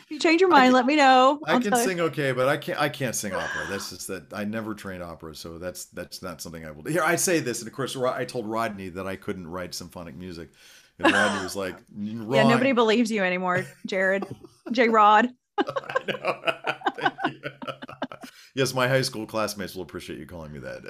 you 0.09 0.19
change 0.19 0.39
your 0.41 0.49
mind 0.49 0.73
let 0.73 0.85
me 0.85 0.95
know 0.95 1.39
I 1.45 1.53
I'll 1.53 1.59
can 1.61 1.71
tell 1.71 1.79
you. 1.81 1.87
sing 1.87 1.99
okay, 2.01 2.31
but 2.31 2.47
I 2.47 2.57
can't. 2.57 2.79
I 2.79 2.89
can't 2.89 3.15
sing 3.15 3.33
opera. 3.33 3.65
That's 3.69 3.89
just 3.89 4.07
that 4.09 4.31
I 4.33 4.43
never 4.43 4.73
trained 4.75 5.01
opera, 5.01 5.33
so 5.35 5.57
that's 5.57 5.85
that's 5.85 6.21
not 6.21 6.41
something 6.41 6.63
I 6.65 6.71
will 6.71 6.83
do. 6.83 6.91
Here, 6.91 7.01
I 7.03 7.15
say 7.15 7.39
this, 7.39 7.59
and 7.61 7.67
of 7.67 7.73
course, 7.73 7.95
I 7.97 8.25
told 8.25 8.45
Rodney 8.47 8.89
that 8.89 9.07
I 9.07 9.15
couldn't 9.15 9.47
write 9.47 9.73
symphonic 9.73 10.15
music, 10.15 10.49
and 10.99 11.11
Rodney 11.11 11.43
was 11.43 11.55
like, 11.55 11.75
yeah 11.97 12.47
nobody 12.47 12.71
believes 12.73 13.09
you 13.11 13.23
anymore 13.23 13.65
Jerod 13.87 14.31
j 14.71 14.87
rod 14.89 15.29
I 15.57 15.63
know. 16.07 16.41
Thank 16.99 17.13
you. 17.33 17.41
yes, 18.55 18.73
my 18.73 18.87
high 18.87 19.01
school 19.01 19.25
classmates 19.25 19.73
will 19.75 19.83
appreciate 19.83 20.19
you 20.19 20.25
calling 20.27 20.51
me 20.51 20.59
that. 20.59 20.83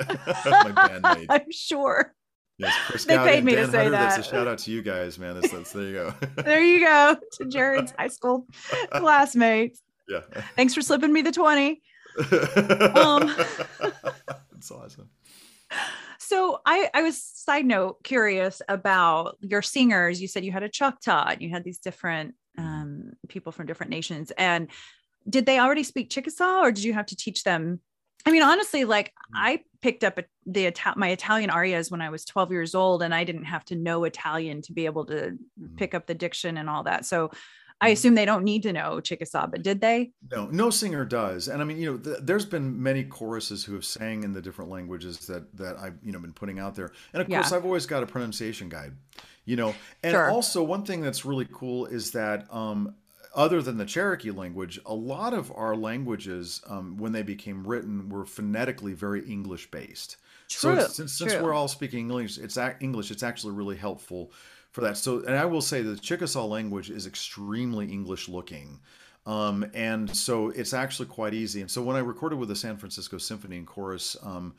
my 0.46 0.72
bandmate. 0.90 1.26
i'm 1.30 1.52
sure 1.52 2.14
Yes, 2.58 3.06
They 3.06 3.18
paid 3.18 3.44
me 3.44 3.56
to 3.56 3.68
say 3.68 3.84
Hunter, 3.84 3.92
That's 3.92 4.16
that. 4.16 4.26
a 4.26 4.30
shout 4.30 4.48
out 4.48 4.60
to 4.60 4.72
you 4.72 4.82
guys, 4.82 5.20
man. 5.20 5.40
That's, 5.40 5.52
that's 5.52 5.74
there 5.74 5.84
you 5.84 5.94
go. 5.94 6.14
there 6.42 6.64
you 6.64 6.80
go 6.80 7.18
to 7.34 7.46
Jerod's 7.50 7.94
high 7.98 8.08
school 8.08 8.48
classmates 8.92 9.82
yeah. 10.08 10.22
thanks 10.56 10.74
for 10.74 10.82
slipping 10.82 11.12
me 11.12 11.22
the 11.22 11.32
20 11.32 11.82
um, 12.96 13.36
That's 14.52 14.72
awesome. 14.72 15.10
So 16.18 16.60
I, 16.66 16.90
I 16.94 17.02
was 17.04 17.22
side 17.22 17.66
note 17.66 18.04
curious 18.04 18.62
about 18.68 19.38
your 19.42 19.62
singers. 19.62 20.22
You 20.22 20.28
said 20.28 20.44
you 20.44 20.52
had 20.52 20.64
a 20.64 20.70
Choctaw 20.70 21.28
and 21.28 21.42
you 21.42 21.50
had 21.50 21.64
these 21.64 21.78
different 21.78 22.36
um, 22.58 23.14
people 23.28 23.52
from 23.52 23.68
different 23.68 23.92
nations. 23.92 24.32
And 24.38 24.70
did 25.30 25.46
they 25.46 25.60
already 25.60 25.84
speak 25.84 26.10
Chickasaw 26.10 26.62
or 26.62 26.72
did 26.72 26.84
you 26.84 26.94
have 26.94 27.08
to 27.08 27.16
teach 27.16 27.44
them? 27.44 27.82
I 28.26 28.32
mean, 28.32 28.44
honestly, 28.44 28.86
like 28.86 29.10
mm. 29.10 29.36
I 29.36 29.64
picked 29.82 30.04
up 30.04 30.20
the 30.46 30.74
my 30.96 31.10
Italian 31.10 31.50
arias 31.50 31.92
when 31.92 32.02
I 32.02 32.10
was 32.10 32.26
12 32.26 32.52
years 32.52 32.76
old, 32.76 33.04
and 33.04 33.14
I 33.14 33.24
didn't 33.24 33.46
have 33.46 33.64
to 33.66 33.76
know 33.76 34.04
Italian 34.04 34.62
to 34.64 34.74
be 34.74 34.86
able 34.86 35.06
to 35.06 35.14
mm-hmm. 35.14 35.76
pick 35.76 35.94
up 35.94 36.08
the 36.08 36.16
diction 36.16 36.58
and 36.58 36.70
all 36.70 36.84
that. 36.84 37.06
So 37.06 37.32
I 37.82 37.88
mm-hmm. 37.88 37.94
assume 37.94 38.16
they 38.16 38.26
don't 38.26 38.44
need 38.44 38.64
to 38.64 38.74
know 38.74 39.00
Chickasaw, 39.00 39.48
but 39.48 39.62
did 39.62 39.82
they? 39.82 40.12
No, 40.32 40.48
no 40.48 40.70
singer 40.70 41.06
does. 41.06 41.50
And 41.50 41.62
I 41.62 41.66
mean, 41.66 41.78
you 41.78 41.92
know, 41.92 41.98
th- 41.98 42.20
there's 42.22 42.46
been 42.46 42.82
many 42.82 43.04
choruses 43.04 43.66
who 43.66 43.74
have 43.74 43.86
sang 43.86 44.24
in 44.24 44.34
the 44.34 44.42
different 44.42 44.72
languages 44.72 45.20
that 45.28 45.56
that 45.58 45.78
I've 45.78 45.98
you 46.02 46.12
know 46.12 46.20
been 46.20 46.34
putting 46.34 46.60
out 46.60 46.76
there. 46.76 46.92
And 47.14 47.22
of 47.22 47.30
course, 47.30 47.52
I've 47.52 47.66
always 47.66 47.86
got 47.86 48.02
a 48.02 48.08
pronunciation 48.08 48.70
guide. 48.70 48.94
You 49.48 49.58
know, 49.58 49.76
and 50.02 50.14
sure. 50.14 50.32
also 50.32 50.64
one 50.64 50.84
thing 50.84 51.02
that's 51.02 51.24
really 51.24 51.48
cool 51.52 51.86
is 51.86 52.10
that 52.12 52.52
um, 52.52 52.96
other 53.36 53.62
than 53.62 53.78
the 53.78 53.86
Cherokee 53.86 54.32
language, 54.32 54.80
a 54.86 54.94
lot 54.94 55.34
of 55.34 55.52
our 55.56 55.76
languages, 55.76 56.62
um, 56.68 56.98
when 56.98 57.12
they 57.12 57.22
became 57.22 57.68
written, 57.68 58.10
were 58.10 58.26
phonetically 58.26 58.94
very 58.94 59.22
English 59.30 59.70
based. 59.70 60.18
True. 60.48 60.80
So 60.80 60.88
since, 60.88 61.14
since 61.14 61.34
we're 61.36 61.54
all 61.54 61.68
speaking 61.68 62.00
English, 62.00 62.38
it's 62.38 62.58
English. 62.80 63.12
It's 63.12 63.24
actually 63.24 63.54
really 63.54 63.76
helpful 63.76 64.32
for 64.72 64.82
that. 64.82 64.98
So, 64.98 65.20
and 65.20 65.36
I 65.36 65.46
will 65.46 65.62
say 65.62 65.82
the 65.82 65.98
Chickasaw 65.98 66.46
language 66.46 66.90
is 66.90 67.08
extremely 67.08 67.92
English 67.92 68.28
looking. 68.30 68.80
Um, 69.26 69.66
and 69.74 70.16
so 70.16 70.50
it's 70.50 70.74
actually 70.74 71.08
quite 71.08 71.34
easy. 71.34 71.62
And 71.62 71.72
so 71.72 71.82
when 71.82 71.96
I 71.96 72.00
recorded 72.00 72.38
with 72.38 72.50
the 72.50 72.56
San 72.56 72.78
Francisco 72.78 73.18
Symphony 73.18 73.58
and 73.58 73.66
Chorus 73.66 74.16
um, 74.24 74.54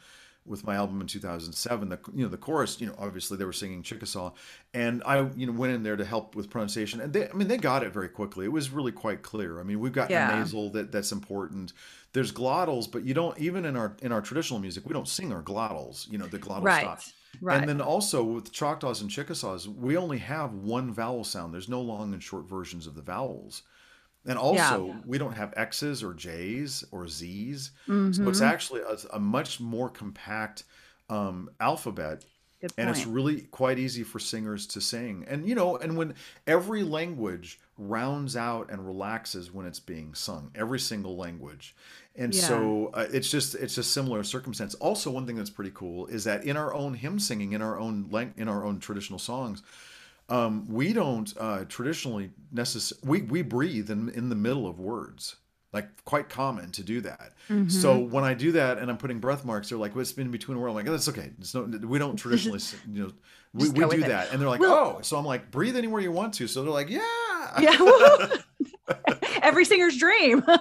with 0.46 0.64
my 0.64 0.76
album 0.76 1.00
in 1.00 1.06
2007, 1.06 1.88
the 1.88 1.98
you 2.14 2.22
know 2.22 2.28
the 2.28 2.36
chorus, 2.36 2.80
you 2.80 2.86
know, 2.86 2.94
obviously 2.98 3.36
they 3.36 3.44
were 3.44 3.52
singing 3.52 3.82
Chickasaw, 3.82 4.32
and 4.74 5.02
I 5.04 5.28
you 5.36 5.46
know 5.46 5.52
went 5.52 5.74
in 5.74 5.82
there 5.82 5.96
to 5.96 6.04
help 6.04 6.34
with 6.34 6.50
pronunciation, 6.50 7.00
and 7.00 7.12
they, 7.12 7.28
I 7.28 7.32
mean, 7.32 7.48
they 7.48 7.56
got 7.56 7.82
it 7.82 7.92
very 7.92 8.08
quickly. 8.08 8.44
It 8.44 8.52
was 8.52 8.70
really 8.70 8.92
quite 8.92 9.22
clear. 9.22 9.60
I 9.60 9.62
mean, 9.62 9.80
we've 9.80 9.92
got 9.92 10.10
yeah. 10.10 10.38
nasal 10.38 10.70
that 10.70 10.92
that's 10.92 11.12
important. 11.12 11.72
There's 12.12 12.32
glottals, 12.32 12.90
but 12.90 13.04
you 13.04 13.14
don't 13.14 13.38
even 13.38 13.64
in 13.64 13.76
our 13.76 13.96
in 14.02 14.12
our 14.12 14.20
traditional 14.20 14.60
music 14.60 14.86
we 14.86 14.92
don't 14.92 15.08
sing 15.08 15.32
our 15.32 15.42
glottals. 15.42 16.10
You 16.10 16.18
know, 16.18 16.26
the 16.26 16.38
glottal 16.38 16.64
right. 16.64 16.82
stop. 16.82 17.00
Right. 17.40 17.58
And 17.58 17.68
then 17.68 17.80
also 17.80 18.22
with 18.22 18.52
Choctaws 18.52 19.02
and 19.02 19.10
Chickasaws, 19.10 19.68
we 19.68 19.96
only 19.96 20.18
have 20.18 20.54
one 20.54 20.92
vowel 20.92 21.22
sound. 21.22 21.52
There's 21.52 21.68
no 21.68 21.82
long 21.82 22.14
and 22.14 22.22
short 22.22 22.48
versions 22.48 22.86
of 22.86 22.94
the 22.94 23.02
vowels. 23.02 23.62
And 24.26 24.38
also, 24.38 24.88
yeah. 24.88 24.94
we 25.04 25.18
don't 25.18 25.34
have 25.34 25.54
X's 25.56 26.02
or 26.02 26.14
J's 26.14 26.84
or 26.90 27.08
Z's. 27.08 27.70
Mm-hmm. 27.88 28.12
So 28.12 28.28
it's 28.28 28.40
mm-hmm. 28.40 28.48
actually 28.48 28.80
a, 28.82 28.96
a 29.16 29.20
much 29.20 29.60
more 29.60 29.88
compact 29.88 30.64
um, 31.08 31.50
alphabet. 31.60 32.24
And 32.78 32.90
it's 32.90 33.06
really 33.06 33.42
quite 33.42 33.78
easy 33.78 34.02
for 34.02 34.18
singers 34.18 34.66
to 34.68 34.80
sing. 34.80 35.24
And, 35.28 35.46
you 35.48 35.54
know, 35.54 35.76
and 35.76 35.96
when 35.96 36.14
every 36.46 36.82
language 36.82 37.60
rounds 37.78 38.34
out 38.34 38.70
and 38.70 38.84
relaxes 38.84 39.52
when 39.52 39.66
it's 39.66 39.78
being 39.78 40.14
sung, 40.14 40.50
every 40.54 40.80
single 40.80 41.16
language. 41.16 41.76
And 42.16 42.34
yeah. 42.34 42.42
so 42.42 42.90
uh, 42.94 43.06
it's 43.12 43.30
just 43.30 43.54
it's 43.54 43.78
a 43.78 43.84
similar 43.84 44.24
circumstance. 44.24 44.74
Also, 44.76 45.10
one 45.10 45.26
thing 45.26 45.36
that's 45.36 45.50
pretty 45.50 45.70
cool 45.74 46.06
is 46.06 46.24
that 46.24 46.44
in 46.44 46.56
our 46.56 46.74
own 46.74 46.94
hymn 46.94 47.20
singing, 47.20 47.52
in 47.52 47.62
our 47.62 47.78
own 47.78 48.08
lang- 48.10 48.34
in 48.36 48.48
our 48.48 48.64
own 48.64 48.80
traditional 48.80 49.18
songs, 49.18 49.62
um, 50.28 50.66
we 50.68 50.92
don't 50.92 51.32
uh, 51.38 51.64
traditionally 51.68 52.30
necessarily 52.52 53.20
we, 53.20 53.22
we 53.22 53.42
breathe 53.42 53.90
in, 53.90 54.08
in 54.10 54.28
the 54.28 54.34
middle 54.34 54.66
of 54.66 54.78
words 54.78 55.36
like 55.72 56.04
quite 56.04 56.28
common 56.28 56.70
to 56.72 56.82
do 56.82 57.00
that. 57.02 57.32
Mm-hmm. 57.48 57.68
so 57.68 57.98
when 57.98 58.24
i 58.24 58.34
do 58.34 58.52
that 58.52 58.78
and 58.78 58.90
i'm 58.90 58.96
putting 58.96 59.20
breath 59.20 59.44
marks 59.44 59.68
they're 59.68 59.78
like 59.78 59.94
what's 59.94 60.16
well, 60.16 60.24
been 60.24 60.32
between 60.32 60.56
i'm 60.56 60.74
like 60.74 60.88
oh, 60.88 60.90
that's 60.90 61.08
okay. 61.08 61.30
It's 61.38 61.54
no 61.54 61.62
we 61.62 61.98
don't 61.98 62.16
traditionally 62.16 62.60
you 62.90 63.04
know 63.04 63.12
we, 63.52 63.70
we 63.70 63.88
do 63.88 64.02
that. 64.02 64.32
And 64.32 64.40
they're 64.40 64.48
like 64.48 64.60
well, 64.60 64.96
oh 64.98 65.02
so 65.02 65.16
i'm 65.16 65.24
like 65.24 65.50
breathe 65.50 65.76
anywhere 65.76 66.00
you 66.00 66.12
want 66.12 66.34
to. 66.34 66.46
So 66.46 66.62
they're 66.62 66.72
like 66.72 66.90
yeah. 66.90 67.02
Yeah 67.60 68.28
every 69.42 69.64
singer's 69.70 69.96
dream. 69.96 70.44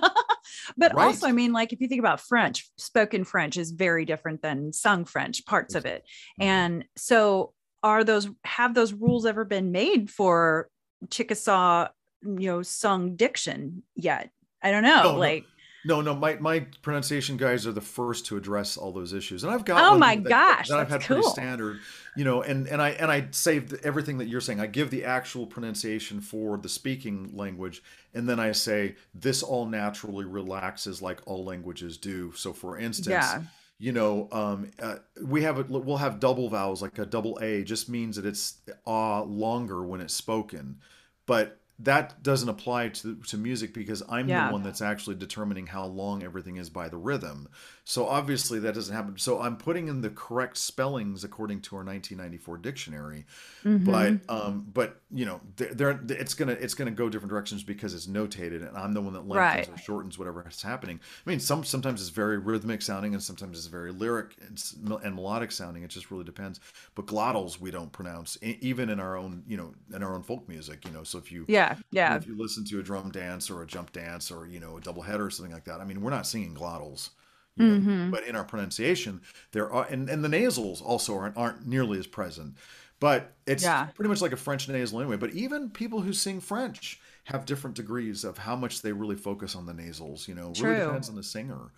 But 0.77 0.93
right. 0.93 1.05
also 1.05 1.27
i 1.27 1.31
mean 1.31 1.53
like 1.53 1.73
if 1.73 1.81
you 1.81 1.87
think 1.87 1.99
about 1.99 2.19
french 2.19 2.69
spoken 2.77 3.23
french 3.23 3.57
is 3.57 3.71
very 3.71 4.03
different 4.05 4.41
than 4.41 4.73
sung 4.73 5.05
french 5.05 5.45
parts 5.45 5.75
of 5.75 5.85
it. 5.85 6.03
Mm-hmm. 6.39 6.43
and 6.43 6.85
so 6.95 7.53
are 7.83 8.03
those 8.03 8.29
have 8.43 8.73
those 8.73 8.93
rules 8.93 9.25
ever 9.25 9.45
been 9.45 9.71
made 9.71 10.09
for 10.09 10.69
Chickasaw, 11.09 11.89
you 12.23 12.47
know, 12.47 12.61
sung 12.61 13.15
diction 13.15 13.83
yet? 13.95 14.31
I 14.61 14.71
don't 14.71 14.83
know. 14.83 15.03
No, 15.03 15.15
like 15.17 15.45
no, 15.85 16.01
no, 16.01 16.15
my 16.15 16.35
my 16.37 16.61
pronunciation 16.81 17.37
guys 17.37 17.67
are 17.67 17.71
the 17.71 17.79
first 17.79 18.25
to 18.27 18.37
address 18.37 18.75
all 18.75 18.91
those 18.91 19.13
issues, 19.13 19.43
and 19.43 19.53
I've 19.53 19.65
got. 19.65 19.83
Oh 19.83 19.97
my 19.97 20.15
that, 20.15 20.27
gosh, 20.27 20.67
that 20.69 20.79
I've 20.79 20.89
had 20.89 21.01
cool. 21.01 21.17
pretty 21.17 21.29
standard, 21.29 21.79
you 22.17 22.23
know, 22.23 22.41
and 22.41 22.67
and 22.67 22.81
I 22.81 22.89
and 22.89 23.11
I 23.11 23.27
saved 23.29 23.75
everything 23.83 24.17
that 24.17 24.25
you're 24.25 24.41
saying. 24.41 24.59
I 24.59 24.65
give 24.65 24.89
the 24.89 25.05
actual 25.05 25.45
pronunciation 25.45 26.21
for 26.21 26.57
the 26.57 26.69
speaking 26.69 27.29
language, 27.35 27.83
and 28.15 28.27
then 28.27 28.39
I 28.39 28.51
say 28.53 28.95
this 29.13 29.43
all 29.43 29.67
naturally 29.67 30.25
relaxes 30.25 31.03
like 31.03 31.21
all 31.27 31.45
languages 31.45 31.97
do. 31.97 32.33
So, 32.33 32.51
for 32.51 32.79
instance. 32.79 33.07
Yeah 33.09 33.41
you 33.77 33.91
know, 33.91 34.29
um, 34.31 34.71
uh, 34.81 34.97
we 35.21 35.43
have 35.43 35.59
a, 35.59 35.63
we'll 35.63 35.97
have 35.97 36.19
double 36.19 36.49
vowels 36.49 36.81
like 36.81 36.97
a 36.97 37.05
double 37.05 37.37
A 37.41 37.63
just 37.63 37.89
means 37.89 38.15
that 38.15 38.25
it's 38.25 38.59
ah 38.85 39.21
longer 39.23 39.85
when 39.85 40.01
it's 40.01 40.13
spoken, 40.13 40.79
but 41.25 41.59
that 41.79 42.23
doesn't 42.23 42.47
apply 42.47 42.89
to 42.89 43.15
to 43.27 43.37
music 43.37 43.73
because 43.73 44.01
I'm 44.07 44.29
yeah. 44.29 44.47
the 44.47 44.53
one 44.53 44.63
that's 44.63 44.81
actually 44.81 45.15
determining 45.15 45.67
how 45.67 45.85
long 45.85 46.23
everything 46.23 46.55
is 46.55 46.69
by 46.69 46.87
the 46.87 46.97
rhythm. 46.97 47.49
So 47.87 48.07
obviously 48.07 48.57
that 48.59 48.73
doesn't 48.73 48.95
happen. 48.95 49.15
So 49.19 49.39
I'm 49.39 49.57
putting 49.57 49.89
in 49.89 50.01
the 50.01 50.09
correct 50.09 50.57
spellings 50.57 51.23
according 51.23 51.61
to 51.61 51.75
our 51.75 51.83
1994 51.83 52.57
dictionary, 52.57 53.25
mm-hmm. 53.63 53.85
but 53.85 54.21
um, 54.27 54.65
but 54.73 55.01
you 55.13 55.23
know 55.23 55.39
they're, 55.55 55.99
it's 56.09 56.33
gonna 56.33 56.53
it's 56.53 56.73
gonna 56.73 56.89
go 56.89 57.09
different 57.09 57.29
directions 57.29 57.61
because 57.61 57.93
it's 57.93 58.07
notated, 58.07 58.67
and 58.67 58.75
I'm 58.75 58.93
the 58.95 59.01
one 59.01 59.13
that 59.13 59.27
lengthens 59.27 59.67
right. 59.67 59.69
or 59.69 59.77
shortens 59.77 60.17
whatever 60.17 60.43
is 60.47 60.63
happening. 60.63 60.99
I 61.25 61.29
mean, 61.29 61.39
some 61.39 61.63
sometimes 61.63 62.01
it's 62.01 62.09
very 62.09 62.39
rhythmic 62.39 62.81
sounding, 62.81 63.13
and 63.13 63.21
sometimes 63.21 63.59
it's 63.59 63.67
very 63.67 63.91
lyric 63.91 64.35
and, 64.41 64.59
and 65.03 65.13
melodic 65.13 65.51
sounding. 65.51 65.83
It 65.83 65.89
just 65.89 66.09
really 66.09 66.23
depends. 66.23 66.59
But 66.95 67.05
glottals 67.05 67.59
we 67.59 67.69
don't 67.69 67.91
pronounce 67.91 68.35
even 68.41 68.89
in 68.89 68.99
our 68.99 69.15
own 69.15 69.43
you 69.47 69.57
know 69.57 69.75
in 69.93 70.01
our 70.01 70.15
own 70.15 70.23
folk 70.23 70.49
music. 70.49 70.85
You 70.85 70.91
know, 70.91 71.03
so 71.03 71.19
if 71.19 71.31
you 71.31 71.45
yeah 71.47 71.75
yeah 71.91 72.15
if 72.15 72.25
you 72.25 72.35
listen 72.35 72.65
to 72.65 72.79
a 72.79 72.83
drum 72.83 73.11
dance 73.11 73.51
or 73.51 73.61
a 73.61 73.67
jump 73.67 73.91
dance 73.91 74.31
or 74.31 74.47
you 74.47 74.59
know 74.59 74.77
a 74.77 74.81
double 74.81 75.03
header 75.03 75.27
or 75.27 75.29
something 75.29 75.53
like 75.53 75.65
that, 75.65 75.81
I 75.81 75.85
mean, 75.85 76.01
we're 76.01 76.09
not 76.09 76.25
singing 76.25 76.55
glottals. 76.55 77.11
You 77.57 77.65
know? 77.65 77.79
mm-hmm. 77.79 78.11
But 78.11 78.25
in 78.25 78.35
our 78.35 78.43
pronunciation, 78.43 79.21
there 79.51 79.71
are, 79.71 79.85
and, 79.85 80.09
and 80.09 80.23
the 80.23 80.29
nasals 80.29 80.81
also 80.81 81.17
aren't, 81.17 81.37
aren't 81.37 81.65
nearly 81.65 81.99
as 81.99 82.07
present. 82.07 82.55
But 82.99 83.33
it's 83.45 83.63
yeah. 83.63 83.87
pretty 83.87 84.09
much 84.09 84.21
like 84.21 84.31
a 84.31 84.37
French 84.37 84.67
nasal 84.69 85.01
anyway. 85.01 85.17
But 85.17 85.31
even 85.31 85.69
people 85.69 86.01
who 86.01 86.13
sing 86.13 86.39
French 86.39 86.99
have 87.25 87.45
different 87.45 87.75
degrees 87.75 88.23
of 88.23 88.37
how 88.37 88.55
much 88.55 88.81
they 88.81 88.93
really 88.93 89.15
focus 89.15 89.55
on 89.55 89.65
the 89.65 89.73
nasals. 89.73 90.27
You 90.27 90.35
know, 90.35 90.53
True. 90.53 90.69
really 90.69 90.85
depends 90.85 91.09
on 91.09 91.15
the 91.15 91.23
singer. 91.23 91.71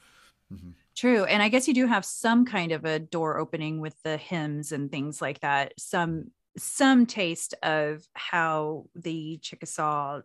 Mm-hmm. 0.54 0.70
True. 0.96 1.26
And 1.26 1.42
I 1.42 1.50
guess 1.50 1.68
you 1.68 1.74
do 1.74 1.88
have 1.88 2.06
some 2.06 2.46
kind 2.46 2.72
of 2.72 2.86
a 2.86 3.00
door 3.00 3.38
opening 3.38 3.82
with 3.82 4.02
the 4.04 4.18
hymns 4.18 4.72
and 4.72 4.92
things 4.92 5.22
like 5.22 5.40
that. 5.42 5.74
Some 5.78 6.32
some 6.58 7.06
taste 7.06 7.54
of 7.62 8.08
how 8.14 8.86
the 8.96 9.38
Chickasaw 9.42 10.22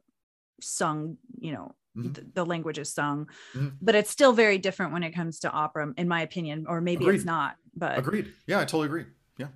sung, 0.60 1.18
you 1.38 1.52
know, 1.52 1.74
mm-hmm. 1.96 2.12
the, 2.12 2.26
the, 2.34 2.46
language 2.46 2.78
is 2.78 2.92
sung, 2.92 3.28
mm-hmm. 3.54 3.68
but 3.80 3.94
it's 3.94 4.10
still 4.10 4.32
very 4.32 4.58
different 4.58 4.92
when 4.92 5.02
it 5.02 5.12
comes 5.12 5.40
to 5.40 5.50
opera, 5.50 5.92
in 5.96 6.08
my 6.08 6.22
opinion, 6.22 6.66
or 6.68 6.80
maybe 6.80 7.04
agreed. 7.04 7.16
it's 7.16 7.24
not. 7.24 7.56
But 7.74 7.98
agreed. 7.98 8.32
Yeah, 8.46 8.58
I 8.60 8.64
totally 8.64 8.86
agree. 8.86 9.04
Yeah. 9.38 9.48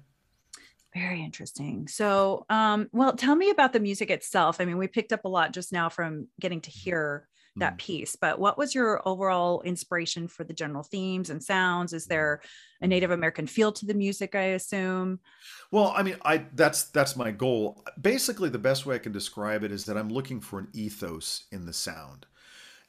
Very 0.95 1.23
interesting. 1.23 1.89
So, 1.89 2.47
um, 2.49 2.89
well, 2.93 3.13
tell 3.13 3.37
me 3.37 3.51
about 3.51 3.73
the 3.73 3.81
music 3.81 4.11
itself. 4.11 4.61
I 4.61 4.65
mean, 4.65 4.79
we 4.79 4.87
picked 4.87 5.13
up 5.13 5.25
a 5.25 5.29
lot 5.29 5.53
just 5.53 5.73
now 5.73 5.89
from 5.89 6.29
getting 6.41 6.61
to 6.63 6.71
mm-hmm. 6.71 6.91
hear 6.91 7.29
that 7.57 7.75
mm. 7.75 7.79
piece 7.79 8.17
but 8.17 8.39
what 8.39 8.59
was 8.59 8.75
your 8.75 9.07
overall 9.07 9.63
inspiration 9.63 10.29
for 10.29 10.45
the 10.45 10.53
general 10.53 10.83
themes 10.83 11.31
and 11.31 11.43
sounds? 11.43 11.93
Is 11.93 12.07
there 12.07 12.41
a 12.81 12.87
native 12.87 13.11
american 13.11 13.47
feel 13.47 13.73
to 13.73 13.87
the 13.87 13.95
music 13.95 14.35
i 14.35 14.55
assume? 14.59 15.19
Well 15.71 15.93
i 15.97 16.03
mean 16.03 16.17
i 16.23 16.45
that's 16.55 16.85
that's 16.85 17.17
my 17.17 17.31
goal. 17.31 17.85
Basically 18.01 18.49
the 18.49 18.59
best 18.59 18.87
way 18.87 18.97
i 18.97 18.99
can 18.99 19.13
describe 19.13 19.65
it 19.65 19.73
is 19.73 19.85
that 19.87 19.97
i'm 19.97 20.11
looking 20.11 20.41
for 20.41 20.59
an 20.59 20.69
ethos 20.73 21.45
in 21.53 21.67
the 21.67 21.73
sound. 21.73 22.27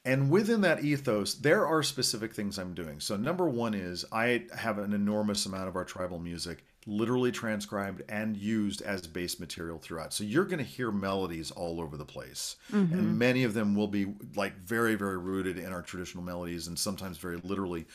And 0.04 0.30
within 0.30 0.62
that 0.62 0.82
ethos, 0.82 1.34
there 1.34 1.66
are 1.66 1.82
specific 1.82 2.32
things 2.32 2.58
I'm 2.58 2.72
doing. 2.72 2.98
So, 3.00 3.16
number 3.16 3.46
one 3.48 3.74
is 3.74 4.06
I 4.10 4.46
have 4.56 4.78
an 4.78 4.94
enormous 4.94 5.44
amount 5.44 5.68
of 5.68 5.76
our 5.76 5.84
tribal 5.84 6.18
music 6.18 6.64
literally 6.88 7.30
transcribed 7.30 8.02
and 8.08 8.36
used 8.36 8.80
as 8.80 9.06
base 9.06 9.38
material 9.38 9.78
throughout. 9.78 10.12
So 10.12 10.24
you're 10.24 10.46
going 10.46 10.58
to 10.58 10.64
hear 10.64 10.90
melodies 10.90 11.50
all 11.50 11.80
over 11.80 11.96
the 11.96 12.04
place. 12.04 12.56
Mm-hmm. 12.72 12.98
And 12.98 13.18
many 13.18 13.44
of 13.44 13.54
them 13.54 13.74
will 13.74 13.88
be 13.88 14.14
like 14.34 14.56
very, 14.58 14.94
very 14.94 15.18
rooted 15.18 15.58
in 15.58 15.72
our 15.72 15.82
traditional 15.82 16.24
melodies 16.24 16.66
and 16.66 16.78
sometimes 16.78 17.18
very 17.18 17.36
literally, 17.36 17.86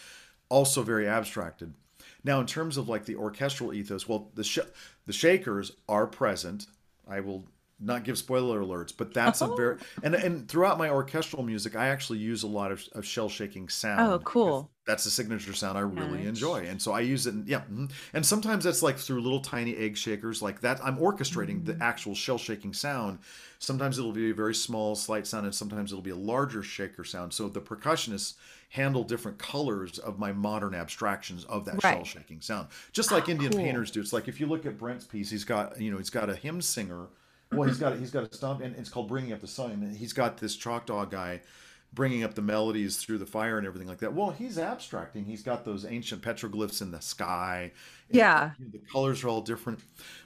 also 0.50 0.84
very 0.84 1.08
abstracted. 1.08 1.74
Now, 2.24 2.40
in 2.40 2.46
terms 2.46 2.78
of 2.78 2.88
like 2.88 3.06
the 3.06 3.16
orchestral 3.16 3.74
ethos, 3.74 4.08
well, 4.08 4.30
the 4.36 4.44
sh- 4.44 4.60
the 5.06 5.14
shakers 5.14 5.72
are 5.90 6.08
present. 6.08 6.68
I 7.08 7.20
will 7.20 7.46
not 7.84 8.04
give 8.04 8.18
spoiler 8.18 8.62
alerts, 8.62 8.94
but 8.96 9.14
that's 9.14 9.42
Oh. 9.42 9.54
a 9.54 9.56
very 9.56 9.78
and 10.04 10.16
and 10.16 10.48
throughout 10.48 10.78
my 10.78 10.90
orchestral 10.90 11.44
music, 11.44 11.76
I 11.76 11.88
actually 11.88 12.20
use 12.20 12.44
a 12.44 12.48
lot 12.48 12.72
of, 12.72 12.84
of 12.94 13.06
shell 13.06 13.30
shaking 13.30 13.70
sound. 13.70 14.02
Oh, 14.02 14.20
cool. 14.20 14.70
That's 14.86 15.06
a 15.06 15.12
signature 15.12 15.54
sound 15.54 15.78
I 15.78 15.82
really 15.82 16.20
Nice. 16.20 16.28
enjoy, 16.28 16.66
and 16.66 16.82
so 16.82 16.92
I 16.92 17.00
use 17.02 17.26
it. 17.26 17.34
In, 17.34 17.46
yeah, 17.48 17.62
mhm. 17.72 17.90
and 18.14 18.26
sometimes 18.26 18.66
that's 18.66 18.82
like 18.84 18.98
through 18.98 19.22
little 19.22 19.40
tiny 19.40 19.76
egg 19.78 19.96
shakers 19.96 20.42
like 20.42 20.60
that. 20.62 20.84
I'm 20.84 20.98
orchestrating 20.98 21.64
the 21.66 21.78
actual 21.82 22.16
shell 22.16 22.38
shaking 22.38 22.74
sound. 22.74 23.20
Sometimes 23.60 23.98
it'll 23.98 24.12
be 24.12 24.30
a 24.32 24.34
very 24.34 24.54
small, 24.54 24.96
slight 24.96 25.26
sound, 25.26 25.46
and 25.46 25.56
sometimes 25.56 25.92
it'll 25.94 26.02
be 26.02 26.10
a 26.10 26.16
larger 26.18 26.62
shaker 26.64 27.06
sound. 27.06 27.34
So 27.34 27.48
the 27.48 27.62
percussionists 27.62 28.34
handle 28.72 29.04
different 29.06 29.38
colors 29.38 30.00
of 30.00 30.20
my 30.20 30.34
modern 30.34 30.76
abstractions 30.76 31.46
of 31.46 31.64
that 31.66 31.82
Right. 31.84 31.94
shell 31.96 32.04
shaking 32.04 32.42
sound, 32.42 32.68
just 32.92 33.10
like 33.12 33.30
Indian 33.30 33.54
cool. 33.54 33.62
painters 33.62 33.90
do. 33.92 34.02
It's 34.02 34.12
like 34.12 34.28
if 34.28 34.40
you 34.42 34.48
look 34.48 34.66
at 34.66 34.78
Brent's 34.78 35.06
piece, 35.06 35.30
he's 35.30 35.46
got 35.46 35.80
you 35.80 35.92
know 35.92 35.98
he's 35.98 36.10
got 36.10 36.30
a 36.30 36.36
hymn 36.36 36.62
singer. 36.62 37.08
Well, 37.56 37.68
he's 37.68 37.78
got 37.78 37.98
he's 37.98 38.12
got 38.12 38.24
a 38.24 38.36
stomp, 38.36 38.62
and 38.62 38.76
it's 38.76 38.90
called 38.90 39.08
"Bringing 39.08 39.34
Up 39.34 39.42
the 39.42 39.48
Sun." 39.48 39.72
And 39.72 39.96
he's 39.96 40.14
got 40.14 40.38
this 40.38 40.56
Choctaw 40.56 41.06
guy 41.06 41.42
bringing 41.94 42.24
up 42.24 42.34
the 42.34 42.42
melodies 42.42 42.98
through 42.98 43.20
the 43.20 43.26
fire 43.26 43.58
and 43.58 43.68
everything 43.68 43.88
like 43.88 44.00
that. 44.00 44.14
Well, 44.14 44.32
he's 44.32 44.58
abstracting. 44.58 45.26
He's 45.26 45.44
got 45.44 45.64
those 45.64 45.86
ancient 45.86 46.24
petroglyphs 46.24 46.82
in 46.82 46.92
the 46.92 47.02
sky. 47.02 47.72
Yeah. 48.14 48.52
you 48.60 48.66
know, 48.66 48.72
the 48.72 48.80
colors 48.92 49.24
are 49.24 49.30
all 49.30 49.42
different. 49.42 49.80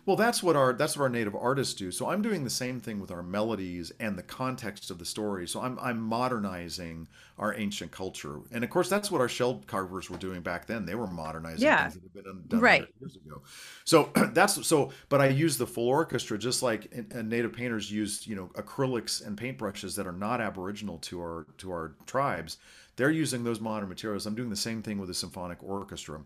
Well, 0.06 0.16
that's 0.16 0.42
what 0.42 0.56
our 0.56 0.72
that's 0.74 0.96
what 0.96 1.04
our 1.04 1.10
native 1.10 1.36
artists 1.36 1.74
do. 1.74 1.92
So 1.92 2.10
I'm 2.10 2.22
doing 2.22 2.44
the 2.44 2.50
same 2.50 2.80
thing 2.80 3.00
with 3.02 3.12
our 3.12 3.22
melodies 3.24 3.92
and 4.00 4.18
the 4.18 4.24
context 4.24 4.90
of 4.92 5.00
the 5.00 5.06
story. 5.06 5.48
So 5.48 5.62
I'm 5.62 5.78
I'm 5.80 6.00
modernizing 6.00 7.08
our 7.38 7.54
ancient 7.56 7.92
culture, 7.92 8.40
and 8.52 8.64
of 8.64 8.70
course 8.70 8.90
that's 8.90 9.12
what 9.12 9.22
our 9.22 9.28
shell 9.30 9.62
carvers 9.68 10.10
were 10.10 10.18
doing 10.18 10.42
back 10.42 10.66
then. 10.66 10.86
They 10.86 10.96
were 10.96 11.08
modernizing 11.08 11.62
Yeah. 11.64 11.90
things 11.90 11.96
that 11.96 12.04
had 12.04 12.24
been 12.24 12.44
done 12.48 12.60
Right. 12.62 12.88
years 13.02 13.16
ago. 13.18 13.42
So 13.84 14.10
that's 14.34 14.66
so. 14.66 14.92
But 15.10 15.20
I 15.22 15.28
use 15.28 15.58
the 15.58 15.68
full 15.68 15.90
orchestra 15.90 16.38
just 16.38 16.64
like 16.64 16.92
uh, 17.14 17.22
native 17.22 17.52
painters 17.54 17.92
used, 17.92 18.28
you 18.28 18.36
know, 18.36 18.48
acrylics 18.56 19.26
and 19.26 19.38
paintbrushes 19.38 19.96
that 19.98 20.08
are 20.08 20.12
not 20.14 20.40
aboriginal 20.42 21.00
to 21.00 21.20
our 21.20 21.48
to 21.58 21.72
our 21.72 21.96
tribes. 22.06 22.58
They're 22.96 23.12
using 23.12 23.44
those 23.44 23.60
modern 23.62 23.90
materials. 23.90 24.26
I'm 24.26 24.34
doing 24.34 24.50
the 24.50 24.56
same 24.56 24.82
thing 24.82 24.98
with 24.98 25.10
a 25.12 25.14
symphonic 25.14 25.62
orchestra. 25.62 26.22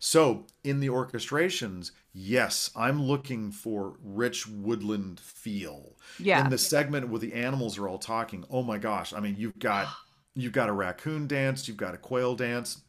So 0.00 0.46
in 0.64 0.80
the 0.80 0.88
orchestrations, 0.88 1.92
yes, 2.12 2.70
I'm 2.74 3.02
looking 3.02 3.52
for 3.52 3.94
rich 4.02 4.46
woodland 4.46 5.20
feel. 5.20 5.94
Yeah. 6.18 6.42
In 6.42 6.50
the 6.50 6.58
segment 6.58 7.08
where 7.10 7.20
the 7.20 7.34
animals 7.34 7.78
are 7.78 7.86
all 7.86 7.98
talking, 7.98 8.44
oh 8.50 8.62
my 8.62 8.78
gosh! 8.78 9.12
I 9.12 9.20
mean, 9.20 9.36
you've 9.38 9.58
got 9.58 9.88
you've 10.34 10.54
got 10.54 10.70
a 10.70 10.72
raccoon 10.72 11.26
dance, 11.26 11.68
you've 11.68 11.76
got 11.76 11.94
a 11.94 11.98
quail 11.98 12.34
dance, 12.34 12.82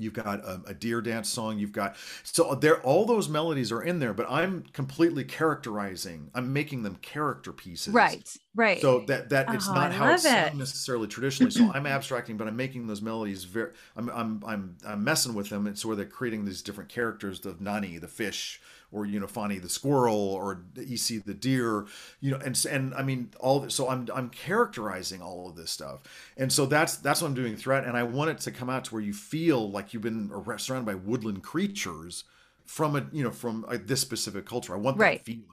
you've 0.00 0.12
got 0.12 0.26
a, 0.26 0.60
a 0.66 0.74
deer 0.74 1.00
dance 1.00 1.28
song 1.28 1.58
you've 1.58 1.72
got 1.72 1.94
so 2.22 2.54
there 2.54 2.80
all 2.82 3.04
those 3.04 3.28
melodies 3.28 3.70
are 3.70 3.82
in 3.82 3.98
there 4.00 4.12
but 4.14 4.26
i'm 4.30 4.62
completely 4.72 5.24
characterizing 5.24 6.30
i'm 6.34 6.52
making 6.52 6.82
them 6.82 6.96
character 7.02 7.52
pieces 7.52 7.92
Right. 7.94 8.36
Right. 8.54 8.80
so 8.80 9.00
that 9.06 9.28
that 9.30 9.52
it's 9.54 9.68
Oh, 9.68 9.74
not 9.74 9.90
I 9.90 9.94
how 9.94 10.12
it's 10.12 10.24
it. 10.24 10.54
necessarily 10.54 11.06
traditionally 11.06 11.50
so 11.50 11.70
i'm 11.72 11.86
abstracting 11.86 12.36
but 12.36 12.48
i'm 12.48 12.56
making 12.56 12.86
those 12.86 13.02
melodies 13.02 13.44
very 13.44 13.70
i'm 13.96 14.08
i'm 14.10 14.42
i'm, 14.46 14.76
I'm 14.86 15.04
messing 15.04 15.34
with 15.34 15.48
them 15.50 15.66
it's 15.66 15.84
where 15.84 15.94
they're 15.96 16.04
creating 16.06 16.44
these 16.44 16.62
different 16.62 16.90
characters 16.90 17.40
the 17.40 17.56
nani 17.60 17.98
the 17.98 18.08
fish 18.08 18.60
or 18.92 19.06
you 19.06 19.20
know 19.20 19.26
Fani 19.26 19.58
the 19.58 19.68
squirrel 19.68 20.16
or 20.16 20.62
Issi 20.76 21.24
the 21.24 21.34
deer 21.34 21.86
you 22.20 22.30
know 22.30 22.38
and 22.38 22.66
and 22.70 22.94
I 22.94 23.02
mean 23.02 23.30
all 23.40 23.68
so 23.70 23.88
I'm 23.88 24.08
I'm 24.14 24.30
characterizing 24.30 25.22
all 25.22 25.48
of 25.48 25.56
this 25.56 25.70
stuff. 25.70 26.00
And 26.36 26.52
so 26.52 26.66
that's 26.66 26.96
that's 26.96 27.22
what 27.22 27.28
I'm 27.28 27.34
doing 27.34 27.56
throughout 27.56 27.84
and 27.86 27.96
I 27.96 28.02
want 28.02 28.30
it 28.30 28.38
to 28.38 28.50
come 28.50 28.70
out 28.70 28.84
to 28.86 28.94
where 28.94 29.02
you 29.02 29.12
feel 29.12 29.70
like 29.70 29.92
you've 29.94 30.02
been 30.02 30.30
surrounded 30.58 30.86
by 30.86 30.94
woodland 30.94 31.42
creatures 31.42 32.24
from 32.64 32.96
a 32.96 33.06
you 33.12 33.24
know 33.24 33.30
from 33.30 33.64
uh 33.68 33.78
this 33.84 34.00
specific 34.00 34.46
culture. 34.46 34.74
I 34.74 34.78
want 34.78 34.98
Right. 34.98 35.18
that 35.18 35.24
feeling 35.24 35.44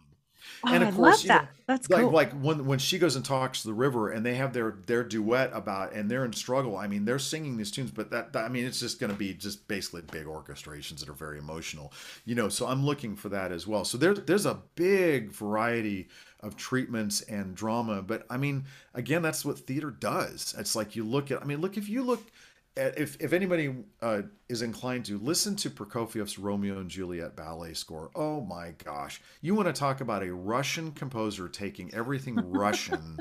Oh, 0.66 0.74
and 0.74 0.84
I 0.84 0.88
of 0.88 0.96
course, 0.96 1.24
love 1.24 1.24
you 1.24 1.30
know. 1.30 1.48
That's 1.68 1.90
like 1.90 2.02
cool. 2.02 2.12
like 2.12 2.32
when 2.32 2.66
when 2.66 2.80
she 2.80 2.98
goes 2.98 3.16
and 3.18 3.26
talks 3.26 3.62
to 3.62 3.68
the 3.68 3.74
river 3.74 4.10
and 4.10 4.26
they 4.26 4.36
have 4.36 4.54
their 4.54 4.78
their 4.86 5.04
duet 5.04 5.52
about 5.54 5.94
and 5.94 6.10
they're 6.10 6.24
in 6.24 6.32
struggle. 6.34 6.78
I 6.78 6.88
mean, 6.88 7.04
they're 7.04 7.20
singing 7.20 7.58
these 7.58 7.72
tunes, 7.72 7.92
but 7.92 8.10
that, 8.12 8.34
that 8.34 8.46
I 8.46 8.48
mean, 8.48 8.66
it's 8.66 8.80
just 8.80 9.00
going 9.00 9.12
to 9.12 9.18
be 9.18 9.34
just 9.34 9.68
basically 9.68 10.04
big 10.10 10.26
orchestrations 10.26 11.00
that 11.00 11.10
are 11.10 11.14
very 11.14 11.38
emotional, 11.38 11.92
you 12.26 12.36
know. 12.36 12.48
So 12.48 12.68
I'm 12.68 12.86
looking 12.86 13.16
for 13.16 13.30
that 13.30 13.52
as 13.52 13.68
well. 13.68 13.84
So 13.84 13.98
there's 13.98 14.20
there's 14.22 14.46
a 14.46 14.60
big 14.76 15.32
variety 15.32 16.08
of 16.40 16.56
treatments 16.56 17.22
and 17.22 17.54
drama, 17.54 18.02
but 18.02 18.26
I 18.30 18.38
mean, 18.38 18.66
again, 18.94 19.22
that's 19.22 19.44
what 19.44 19.60
theater 19.60 19.92
does. 19.92 20.56
It's 20.58 20.76
like 20.76 20.96
you 20.96 21.04
look 21.04 21.32
at. 21.32 21.42
I 21.42 21.46
mean, 21.46 21.60
look 21.60 21.76
if 21.76 21.90
you 21.90 22.02
look 22.02 22.24
if 22.78 23.18
if 23.20 23.34
anybody 23.34 23.74
uh, 24.02 24.22
is 24.50 24.62
inclined 24.62 25.06
to 25.06 25.18
listen 25.18 25.56
to 25.58 25.70
Prokofiev's 25.70 26.38
Romeo 26.38 26.80
and 26.80 26.90
Juliet 26.90 27.36
ballet 27.36 27.74
score, 27.74 28.10
oh 28.16 28.42
my 28.42 28.74
gosh, 28.84 29.22
you 29.42 29.56
want 29.56 29.68
to 29.68 29.74
talk 29.74 30.02
about 30.02 30.24
a 30.24 30.34
Russian 30.34 30.92
composer 30.92 31.48
taking 31.50 31.94
everything 31.94 32.36
Russian 32.52 33.20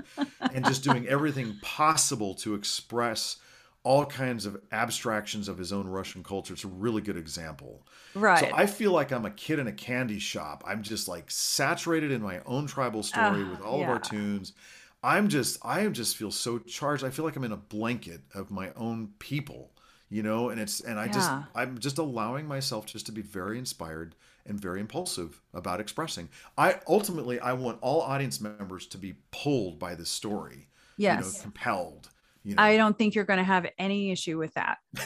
and 0.52 0.64
just 0.64 0.84
doing 0.84 1.06
everything 1.08 1.56
possible 1.62 2.34
to 2.36 2.54
express 2.54 3.36
all 3.82 4.04
kinds 4.04 4.46
of 4.46 4.60
abstractions 4.72 5.48
of 5.48 5.56
his 5.56 5.72
own 5.72 5.86
Russian 5.86 6.24
culture. 6.24 6.52
It's 6.52 6.64
a 6.64 6.68
really 6.68 7.00
good 7.00 7.16
example. 7.16 7.86
right. 8.16 8.40
So 8.40 8.50
I 8.52 8.66
feel 8.66 8.90
like 8.90 9.12
I'm 9.12 9.24
a 9.24 9.30
kid 9.30 9.60
in 9.60 9.68
a 9.68 9.72
candy 9.72 10.18
shop. 10.18 10.64
I'm 10.66 10.82
just 10.82 11.06
like 11.06 11.30
saturated 11.30 12.10
in 12.10 12.20
my 12.20 12.40
own 12.46 12.66
tribal 12.66 13.04
story 13.04 13.44
Ah, 13.44 13.50
with 13.50 13.60
all 13.60 13.80
of 13.82 13.88
our 13.88 14.00
tunes. 14.00 14.54
I'm 15.06 15.28
just 15.28 15.64
I 15.64 15.86
just 15.86 16.16
feel 16.16 16.32
so 16.32 16.58
charged. 16.58 17.04
I 17.04 17.10
feel 17.10 17.24
like 17.24 17.36
I'm 17.36 17.44
in 17.44 17.52
a 17.52 17.56
blanket 17.56 18.22
of 18.34 18.50
my 18.50 18.72
own 18.74 19.10
people, 19.20 19.70
you 20.08 20.24
know, 20.24 20.48
and 20.48 20.60
it's 20.60 20.80
and 20.80 20.98
I 20.98 21.06
just 21.06 21.30
I'm 21.54 21.78
just 21.78 21.98
allowing 21.98 22.48
myself 22.48 22.86
just 22.86 23.06
to 23.06 23.12
be 23.12 23.22
very 23.22 23.56
inspired 23.56 24.16
and 24.44 24.60
very 24.60 24.80
impulsive 24.80 25.40
about 25.54 25.78
expressing. 25.80 26.28
I 26.58 26.80
ultimately 26.88 27.38
I 27.38 27.52
want 27.52 27.78
all 27.82 28.00
audience 28.00 28.40
members 28.40 28.86
to 28.88 28.98
be 28.98 29.14
pulled 29.30 29.78
by 29.78 29.94
this 29.94 30.10
story. 30.10 30.68
You 30.96 31.08
know, 31.08 31.14
Yes. 31.18 31.40
compelled. 31.40 32.10
You 32.42 32.56
know. 32.56 32.62
I 32.62 32.76
don't 32.76 32.98
think 32.98 33.14
you're 33.14 33.24
going 33.24 33.38
to 33.38 33.44
have 33.44 33.66
any 33.78 34.10
issue 34.10 34.38
with 34.38 34.54
that. 34.54 34.78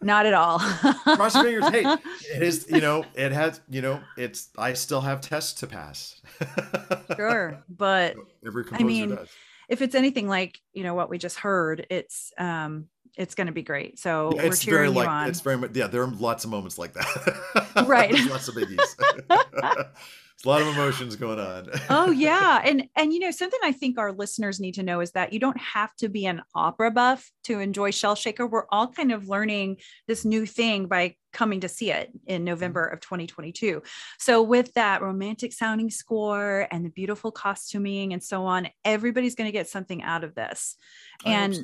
Not 0.00 0.26
at 0.26 0.34
all. 0.34 0.58
cross 0.60 1.34
your 1.34 1.62
fingers. 1.62 1.68
Hey, 1.70 1.82
it 2.36 2.42
is, 2.42 2.66
you 2.68 2.80
know, 2.80 3.04
it 3.14 3.32
has, 3.32 3.60
you 3.68 3.82
know, 3.82 4.00
it's, 4.16 4.48
I 4.56 4.72
still 4.74 5.00
have 5.00 5.20
tests 5.20 5.54
to 5.60 5.66
pass. 5.66 6.20
sure. 7.16 7.62
But 7.68 8.16
Every 8.46 8.64
composer 8.64 8.84
mean, 8.84 9.08
does. 9.16 9.28
if 9.68 9.82
it's 9.82 9.94
anything 9.94 10.28
like, 10.28 10.60
you 10.72 10.82
know, 10.84 10.94
what 10.94 11.10
we 11.10 11.18
just 11.18 11.38
heard, 11.38 11.86
it's, 11.90 12.32
um, 12.38 12.86
it's 13.16 13.34
going 13.34 13.48
to 13.48 13.52
be 13.52 13.62
great. 13.62 13.98
So 13.98 14.30
Yeah, 14.36 14.42
we're 14.42 14.48
it's 14.48 14.62
very 14.62 14.86
cheering 14.86 14.94
you 14.94 15.00
on. 15.02 15.28
it's 15.28 15.40
very 15.40 15.56
much, 15.58 15.72
yeah, 15.74 15.88
there 15.88 16.02
are 16.02 16.06
lots 16.10 16.44
of 16.44 16.50
moments 16.50 16.78
like 16.78 16.92
that. 16.92 17.64
Right. 17.86 18.12
Lots 18.28 18.48
of 18.48 18.54
biggies. 18.54 19.88
It's 20.38 20.44
a 20.44 20.48
lot 20.50 20.62
of 20.62 20.68
emotions 20.68 21.16
going 21.16 21.40
on. 21.40 21.68
oh 21.90 22.10
yeah. 22.12 22.62
And 22.64 22.88
and 22.94 23.12
you 23.12 23.18
know 23.18 23.32
something 23.32 23.58
i 23.64 23.72
think 23.72 23.98
our 23.98 24.12
listeners 24.12 24.60
need 24.60 24.74
to 24.74 24.84
know 24.84 25.00
is 25.00 25.10
that 25.12 25.32
you 25.32 25.40
don't 25.40 25.58
have 25.58 25.94
to 25.96 26.08
be 26.08 26.26
an 26.26 26.42
opera 26.54 26.92
buff 26.92 27.28
to 27.44 27.58
enjoy 27.58 27.90
shell 27.90 28.14
shaker. 28.14 28.46
We're 28.46 28.66
all 28.70 28.86
kind 28.86 29.10
of 29.10 29.28
learning 29.28 29.78
this 30.06 30.24
new 30.24 30.46
thing 30.46 30.86
by 30.86 31.16
coming 31.32 31.60
to 31.60 31.68
see 31.68 31.90
it 31.90 32.10
in 32.26 32.38
mm-hmm. 32.38 32.46
november 32.46 32.86
of 32.86 33.00
2022 33.00 33.82
so 34.18 34.42
with 34.42 34.72
that 34.72 35.02
romantic 35.02 35.52
sounding 35.52 35.90
score 35.90 36.66
and 36.70 36.86
the 36.86 36.88
beautiful 36.88 37.30
costuming 37.30 38.14
and 38.14 38.22
so 38.22 38.46
on 38.46 38.66
everybody's 38.82 39.34
going 39.34 39.46
to 39.46 39.52
get 39.52 39.68
something 39.68 40.02
out 40.02 40.24
of 40.24 40.34
this. 40.34 40.76
I 41.24 41.32
and 41.32 41.56
so. 41.56 41.62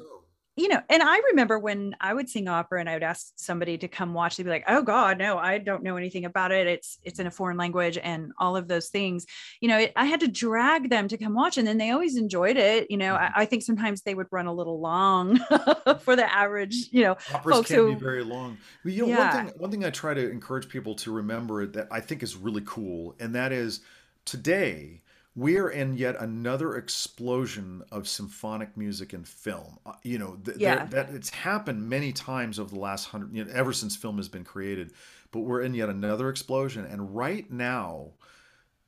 You 0.56 0.68
know, 0.68 0.80
and 0.88 1.02
I 1.02 1.20
remember 1.30 1.58
when 1.58 1.96
I 2.00 2.14
would 2.14 2.28
sing 2.28 2.46
opera 2.46 2.78
and 2.78 2.88
I 2.88 2.94
would 2.94 3.02
ask 3.02 3.32
somebody 3.34 3.76
to 3.78 3.88
come 3.88 4.14
watch, 4.14 4.36
they'd 4.36 4.44
be 4.44 4.50
like, 4.50 4.64
"Oh 4.68 4.82
God, 4.82 5.18
no, 5.18 5.36
I 5.36 5.58
don't 5.58 5.82
know 5.82 5.96
anything 5.96 6.24
about 6.24 6.52
it. 6.52 6.68
It's 6.68 6.98
it's 7.02 7.18
in 7.18 7.26
a 7.26 7.30
foreign 7.30 7.56
language 7.56 7.98
and 8.00 8.30
all 8.38 8.56
of 8.56 8.68
those 8.68 8.88
things." 8.88 9.26
You 9.60 9.68
know, 9.68 9.78
it, 9.78 9.92
I 9.96 10.04
had 10.04 10.20
to 10.20 10.28
drag 10.28 10.90
them 10.90 11.08
to 11.08 11.18
come 11.18 11.34
watch, 11.34 11.58
and 11.58 11.66
then 11.66 11.78
they 11.78 11.90
always 11.90 12.16
enjoyed 12.16 12.56
it. 12.56 12.88
You 12.88 12.98
know, 12.98 13.16
I, 13.16 13.18
mm-hmm. 13.18 13.40
I 13.40 13.44
think 13.46 13.64
sometimes 13.64 14.02
they 14.02 14.14
would 14.14 14.28
run 14.30 14.46
a 14.46 14.52
little 14.52 14.80
long 14.80 15.38
for 16.00 16.14
the 16.14 16.32
average, 16.32 16.88
you 16.92 17.02
know, 17.02 17.16
Operas 17.32 17.56
folks 17.56 17.68
can 17.68 17.76
who 17.78 17.94
be 17.94 18.00
very 18.00 18.22
long. 18.22 18.56
Well, 18.84 18.94
you 18.94 19.06
know, 19.06 19.08
Yeah. 19.08 19.36
one 19.36 19.46
thing 19.46 19.54
one 19.58 19.70
thing 19.72 19.84
I 19.84 19.90
try 19.90 20.14
to 20.14 20.30
encourage 20.30 20.68
people 20.68 20.94
to 20.96 21.12
remember 21.12 21.66
that 21.66 21.88
I 21.90 21.98
think 21.98 22.22
is 22.22 22.36
really 22.36 22.62
cool, 22.64 23.16
and 23.18 23.34
that 23.34 23.50
is 23.50 23.80
today 24.24 25.00
we 25.36 25.58
are 25.58 25.68
in 25.68 25.94
yet 25.96 26.16
another 26.20 26.76
explosion 26.76 27.82
of 27.90 28.06
symphonic 28.08 28.76
music 28.76 29.12
and 29.12 29.26
film. 29.26 29.78
Uh, 29.84 29.94
You 30.04 30.18
know, 30.18 30.36
th- 30.44 30.58
Yeah. 30.58 30.86
that 30.90 31.10
it's 31.10 31.30
happened 31.30 31.88
many 31.88 32.12
times 32.12 32.58
over 32.58 32.72
the 32.72 32.80
last 32.80 33.06
hundred, 33.06 33.34
you 33.36 33.44
know, 33.44 33.50
ever 33.52 33.72
since 33.72 33.96
film 33.96 34.16
has 34.18 34.28
been 34.28 34.44
created. 34.44 34.92
But 35.32 35.40
we're 35.40 35.62
in 35.62 35.74
yet 35.74 35.88
another 35.88 36.28
explosion, 36.28 36.84
and 36.84 37.14
right 37.16 37.50
now, 37.50 38.12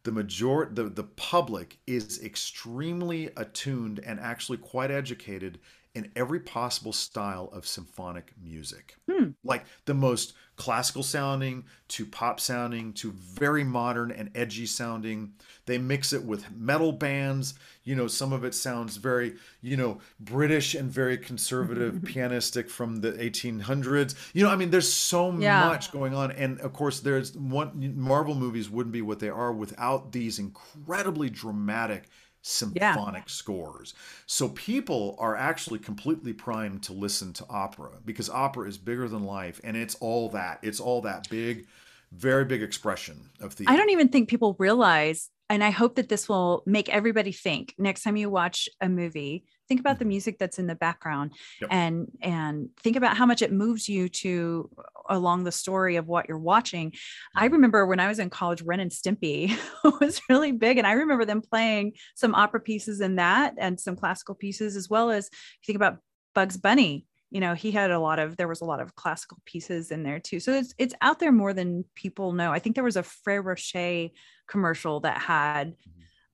the 0.05 0.13
major 0.13 0.69
the, 0.73 0.85
the 0.85 1.05
public 1.05 1.79
is 1.87 2.23
extremely 2.23 3.31
attuned 3.37 3.99
and 4.01 4.21
actually 4.21 4.59
quite 4.59 4.91
educated 4.91 5.59
in 5.97 6.13
every 6.15 6.39
possible 6.39 6.93
style 6.93 7.49
of 7.55 7.67
symphonic 7.67 8.33
music. 8.41 8.97
Hmm. 9.11 9.31
Like 9.43 9.65
the 9.87 9.95
most 9.95 10.35
classical 10.57 11.03
sounding 11.03 11.65
to 11.89 12.05
pop 12.05 12.39
sounding 12.39 12.93
to 12.95 13.13
very 13.13 13.65
modern 13.65 14.11
and 14.11 14.31
edgy 14.35 14.67
sounding. 14.67 15.33
They 15.65 15.79
mix 15.79 16.13
it 16.13 16.23
with 16.23 16.51
metal 16.55 16.93
bands. 16.93 17.55
You 17.85 17.95
know, 17.95 18.09
some 18.09 18.33
of 18.35 18.45
it 18.45 18.55
sounds 18.55 18.99
very, 18.99 19.37
you 19.63 19.77
know, 19.79 19.99
British 20.21 20.75
and 20.75 20.91
very 20.91 21.17
conservative 21.17 21.95
pianistic 22.03 22.69
from 22.69 22.97
the 22.97 23.13
1800s. 23.13 24.15
You 24.35 24.45
know, 24.45 24.51
I 24.51 24.57
mean, 24.57 24.71
there's 24.71 24.93
so 24.93 25.33
Yeah. 25.33 25.67
much 25.67 25.93
going 25.93 26.15
on. 26.15 26.31
And 26.33 26.61
of 26.61 26.75
course, 26.75 27.01
there's 27.01 27.35
one 27.37 27.95
Marvel 27.97 28.35
movies 28.35 28.69
wouldn't 28.69 28.93
be 28.93 29.03
what 29.03 29.19
they 29.19 29.31
are 29.31 29.53
without 29.53 30.13
these 30.13 30.39
incredibly 30.39 31.31
dramatic 31.31 32.09
symphonic 32.47 33.29
scores. 33.29 33.95
So 34.27 34.49
people 34.51 35.17
are 35.19 35.35
actually 35.37 35.81
completely 35.81 36.33
primed 36.33 36.83
to 36.85 36.93
listen 36.93 37.33
to 37.35 37.47
opera 37.51 37.91
because 38.05 38.31
opera 38.31 38.69
is 38.69 38.79
bigger 38.79 39.09
than 39.09 39.25
life 39.25 39.61
and 39.65 39.77
it's 39.77 39.97
all 39.97 40.29
that. 40.31 40.61
It's 40.63 40.79
all 40.79 41.03
that 41.03 41.29
big, 41.29 41.67
very 42.13 42.45
big 42.45 42.63
expression 42.63 43.31
of 43.41 43.55
theater. 43.55 43.73
I 43.73 43.77
don't 43.77 43.91
even 43.91 44.09
think 44.09 44.29
people 44.29 44.55
realize, 44.59 45.29
and 45.49 45.63
I 45.63 45.71
hope 45.71 45.95
that 45.97 46.09
this 46.09 46.29
will 46.29 46.63
make 46.67 46.89
everybody 46.89 47.33
think 47.33 47.75
next 47.79 48.03
time 48.03 48.17
you 48.17 48.29
watch 48.29 48.69
a 48.81 48.89
movie, 48.89 49.45
think 49.69 49.81
about 49.81 49.99
the 49.99 50.05
mm-hmm. 50.05 50.11
music 50.11 50.39
that's 50.39 50.59
in 50.59 50.67
the 50.67 50.75
background 50.75 51.33
Yep. 51.61 51.71
and 51.73 52.13
and 52.21 52.69
think 52.81 52.97
about 52.97 53.17
how 53.17 53.27
much 53.27 53.43
it 53.43 53.53
moves 53.53 53.89
you 53.89 54.09
to 54.09 54.71
uh, 54.79 54.83
along 55.09 55.45
the 55.45 55.53
story 55.53 55.97
of 55.97 56.07
what 56.07 56.29
you're 56.29 56.39
watching. 56.39 56.93
I 57.35 57.45
mm-hmm. 57.45 57.55
remember 57.55 57.87
when 57.87 58.01
I 58.01 58.09
was 58.09 58.19
in 58.19 58.31
college, 58.31 58.63
Ren 58.63 58.81
and 58.81 58.91
Stimpy 58.91 59.57
was 60.01 60.21
really 60.29 60.53
big. 60.53 60.79
And 60.79 60.87
I 60.87 60.93
remember 60.93 61.25
them 61.25 61.43
playing 61.43 61.93
some 62.15 62.35
opera 62.35 62.61
pieces 62.61 63.01
in 63.01 63.17
that 63.17 63.55
and 63.59 63.79
some 63.79 63.97
classical 63.97 64.35
pieces, 64.35 64.77
as 64.77 64.91
well 64.91 65.11
as 65.11 65.31
you 65.33 65.67
think 65.67 65.77
about 65.77 65.99
Bugs 66.35 66.57
Bunny. 66.57 67.07
You 67.31 67.41
know, 67.41 67.55
he 67.55 67.71
had 67.73 67.91
a 67.91 67.99
lot 67.99 68.19
of 68.19 68.37
there 68.37 68.49
was 68.49 68.61
a 68.61 68.65
lot 68.65 68.81
of 68.81 68.95
classical 68.95 69.39
pieces 69.45 69.91
in 69.91 70.03
there 70.03 70.21
too. 70.21 70.39
So 70.41 70.53
it's 70.53 70.75
it's 70.79 70.95
out 71.01 71.19
there 71.19 71.33
more 71.33 71.53
than 71.53 71.85
people 71.95 72.33
know. 72.33 72.53
I 72.53 72.59
think 72.61 72.75
there 72.77 72.85
was 72.85 72.97
a 72.97 73.03
Ferrero 73.03 73.43
Rocher 73.43 74.09
commercial 74.47 75.01
that 75.01 75.19
had 75.19 75.75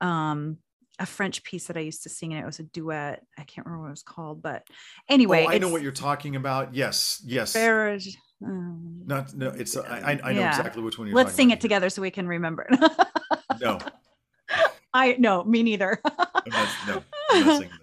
um 0.01 0.59
a 0.99 1.07
French 1.07 1.43
piece 1.43 1.67
that 1.69 1.77
I 1.79 1.81
used 1.81 2.03
to 2.03 2.11
sing 2.11 2.35
and 2.35 2.43
it 2.43 2.47
was 2.47 2.59
a 2.59 2.65
duet. 2.65 3.25
I 3.39 3.45
can't 3.45 3.67
remember 3.67 3.85
what 3.85 3.89
it 3.89 3.93
was 3.93 4.03
called, 4.03 4.43
but 4.43 4.65
anyway, 5.09 5.47
oh, 5.49 5.51
I 5.51 5.59
know 5.59 5.71
what 5.71 5.81
you're 5.83 5.91
talking 5.93 6.37
about. 6.37 6.75
Yes, 6.75 7.23
yes. 7.25 7.53
Frere- 7.53 7.99
um, 8.45 9.03
Not 9.07 9.35
no. 9.35 9.49
It's 9.49 9.77
I, 9.77 9.83
I 9.83 10.11
I 10.23 10.33
know 10.35 10.41
Yeah. 10.41 10.51
exactly 10.51 10.83
which 10.83 10.99
one 10.99 11.07
you're. 11.09 11.17
Let's 11.17 11.33
sing 11.33 11.49
about. 11.49 11.59
it 11.59 11.61
together 11.63 11.89
so 11.91 12.03
we 12.03 12.11
can 12.11 12.29
remember. 12.29 12.69
No, 13.61 13.79
I 14.95 15.17
no, 15.19 15.43
me 15.45 15.63
neither. 15.63 16.01
I'm 16.05 16.15
not, 16.51 16.69
no, 16.87 17.03
I'm 17.31 17.47
not 17.47 17.59
singing 17.63 17.79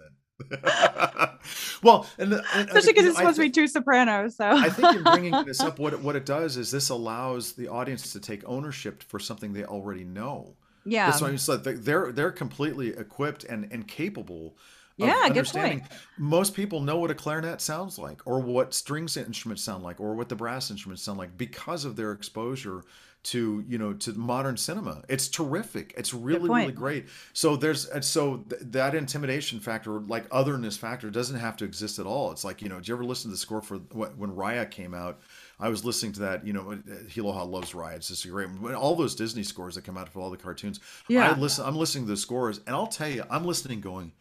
that. 0.50 1.38
well, 1.82 2.06
and, 2.18 2.32
the, 2.32 2.44
and 2.54 2.68
Especially 2.68 2.92
because 2.92 3.06
it's 3.06 3.16
I 3.16 3.20
supposed 3.22 3.36
to 3.36 3.42
be 3.42 3.50
two 3.50 3.66
sopranos. 3.68 4.36
So 4.36 4.48
I 4.48 4.68
think 4.68 4.96
in 4.96 5.02
bringing 5.02 5.32
this 5.46 5.60
up, 5.60 5.78
what 5.78 5.92
it, 5.94 6.00
what 6.00 6.16
it 6.16 6.26
does 6.26 6.56
is 6.56 6.70
this 6.70 6.90
allows 6.90 7.52
the 7.52 7.68
audience 7.68 8.12
to 8.12 8.20
take 8.20 8.42
ownership 8.46 9.02
for 9.02 9.18
something 9.18 9.52
they 9.52 9.64
already 9.64 10.04
know. 10.04 10.54
yeah, 10.84 11.10
That's 11.10 11.22
why 11.22 11.30
it's 11.30 11.48
like 11.48 11.62
they- 11.62 11.74
they're 11.74 12.12
they're 12.12 12.32
completely 12.32 12.88
equipped 12.88 13.44
and 13.44 13.68
and 13.72 13.86
capable. 13.88 14.56
Of 15.00 15.06
Yeah, 15.08 15.28
good 15.30 15.46
point. 15.46 15.82
Most 16.18 16.54
people 16.54 16.80
know 16.82 16.98
what 16.98 17.10
a 17.10 17.14
clarinet 17.14 17.62
sounds 17.62 17.98
like, 17.98 18.20
or 18.26 18.38
what 18.40 18.74
strings 18.74 19.16
instruments 19.16 19.62
sound 19.62 19.82
like, 19.82 19.98
or 19.98 20.14
what 20.14 20.28
the 20.28 20.36
brass 20.36 20.70
instruments 20.70 21.02
sound 21.02 21.16
like 21.18 21.38
because 21.38 21.86
of 21.86 21.96
their 21.96 22.12
exposure 22.12 22.82
to 23.22 23.62
you 23.68 23.76
know 23.76 23.92
to 23.92 24.12
modern 24.14 24.56
cinema. 24.56 25.02
It's 25.08 25.28
terrific. 25.28 25.92
It's 25.96 26.14
really 26.14 26.48
really 26.48 26.72
great. 26.72 27.06
So 27.32 27.56
there's 27.56 27.86
and 27.86 28.04
so 28.04 28.38
th- 28.48 28.62
that 28.66 28.94
intimidation 28.94 29.60
factor, 29.60 30.00
like 30.00 30.26
otherness 30.30 30.76
factor, 30.76 31.10
doesn't 31.10 31.38
have 31.38 31.56
to 31.58 31.64
exist 31.64 31.98
at 31.98 32.06
all. 32.06 32.32
It's 32.32 32.44
like 32.44 32.62
you 32.62 32.68
know, 32.68 32.76
did 32.76 32.88
you 32.88 32.94
ever 32.94 33.04
listen 33.04 33.30
to 33.30 33.32
the 33.32 33.38
score 33.38 33.60
for 33.60 33.76
when 33.76 34.32
Raya 34.32 34.70
came 34.70 34.94
out? 34.94 35.20
I 35.58 35.68
was 35.68 35.84
listening 35.84 36.12
to 36.12 36.20
that. 36.20 36.46
You 36.46 36.54
know, 36.54 36.72
uh, 36.72 36.76
Hiloha 37.08 37.44
loves 37.44 37.72
Raya. 37.72 37.96
It's 37.96 38.08
just 38.08 38.28
great. 38.28 38.48
When 38.58 38.74
all 38.74 38.96
those 38.96 39.14
Disney 39.14 39.42
scores 39.42 39.74
that 39.74 39.84
come 39.84 39.98
out 39.98 40.08
for 40.08 40.20
all 40.20 40.30
the 40.30 40.38
cartoons. 40.38 40.80
Yeah. 41.08 41.30
I 41.30 41.38
listen. 41.38 41.66
I'm 41.66 41.76
listening 41.76 42.04
to 42.04 42.10
the 42.10 42.16
scores, 42.16 42.60
and 42.66 42.74
I'll 42.74 42.86
tell 42.86 43.08
you, 43.08 43.24
I'm 43.30 43.44
listening, 43.44 43.80
going, 43.80 44.12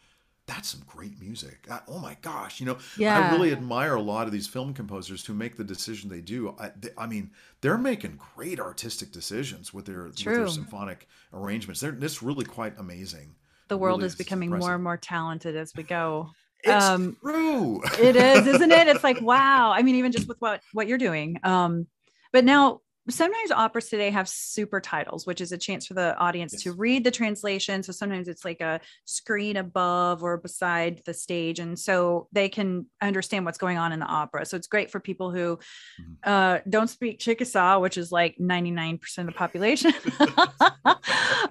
"That's 0.49 0.69
some 0.69 0.81
great 0.87 1.21
music." 1.21 1.67
I- 1.69 1.81
oh 1.87 1.99
my 1.99 2.17
gosh, 2.21 2.59
you 2.59 2.65
know, 2.65 2.77
I 2.99 3.31
really 3.31 3.51
admire 3.51 3.95
a 3.95 4.01
lot 4.01 4.25
of 4.25 4.33
these 4.33 4.47
film 4.47 4.73
composers 4.73 5.25
who 5.25 5.33
make 5.33 5.55
the 5.55 5.63
decision 5.63 6.09
they 6.09 6.21
do. 6.21 6.55
I, 6.59 6.71
they, 6.79 6.89
I 6.97 7.05
mean, 7.05 7.31
they're 7.61 7.77
making 7.77 8.19
great 8.35 8.59
artistic 8.59 9.11
decisions 9.11 9.73
with 9.73 9.85
their 9.85 10.05
with 10.05 10.17
their 10.17 10.47
symphonic 10.47 11.07
arrangements. 11.33 11.79
They're 11.81 11.97
it's 12.01 12.23
really 12.23 12.45
quite 12.45 12.73
amazing. 12.79 13.35
the 13.67 13.77
world 13.77 13.99
really 13.99 14.07
is 14.07 14.15
becoming 14.15 14.47
impressive. 14.47 14.67
more 14.67 14.75
and 14.75 14.83
more 14.83 14.97
talented 14.97 15.55
as 15.55 15.73
we 15.75 15.83
go. 15.83 16.31
It's 16.63 16.83
um, 16.83 17.15
true. 17.21 17.81
it 17.99 18.17
is 18.17 18.45
isn't 18.45 18.71
it 18.71 18.87
it's 18.87 19.03
like 19.03 19.21
wow 19.33 19.71
i 19.71 19.81
mean 19.81 19.95
even 19.95 20.11
just 20.11 20.27
with 20.27 20.41
what 20.41 20.61
what 20.73 20.87
you're 20.87 20.97
doing 20.97 21.39
um 21.43 21.87
but 22.33 22.43
now 22.43 22.81
sometimes 23.09 23.51
operas 23.51 23.89
today 23.89 24.09
have 24.11 24.27
super 24.29 24.79
titles 24.79 25.25
which 25.25 25.41
is 25.41 25.51
a 25.51 25.57
chance 25.57 25.87
for 25.87 25.93
the 25.95 26.15
audience 26.17 26.61
to 26.63 26.73
read 26.73 27.03
the 27.03 27.11
translation. 27.11 27.81
So 27.81 27.91
sometimes 27.91 28.27
it's 28.27 28.45
like 28.45 28.61
a 28.61 28.79
screen 29.05 29.57
above 29.57 30.21
or 30.23 30.37
beside 30.37 31.01
the 31.05 31.13
stage 31.13 31.59
and 31.59 31.77
so 31.79 32.27
they 32.31 32.49
can 32.49 32.85
understand 33.01 33.45
what's 33.45 33.57
going 33.57 33.77
on 33.77 33.91
in 33.93 33.99
the 33.99 34.05
opera. 34.05 34.45
So 34.45 34.57
it's 34.57 34.67
great 34.67 34.91
for 34.91 34.99
people 34.99 35.31
who 35.31 35.57
Mhm. 35.99 36.15
uh, 36.23 36.59
don't 36.69 36.89
speak 36.89 37.19
chickasaw 37.19 37.79
which 37.79 37.97
is 37.97 38.11
like 38.11 38.37
99% 38.39 39.17
of 39.19 39.25
the 39.27 39.31
population. 39.37 39.93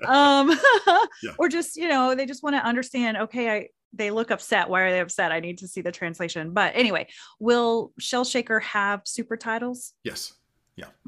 Um, 0.06 0.50
Yeah. 1.22 1.32
or 1.38 1.48
just 1.48 1.76
you 1.76 1.88
know 1.88 2.14
they 2.14 2.24
just 2.26 2.42
want 2.42 2.54
to 2.56 2.64
understand 2.64 3.16
okay 3.16 3.50
i 3.50 3.68
they 3.94 4.10
look 4.10 4.30
upset. 4.30 4.68
Why 4.68 4.82
are 4.82 4.90
they 4.90 5.00
upset? 5.00 5.32
I 5.32 5.40
need 5.40 5.58
to 5.58 5.68
see 5.68 5.80
the 5.80 5.90
translation. 5.90 6.52
But 6.52 6.72
anyway 6.76 7.08
will 7.40 7.92
shell 7.98 8.24
shaker 8.24 8.60
have 8.60 9.00
super 9.04 9.36
titles? 9.36 9.94
Yes. 10.04 10.32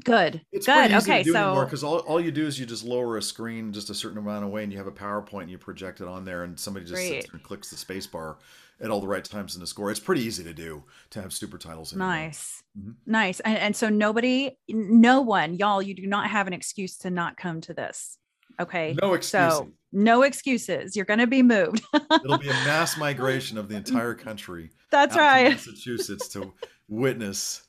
Good 0.03 0.41
It's 0.51 0.65
good 0.65 0.91
okay 0.93 1.23
so 1.23 1.63
because 1.63 1.83
all, 1.83 1.99
all 1.99 2.19
you 2.19 2.31
do 2.31 2.45
is 2.47 2.59
you 2.59 2.65
just 2.65 2.83
lower 2.83 3.17
a 3.17 3.21
screen 3.21 3.71
just 3.71 3.89
a 3.89 3.93
certain 3.93 4.17
amount 4.17 4.43
away 4.45 4.63
and 4.63 4.71
you 4.71 4.77
have 4.79 4.87
a 4.87 4.91
PowerPoint 4.91 5.41
and 5.43 5.51
you 5.51 5.57
project 5.57 6.01
it 6.01 6.07
on 6.07 6.25
there 6.25 6.43
and 6.43 6.59
somebody 6.59 6.85
just 6.85 6.95
Great. 6.95 7.07
sits 7.09 7.25
there 7.27 7.35
and 7.35 7.43
clicks 7.43 7.69
the 7.69 7.77
space 7.77 8.07
bar 8.07 8.37
at 8.79 8.89
all 8.89 8.99
the 8.99 9.07
right 9.07 9.23
times 9.23 9.53
in 9.53 9.61
the 9.61 9.67
score. 9.67 9.91
It's 9.91 9.99
pretty 9.99 10.23
easy 10.23 10.43
to 10.43 10.53
do 10.53 10.83
to 11.11 11.21
have 11.21 11.31
super 11.33 11.59
titles. 11.59 11.93
anymore. 11.93 12.07
nice 12.07 12.63
Mhm. 12.79 12.95
nice 13.05 13.39
and, 13.41 13.57
and 13.57 13.75
so 13.75 13.89
nobody 13.89 14.57
no 14.69 15.21
one 15.21 15.53
y'all 15.55 15.81
you 15.81 15.93
do 15.93 16.07
not 16.07 16.27
have 16.29 16.47
an 16.47 16.53
excuse 16.53 16.97
to 16.99 17.09
not 17.11 17.35
come 17.37 17.59
to 17.61 17.73
this 17.73 18.17
okay 18.59 18.95
No 19.01 19.13
excuses. 19.13 19.57
so 19.57 19.69
no 19.91 20.21
excuses 20.23 20.95
you're 20.95 21.05
going 21.05 21.19
to 21.19 21.27
be 21.27 21.43
moved 21.43 21.81
It'll 22.23 22.37
be 22.37 22.47
a 22.49 22.53
mass 22.65 22.97
migration 22.97 23.57
of 23.57 23.67
the 23.69 23.75
entire 23.75 24.13
country. 24.15 24.71
that's 24.89 25.15
right 25.17 25.51
Massachusetts 25.51 26.27
to 26.29 26.53
witness 26.87 27.63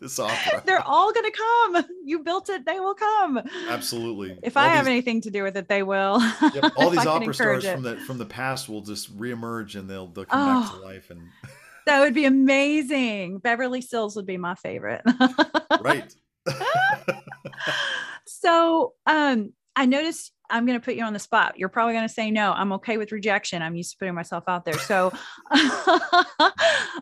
this 0.00 0.18
opera. 0.18 0.62
they're 0.66 0.82
all 0.86 1.12
going 1.12 1.30
to 1.30 1.36
come 1.36 1.84
you 2.04 2.20
built 2.20 2.48
it 2.48 2.64
they 2.66 2.80
will 2.80 2.94
come 2.94 3.40
Absolutely. 3.68 4.38
if 4.42 4.56
All 4.56 4.64
i 4.64 4.68
have 4.68 4.86
anything 4.86 5.20
to 5.22 5.30
do 5.30 5.42
with 5.42 5.56
it 5.56 5.68
they 5.68 5.82
will 5.82 6.20
Yep, 6.54 6.72
all 6.76 6.90
these 6.90 7.06
opera 7.06 7.34
stars 7.34 7.64
it. 7.64 7.72
from 7.74 7.82
the 7.82 7.96
from 7.98 8.18
the 8.18 8.26
past 8.26 8.68
will 8.68 8.82
just 8.82 9.16
reemerge 9.18 9.74
and 9.78 9.88
they'll 9.88 10.06
they'll 10.08 10.24
come 10.24 10.62
back 10.62 10.70
Oh. 10.72 10.78
to 10.78 10.84
life 10.84 11.10
and 11.10 11.22
That 11.86 12.00
would 12.00 12.14
be 12.14 12.24
amazing. 12.26 13.38
Beverly 13.38 13.80
Sills 13.80 14.14
would 14.16 14.26
be 14.26 14.36
my 14.36 14.54
favorite. 14.54 15.02
right. 15.80 16.14
so 18.26 18.94
um 19.06 19.52
I 19.76 19.86
noticed 19.86 20.32
I'm 20.52 20.66
going 20.66 20.78
to 20.78 20.84
put 20.84 20.96
you 20.96 21.04
on 21.04 21.12
the 21.12 21.20
spot. 21.20 21.58
You're 21.58 21.68
probably 21.68 21.94
going 21.94 22.08
to 22.08 22.12
say 22.12 22.32
no. 22.32 22.50
I'm 22.52 22.72
okay 22.72 22.98
with 22.98 23.12
rejection. 23.12 23.62
I'm 23.62 23.76
used 23.76 23.92
to 23.92 23.96
putting 23.98 24.14
myself 24.16 24.44
out 24.48 24.64
there. 24.64 24.76
So 24.78 25.12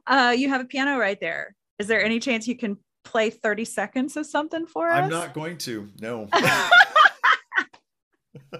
uh 0.06 0.34
you 0.36 0.48
have 0.50 0.60
a 0.60 0.64
piano 0.66 0.98
right 0.98 1.18
there. 1.20 1.54
Is 1.78 1.86
there 1.86 2.02
any 2.04 2.20
chance 2.20 2.46
you 2.46 2.56
can 2.56 2.76
play 3.10 3.30
30 3.30 3.64
seconds 3.64 4.16
of 4.16 4.26
something 4.26 4.66
for 4.66 4.89
us? 4.89 5.02
I'm 5.02 5.10
not 5.10 5.35
going 5.35 5.59
to. 5.59 5.89
No. 6.01 6.28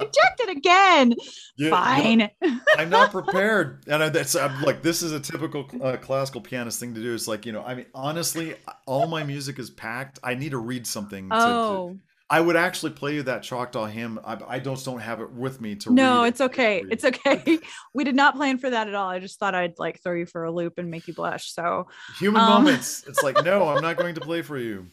Rejected 0.00 0.48
again. 0.48 1.14
You- 1.56 1.70
Fine. 1.70 2.30
I'm 2.76 2.90
not 2.90 3.10
prepared, 3.10 3.84
and 3.88 4.02
I, 4.02 4.08
that's 4.08 4.34
I'm 4.34 4.62
like 4.62 4.82
this 4.82 5.02
is 5.02 5.12
a 5.12 5.20
typical 5.20 5.68
uh, 5.82 5.96
classical 5.98 6.40
pianist 6.40 6.80
thing 6.80 6.94
to 6.94 7.02
do. 7.02 7.14
It's 7.14 7.28
like 7.28 7.46
you 7.46 7.52
know, 7.52 7.62
I 7.62 7.74
mean, 7.74 7.86
honestly, 7.94 8.54
all 8.86 9.06
my 9.06 9.22
music 9.24 9.58
is 9.58 9.70
packed. 9.70 10.18
I 10.22 10.34
need 10.34 10.50
to 10.50 10.58
read 10.58 10.86
something. 10.86 11.28
To, 11.30 11.36
to- 11.36 11.42
oh, 11.42 11.98
I 12.32 12.40
would 12.40 12.54
actually 12.54 12.92
play 12.92 13.14
you 13.14 13.24
that 13.24 13.42
Choctaw 13.42 13.86
hymn. 13.86 14.20
I, 14.24 14.38
I 14.46 14.58
just 14.60 14.84
don't 14.84 15.00
have 15.00 15.20
it 15.20 15.32
with 15.32 15.60
me 15.60 15.74
to. 15.74 15.92
no, 15.92 16.20
read 16.20 16.26
it. 16.26 16.28
it's 16.28 16.40
okay. 16.40 16.84
It's 16.88 17.04
okay. 17.10 17.58
we 17.92 18.04
did 18.04 18.14
not 18.14 18.36
plan 18.36 18.58
for 18.58 18.70
that 18.70 18.86
at 18.86 18.94
all. 18.94 19.08
I 19.08 19.18
just 19.18 19.40
thought 19.40 19.56
I'd 19.56 19.78
like 19.78 20.00
throw 20.00 20.14
you 20.14 20.26
for 20.26 20.44
a 20.44 20.52
loop 20.52 20.78
and 20.78 20.90
make 20.90 21.08
you 21.08 21.14
blush. 21.14 21.52
So 21.52 21.88
human 22.18 22.40
um, 22.40 22.48
moments. 22.48 23.04
It's 23.08 23.22
like 23.22 23.44
no, 23.44 23.68
I'm 23.68 23.82
not 23.82 23.96
going 23.96 24.14
to 24.14 24.20
play 24.30 24.42
for 24.42 24.56
you. 24.56 24.86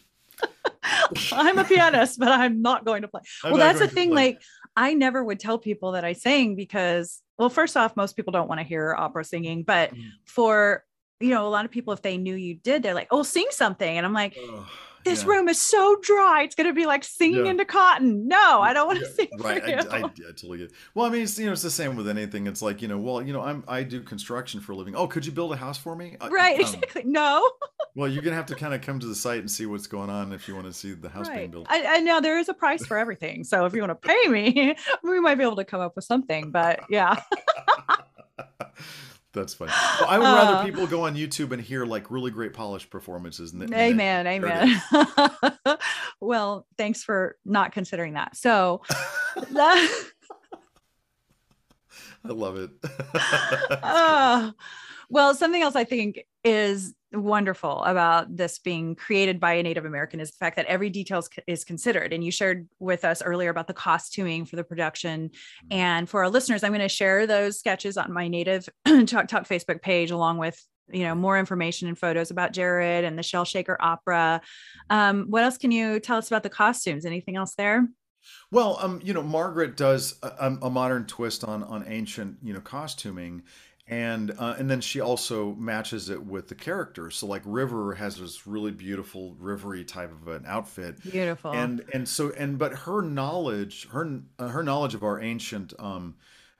I'm 1.32 1.58
a 1.58 1.64
pianist, 1.64 2.20
but 2.20 2.30
I'm 2.30 2.62
not 2.62 2.86
going 2.86 3.04
to 3.04 3.08
play. 3.08 3.22
I'm 3.44 3.52
well, 3.52 3.60
that's 3.60 3.80
the 3.80 3.88
thing. 3.88 4.12
play. 4.12 4.28
Like, 4.30 4.42
I 4.76 4.94
never 4.94 5.24
would 5.24 5.40
tell 5.40 5.58
people 5.58 5.94
that 5.94 6.04
I 6.06 6.14
sang 6.14 6.56
because, 6.56 7.22
well, 7.38 7.50
first 7.50 7.78
off, 7.78 7.96
most 7.96 8.16
people 8.16 8.32
don't 8.32 8.48
want 8.48 8.60
to 8.62 8.64
hear 8.66 8.96
opera 8.98 9.24
singing, 9.24 9.64
but 9.64 9.94
Mm. 9.94 10.10
for 10.26 10.84
you 11.20 11.30
know, 11.30 11.48
a 11.48 11.50
lot 11.50 11.66
of 11.66 11.72
people, 11.72 11.94
if 11.94 12.02
they 12.04 12.18
knew 12.18 12.36
you 12.36 12.54
did, 12.54 12.84
they're 12.84 12.94
like, 12.94 13.08
"Oh, 13.10 13.24
sing 13.24 13.48
something," 13.50 13.98
and 13.98 14.06
I'm 14.06 14.14
like, 14.14 14.38
this 15.08 15.24
Yeah. 15.24 15.30
room 15.30 15.50
is 15.50 15.60
so 15.62 15.98
dry. 16.02 16.44
It's 16.44 16.56
going 16.56 16.68
to 16.68 16.74
be 16.74 16.86
like 16.86 17.04
singing 17.04 17.46
Yeah. 17.46 17.52
into 17.52 17.66
cotton. 17.66 18.28
No, 18.28 18.62
I 18.62 18.74
don't 18.74 18.88
want 18.88 19.00
to 19.00 19.06
Yeah, 19.06 19.12
sing 19.16 19.28
right. 19.40 19.64
for 19.64 19.70
you. 19.70 19.76
I, 19.78 19.98
I, 19.98 20.04
I 20.04 20.32
totally 20.32 20.58
get. 20.60 20.68
it. 20.68 20.74
Well, 20.94 21.06
I 21.06 21.10
mean, 21.10 21.24
it's, 21.24 21.38
you 21.40 21.46
know, 21.46 21.54
it's 21.54 21.62
the 21.62 21.72
same 21.72 21.96
with 21.96 22.08
anything. 22.08 22.48
It's 22.48 22.62
like 22.62 22.82
you 22.82 22.88
know, 22.88 22.98
well, 22.98 23.22
you 23.22 23.34
know, 23.34 23.42
I'm 23.42 23.64
I 23.68 23.84
do 23.84 24.02
construction 24.02 24.60
for 24.62 24.74
a 24.74 24.76
living. 24.76 24.96
Oh, 24.96 25.08
could 25.08 25.26
you 25.26 25.32
build 25.32 25.54
a 25.54 25.58
house 25.58 25.78
for 25.78 25.96
me? 25.96 26.18
Right, 26.30 26.56
um, 26.56 26.62
exactly. 26.62 27.04
No, 27.06 27.48
well, 27.96 28.08
you're 28.08 28.24
gonna 28.24 28.36
have 28.36 28.46
to 28.48 28.56
kind 28.56 28.74
of 28.74 28.82
come 28.82 29.00
to 29.00 29.08
the 29.08 29.16
site 29.16 29.40
and 29.40 29.50
see 29.50 29.66
what's 29.66 29.88
going 29.88 30.10
on 30.10 30.34
if 30.34 30.48
you 30.48 30.56
want 30.56 30.68
to 30.68 30.74
see 30.74 30.94
the 30.94 31.10
house 31.10 31.30
being 31.30 31.52
built. 31.52 31.68
I, 31.70 31.98
I 31.98 32.00
know 32.00 32.22
there 32.22 32.38
is 32.38 32.50
a 32.50 32.54
price 32.54 32.86
for 32.86 32.98
everything. 32.98 33.44
So 33.44 33.66
if 33.66 33.74
you 33.74 33.82
want 33.82 34.00
to 34.02 34.08
pay 34.08 34.28
me, 34.30 34.76
we 35.04 35.20
might 35.20 35.36
be 35.36 35.44
able 35.44 35.56
to 35.58 35.66
come 35.66 35.82
up 35.82 35.96
with 35.96 36.06
something. 36.06 36.52
But 36.52 36.82
yeah, 36.90 37.16
That's 39.38 39.54
funny. 39.54 39.72
Well, 40.00 40.10
I 40.10 40.18
would 40.18 40.26
rather 40.26 40.58
Uh, 40.58 40.66
people 40.66 40.88
go 40.88 41.06
on 41.06 41.16
YouTube 41.16 41.52
and 41.52 41.62
hear 41.62 41.86
like 41.86 42.10
really 42.10 42.32
great 42.32 42.54
polished 42.54 42.90
performances. 42.90 43.54
And, 43.54 43.72
amen, 43.72 44.26
amen. 44.26 44.82
well, 46.22 46.66
thanks 46.78 47.04
for 47.04 47.38
not 47.46 47.72
considering 47.72 48.14
that. 48.14 48.36
So 48.36 48.82
that. 49.52 50.04
I 52.26 52.28
love 52.30 52.58
it. 52.58 52.72
Ah, 53.84 54.54
well, 55.10 55.34
something 55.36 55.62
else 55.62 55.76
I 55.76 55.84
think 55.84 56.26
is 56.44 56.94
wonderful 57.14 57.84
about 57.84 58.36
this 58.36 58.60
being 58.60 58.96
created 58.96 59.40
by 59.40 59.54
a 59.54 59.64
Native 59.64 59.86
American 59.86 60.20
is 60.20 60.32
the 60.32 60.38
fact 60.38 60.56
that 60.58 60.66
every 60.66 60.90
detail 60.90 61.24
is- 61.48 61.64
considered. 61.64 62.14
And 62.14 62.24
you 62.24 62.32
shared 62.32 62.68
with 62.80 63.04
us 63.06 63.22
earlier 63.22 63.50
about 63.50 63.68
the 63.68 63.74
costuming 63.74 64.46
for 64.46 64.56
the 64.56 64.64
production. 64.64 65.32
And 65.72 66.10
for 66.10 66.24
our 66.24 66.30
listeners, 66.30 66.64
I'm 66.64 66.72
going 66.72 66.82
to 66.82 66.90
share 66.90 67.28
those 67.28 67.60
sketches 67.60 67.98
on 67.98 68.14
my 68.14 68.28
Native 68.28 68.70
Talk 68.86 69.28
Talk 69.28 69.48
Facebook 69.48 69.82
page, 69.82 70.12
along 70.12 70.38
with 70.38 70.62
you 70.90 71.04
know 71.04 71.16
more 71.16 71.38
information 71.38 71.88
and 71.88 71.98
photos 71.98 72.32
about 72.32 72.54
Jerod 72.54 73.06
and 73.06 73.18
the 73.18 73.24
Shell 73.24 73.46
Shaker 73.46 73.78
Opera. 73.80 74.42
Um, 74.90 75.26
what 75.30 75.44
else 75.44 75.58
can 75.58 75.72
you 75.72 76.00
tell 76.00 76.18
us 76.18 76.28
about 76.28 76.44
the 76.44 76.50
costumes? 76.50 77.06
Anything 77.06 77.36
else 77.36 77.56
there? 77.56 77.88
Well, 78.52 78.78
um, 78.82 79.02
you 79.04 79.14
know, 79.14 79.24
Margaret 79.24 79.78
does 79.78 80.20
a, 80.24 80.58
a 80.62 80.70
modern 80.70 81.06
twist 81.06 81.44
on 81.44 81.64
on 81.64 81.86
ancient, 81.88 82.38
you 82.44 82.54
know, 82.54 82.62
costuming, 82.62 83.44
and 83.88 84.32
uh, 84.38 84.56
and 84.58 84.70
then 84.70 84.82
she 84.82 85.00
also 85.00 85.54
matches 85.56 86.10
it 86.10 86.26
with 86.26 86.48
the 86.50 86.56
character. 86.56 87.10
So 87.10 87.28
like 87.28 87.42
River 87.46 87.94
has 87.96 88.18
this 88.18 88.46
really 88.46 88.72
beautiful 88.72 89.36
rivery 89.42 89.88
type 89.88 90.12
of 90.12 90.28
an 90.28 90.46
outfit, 90.48 90.98
Beautiful. 91.04 91.72
and 91.72 91.84
and 91.94 92.08
so 92.08 92.32
and 92.38 92.58
but 92.58 92.74
her 92.80 93.02
knowledge, 93.02 93.88
her 93.90 94.22
uh, 94.40 94.50
her 94.50 94.64
knowledge 94.64 94.94
of 94.94 95.04
our 95.04 95.22
ancient 95.22 95.74
um, 95.80 96.16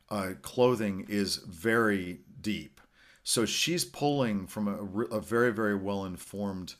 uh, 0.10 0.34
clothing 0.42 1.06
is 1.10 1.38
very 1.38 2.22
deep. 2.42 2.80
So 3.24 3.46
she's 3.46 3.84
pulling 3.84 4.48
from 4.48 4.68
a, 4.68 5.16
a 5.16 5.22
very 5.22 5.52
very 5.52 5.76
well 5.76 6.06
informed, 6.06 6.76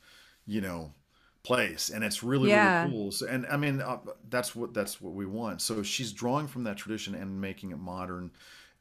you 0.46 0.60
know, 0.62 0.94
place, 1.42 1.90
and 1.90 2.02
it's 2.02 2.22
really 2.22 2.48
Yeah. 2.48 2.48
really 2.48 2.72
cool. 2.74 3.12
So, 3.12 3.26
and 3.26 3.46
I 3.46 3.56
mean 3.58 3.80
uh, 3.82 3.98
that's 4.30 4.54
what 4.56 4.72
that's 4.74 5.00
what 5.00 5.12
we 5.14 5.26
want. 5.26 5.60
So 5.60 5.82
she's 5.82 6.12
drawing 6.12 6.46
from 6.46 6.64
that 6.64 6.78
tradition 6.78 7.14
and 7.14 7.40
making 7.40 7.70
it 7.72 7.78
modern. 7.78 8.30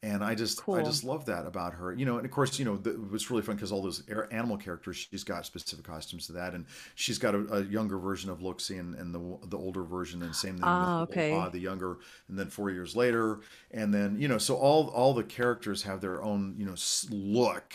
And 0.08 0.24
I 0.24 0.36
just, 0.36 0.62
I 0.70 0.84
just 0.84 1.04
love 1.04 1.26
that 1.26 1.46
about 1.46 1.74
her, 1.74 1.92
you 1.94 2.06
know. 2.06 2.16
And 2.16 2.26
of 2.26 2.32
course, 2.32 2.58
you 2.58 2.64
know, 2.64 2.78
the, 2.78 2.98
it's 3.14 3.30
really 3.30 3.42
fun 3.42 3.56
because 3.56 3.74
all 3.74 3.82
those 3.82 4.04
air- 4.08 4.32
animal 4.32 4.56
characters, 4.56 5.08
she's 5.12 5.26
got 5.26 5.46
specific 5.46 5.84
costumes 5.84 6.28
to 6.28 6.34
that, 6.34 6.54
and 6.54 6.66
she's 6.96 7.18
got 7.18 7.36
a, 7.36 7.40
a 7.54 7.64
younger 7.64 7.98
version 7.98 8.30
of 8.30 8.40
Luxie 8.40 8.80
and, 8.80 8.96
and 8.96 9.14
the 9.14 9.48
the 9.48 9.58
older 9.58 9.84
version, 9.84 10.22
and 10.24 10.34
same 10.34 10.54
thing 10.56 10.64
Ah, 10.64 11.02
with 11.02 11.10
okay. 11.10 11.34
Ah, 11.34 11.50
the 11.50 11.60
younger, 11.60 11.98
and 12.30 12.40
then 12.40 12.48
four 12.48 12.70
years 12.70 12.96
later, 12.96 13.40
and 13.72 13.94
then 13.94 14.18
you 14.18 14.30
know, 14.30 14.38
so 14.38 14.56
all 14.56 14.88
all 14.90 15.14
the 15.14 15.24
characters 15.24 15.84
have 15.84 16.00
their 16.00 16.24
own 16.24 16.56
you 16.58 16.66
know 16.66 16.76
look, 17.10 17.74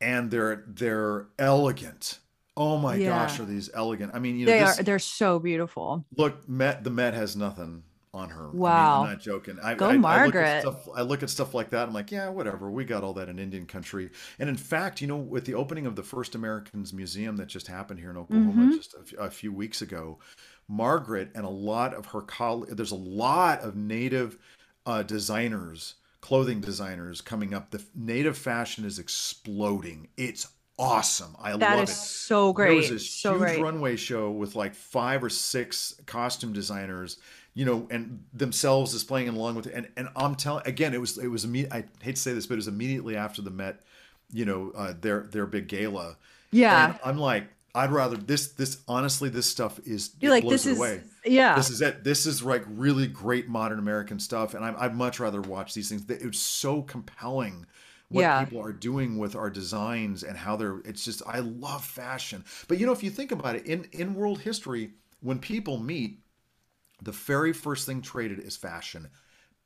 and 0.00 0.30
they're 0.30 0.62
they're 0.68 1.26
elegant. 1.40 2.20
Oh 2.56 2.78
my 2.78 3.02
gosh, 3.02 3.40
are 3.40 3.44
these 3.46 3.68
elegant? 3.74 4.12
I 4.14 4.20
mean, 4.20 4.38
you 4.38 4.46
know, 4.46 4.52
they 4.52 4.60
this, 4.60 4.78
are 4.78 4.82
they're 4.84 4.98
so 5.00 5.40
beautiful. 5.40 6.04
look, 6.16 6.48
Met 6.48 6.84
the 6.84 6.90
Met 6.90 7.14
has 7.14 7.34
nothing 7.34 7.82
on 8.14 8.30
her. 8.30 8.44
I 8.44 8.52
mean, 8.52 8.58
Wow. 8.60 9.02
I'm 9.02 9.10
not 9.10 9.20
joking. 9.20 9.58
I, 9.62 9.74
Go 9.74 9.86
I, 9.86 9.88
I 9.88 9.92
look 9.92 10.00
Margaret. 10.02 10.44
at 10.44 10.62
stuff. 10.62 10.88
I 10.94 11.02
look 11.02 11.22
at 11.22 11.30
stuff 11.30 11.52
like 11.52 11.70
that. 11.70 11.88
I'm 11.88 11.92
like, 11.94 12.10
yeah, 12.12 12.28
whatever. 12.28 12.70
We 12.70 12.84
got 12.84 13.02
all 13.04 13.12
that 13.14 13.28
in 13.28 13.38
Indian 13.38 13.66
country. 13.66 14.10
And 14.38 14.48
in 14.48 14.56
fact, 14.56 15.00
you 15.00 15.06
know, 15.08 15.16
with 15.16 15.44
the 15.44 15.54
opening 15.54 15.84
of 15.86 15.96
the 15.96 16.02
First 16.02 16.34
Americans 16.34 16.92
Museum 16.92 17.36
that 17.36 17.46
just 17.48 17.66
happened 17.66 18.00
here 18.00 18.10
in 18.10 18.16
Oklahoma 18.16 18.52
Mhm. 18.72 18.76
just 18.76 18.94
a 19.18 19.30
few 19.30 19.52
weeks 19.52 19.82
ago, 19.82 20.18
Margaret 20.68 21.30
and 21.34 21.44
a 21.44 21.48
lot 21.50 21.92
of 21.92 22.06
her 22.06 22.22
colleagues. 22.22 22.74
There's 22.74 22.92
a 22.92 22.96
lot 22.96 23.60
of 23.60 23.76
Native 23.76 24.38
uh, 24.86 25.02
designers, 25.02 25.94
clothing 26.20 26.60
designers 26.60 27.20
coming 27.20 27.52
up. 27.54 27.70
The 27.70 27.82
Native 27.94 28.36
fashion 28.38 28.84
is 28.84 28.98
exploding. 28.98 30.08
It's 30.16 30.46
awesome. 30.78 31.36
I 31.40 31.56
That 31.56 31.76
love 31.76 31.84
is 31.84 31.90
it. 31.90 31.94
so 31.94 32.52
great. 32.52 32.68
There 32.68 32.76
was 32.76 32.90
this 32.90 33.08
so 33.10 33.32
huge 33.32 33.40
great. 33.40 33.62
runway 33.62 33.96
show 33.96 34.30
with 34.30 34.56
like 34.56 34.74
five 34.74 35.22
or 35.24 35.30
six 35.30 35.94
costume 36.06 36.52
designers, 36.52 37.18
you 37.54 37.64
know, 37.64 37.86
and 37.90 38.24
themselves 38.32 38.94
is 38.94 39.04
playing 39.04 39.28
along 39.28 39.54
with 39.54 39.66
it. 39.66 39.74
And 39.74 39.88
and 39.96 40.08
I'm 40.16 40.34
telling 40.34 40.66
again, 40.66 40.92
it 40.94 41.00
was 41.00 41.18
it 41.18 41.28
was 41.28 41.46
imme- 41.46 41.72
I 41.72 41.84
hate 42.02 42.16
to 42.16 42.20
say 42.22 42.32
this, 42.32 42.46
but 42.46 42.54
it 42.54 42.56
was 42.56 42.68
immediately 42.68 43.16
after 43.16 43.42
the 43.42 43.50
Met, 43.50 43.80
you 44.32 44.44
know, 44.44 44.72
uh, 44.76 44.94
their 45.00 45.22
their 45.22 45.46
big 45.46 45.68
gala. 45.68 46.16
Yeah. 46.50 46.90
And 46.90 46.98
I'm 47.04 47.18
like, 47.18 47.48
I'd 47.74 47.90
rather 47.90 48.16
this 48.16 48.48
this 48.52 48.82
honestly, 48.88 49.28
this 49.28 49.46
stuff 49.46 49.80
is 49.84 50.12
You're 50.20 50.30
like, 50.32 50.48
this 50.48 50.66
is 50.66 50.78
away. 50.78 51.02
yeah. 51.24 51.56
This 51.56 51.70
is 51.70 51.80
it. 51.80 52.04
This 52.04 52.26
is 52.26 52.42
like 52.42 52.64
really 52.68 53.06
great 53.06 53.48
modern 53.48 53.78
American 53.78 54.18
stuff, 54.20 54.54
and 54.54 54.64
I, 54.64 54.74
I'd 54.78 54.94
much 54.94 55.18
rather 55.20 55.40
watch 55.40 55.74
these 55.74 55.88
things. 55.88 56.04
It's 56.08 56.38
so 56.38 56.82
compelling 56.82 57.66
what 58.08 58.20
Yeah. 58.20 58.44
people 58.44 58.60
are 58.62 58.72
doing 58.72 59.16
with 59.18 59.34
our 59.34 59.50
designs 59.50 60.22
and 60.22 60.36
how 60.36 60.56
they're. 60.56 60.78
It's 60.84 61.04
just 61.04 61.22
I 61.26 61.38
love 61.40 61.84
fashion, 61.84 62.44
but 62.68 62.78
you 62.78 62.86
know 62.86 62.92
if 62.92 63.02
you 63.02 63.10
think 63.10 63.32
about 63.32 63.56
it 63.56 63.66
in 63.66 63.86
in 63.92 64.14
world 64.14 64.40
history, 64.40 64.90
when 65.20 65.38
people 65.40 65.78
meet, 65.78 66.20
the 67.04 67.12
very 67.12 67.52
first 67.52 67.86
thing 67.86 68.02
traded 68.02 68.38
is 68.40 68.56
fashion, 68.56 69.08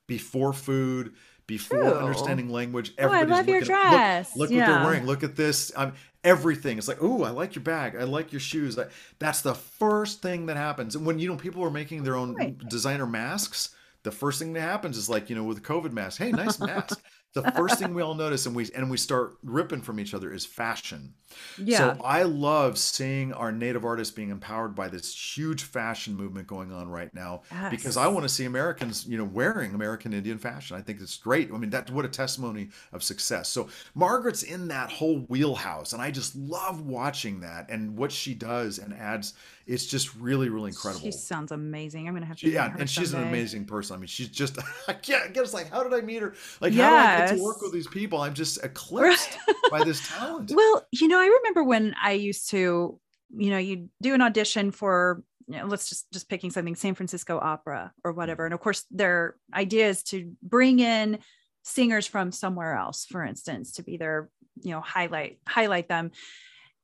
before 0.07 0.53
food. 0.53 1.15
Before 1.47 1.79
True. 1.79 1.95
understanding 1.95 2.51
language, 2.51 2.93
Oh, 2.99 3.05
I 3.09 3.21
everybody's 3.21 3.31
love 3.31 3.49
your 3.49 3.61
looking 3.61 3.75
at- 3.75 3.91
dress. 3.91 4.37
Look, 4.37 4.51
look 4.51 4.59
what 4.61 4.67
they're 4.67 4.85
wearing. 4.85 5.07
Look 5.07 5.23
at 5.23 5.35
this. 5.35 5.73
Um, 5.75 5.95
everything. 6.23 6.77
It's 6.77 6.89
like, 6.89 6.99
oh, 7.01 7.23
I 7.23 7.31
like 7.31 7.55
your 7.55 7.63
bag. 7.65 7.97
I 7.97 8.03
like 8.05 8.33
your 8.35 8.41
shoes. 8.41 8.77
That- 8.77 8.91
That's 9.19 9.41
the 9.41 9.55
first 9.55 10.21
thing 10.21 10.45
that 10.47 10.59
happens. 10.59 10.95
And 10.95 11.07
when 11.07 11.19
you 11.19 11.27
know 11.31 11.37
people 11.37 11.65
are 11.65 11.71
making 11.71 12.03
their 12.03 12.17
own 12.17 12.35
Right. 12.35 12.59
designer 12.69 13.07
masks, 13.07 13.71
the 14.03 14.11
first 14.13 14.39
thing 14.39 14.53
that 14.53 14.61
happens 14.61 14.99
is 14.99 15.09
like, 15.09 15.31
you 15.31 15.37
know, 15.37 15.45
with 15.45 15.63
the 15.63 15.67
COVID 15.67 15.93
mask. 15.93 16.19
Hey, 16.19 16.33
nice 16.33 16.59
mask. 16.61 17.01
The 17.35 17.43
first 17.53 17.79
thing 17.79 17.95
we 17.95 18.03
all 18.03 18.15
notice 18.15 18.47
and 18.47 18.57
we 18.57 18.71
and 18.75 18.91
we 18.91 18.97
start 18.97 19.37
ripping 19.43 19.83
from 19.83 20.01
each 20.01 20.15
other 20.15 20.33
is 20.33 20.47
fashion. 20.47 21.15
yeah. 21.63 21.79
So 21.79 22.03
I 22.03 22.23
love 22.23 22.79
seeing 22.79 23.33
our 23.33 23.53
native 23.53 23.85
artists 23.85 24.15
being 24.15 24.31
empowered 24.31 24.75
by 24.75 24.89
this 24.89 25.15
huge 25.15 25.63
fashion 25.63 26.15
movement 26.15 26.47
going 26.47 26.73
on 26.73 26.89
right 26.89 27.13
now 27.15 27.43
because 27.71 27.97
I 27.97 28.09
want 28.09 28.25
to 28.25 28.29
see 28.29 28.47
Americans, 28.47 29.07
you 29.07 29.19
know, 29.19 29.25
wearing 29.25 29.75
American 29.75 30.13
Indian 30.13 30.39
fashion. 30.39 30.77
I 30.77 30.81
think 30.81 31.01
it's 31.01 31.19
great. 31.19 31.53
I 31.53 31.59
mean, 31.59 31.71
that's 31.71 31.91
what 31.91 32.05
a 32.05 32.09
testimony 32.09 32.71
of 32.93 33.03
success. 33.03 33.49
So 33.49 33.69
Margaret's 33.95 34.43
in 34.43 34.69
that 34.69 34.91
whole 34.91 35.21
wheelhouse 35.29 35.93
and 35.93 36.01
I 36.01 36.11
just 36.11 36.35
love 36.35 36.87
watching 36.87 37.41
that 37.41 37.69
and 37.69 37.97
what 37.97 38.11
she 38.11 38.35
does 38.35 38.79
and 38.79 38.95
adds 38.95 39.35
it's 39.69 39.87
just 39.87 40.17
really 40.17 40.49
really 40.49 40.69
incredible. 40.71 41.05
She 41.05 41.13
sounds 41.13 41.53
amazing. 41.53 42.09
I'm 42.09 42.15
gonna 42.15 42.27
have 42.27 42.39
to. 42.39 42.47
She- 42.47 42.55
yeah, 42.55 42.75
and 42.79 42.89
she's 42.89 43.13
an 43.13 43.23
amazing 43.23 43.67
person. 43.67 43.95
I 43.95 43.99
mean, 43.99 44.07
she's 44.07 44.29
just 44.29 44.59
I 44.89 44.95
can't 44.95 45.33
get 45.35 45.45
us 45.45 45.55
like, 45.55 45.71
how 45.71 45.83
did 45.83 45.93
I 45.93 46.01
meet 46.01 46.23
her? 46.23 46.35
Like, 46.61 46.73
how 46.75 46.91
did 46.91 47.23
I 47.25 47.27
get 47.29 47.37
to 47.37 47.43
work 47.43 47.61
with 47.63 47.73
these 47.73 47.87
people? 47.87 48.21
I'm 48.21 48.35
just 48.35 48.65
eclipsed 48.65 49.37
by 49.71 49.85
this 49.85 50.09
talent. 50.09 50.51
Well, 50.57 50.87
you 50.91 51.07
know, 51.09 51.19
I 51.21 51.27
remember 51.27 51.63
when 51.63 51.95
I 52.03 52.13
used 52.13 52.51
to, 52.51 52.99
you 53.37 53.51
know, 53.51 53.59
you 53.59 53.89
do 54.03 54.15
an 54.15 54.23
audition 54.23 54.71
for, 54.71 55.23
you 55.47 55.59
know, 55.59 55.67
let's 55.67 55.89
just 55.89 56.11
just 56.13 56.29
picking 56.29 56.51
something, 56.51 56.75
San 56.75 56.95
Francisco 56.95 57.39
Opera 57.39 57.93
or 58.03 58.13
whatever, 58.13 58.45
and 58.47 58.55
of 58.55 58.61
course, 58.61 58.87
their 58.91 59.37
idea 59.55 59.89
is 59.89 60.03
to 60.05 60.33
bring 60.43 60.81
in 60.81 61.19
singers 61.63 62.07
from 62.07 62.33
somewhere 62.33 62.75
else, 62.75 63.05
for 63.05 63.23
instance, 63.23 63.73
to 63.73 63.83
be 63.83 63.99
their, 63.99 64.31
you 64.63 64.71
know, 64.71 64.81
highlight 64.81 65.39
highlight 65.47 65.89
them. 65.89 66.11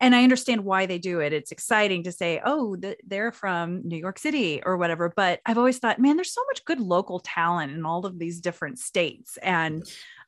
And 0.01 0.15
I 0.15 0.23
understand 0.25 0.65
why 0.65 0.87
they 0.87 0.99
do 0.99 1.21
it. 1.21 1.33
It's 1.33 1.53
exciting 1.53 2.03
to 2.05 2.13
say, 2.13 2.41
oh, 2.45 2.77
th- 2.77 2.99
they're 3.07 3.33
from 3.33 3.87
New 3.87 3.97
York 3.97 4.19
City 4.19 4.63
or 4.65 4.77
whatever. 4.77 5.13
But 5.15 5.41
I've 5.47 5.59
always 5.59 5.79
thought, 5.79 5.99
man, 6.01 6.17
there's 6.17 6.33
so 6.35 6.43
much 6.51 6.65
good 6.65 6.81
local 6.81 7.21
talent 7.21 7.73
in 7.73 7.87
all 7.87 8.05
of 8.05 8.19
these 8.19 8.41
different 8.41 8.79
states. 8.79 9.37
And 9.39 9.85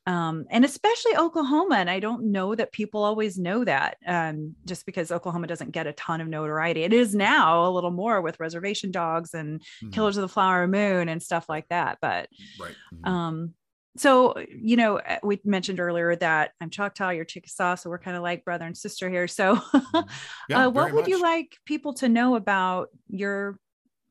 um, 0.09 0.45
and 0.51 0.65
especially 0.65 1.17
Oklahoma. 1.17 1.75
And 1.79 1.91
I 1.91 1.99
don't 1.99 2.31
know 2.31 2.55
that 2.55 2.71
people 2.71 3.03
always 3.03 3.37
know 3.39 3.65
that 3.65 3.97
um, 4.07 4.55
just 4.65 4.87
because 4.87 5.11
Oklahoma 5.11 5.49
doesn't 5.49 5.73
get 5.73 5.89
a 5.89 5.93
ton 5.95 6.21
of 6.21 6.29
notoriety. 6.29 6.85
It 6.85 6.93
is 6.93 7.13
now 7.13 7.67
a 7.67 7.73
little 7.73 7.91
more 7.91 8.21
with 8.21 8.39
reservation 8.39 8.93
dogs 8.93 9.35
and 9.35 9.61
Mhm. 9.83 9.93
Killers 9.93 10.17
of 10.17 10.23
the 10.23 10.29
Flower 10.29 10.69
Moon 10.69 11.09
and 11.09 11.21
stuff 11.21 11.49
like 11.49 11.67
that. 11.71 11.99
But 12.01 12.29
Right. 12.61 12.77
Mhm. 12.95 13.09
um, 13.09 13.55
so 13.97 14.35
you 14.49 14.77
know, 14.77 14.99
uh, 14.99 15.19
we 15.23 15.41
mentioned 15.45 15.81
earlier 15.81 16.15
that 16.17 16.53
I'm 16.61 16.71
Choctaw, 16.71 17.11
you're 17.11 17.25
Chickasaw, 17.25 17.77
so 17.77 17.91
we're 17.91 17.99
kind 17.99 18.17
of 18.17 18.23
like 18.23 18.45
brother 18.45 18.65
and 18.65 18.77
sister 18.77 19.09
here. 19.09 19.29
So, 19.29 19.61
Yeah, 20.49 20.67
uh, 20.67 20.71
what 20.71 20.93
would 20.93 21.07
you 21.07 21.21
like 21.21 21.59
people 21.65 21.95
to 21.95 22.09
know 22.09 22.37
about 22.37 22.89
your 23.09 23.59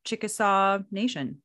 Chickasaw 0.04 0.80
Nation? 0.92 1.42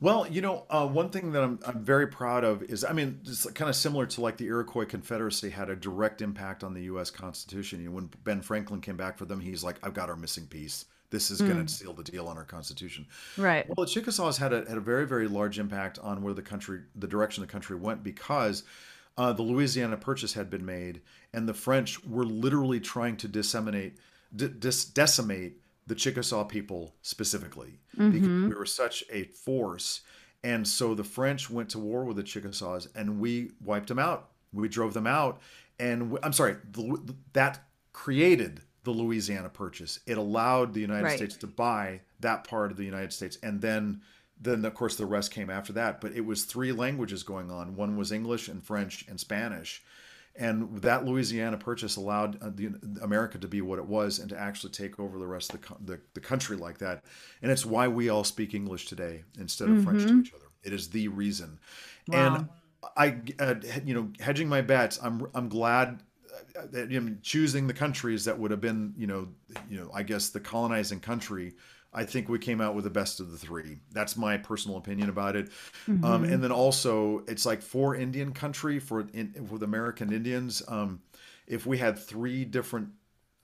Well, 0.00 0.26
you 0.26 0.40
know, 0.40 0.66
uh, 0.68 0.86
one 0.86 1.10
thing 1.10 1.32
that 1.32 1.44
I'm, 1.44 1.60
I'm 1.64 1.84
very 1.84 2.08
proud 2.08 2.42
of 2.42 2.62
is, 2.64 2.84
I 2.84 2.92
mean, 2.92 3.20
it's 3.24 3.46
kind 3.52 3.68
of 3.68 3.76
similar 3.76 4.06
to 4.06 4.20
like 4.20 4.36
the 4.36 4.46
Iroquois 4.46 4.84
Confederacy 4.84 5.50
had 5.50 5.70
a 5.70 5.76
direct 5.76 6.20
impact 6.20 6.64
on 6.64 6.74
the 6.74 6.82
U.S. 6.82 7.10
Constitution. 7.10 7.80
You 7.80 7.86
know, 7.86 7.94
when 7.94 8.10
Ben 8.24 8.42
Franklin 8.42 8.80
came 8.80 8.96
back 8.96 9.16
for 9.16 9.24
them, 9.24 9.40
he's 9.40 9.62
like, 9.62 9.76
"I've 9.82 9.94
got 9.94 10.10
our 10.10 10.16
missing 10.16 10.46
piece. 10.46 10.86
This 11.14 11.30
is 11.30 11.40
going 11.40 11.64
to 11.64 11.72
seal 11.72 11.92
the 11.92 12.02
deal 12.02 12.26
on 12.26 12.36
our 12.36 12.44
constitution. 12.44 13.06
Right. 13.38 13.64
Well, 13.68 13.86
the 13.86 13.92
Chickasaws 13.92 14.36
had 14.36 14.52
a 14.52 14.68
had 14.68 14.76
a 14.76 14.80
very 14.80 15.06
very 15.06 15.28
large 15.28 15.60
impact 15.60 16.00
on 16.00 16.22
where 16.22 16.34
the 16.34 16.42
country, 16.42 16.80
the 16.96 17.06
direction 17.06 17.40
the 17.40 17.46
country 17.46 17.76
went 17.76 18.02
because 18.02 18.64
uh, 19.16 19.32
the 19.32 19.42
Louisiana 19.42 19.96
Purchase 19.96 20.32
had 20.32 20.50
been 20.50 20.64
made, 20.64 21.02
and 21.32 21.48
the 21.48 21.54
French 21.54 22.04
were 22.04 22.24
literally 22.24 22.80
trying 22.80 23.16
to 23.18 23.28
disseminate, 23.28 23.96
d- 24.34 24.48
dis- 24.58 24.84
decimate 24.86 25.60
the 25.86 25.94
Chickasaw 25.94 26.44
people 26.44 26.94
specifically 27.02 27.78
because 27.96 28.28
we 28.28 28.54
were 28.54 28.66
such 28.66 29.04
a 29.12 29.22
force. 29.24 30.00
And 30.42 30.66
so 30.66 30.94
the 30.94 31.04
French 31.04 31.48
went 31.48 31.68
to 31.70 31.78
war 31.78 32.04
with 32.04 32.16
the 32.16 32.24
Chickasaws, 32.24 32.88
and 32.96 33.20
we 33.20 33.52
wiped 33.62 33.86
them 33.88 34.00
out. 34.00 34.30
We 34.52 34.68
drove 34.68 34.94
them 34.94 35.06
out, 35.06 35.40
and 35.78 36.10
we, 36.10 36.18
I'm 36.24 36.32
sorry, 36.32 36.56
the, 36.72 37.14
that 37.34 37.60
created 37.92 38.62
the 38.84 38.90
Louisiana 38.90 39.48
Purchase. 39.48 40.00
It 40.06 40.18
allowed 40.18 40.74
the 40.74 40.80
United 40.80 41.04
Right. 41.04 41.16
States 41.16 41.36
to 41.38 41.46
buy 41.46 42.00
that 42.20 42.44
part 42.44 42.70
of 42.70 42.76
the 42.76 42.84
United 42.84 43.12
States, 43.12 43.38
and 43.42 43.60
then 43.60 44.02
then 44.40 44.64
of 44.64 44.74
course 44.74 44.96
the 44.96 45.06
rest 45.06 45.30
came 45.30 45.50
after 45.50 45.72
that. 45.72 46.00
But 46.00 46.12
it 46.12 46.24
was 46.24 46.44
three 46.44 46.72
languages 46.72 47.22
going 47.22 47.50
on. 47.50 47.76
One 47.76 47.96
was 47.96 48.12
English 48.12 48.48
and 48.48 48.62
French 48.62 49.06
and 49.08 49.18
Spanish, 49.18 49.82
and 50.36 50.78
that 50.82 51.04
Louisiana 51.04 51.56
Purchase 51.56 51.96
allowed 51.96 52.42
uh, 52.42 52.50
the, 52.54 52.74
America 53.02 53.38
to 53.38 53.48
be 53.48 53.60
what 53.62 53.78
it 53.78 53.86
was 53.86 54.18
and 54.18 54.28
to 54.30 54.38
actually 54.38 54.72
take 54.72 55.00
over 55.00 55.18
the 55.18 55.26
rest 55.26 55.54
of 55.54 55.60
the, 55.62 55.94
the 55.94 56.00
the 56.14 56.20
country 56.20 56.56
like 56.56 56.78
that. 56.78 57.04
And 57.42 57.50
it's 57.50 57.64
why 57.64 57.88
we 57.88 58.08
all 58.08 58.24
speak 58.24 58.54
English 58.54 58.86
today 58.86 59.24
instead 59.38 59.68
of 59.68 59.82
French 59.82 60.02
to 60.06 60.20
each 60.20 60.34
other. 60.34 60.46
It 60.62 60.72
is 60.72 60.88
the 60.90 61.08
reason. 61.08 61.58
And 62.12 62.48
I, 62.96 63.16
uh, 63.38 63.54
you 63.84 63.94
know, 63.94 64.10
hedging 64.20 64.48
my 64.48 64.60
bets, 64.60 64.98
I'm 65.02 65.26
I'm 65.34 65.48
glad 65.48 66.02
that 66.70 66.90
you 66.90 67.00
know, 67.00 67.16
choosing 67.22 67.66
the 67.66 67.74
countries 67.74 68.24
that 68.24 68.38
would 68.38 68.50
have 68.50 68.60
been, 68.60 68.94
you 68.96 69.06
know, 69.06 69.28
you 69.68 69.78
know, 69.78 69.90
I 69.92 70.02
guess 70.02 70.30
the 70.30 70.40
colonizing 70.40 71.00
country. 71.00 71.54
I 71.96 72.04
think 72.04 72.28
we 72.28 72.40
came 72.40 72.60
out 72.60 72.74
with 72.74 72.82
the 72.82 72.90
best 72.90 73.20
of 73.20 73.30
the 73.30 73.38
three. 73.38 73.78
That's 73.92 74.16
my 74.16 74.36
personal 74.36 74.78
opinion 74.78 75.08
about 75.08 75.36
it. 75.36 75.50
Um, 76.02 76.24
and 76.24 76.42
then 76.42 76.50
also, 76.50 77.22
it's 77.28 77.46
like 77.46 77.62
for 77.62 77.94
Indian 77.94 78.32
country 78.32 78.80
for 78.80 79.06
in, 79.12 79.46
with 79.48 79.62
American 79.62 80.12
Indians. 80.12 80.60
Um, 80.66 81.02
if 81.46 81.66
we 81.66 81.78
had 81.78 81.96
three 81.96 82.44
different, 82.44 82.88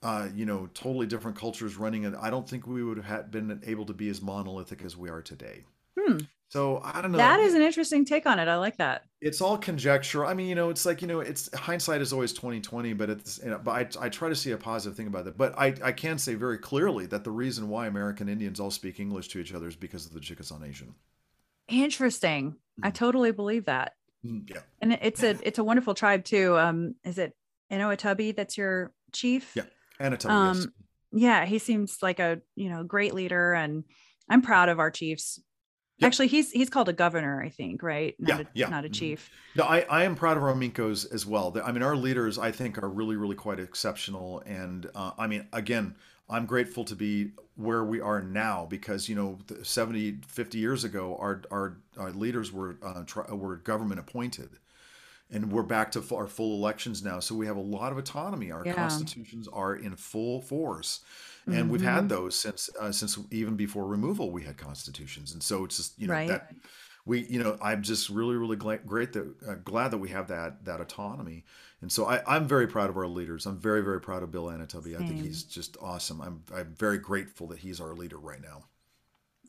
uh, 0.03 0.27
you 0.35 0.45
know, 0.45 0.69
totally 0.73 1.05
different 1.05 1.37
cultures 1.37 1.77
running 1.77 2.03
it, 2.03 2.13
I 2.19 2.29
don't 2.29 2.49
think 2.49 2.67
we 2.67 2.83
would 2.83 2.97
have 3.03 3.31
been 3.31 3.61
able 3.65 3.85
to 3.85 3.93
be 3.93 4.09
as 4.09 4.21
monolithic 4.21 4.83
as 4.83 4.97
we 4.97 5.09
are 5.09 5.21
today. 5.21 5.63
Hmm. 5.97 6.17
So 6.51 6.81
I 6.83 7.01
don't 7.01 7.13
know. 7.13 7.17
That 7.17 7.39
is 7.39 7.53
an 7.53 7.61
interesting 7.61 8.03
take 8.03 8.25
on 8.25 8.37
it. 8.37 8.49
I 8.49 8.57
like 8.57 8.75
that. 8.75 9.05
it's 9.21 9.39
all 9.39 9.57
conjecture. 9.57 10.25
I 10.25 10.33
mean, 10.33 10.47
you 10.47 10.55
know, 10.55 10.69
it's 10.69 10.85
like 10.85 11.01
you 11.01 11.07
know, 11.07 11.21
it's 11.21 11.49
hindsight 11.57 12.01
is 12.01 12.11
always 12.11 12.33
twenty 12.33 12.59
twenty, 12.59 12.91
but 12.91 13.09
it's 13.09 13.39
you 13.41 13.51
know, 13.51 13.57
but 13.63 13.97
I, 13.97 14.05
I 14.05 14.09
try 14.09 14.27
to 14.27 14.35
see 14.35 14.51
a 14.51 14.57
positive 14.57 14.97
thing 14.97 15.07
about 15.07 15.27
it. 15.27 15.37
But 15.37 15.57
I 15.57 15.73
I 15.81 15.93
can 15.93 16.17
say 16.17 16.33
very 16.33 16.57
clearly 16.57 17.05
that 17.05 17.23
the 17.23 17.31
reason 17.31 17.69
why 17.69 17.87
American 17.87 18.27
Indians 18.27 18.59
all 18.59 18.69
speak 18.69 18.99
English 18.99 19.29
to 19.29 19.39
each 19.39 19.53
other 19.53 19.69
is 19.69 19.77
because 19.77 20.05
of 20.05 20.11
the 20.11 20.19
Chickasaw 20.19 20.57
Nation. 20.57 20.93
Interesting. 21.69 22.57
I 22.83 22.89
totally 22.91 23.31
believe 23.31 23.65
that. 23.65 23.93
Mm, 24.25 24.49
Yeah, 24.49 24.61
And 24.81 24.93
it's 25.01 25.23
a 25.23 25.37
it's 25.47 25.57
a 25.57 25.63
wonderful 25.63 25.93
tribe 25.93 26.25
too. 26.25 26.57
Um, 26.57 26.95
is 27.05 27.17
it 27.17 27.33
Inouye 27.71 28.35
that's 28.35 28.57
your 28.57 28.91
chief? 29.13 29.53
Yeah. 29.55 29.63
Yes. 30.01 30.25
Um, 30.25 30.73
yeah, 31.13 31.45
he 31.45 31.59
seems 31.59 31.99
like 32.01 32.19
a 32.19 32.41
you 32.55 32.69
know 32.69 32.83
great 32.83 33.13
leader, 33.13 33.53
and 33.53 33.85
I'm 34.29 34.41
proud 34.41 34.67
of 34.67 34.79
our 34.79 34.91
chiefs. 34.91 35.39
Yep. 36.01 36.07
Actually, 36.07 36.27
he's 36.27 36.51
he's 36.51 36.69
called 36.69 36.89
a 36.89 36.93
governor, 36.93 37.43
I 37.43 37.49
think, 37.49 37.83
right? 37.83 38.15
Not 38.19 38.39
Yeah, 38.39 38.41
a, 38.41 38.45
yeah. 38.55 38.69
not 38.69 38.85
a 38.85 38.89
Mhm. 38.89 38.93
chief. 38.93 39.29
No, 39.55 39.63
I, 39.65 39.81
I 39.81 40.03
am 40.03 40.15
proud 40.15 40.35
of 40.35 40.43
our 40.43 40.53
Minkos 40.53 41.11
as 41.13 41.25
well. 41.27 41.55
I 41.63 41.71
mean, 41.71 41.83
our 41.83 41.95
leaders, 41.95 42.39
I 42.39 42.51
think, 42.51 42.81
are 42.81 42.89
really, 42.89 43.15
really 43.15 43.35
quite 43.35 43.59
exceptional. 43.59 44.41
And 44.47 44.89
uh, 44.95 45.11
I 45.19 45.27
mean, 45.27 45.47
again, 45.53 45.95
I'm 46.27 46.45
grateful 46.47 46.83
to 46.85 46.95
be 46.95 47.31
where 47.55 47.83
we 47.83 47.99
are 48.01 48.21
now 48.21 48.65
because, 48.67 49.07
you 49.09 49.15
know, 49.15 49.37
the 49.47 49.63
70, 49.63 50.21
50 50.25 50.57
years 50.57 50.83
ago, 50.83 51.17
our, 51.19 51.41
our, 51.51 51.77
our 51.97 52.11
leaders 52.11 52.51
were, 52.51 52.77
uh, 52.81 53.03
tri- 53.05 53.29
were 53.31 53.57
government 53.57 53.99
appointed. 53.99 54.49
And 55.29 55.51
we're 55.51 55.63
back 55.63 55.91
to 55.91 56.03
our 56.15 56.27
full 56.27 56.55
elections 56.57 57.03
now. 57.03 57.19
So 57.19 57.35
we 57.35 57.45
have 57.45 57.57
a 57.57 57.61
lot 57.61 57.91
of 57.91 57.97
autonomy. 57.97 58.51
Our 58.51 58.65
Yeah. 58.65 58.73
constitutions 58.73 59.47
are 59.49 59.75
in 59.75 59.95
full 59.95 60.41
force. 60.41 61.01
And 61.47 61.69
we've 61.69 61.81
had 61.81 62.07
those 62.09 62.37
since 62.37 62.69
uh, 62.79 62.91
since 62.91 63.17
even 63.31 63.55
before 63.55 63.85
removal, 63.85 64.31
we 64.31 64.43
had 64.43 64.57
constitutions, 64.57 65.33
and 65.33 65.41
so 65.43 65.65
it's 65.65 65.77
just 65.77 65.99
you 65.99 66.07
know 66.07 66.13
Right. 66.13 66.27
that 66.27 66.51
we 67.05 67.21
you 67.25 67.41
know 67.41 67.57
i'm 67.63 67.81
just 67.81 68.09
really 68.09 68.35
really 68.35 68.55
glad, 68.55 68.85
great 68.85 69.11
that 69.13 69.25
uh, 69.47 69.55
glad 69.65 69.89
that 69.89 69.97
we 69.97 70.09
have 70.09 70.27
that 70.27 70.63
that 70.65 70.79
autonomy. 70.79 71.43
And 71.81 71.91
so 71.91 72.05
I, 72.05 72.21
i'm 72.27 72.47
very 72.47 72.67
proud 72.67 72.89
of 72.91 72.97
our 72.97 73.07
leaders. 73.07 73.47
I'm 73.47 73.57
very 73.59 73.81
very 73.81 73.99
proud 73.99 74.21
of 74.23 74.31
Bill 74.31 74.45
Anoatubby 74.45 74.95
i 74.95 74.99
think 74.99 75.19
he's 75.21 75.43
just 75.43 75.77
awesome. 75.81 76.21
I'm 76.21 76.43
i'm 76.55 76.75
very 76.77 76.99
grateful 76.99 77.47
that 77.47 77.59
he's 77.59 77.81
our 77.81 77.95
leader 77.95 78.17
right 78.19 78.41
now 78.41 78.65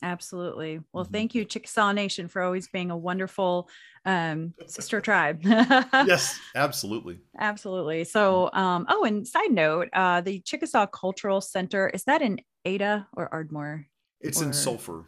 Absolutely. 0.03 0.81
Well, 0.93 1.05
Mhm. 1.07 1.13
thank 1.13 1.35
you, 1.35 1.45
Chickasaw 1.45 1.93
Nation, 1.93 2.29
for 2.29 2.43
always 2.43 2.69
being 2.69 2.91
a 2.91 2.97
wonderful 2.97 3.69
um, 4.05 4.53
sister 4.67 5.01
tribe. 5.01 5.41
yes 5.45 6.37
absolutely 6.57 7.21
Absolutely. 7.39 8.03
So, 8.05 8.51
um, 8.53 8.85
oh, 8.89 9.05
and 9.05 9.27
side 9.27 9.53
note, 9.53 9.89
uh, 9.93 10.21
the 10.21 10.41
Chickasaw 10.41 10.87
Cultural 10.87 11.41
Center 11.41 11.89
is 11.89 12.03
that 12.05 12.21
in 12.21 12.41
Ada 12.65 13.07
or 13.17 13.29
Ardmore? 13.33 13.87
it's 14.21 14.41
Or- 14.41 14.45
in 14.47 14.53
Sulphur 14.53 15.05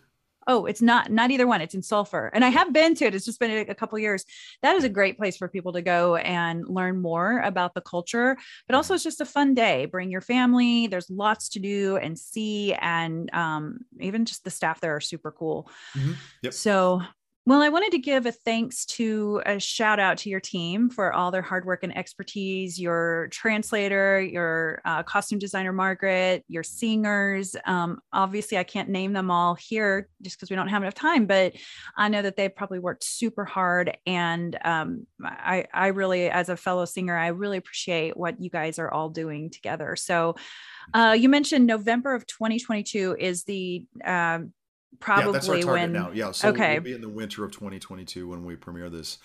Oh, 0.47 0.67
it's 0.67 0.83
not 0.83 1.11
not 1.11 1.31
either 1.31 1.47
one. 1.47 1.61
It's 1.61 1.75
in 1.75 1.83
Sulphur, 1.83 2.31
and 2.35 2.45
I 2.45 2.49
have 2.49 2.73
been 2.73 2.95
to 2.97 3.07
it. 3.07 3.15
It's 3.15 3.25
just 3.25 3.41
been 3.41 3.69
a, 3.69 3.75
couple 3.75 3.99
years. 3.99 4.25
That 4.63 4.77
is 4.77 4.85
a 4.85 4.89
great 4.89 5.17
place 5.17 5.37
for 5.37 5.49
people 5.49 5.73
to 5.73 5.83
go 5.83 6.17
and 6.17 6.67
learn 6.69 7.01
more 7.01 7.41
about 7.41 7.75
the 7.75 7.81
culture. 7.81 8.37
But 8.67 8.77
also, 8.77 8.95
it's 8.95 9.05
just 9.05 9.21
a 9.21 9.27
fun 9.27 9.55
day. 9.55 9.87
Bring 9.87 10.11
your 10.11 10.21
family. 10.21 10.87
There's 10.87 11.11
lots 11.11 11.49
to 11.51 11.59
do 11.59 11.97
and 11.97 12.19
see, 12.19 12.75
and 12.75 13.33
um, 13.35 13.81
even 14.01 14.25
just 14.25 14.45
the 14.45 14.51
staff 14.51 14.81
there 14.81 14.95
are 14.95 15.01
super 15.01 15.33
cool. 15.33 15.69
Mhm. 15.95 16.17
Yep. 16.43 16.53
So, 16.53 17.03
well, 17.47 17.61
I 17.61 17.69
wanted 17.69 17.93
to 17.93 17.99
give 17.99 18.25
a 18.25 18.33
thanks 18.33 18.87
to 18.87 19.43
a 19.45 19.61
shout 19.61 20.01
out 20.01 20.17
to 20.19 20.31
your 20.31 20.41
team 20.41 20.89
for 20.89 21.13
all 21.13 21.31
their 21.31 21.43
hard 21.43 21.67
work 21.67 21.83
and 21.83 21.95
expertise, 21.95 22.81
your 22.81 23.29
translator, 23.31 24.19
your 24.19 24.81
uh, 24.87 25.03
costume 25.03 25.39
designer, 25.39 25.73
Margaret, 25.73 26.43
your 26.49 26.63
singers. 26.63 27.55
Um, 27.67 27.99
obviously, 28.15 28.57
I 28.57 28.65
can't 28.65 28.89
name 28.89 29.13
them 29.13 29.31
all 29.31 29.57
here 29.57 30.09
just 30.23 30.39
because 30.39 30.49
we 30.49 30.57
don't 30.57 30.69
have 30.69 30.83
enough 30.83 30.95
time, 30.95 31.27
but 31.27 31.53
I 31.99 32.09
know 32.09 32.23
that 32.23 32.37
they've 32.37 32.55
probably 32.55 32.79
worked 32.79 33.05
super 33.05 33.45
hard. 33.45 33.95
And 34.07 34.57
um, 34.65 35.07
I, 35.23 35.67
I 35.75 35.89
really, 35.89 36.31
as 36.31 36.49
a 36.49 36.57
fellow 36.57 36.87
singer, 36.87 37.15
I 37.15 37.27
really 37.27 37.59
appreciate 37.59 38.17
what 38.17 38.41
you 38.41 38.49
guys 38.49 38.79
are 38.79 38.91
all 38.91 39.11
doing 39.11 39.51
together. 39.51 39.97
So, 39.97 40.37
uh, 40.95 41.15
you 41.19 41.29
mentioned 41.29 41.67
November 41.67 42.15
of 42.15 42.27
2022 42.27 43.17
is 43.19 43.45
the 43.45 43.87
um, 44.03 44.53
probably 45.01 45.27
yeah 45.27 45.33
that's 45.33 45.49
our 45.49 45.55
target 45.57 45.73
when 45.73 45.93
now 45.93 46.11
yeah 46.13 46.31
so 46.31 46.49
okay. 46.49 46.75
we'll 46.75 46.83
be 46.83 46.93
in 46.93 47.01
the 47.01 47.09
winter 47.09 47.45
of 47.45 47.53
2022 47.53 48.29
when 48.29 48.45
we 48.45 48.57
premiere 48.57 48.91
this 48.91 49.19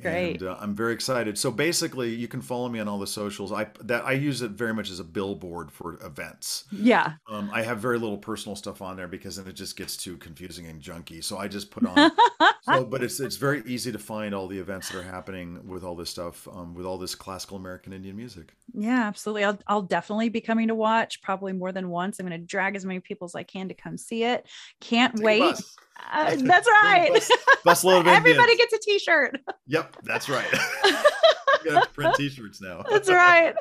Great. 0.00 0.40
and 0.40 0.48
uh, 0.50 0.56
i'm 0.60 0.74
very 0.74 0.92
excited 0.92 1.36
so 1.38 1.50
basically 1.50 2.14
you 2.14 2.28
can 2.28 2.40
follow 2.40 2.68
me 2.68 2.78
on 2.78 2.88
all 2.88 2.98
the 2.98 3.06
socials 3.06 3.52
i 3.52 3.66
that 3.80 4.04
i 4.04 4.12
use 4.12 4.42
it 4.42 4.52
very 4.52 4.72
much 4.74 4.90
as 4.90 5.00
a 5.00 5.04
billboard 5.04 5.72
for 5.72 5.98
events 6.04 6.64
yeah 6.70 7.14
Um, 7.28 7.50
I 7.52 7.62
have 7.62 7.78
very 7.78 7.98
little 7.98 8.16
personal 8.18 8.56
stuff 8.56 8.80
on 8.82 8.96
there 8.96 9.08
because 9.08 9.36
then 9.36 9.46
it 9.46 9.54
just 9.54 9.76
gets 9.76 9.96
too 9.96 10.16
confusing 10.16 10.66
and 10.66 10.80
junky. 10.80 11.22
So 11.22 11.36
I 11.38 11.48
just 11.48 11.70
put 11.70 11.84
on. 11.86 12.10
so, 12.62 12.84
but 12.84 13.02
it's 13.02 13.20
it's 13.20 13.36
very 13.36 13.62
easy 13.66 13.92
to 13.92 13.98
find 13.98 14.34
all 14.34 14.46
the 14.48 14.58
events 14.58 14.88
that 14.90 14.98
are 14.98 15.02
happening 15.02 15.66
with 15.66 15.84
all 15.84 15.94
this 15.94 16.10
stuff, 16.10 16.46
um, 16.48 16.74
with 16.74 16.86
all 16.86 16.98
this 16.98 17.14
classical 17.14 17.56
American 17.56 17.92
Indian 17.92 18.16
music. 18.16 18.54
Yeah, 18.74 19.06
absolutely. 19.06 19.44
I'll, 19.44 19.58
I'll 19.66 19.82
definitely 19.82 20.28
be 20.30 20.40
coming 20.40 20.68
to 20.68 20.74
watch 20.74 21.20
probably 21.22 21.52
more 21.52 21.72
than 21.72 21.88
once. 21.90 22.18
I'm 22.18 22.26
going 22.26 22.40
to 22.40 22.46
drag 22.46 22.76
as 22.76 22.84
many 22.84 23.00
people 23.00 23.26
as 23.26 23.34
I 23.34 23.42
can 23.42 23.68
to 23.68 23.74
come 23.74 23.96
see 23.98 24.24
it. 24.24 24.46
Can't 24.80 25.14
Take 25.16 25.24
wait. 25.24 25.54
Uh, 26.12 26.36
that's 26.36 26.68
right. 26.68 27.10
Bus, 27.64 27.84
of 27.84 28.06
Everybody 28.06 28.52
Indians. 28.52 28.58
gets 28.58 28.74
a 28.74 28.78
t-shirt. 28.78 29.40
Yep, 29.66 29.96
that's 30.04 30.28
right. 30.28 30.48
Gonna 31.64 31.86
print 31.92 32.14
T-shirts 32.16 32.60
now. 32.60 32.84
That's 32.88 33.08
right. 33.08 33.54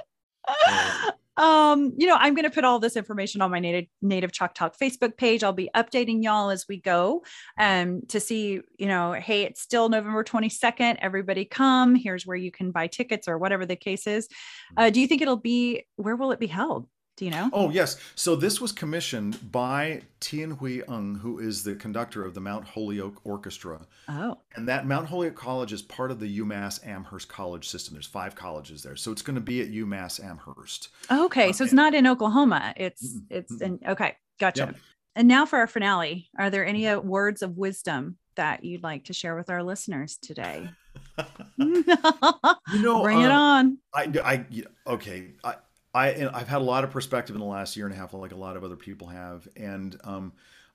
Um, 1.37 1.93
you 1.97 2.07
know, 2.07 2.15
I'm 2.15 2.33
going 2.33 2.45
to 2.45 2.49
put 2.49 2.63
all 2.63 2.79
this 2.79 2.95
information 2.95 3.41
on 3.41 3.51
my 3.51 3.59
native 3.59 3.85
native 4.01 4.31
ChocTalk 4.31 4.73
Facebook 4.81 5.17
page. 5.17 5.43
I'll 5.43 5.53
be 5.53 5.69
updating 5.75 6.23
y'all 6.23 6.49
as 6.49 6.65
we 6.67 6.77
go 6.77 7.23
um 7.59 8.01
to 8.07 8.19
see, 8.19 8.61
you 8.77 8.87
know, 8.87 9.13
hey, 9.13 9.43
it's 9.43 9.61
still 9.61 9.89
November 9.89 10.23
22nd. 10.23 10.97
Everybody 10.99 11.45
come. 11.45 11.95
Here's 11.95 12.25
where 12.25 12.37
you 12.37 12.51
can 12.51 12.71
buy 12.71 12.87
tickets 12.87 13.27
or 13.27 13.37
whatever 13.37 13.65
the 13.65 13.75
case 13.75 14.07
is. 14.07 14.27
Uh, 14.75 14.89
do 14.89 14.99
you 14.99 15.07
think 15.07 15.21
it'll 15.21 15.37
be 15.37 15.85
where 15.95 16.15
will 16.15 16.31
it 16.31 16.39
be 16.39 16.47
held? 16.47 16.87
Do 17.17 17.25
you 17.25 17.31
know? 17.31 17.49
Oh 17.51 17.69
yes. 17.71 17.97
So 18.13 18.35
this 18.35 18.61
was 18.61 18.71
commissioned 18.71 19.51
by 19.51 20.03
Tianhui 20.21 20.87
Ng, 20.87 21.15
who 21.15 21.39
is 21.39 21.63
the 21.63 21.73
conductor 21.73 22.23
of 22.23 22.35
the 22.35 22.39
Mount 22.39 22.65
Holyoke 22.65 23.19
Orchestra. 23.23 23.87
Oh, 24.07 24.37
And 24.55 24.67
that 24.69 24.85
Mount 24.85 25.07
Holyoke 25.07 25.35
College 25.35 25.73
is 25.73 25.81
part 25.81 26.11
of 26.11 26.19
the 26.19 26.39
UMass 26.39 26.85
Amherst 26.85 27.27
College 27.27 27.67
system. 27.67 27.95
There's 27.95 28.05
five 28.05 28.35
colleges 28.35 28.83
there. 28.83 28.95
So 28.95 29.11
it's 29.11 29.23
going 29.23 29.33
to 29.35 29.41
be 29.41 29.61
at 29.61 29.69
UMass 29.71 30.23
Amherst. 30.23 30.89
okay. 31.11 31.51
So 31.53 31.63
it's 31.63 31.73
Okay. 31.73 31.75
not 31.75 31.95
in 31.95 32.05
Oklahoma. 32.05 32.73
It's 32.77 33.17
it's 33.31 33.61
in 33.61 33.79
okay. 33.87 34.15
Gotcha. 34.39 34.75
And 35.15 35.27
now 35.27 35.47
for 35.47 35.57
our 35.57 35.65
finale, 35.67 36.29
are 36.37 36.51
there 36.51 36.63
any 36.63 36.87
uh, 36.87 36.99
words 36.99 37.41
of 37.41 37.57
wisdom 37.57 38.17
that 38.35 38.63
you'd 38.63 38.83
like 38.83 39.05
to 39.05 39.13
share 39.13 39.35
with 39.35 39.49
our 39.49 39.63
listeners 39.63 40.17
today? 40.21 40.69
You 41.57 42.81
know, 42.83 43.01
Bring 43.01 43.21
it 43.21 43.31
um, 43.31 43.31
on. 43.31 43.77
I, 43.93 44.11
I, 44.23 44.45
okay. 44.85 45.31
I, 45.43 45.55
I 45.97 46.29
I've 46.33 46.47
had 46.47 46.61
a 46.61 46.65
lot 46.65 46.83
of 46.83 46.91
perspective 46.91 47.35
in 47.35 47.39
the 47.39 47.47
last 47.47 47.75
year 47.75 47.85
and 47.85 47.93
a 47.93 47.97
half, 47.97 48.13
like 48.13 48.31
a 48.31 48.35
lot 48.35 48.55
of 48.55 48.63
other 48.63 48.75
people 48.75 49.07
have, 49.07 49.47
and 49.55 49.99
um, 50.03 50.33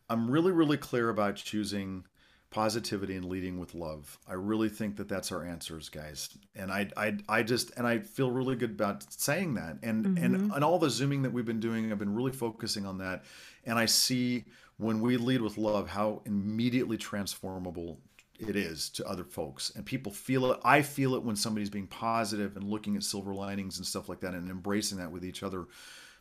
I'm 0.08 0.30
really 0.30 0.52
really 0.52 0.76
clear 0.76 1.08
about 1.08 1.36
choosing 1.36 2.04
positivity 2.50 3.16
and 3.16 3.24
leading 3.24 3.58
with 3.58 3.74
love. 3.74 4.18
I 4.28 4.34
really 4.34 4.68
think 4.68 4.96
that 4.96 5.08
that's 5.08 5.32
our 5.32 5.44
answers, 5.44 5.88
guys. 5.88 6.28
And 6.54 6.70
I 6.70 6.90
I 6.96 7.16
I 7.28 7.42
just 7.42 7.72
and 7.76 7.86
I 7.86 8.00
feel 8.00 8.30
really 8.30 8.56
good 8.56 8.72
about 8.72 9.10
saying 9.12 9.54
that. 9.54 9.78
And 9.82 10.04
mm-hmm. 10.04 10.24
and 10.24 10.52
and 10.52 10.64
all 10.64 10.78
the 10.78 10.90
zooming 10.90 11.22
that 11.22 11.32
we've 11.32 11.46
been 11.46 11.60
doing, 11.60 11.90
I've 11.90 11.98
been 11.98 12.14
really 12.14 12.32
focusing 12.32 12.84
on 12.84 12.98
that. 12.98 13.24
And 13.64 13.78
I 13.78 13.86
see 13.86 14.44
when 14.76 15.00
we 15.00 15.16
lead 15.16 15.40
with 15.40 15.56
love 15.56 15.88
how 15.88 16.22
immediately 16.26 16.96
transformable 16.96 18.00
it 18.48 18.56
is 18.56 18.88
to 18.90 19.06
other 19.06 19.24
folks. 19.24 19.72
And 19.74 19.84
people 19.84 20.12
feel 20.12 20.50
it. 20.52 20.60
I 20.64 20.82
feel 20.82 21.14
it 21.14 21.22
when 21.22 21.36
somebody's 21.36 21.70
being 21.70 21.86
positive 21.86 22.56
and 22.56 22.64
looking 22.68 22.96
at 22.96 23.04
silver 23.04 23.34
linings 23.34 23.78
and 23.78 23.86
stuff 23.86 24.08
like 24.08 24.20
that 24.20 24.34
and 24.34 24.50
embracing 24.50 24.98
that 24.98 25.12
with 25.12 25.24
each 25.24 25.42
other. 25.42 25.66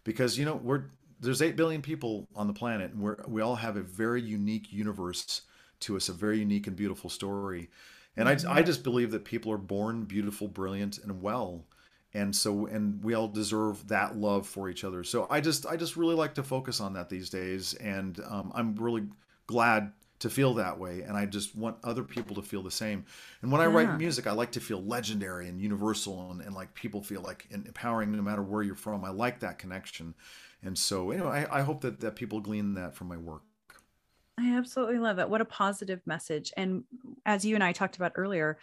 Because 0.03 0.38
you 0.38 0.45
know 0.45 0.56
we're 0.56 0.85
there's 1.19 1.41
8 1.41 1.56
billion 1.56 1.81
people 1.81 2.27
on 2.35 2.48
the 2.48 2.53
planet 2.53 2.91
and 2.91 3.02
we're 3.02 3.18
we 3.27 3.41
all 3.41 3.56
have 3.56 3.77
a 3.77 3.81
very 3.81 4.22
unique 4.22 4.72
universe 4.73 5.41
to 5.81 5.95
us 5.95 6.10
a 6.10 6.14
very 6.14 6.39
unique 6.39 6.68
and 6.68 6.76
beautiful 6.76 7.10
story. 7.10 7.69
And. 8.18 8.27
I, 8.27 8.38
I 8.49 8.61
just 8.61 8.84
believe 8.84 9.11
that 9.11 9.26
people 9.26 9.52
are 9.52 9.57
born 9.57 10.03
beautiful 10.06 10.48
brilliant 10.48 10.98
and 10.99 11.22
well. 11.22 11.65
And 12.14 12.35
so 12.35 12.65
and 12.65 13.03
we 13.03 13.14
all 13.14 13.27
deserve 13.30 13.88
that 13.88 14.18
love 14.18 14.45
for 14.48 14.69
each 14.69 14.84
other. 14.84 15.03
So 15.03 15.27
i 15.30 15.39
just 15.41 15.65
i 15.65 15.77
just 15.77 15.95
really 15.95 16.15
like 16.15 16.35
to 16.35 16.43
focus 16.43 16.81
on 16.81 16.93
that 16.93 17.10
these 17.10 17.30
days. 17.30 17.73
And 17.76 18.19
um, 18.27 18.52
i'm 18.56 18.76
really 18.76 19.03
glad 19.48 19.93
to 20.22 20.30
feel 20.30 20.53
that 20.53 20.77
way 20.77 21.02
and 21.02 21.18
i 21.18 21.26
just 21.26 21.56
want 21.56 21.76
other 21.84 22.03
people 22.03 22.35
to 22.35 22.41
feel 22.41 22.61
the 22.61 22.72
same. 22.72 23.06
And 23.41 23.52
when 23.52 23.61
i 23.61 23.65
write 23.65 23.98
music 23.98 24.27
i 24.27 24.31
like 24.31 24.52
to 24.52 24.60
feel 24.60 24.81
legendary 24.81 25.48
and 25.48 25.60
universal 25.60 26.31
and, 26.31 26.41
and 26.41 26.56
like 26.56 26.73
people 26.73 27.02
feel 27.02 27.22
like 27.22 27.48
empowering 27.49 28.11
no 28.11 28.22
matter 28.22 28.41
where 28.41 28.64
you're 28.64 28.76
from. 28.76 29.03
I 29.03 29.10
like 29.10 29.39
that 29.41 29.60
connection. 29.60 30.14
And 30.64 30.77
so 30.77 31.11
anyway 31.11 31.48
I, 31.49 31.60
I 31.60 31.61
hope 31.61 31.81
that, 31.81 31.99
that 32.02 32.15
people 32.15 32.39
glean 32.39 32.76
that 32.76 32.95
from 32.95 33.07
my 33.07 33.18
work. 33.18 33.41
I 34.39 34.56
absolutely 34.57 34.99
love 34.99 35.19
it 35.19 35.30
what 35.30 35.41
a 35.41 35.45
positive 35.45 36.02
message. 36.06 36.52
And 36.56 36.84
as 37.26 37.43
you 37.43 37.56
and 37.56 37.64
i 37.64 37.72
talked 37.72 37.95
about 37.98 38.14
earlier 38.15 38.57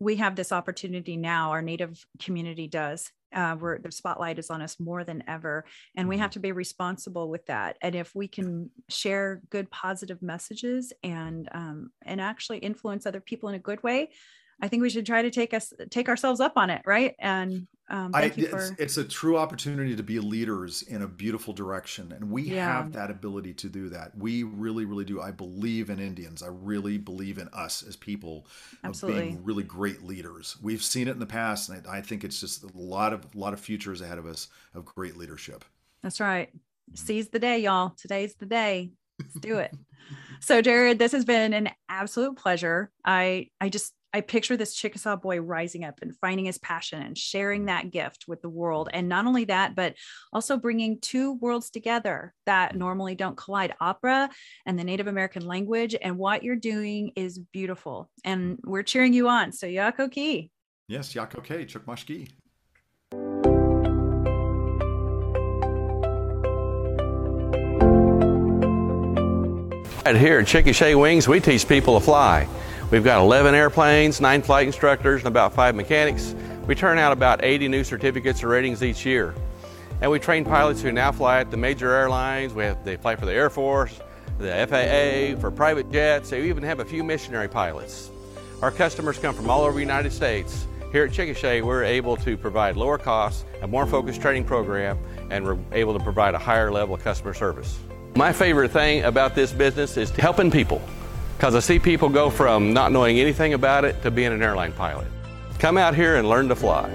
we 0.00 0.16
have 0.16 0.36
this 0.36 0.52
opportunity 0.52 1.16
now 1.16 1.50
our 1.50 1.62
native 1.62 2.06
community 2.18 2.66
does 2.66 3.12
uh, 3.34 3.54
where 3.56 3.78
the 3.78 3.90
spotlight 3.90 4.38
is 4.38 4.50
on 4.50 4.62
us 4.62 4.78
more 4.80 5.04
than 5.04 5.22
ever 5.28 5.64
and 5.96 6.08
we 6.08 6.18
have 6.18 6.30
mm-hmm. 6.30 6.34
to 6.34 6.40
be 6.40 6.52
responsible 6.52 7.28
with 7.28 7.44
that 7.46 7.76
and 7.82 7.94
if 7.94 8.14
we 8.14 8.28
can 8.28 8.70
share 8.88 9.42
good 9.50 9.70
positive 9.70 10.22
messages 10.22 10.92
and 11.02 11.48
um, 11.52 11.90
and 12.02 12.20
actually 12.20 12.58
influence 12.58 13.06
other 13.06 13.20
people 13.20 13.48
in 13.48 13.54
a 13.54 13.58
good 13.58 13.82
way 13.82 14.10
I 14.60 14.68
think 14.68 14.82
we 14.82 14.90
should 14.90 15.06
try 15.06 15.22
to 15.22 15.30
take 15.30 15.52
us 15.54 15.72
take 15.90 16.08
ourselves 16.08 16.40
up 16.40 16.54
on 16.56 16.70
it, 16.70 16.82
right? 16.84 17.14
And 17.18 17.66
um, 17.90 18.12
thank 18.12 18.38
I, 18.38 18.40
you 18.40 18.46
for... 18.48 18.58
it's, 18.58 18.72
it's, 18.78 18.96
a 18.96 19.04
true 19.04 19.36
opportunity 19.36 19.94
to 19.94 20.02
be 20.02 20.18
leaders 20.18 20.82
in 20.82 21.02
a 21.02 21.06
beautiful 21.06 21.52
direction, 21.52 22.12
and 22.12 22.30
we 22.30 22.42
yeah. 22.42 22.64
have 22.64 22.92
that 22.92 23.10
ability 23.10 23.52
to 23.54 23.68
do 23.68 23.90
that. 23.90 24.16
We 24.16 24.42
really, 24.42 24.86
really 24.86 25.04
do. 25.04 25.20
I 25.20 25.32
believe 25.32 25.90
in 25.90 26.00
Indians. 26.00 26.42
I 26.42 26.48
really 26.48 26.96
believe 26.96 27.36
in 27.36 27.48
us 27.48 27.82
as 27.86 27.94
people 27.94 28.46
Absolutely. 28.84 29.20
of 29.20 29.26
being 29.26 29.44
really 29.44 29.64
great 29.64 30.02
leaders. 30.02 30.56
We've 30.62 30.82
seen 30.82 31.08
it 31.08 31.12
in 31.12 31.18
the 31.18 31.26
past, 31.26 31.68
and 31.68 31.86
I, 31.86 31.98
I 31.98 32.00
think 32.00 32.24
it's 32.24 32.40
just 32.40 32.64
a 32.64 32.70
lot 32.74 33.12
of 33.12 33.26
a 33.34 33.38
lot 33.38 33.52
of 33.52 33.60
futures 33.60 34.00
ahead 34.00 34.18
of 34.18 34.26
us 34.26 34.48
of 34.74 34.86
great 34.86 35.18
leadership. 35.18 35.64
That's 36.02 36.20
right. 36.20 36.50
Seize 36.94 37.28
the 37.28 37.38
day, 37.38 37.58
y'all. 37.58 37.90
Today's 37.90 38.34
the 38.34 38.46
day. 38.46 38.92
Let's 39.20 39.34
do 39.34 39.58
it. 39.58 39.74
so, 40.40 40.62
Jerod, 40.62 40.98
this 40.98 41.12
has 41.12 41.24
been 41.24 41.52
an 41.52 41.70
absolute 41.90 42.36
pleasure. 42.36 42.90
I 43.04 43.48
I 43.60 43.68
just 43.68 43.92
I 44.14 44.20
picture 44.20 44.56
this 44.56 44.76
Chickasaw 44.76 45.16
boy 45.16 45.40
rising 45.40 45.84
up 45.84 45.98
and 46.00 46.16
finding 46.16 46.46
his 46.46 46.58
passion 46.58 47.02
and 47.02 47.18
sharing 47.18 47.64
that 47.64 47.90
gift 47.90 48.26
with 48.28 48.42
the 48.42 48.48
world. 48.48 48.88
And 48.92 49.08
not 49.08 49.26
only 49.26 49.46
that, 49.46 49.74
but 49.74 49.96
also 50.32 50.56
bringing 50.56 51.00
two 51.00 51.32
worlds 51.32 51.68
together 51.68 52.32
that 52.46 52.76
normally 52.76 53.16
don't 53.16 53.36
collide 53.36 53.74
opera 53.80 54.30
and 54.66 54.78
the 54.78 54.84
Native 54.84 55.08
American 55.08 55.44
language. 55.44 55.96
And 56.00 56.16
what 56.16 56.44
you're 56.44 56.54
doing 56.54 57.10
is 57.16 57.40
beautiful. 57.40 58.08
And 58.24 58.60
we're 58.62 58.84
cheering 58.84 59.14
you 59.14 59.28
on. 59.28 59.50
So, 59.50 59.66
Yakoke. 59.66 60.48
Yes, 60.86 61.12
Yakoke, 61.12 61.66
Chukmashki. 61.66 62.28
Right 70.06 70.16
here 70.16 70.38
at 70.38 70.46
Chickasha 70.46 71.00
Wings, 71.00 71.26
we 71.26 71.40
teach 71.40 71.66
people 71.66 71.98
to 71.98 72.04
fly. 72.04 72.46
We've 72.90 73.02
got 73.02 73.20
11 73.20 73.54
airplanes, 73.54 74.20
nine 74.20 74.42
flight 74.42 74.66
instructors, 74.66 75.22
and 75.22 75.28
about 75.28 75.54
five 75.54 75.74
mechanics. 75.74 76.34
We 76.66 76.74
turn 76.74 76.98
out 76.98 77.12
about 77.12 77.42
80 77.42 77.68
new 77.68 77.82
certificates 77.82 78.44
or 78.44 78.48
ratings 78.48 78.82
each 78.82 79.06
year. 79.06 79.34
And 80.02 80.10
we 80.10 80.18
train 80.18 80.44
pilots 80.44 80.82
who 80.82 80.92
now 80.92 81.10
fly 81.10 81.40
at 81.40 81.50
the 81.50 81.56
major 81.56 81.90
airlines. 81.90 82.52
We 82.52 82.64
have, 82.64 82.84
they 82.84 82.96
fly 82.96 83.16
for 83.16 83.24
the 83.24 83.32
Air 83.32 83.48
Force, 83.48 83.98
the 84.38 84.66
FAA, 84.68 85.40
for 85.40 85.50
private 85.50 85.90
jets. 85.90 86.30
They 86.30 86.46
even 86.46 86.62
have 86.62 86.80
a 86.80 86.84
few 86.84 87.02
missionary 87.02 87.48
pilots. 87.48 88.10
Our 88.60 88.70
customers 88.70 89.18
come 89.18 89.34
from 89.34 89.48
all 89.48 89.62
over 89.62 89.74
the 89.74 89.80
United 89.80 90.12
States. 90.12 90.66
Here 90.92 91.04
at 91.04 91.10
Chickasha, 91.10 91.62
we're 91.62 91.84
able 91.84 92.16
to 92.18 92.36
provide 92.36 92.76
lower 92.76 92.98
costs, 92.98 93.44
a 93.62 93.66
more 93.66 93.86
focused 93.86 94.20
training 94.20 94.44
program, 94.44 94.98
and 95.30 95.44
we're 95.44 95.58
able 95.72 95.96
to 95.96 96.04
provide 96.04 96.34
a 96.34 96.38
higher 96.38 96.70
level 96.70 96.94
of 96.94 97.02
customer 97.02 97.34
service. 97.34 97.78
My 98.14 98.32
favorite 98.32 98.70
thing 98.70 99.04
about 99.04 99.34
this 99.34 99.52
business 99.52 99.96
is 99.96 100.10
helping 100.10 100.50
people 100.50 100.82
because 101.36 101.54
I 101.54 101.60
see 101.60 101.78
people 101.78 102.08
go 102.08 102.30
from 102.30 102.72
not 102.72 102.92
knowing 102.92 103.18
anything 103.18 103.54
about 103.54 103.84
it 103.84 104.00
to 104.02 104.10
being 104.10 104.32
an 104.32 104.42
airline 104.42 104.72
pilot. 104.72 105.06
Come 105.58 105.76
out 105.76 105.94
here 105.94 106.16
and 106.16 106.28
learn 106.28 106.48
to 106.48 106.54
fly. 106.54 106.90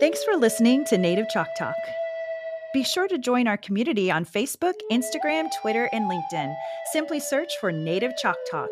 Thanks 0.00 0.22
for 0.22 0.36
listening 0.36 0.84
to 0.86 0.98
Native 0.98 1.26
ChocTalk. 1.34 1.72
Be 2.74 2.82
sure 2.82 3.06
to 3.06 3.18
join 3.18 3.46
our 3.46 3.56
community 3.56 4.10
on 4.10 4.24
Facebook, 4.24 4.74
Instagram, 4.90 5.48
Twitter, 5.62 5.88
and 5.92 6.10
LinkedIn. 6.10 6.52
Simply 6.92 7.20
search 7.20 7.52
for 7.60 7.70
Native 7.70 8.16
Chalk 8.16 8.36
Talk. 8.50 8.68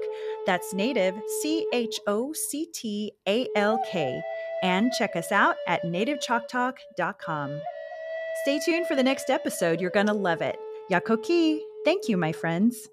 That's 0.47 0.75
Native, 0.75 1.15
C 1.41 1.67
H 1.73 2.01
O 2.07 2.33
C 2.33 2.67
T 2.73 3.13
A 3.29 3.47
L 3.57 3.83
K. 3.91 4.21
And 4.63 4.93
check 4.93 5.17
us 5.17 5.33
out 5.33 5.57
at 5.67 5.83
nativechoctalk.com. 5.85 7.61
Stay 8.43 8.61
tuned 8.65 8.87
for 8.87 8.97
the 8.97 9.03
next 9.03 9.31
episode. 9.31 9.81
You're 9.81 9.91
going 9.91 10.07
to 10.07 10.13
love 10.13 10.43
it. 10.43 10.57
Yakoke. 10.91 11.61
Thank 11.85 12.09
you, 12.09 12.17
my 12.17 12.33
friends. 12.33 12.89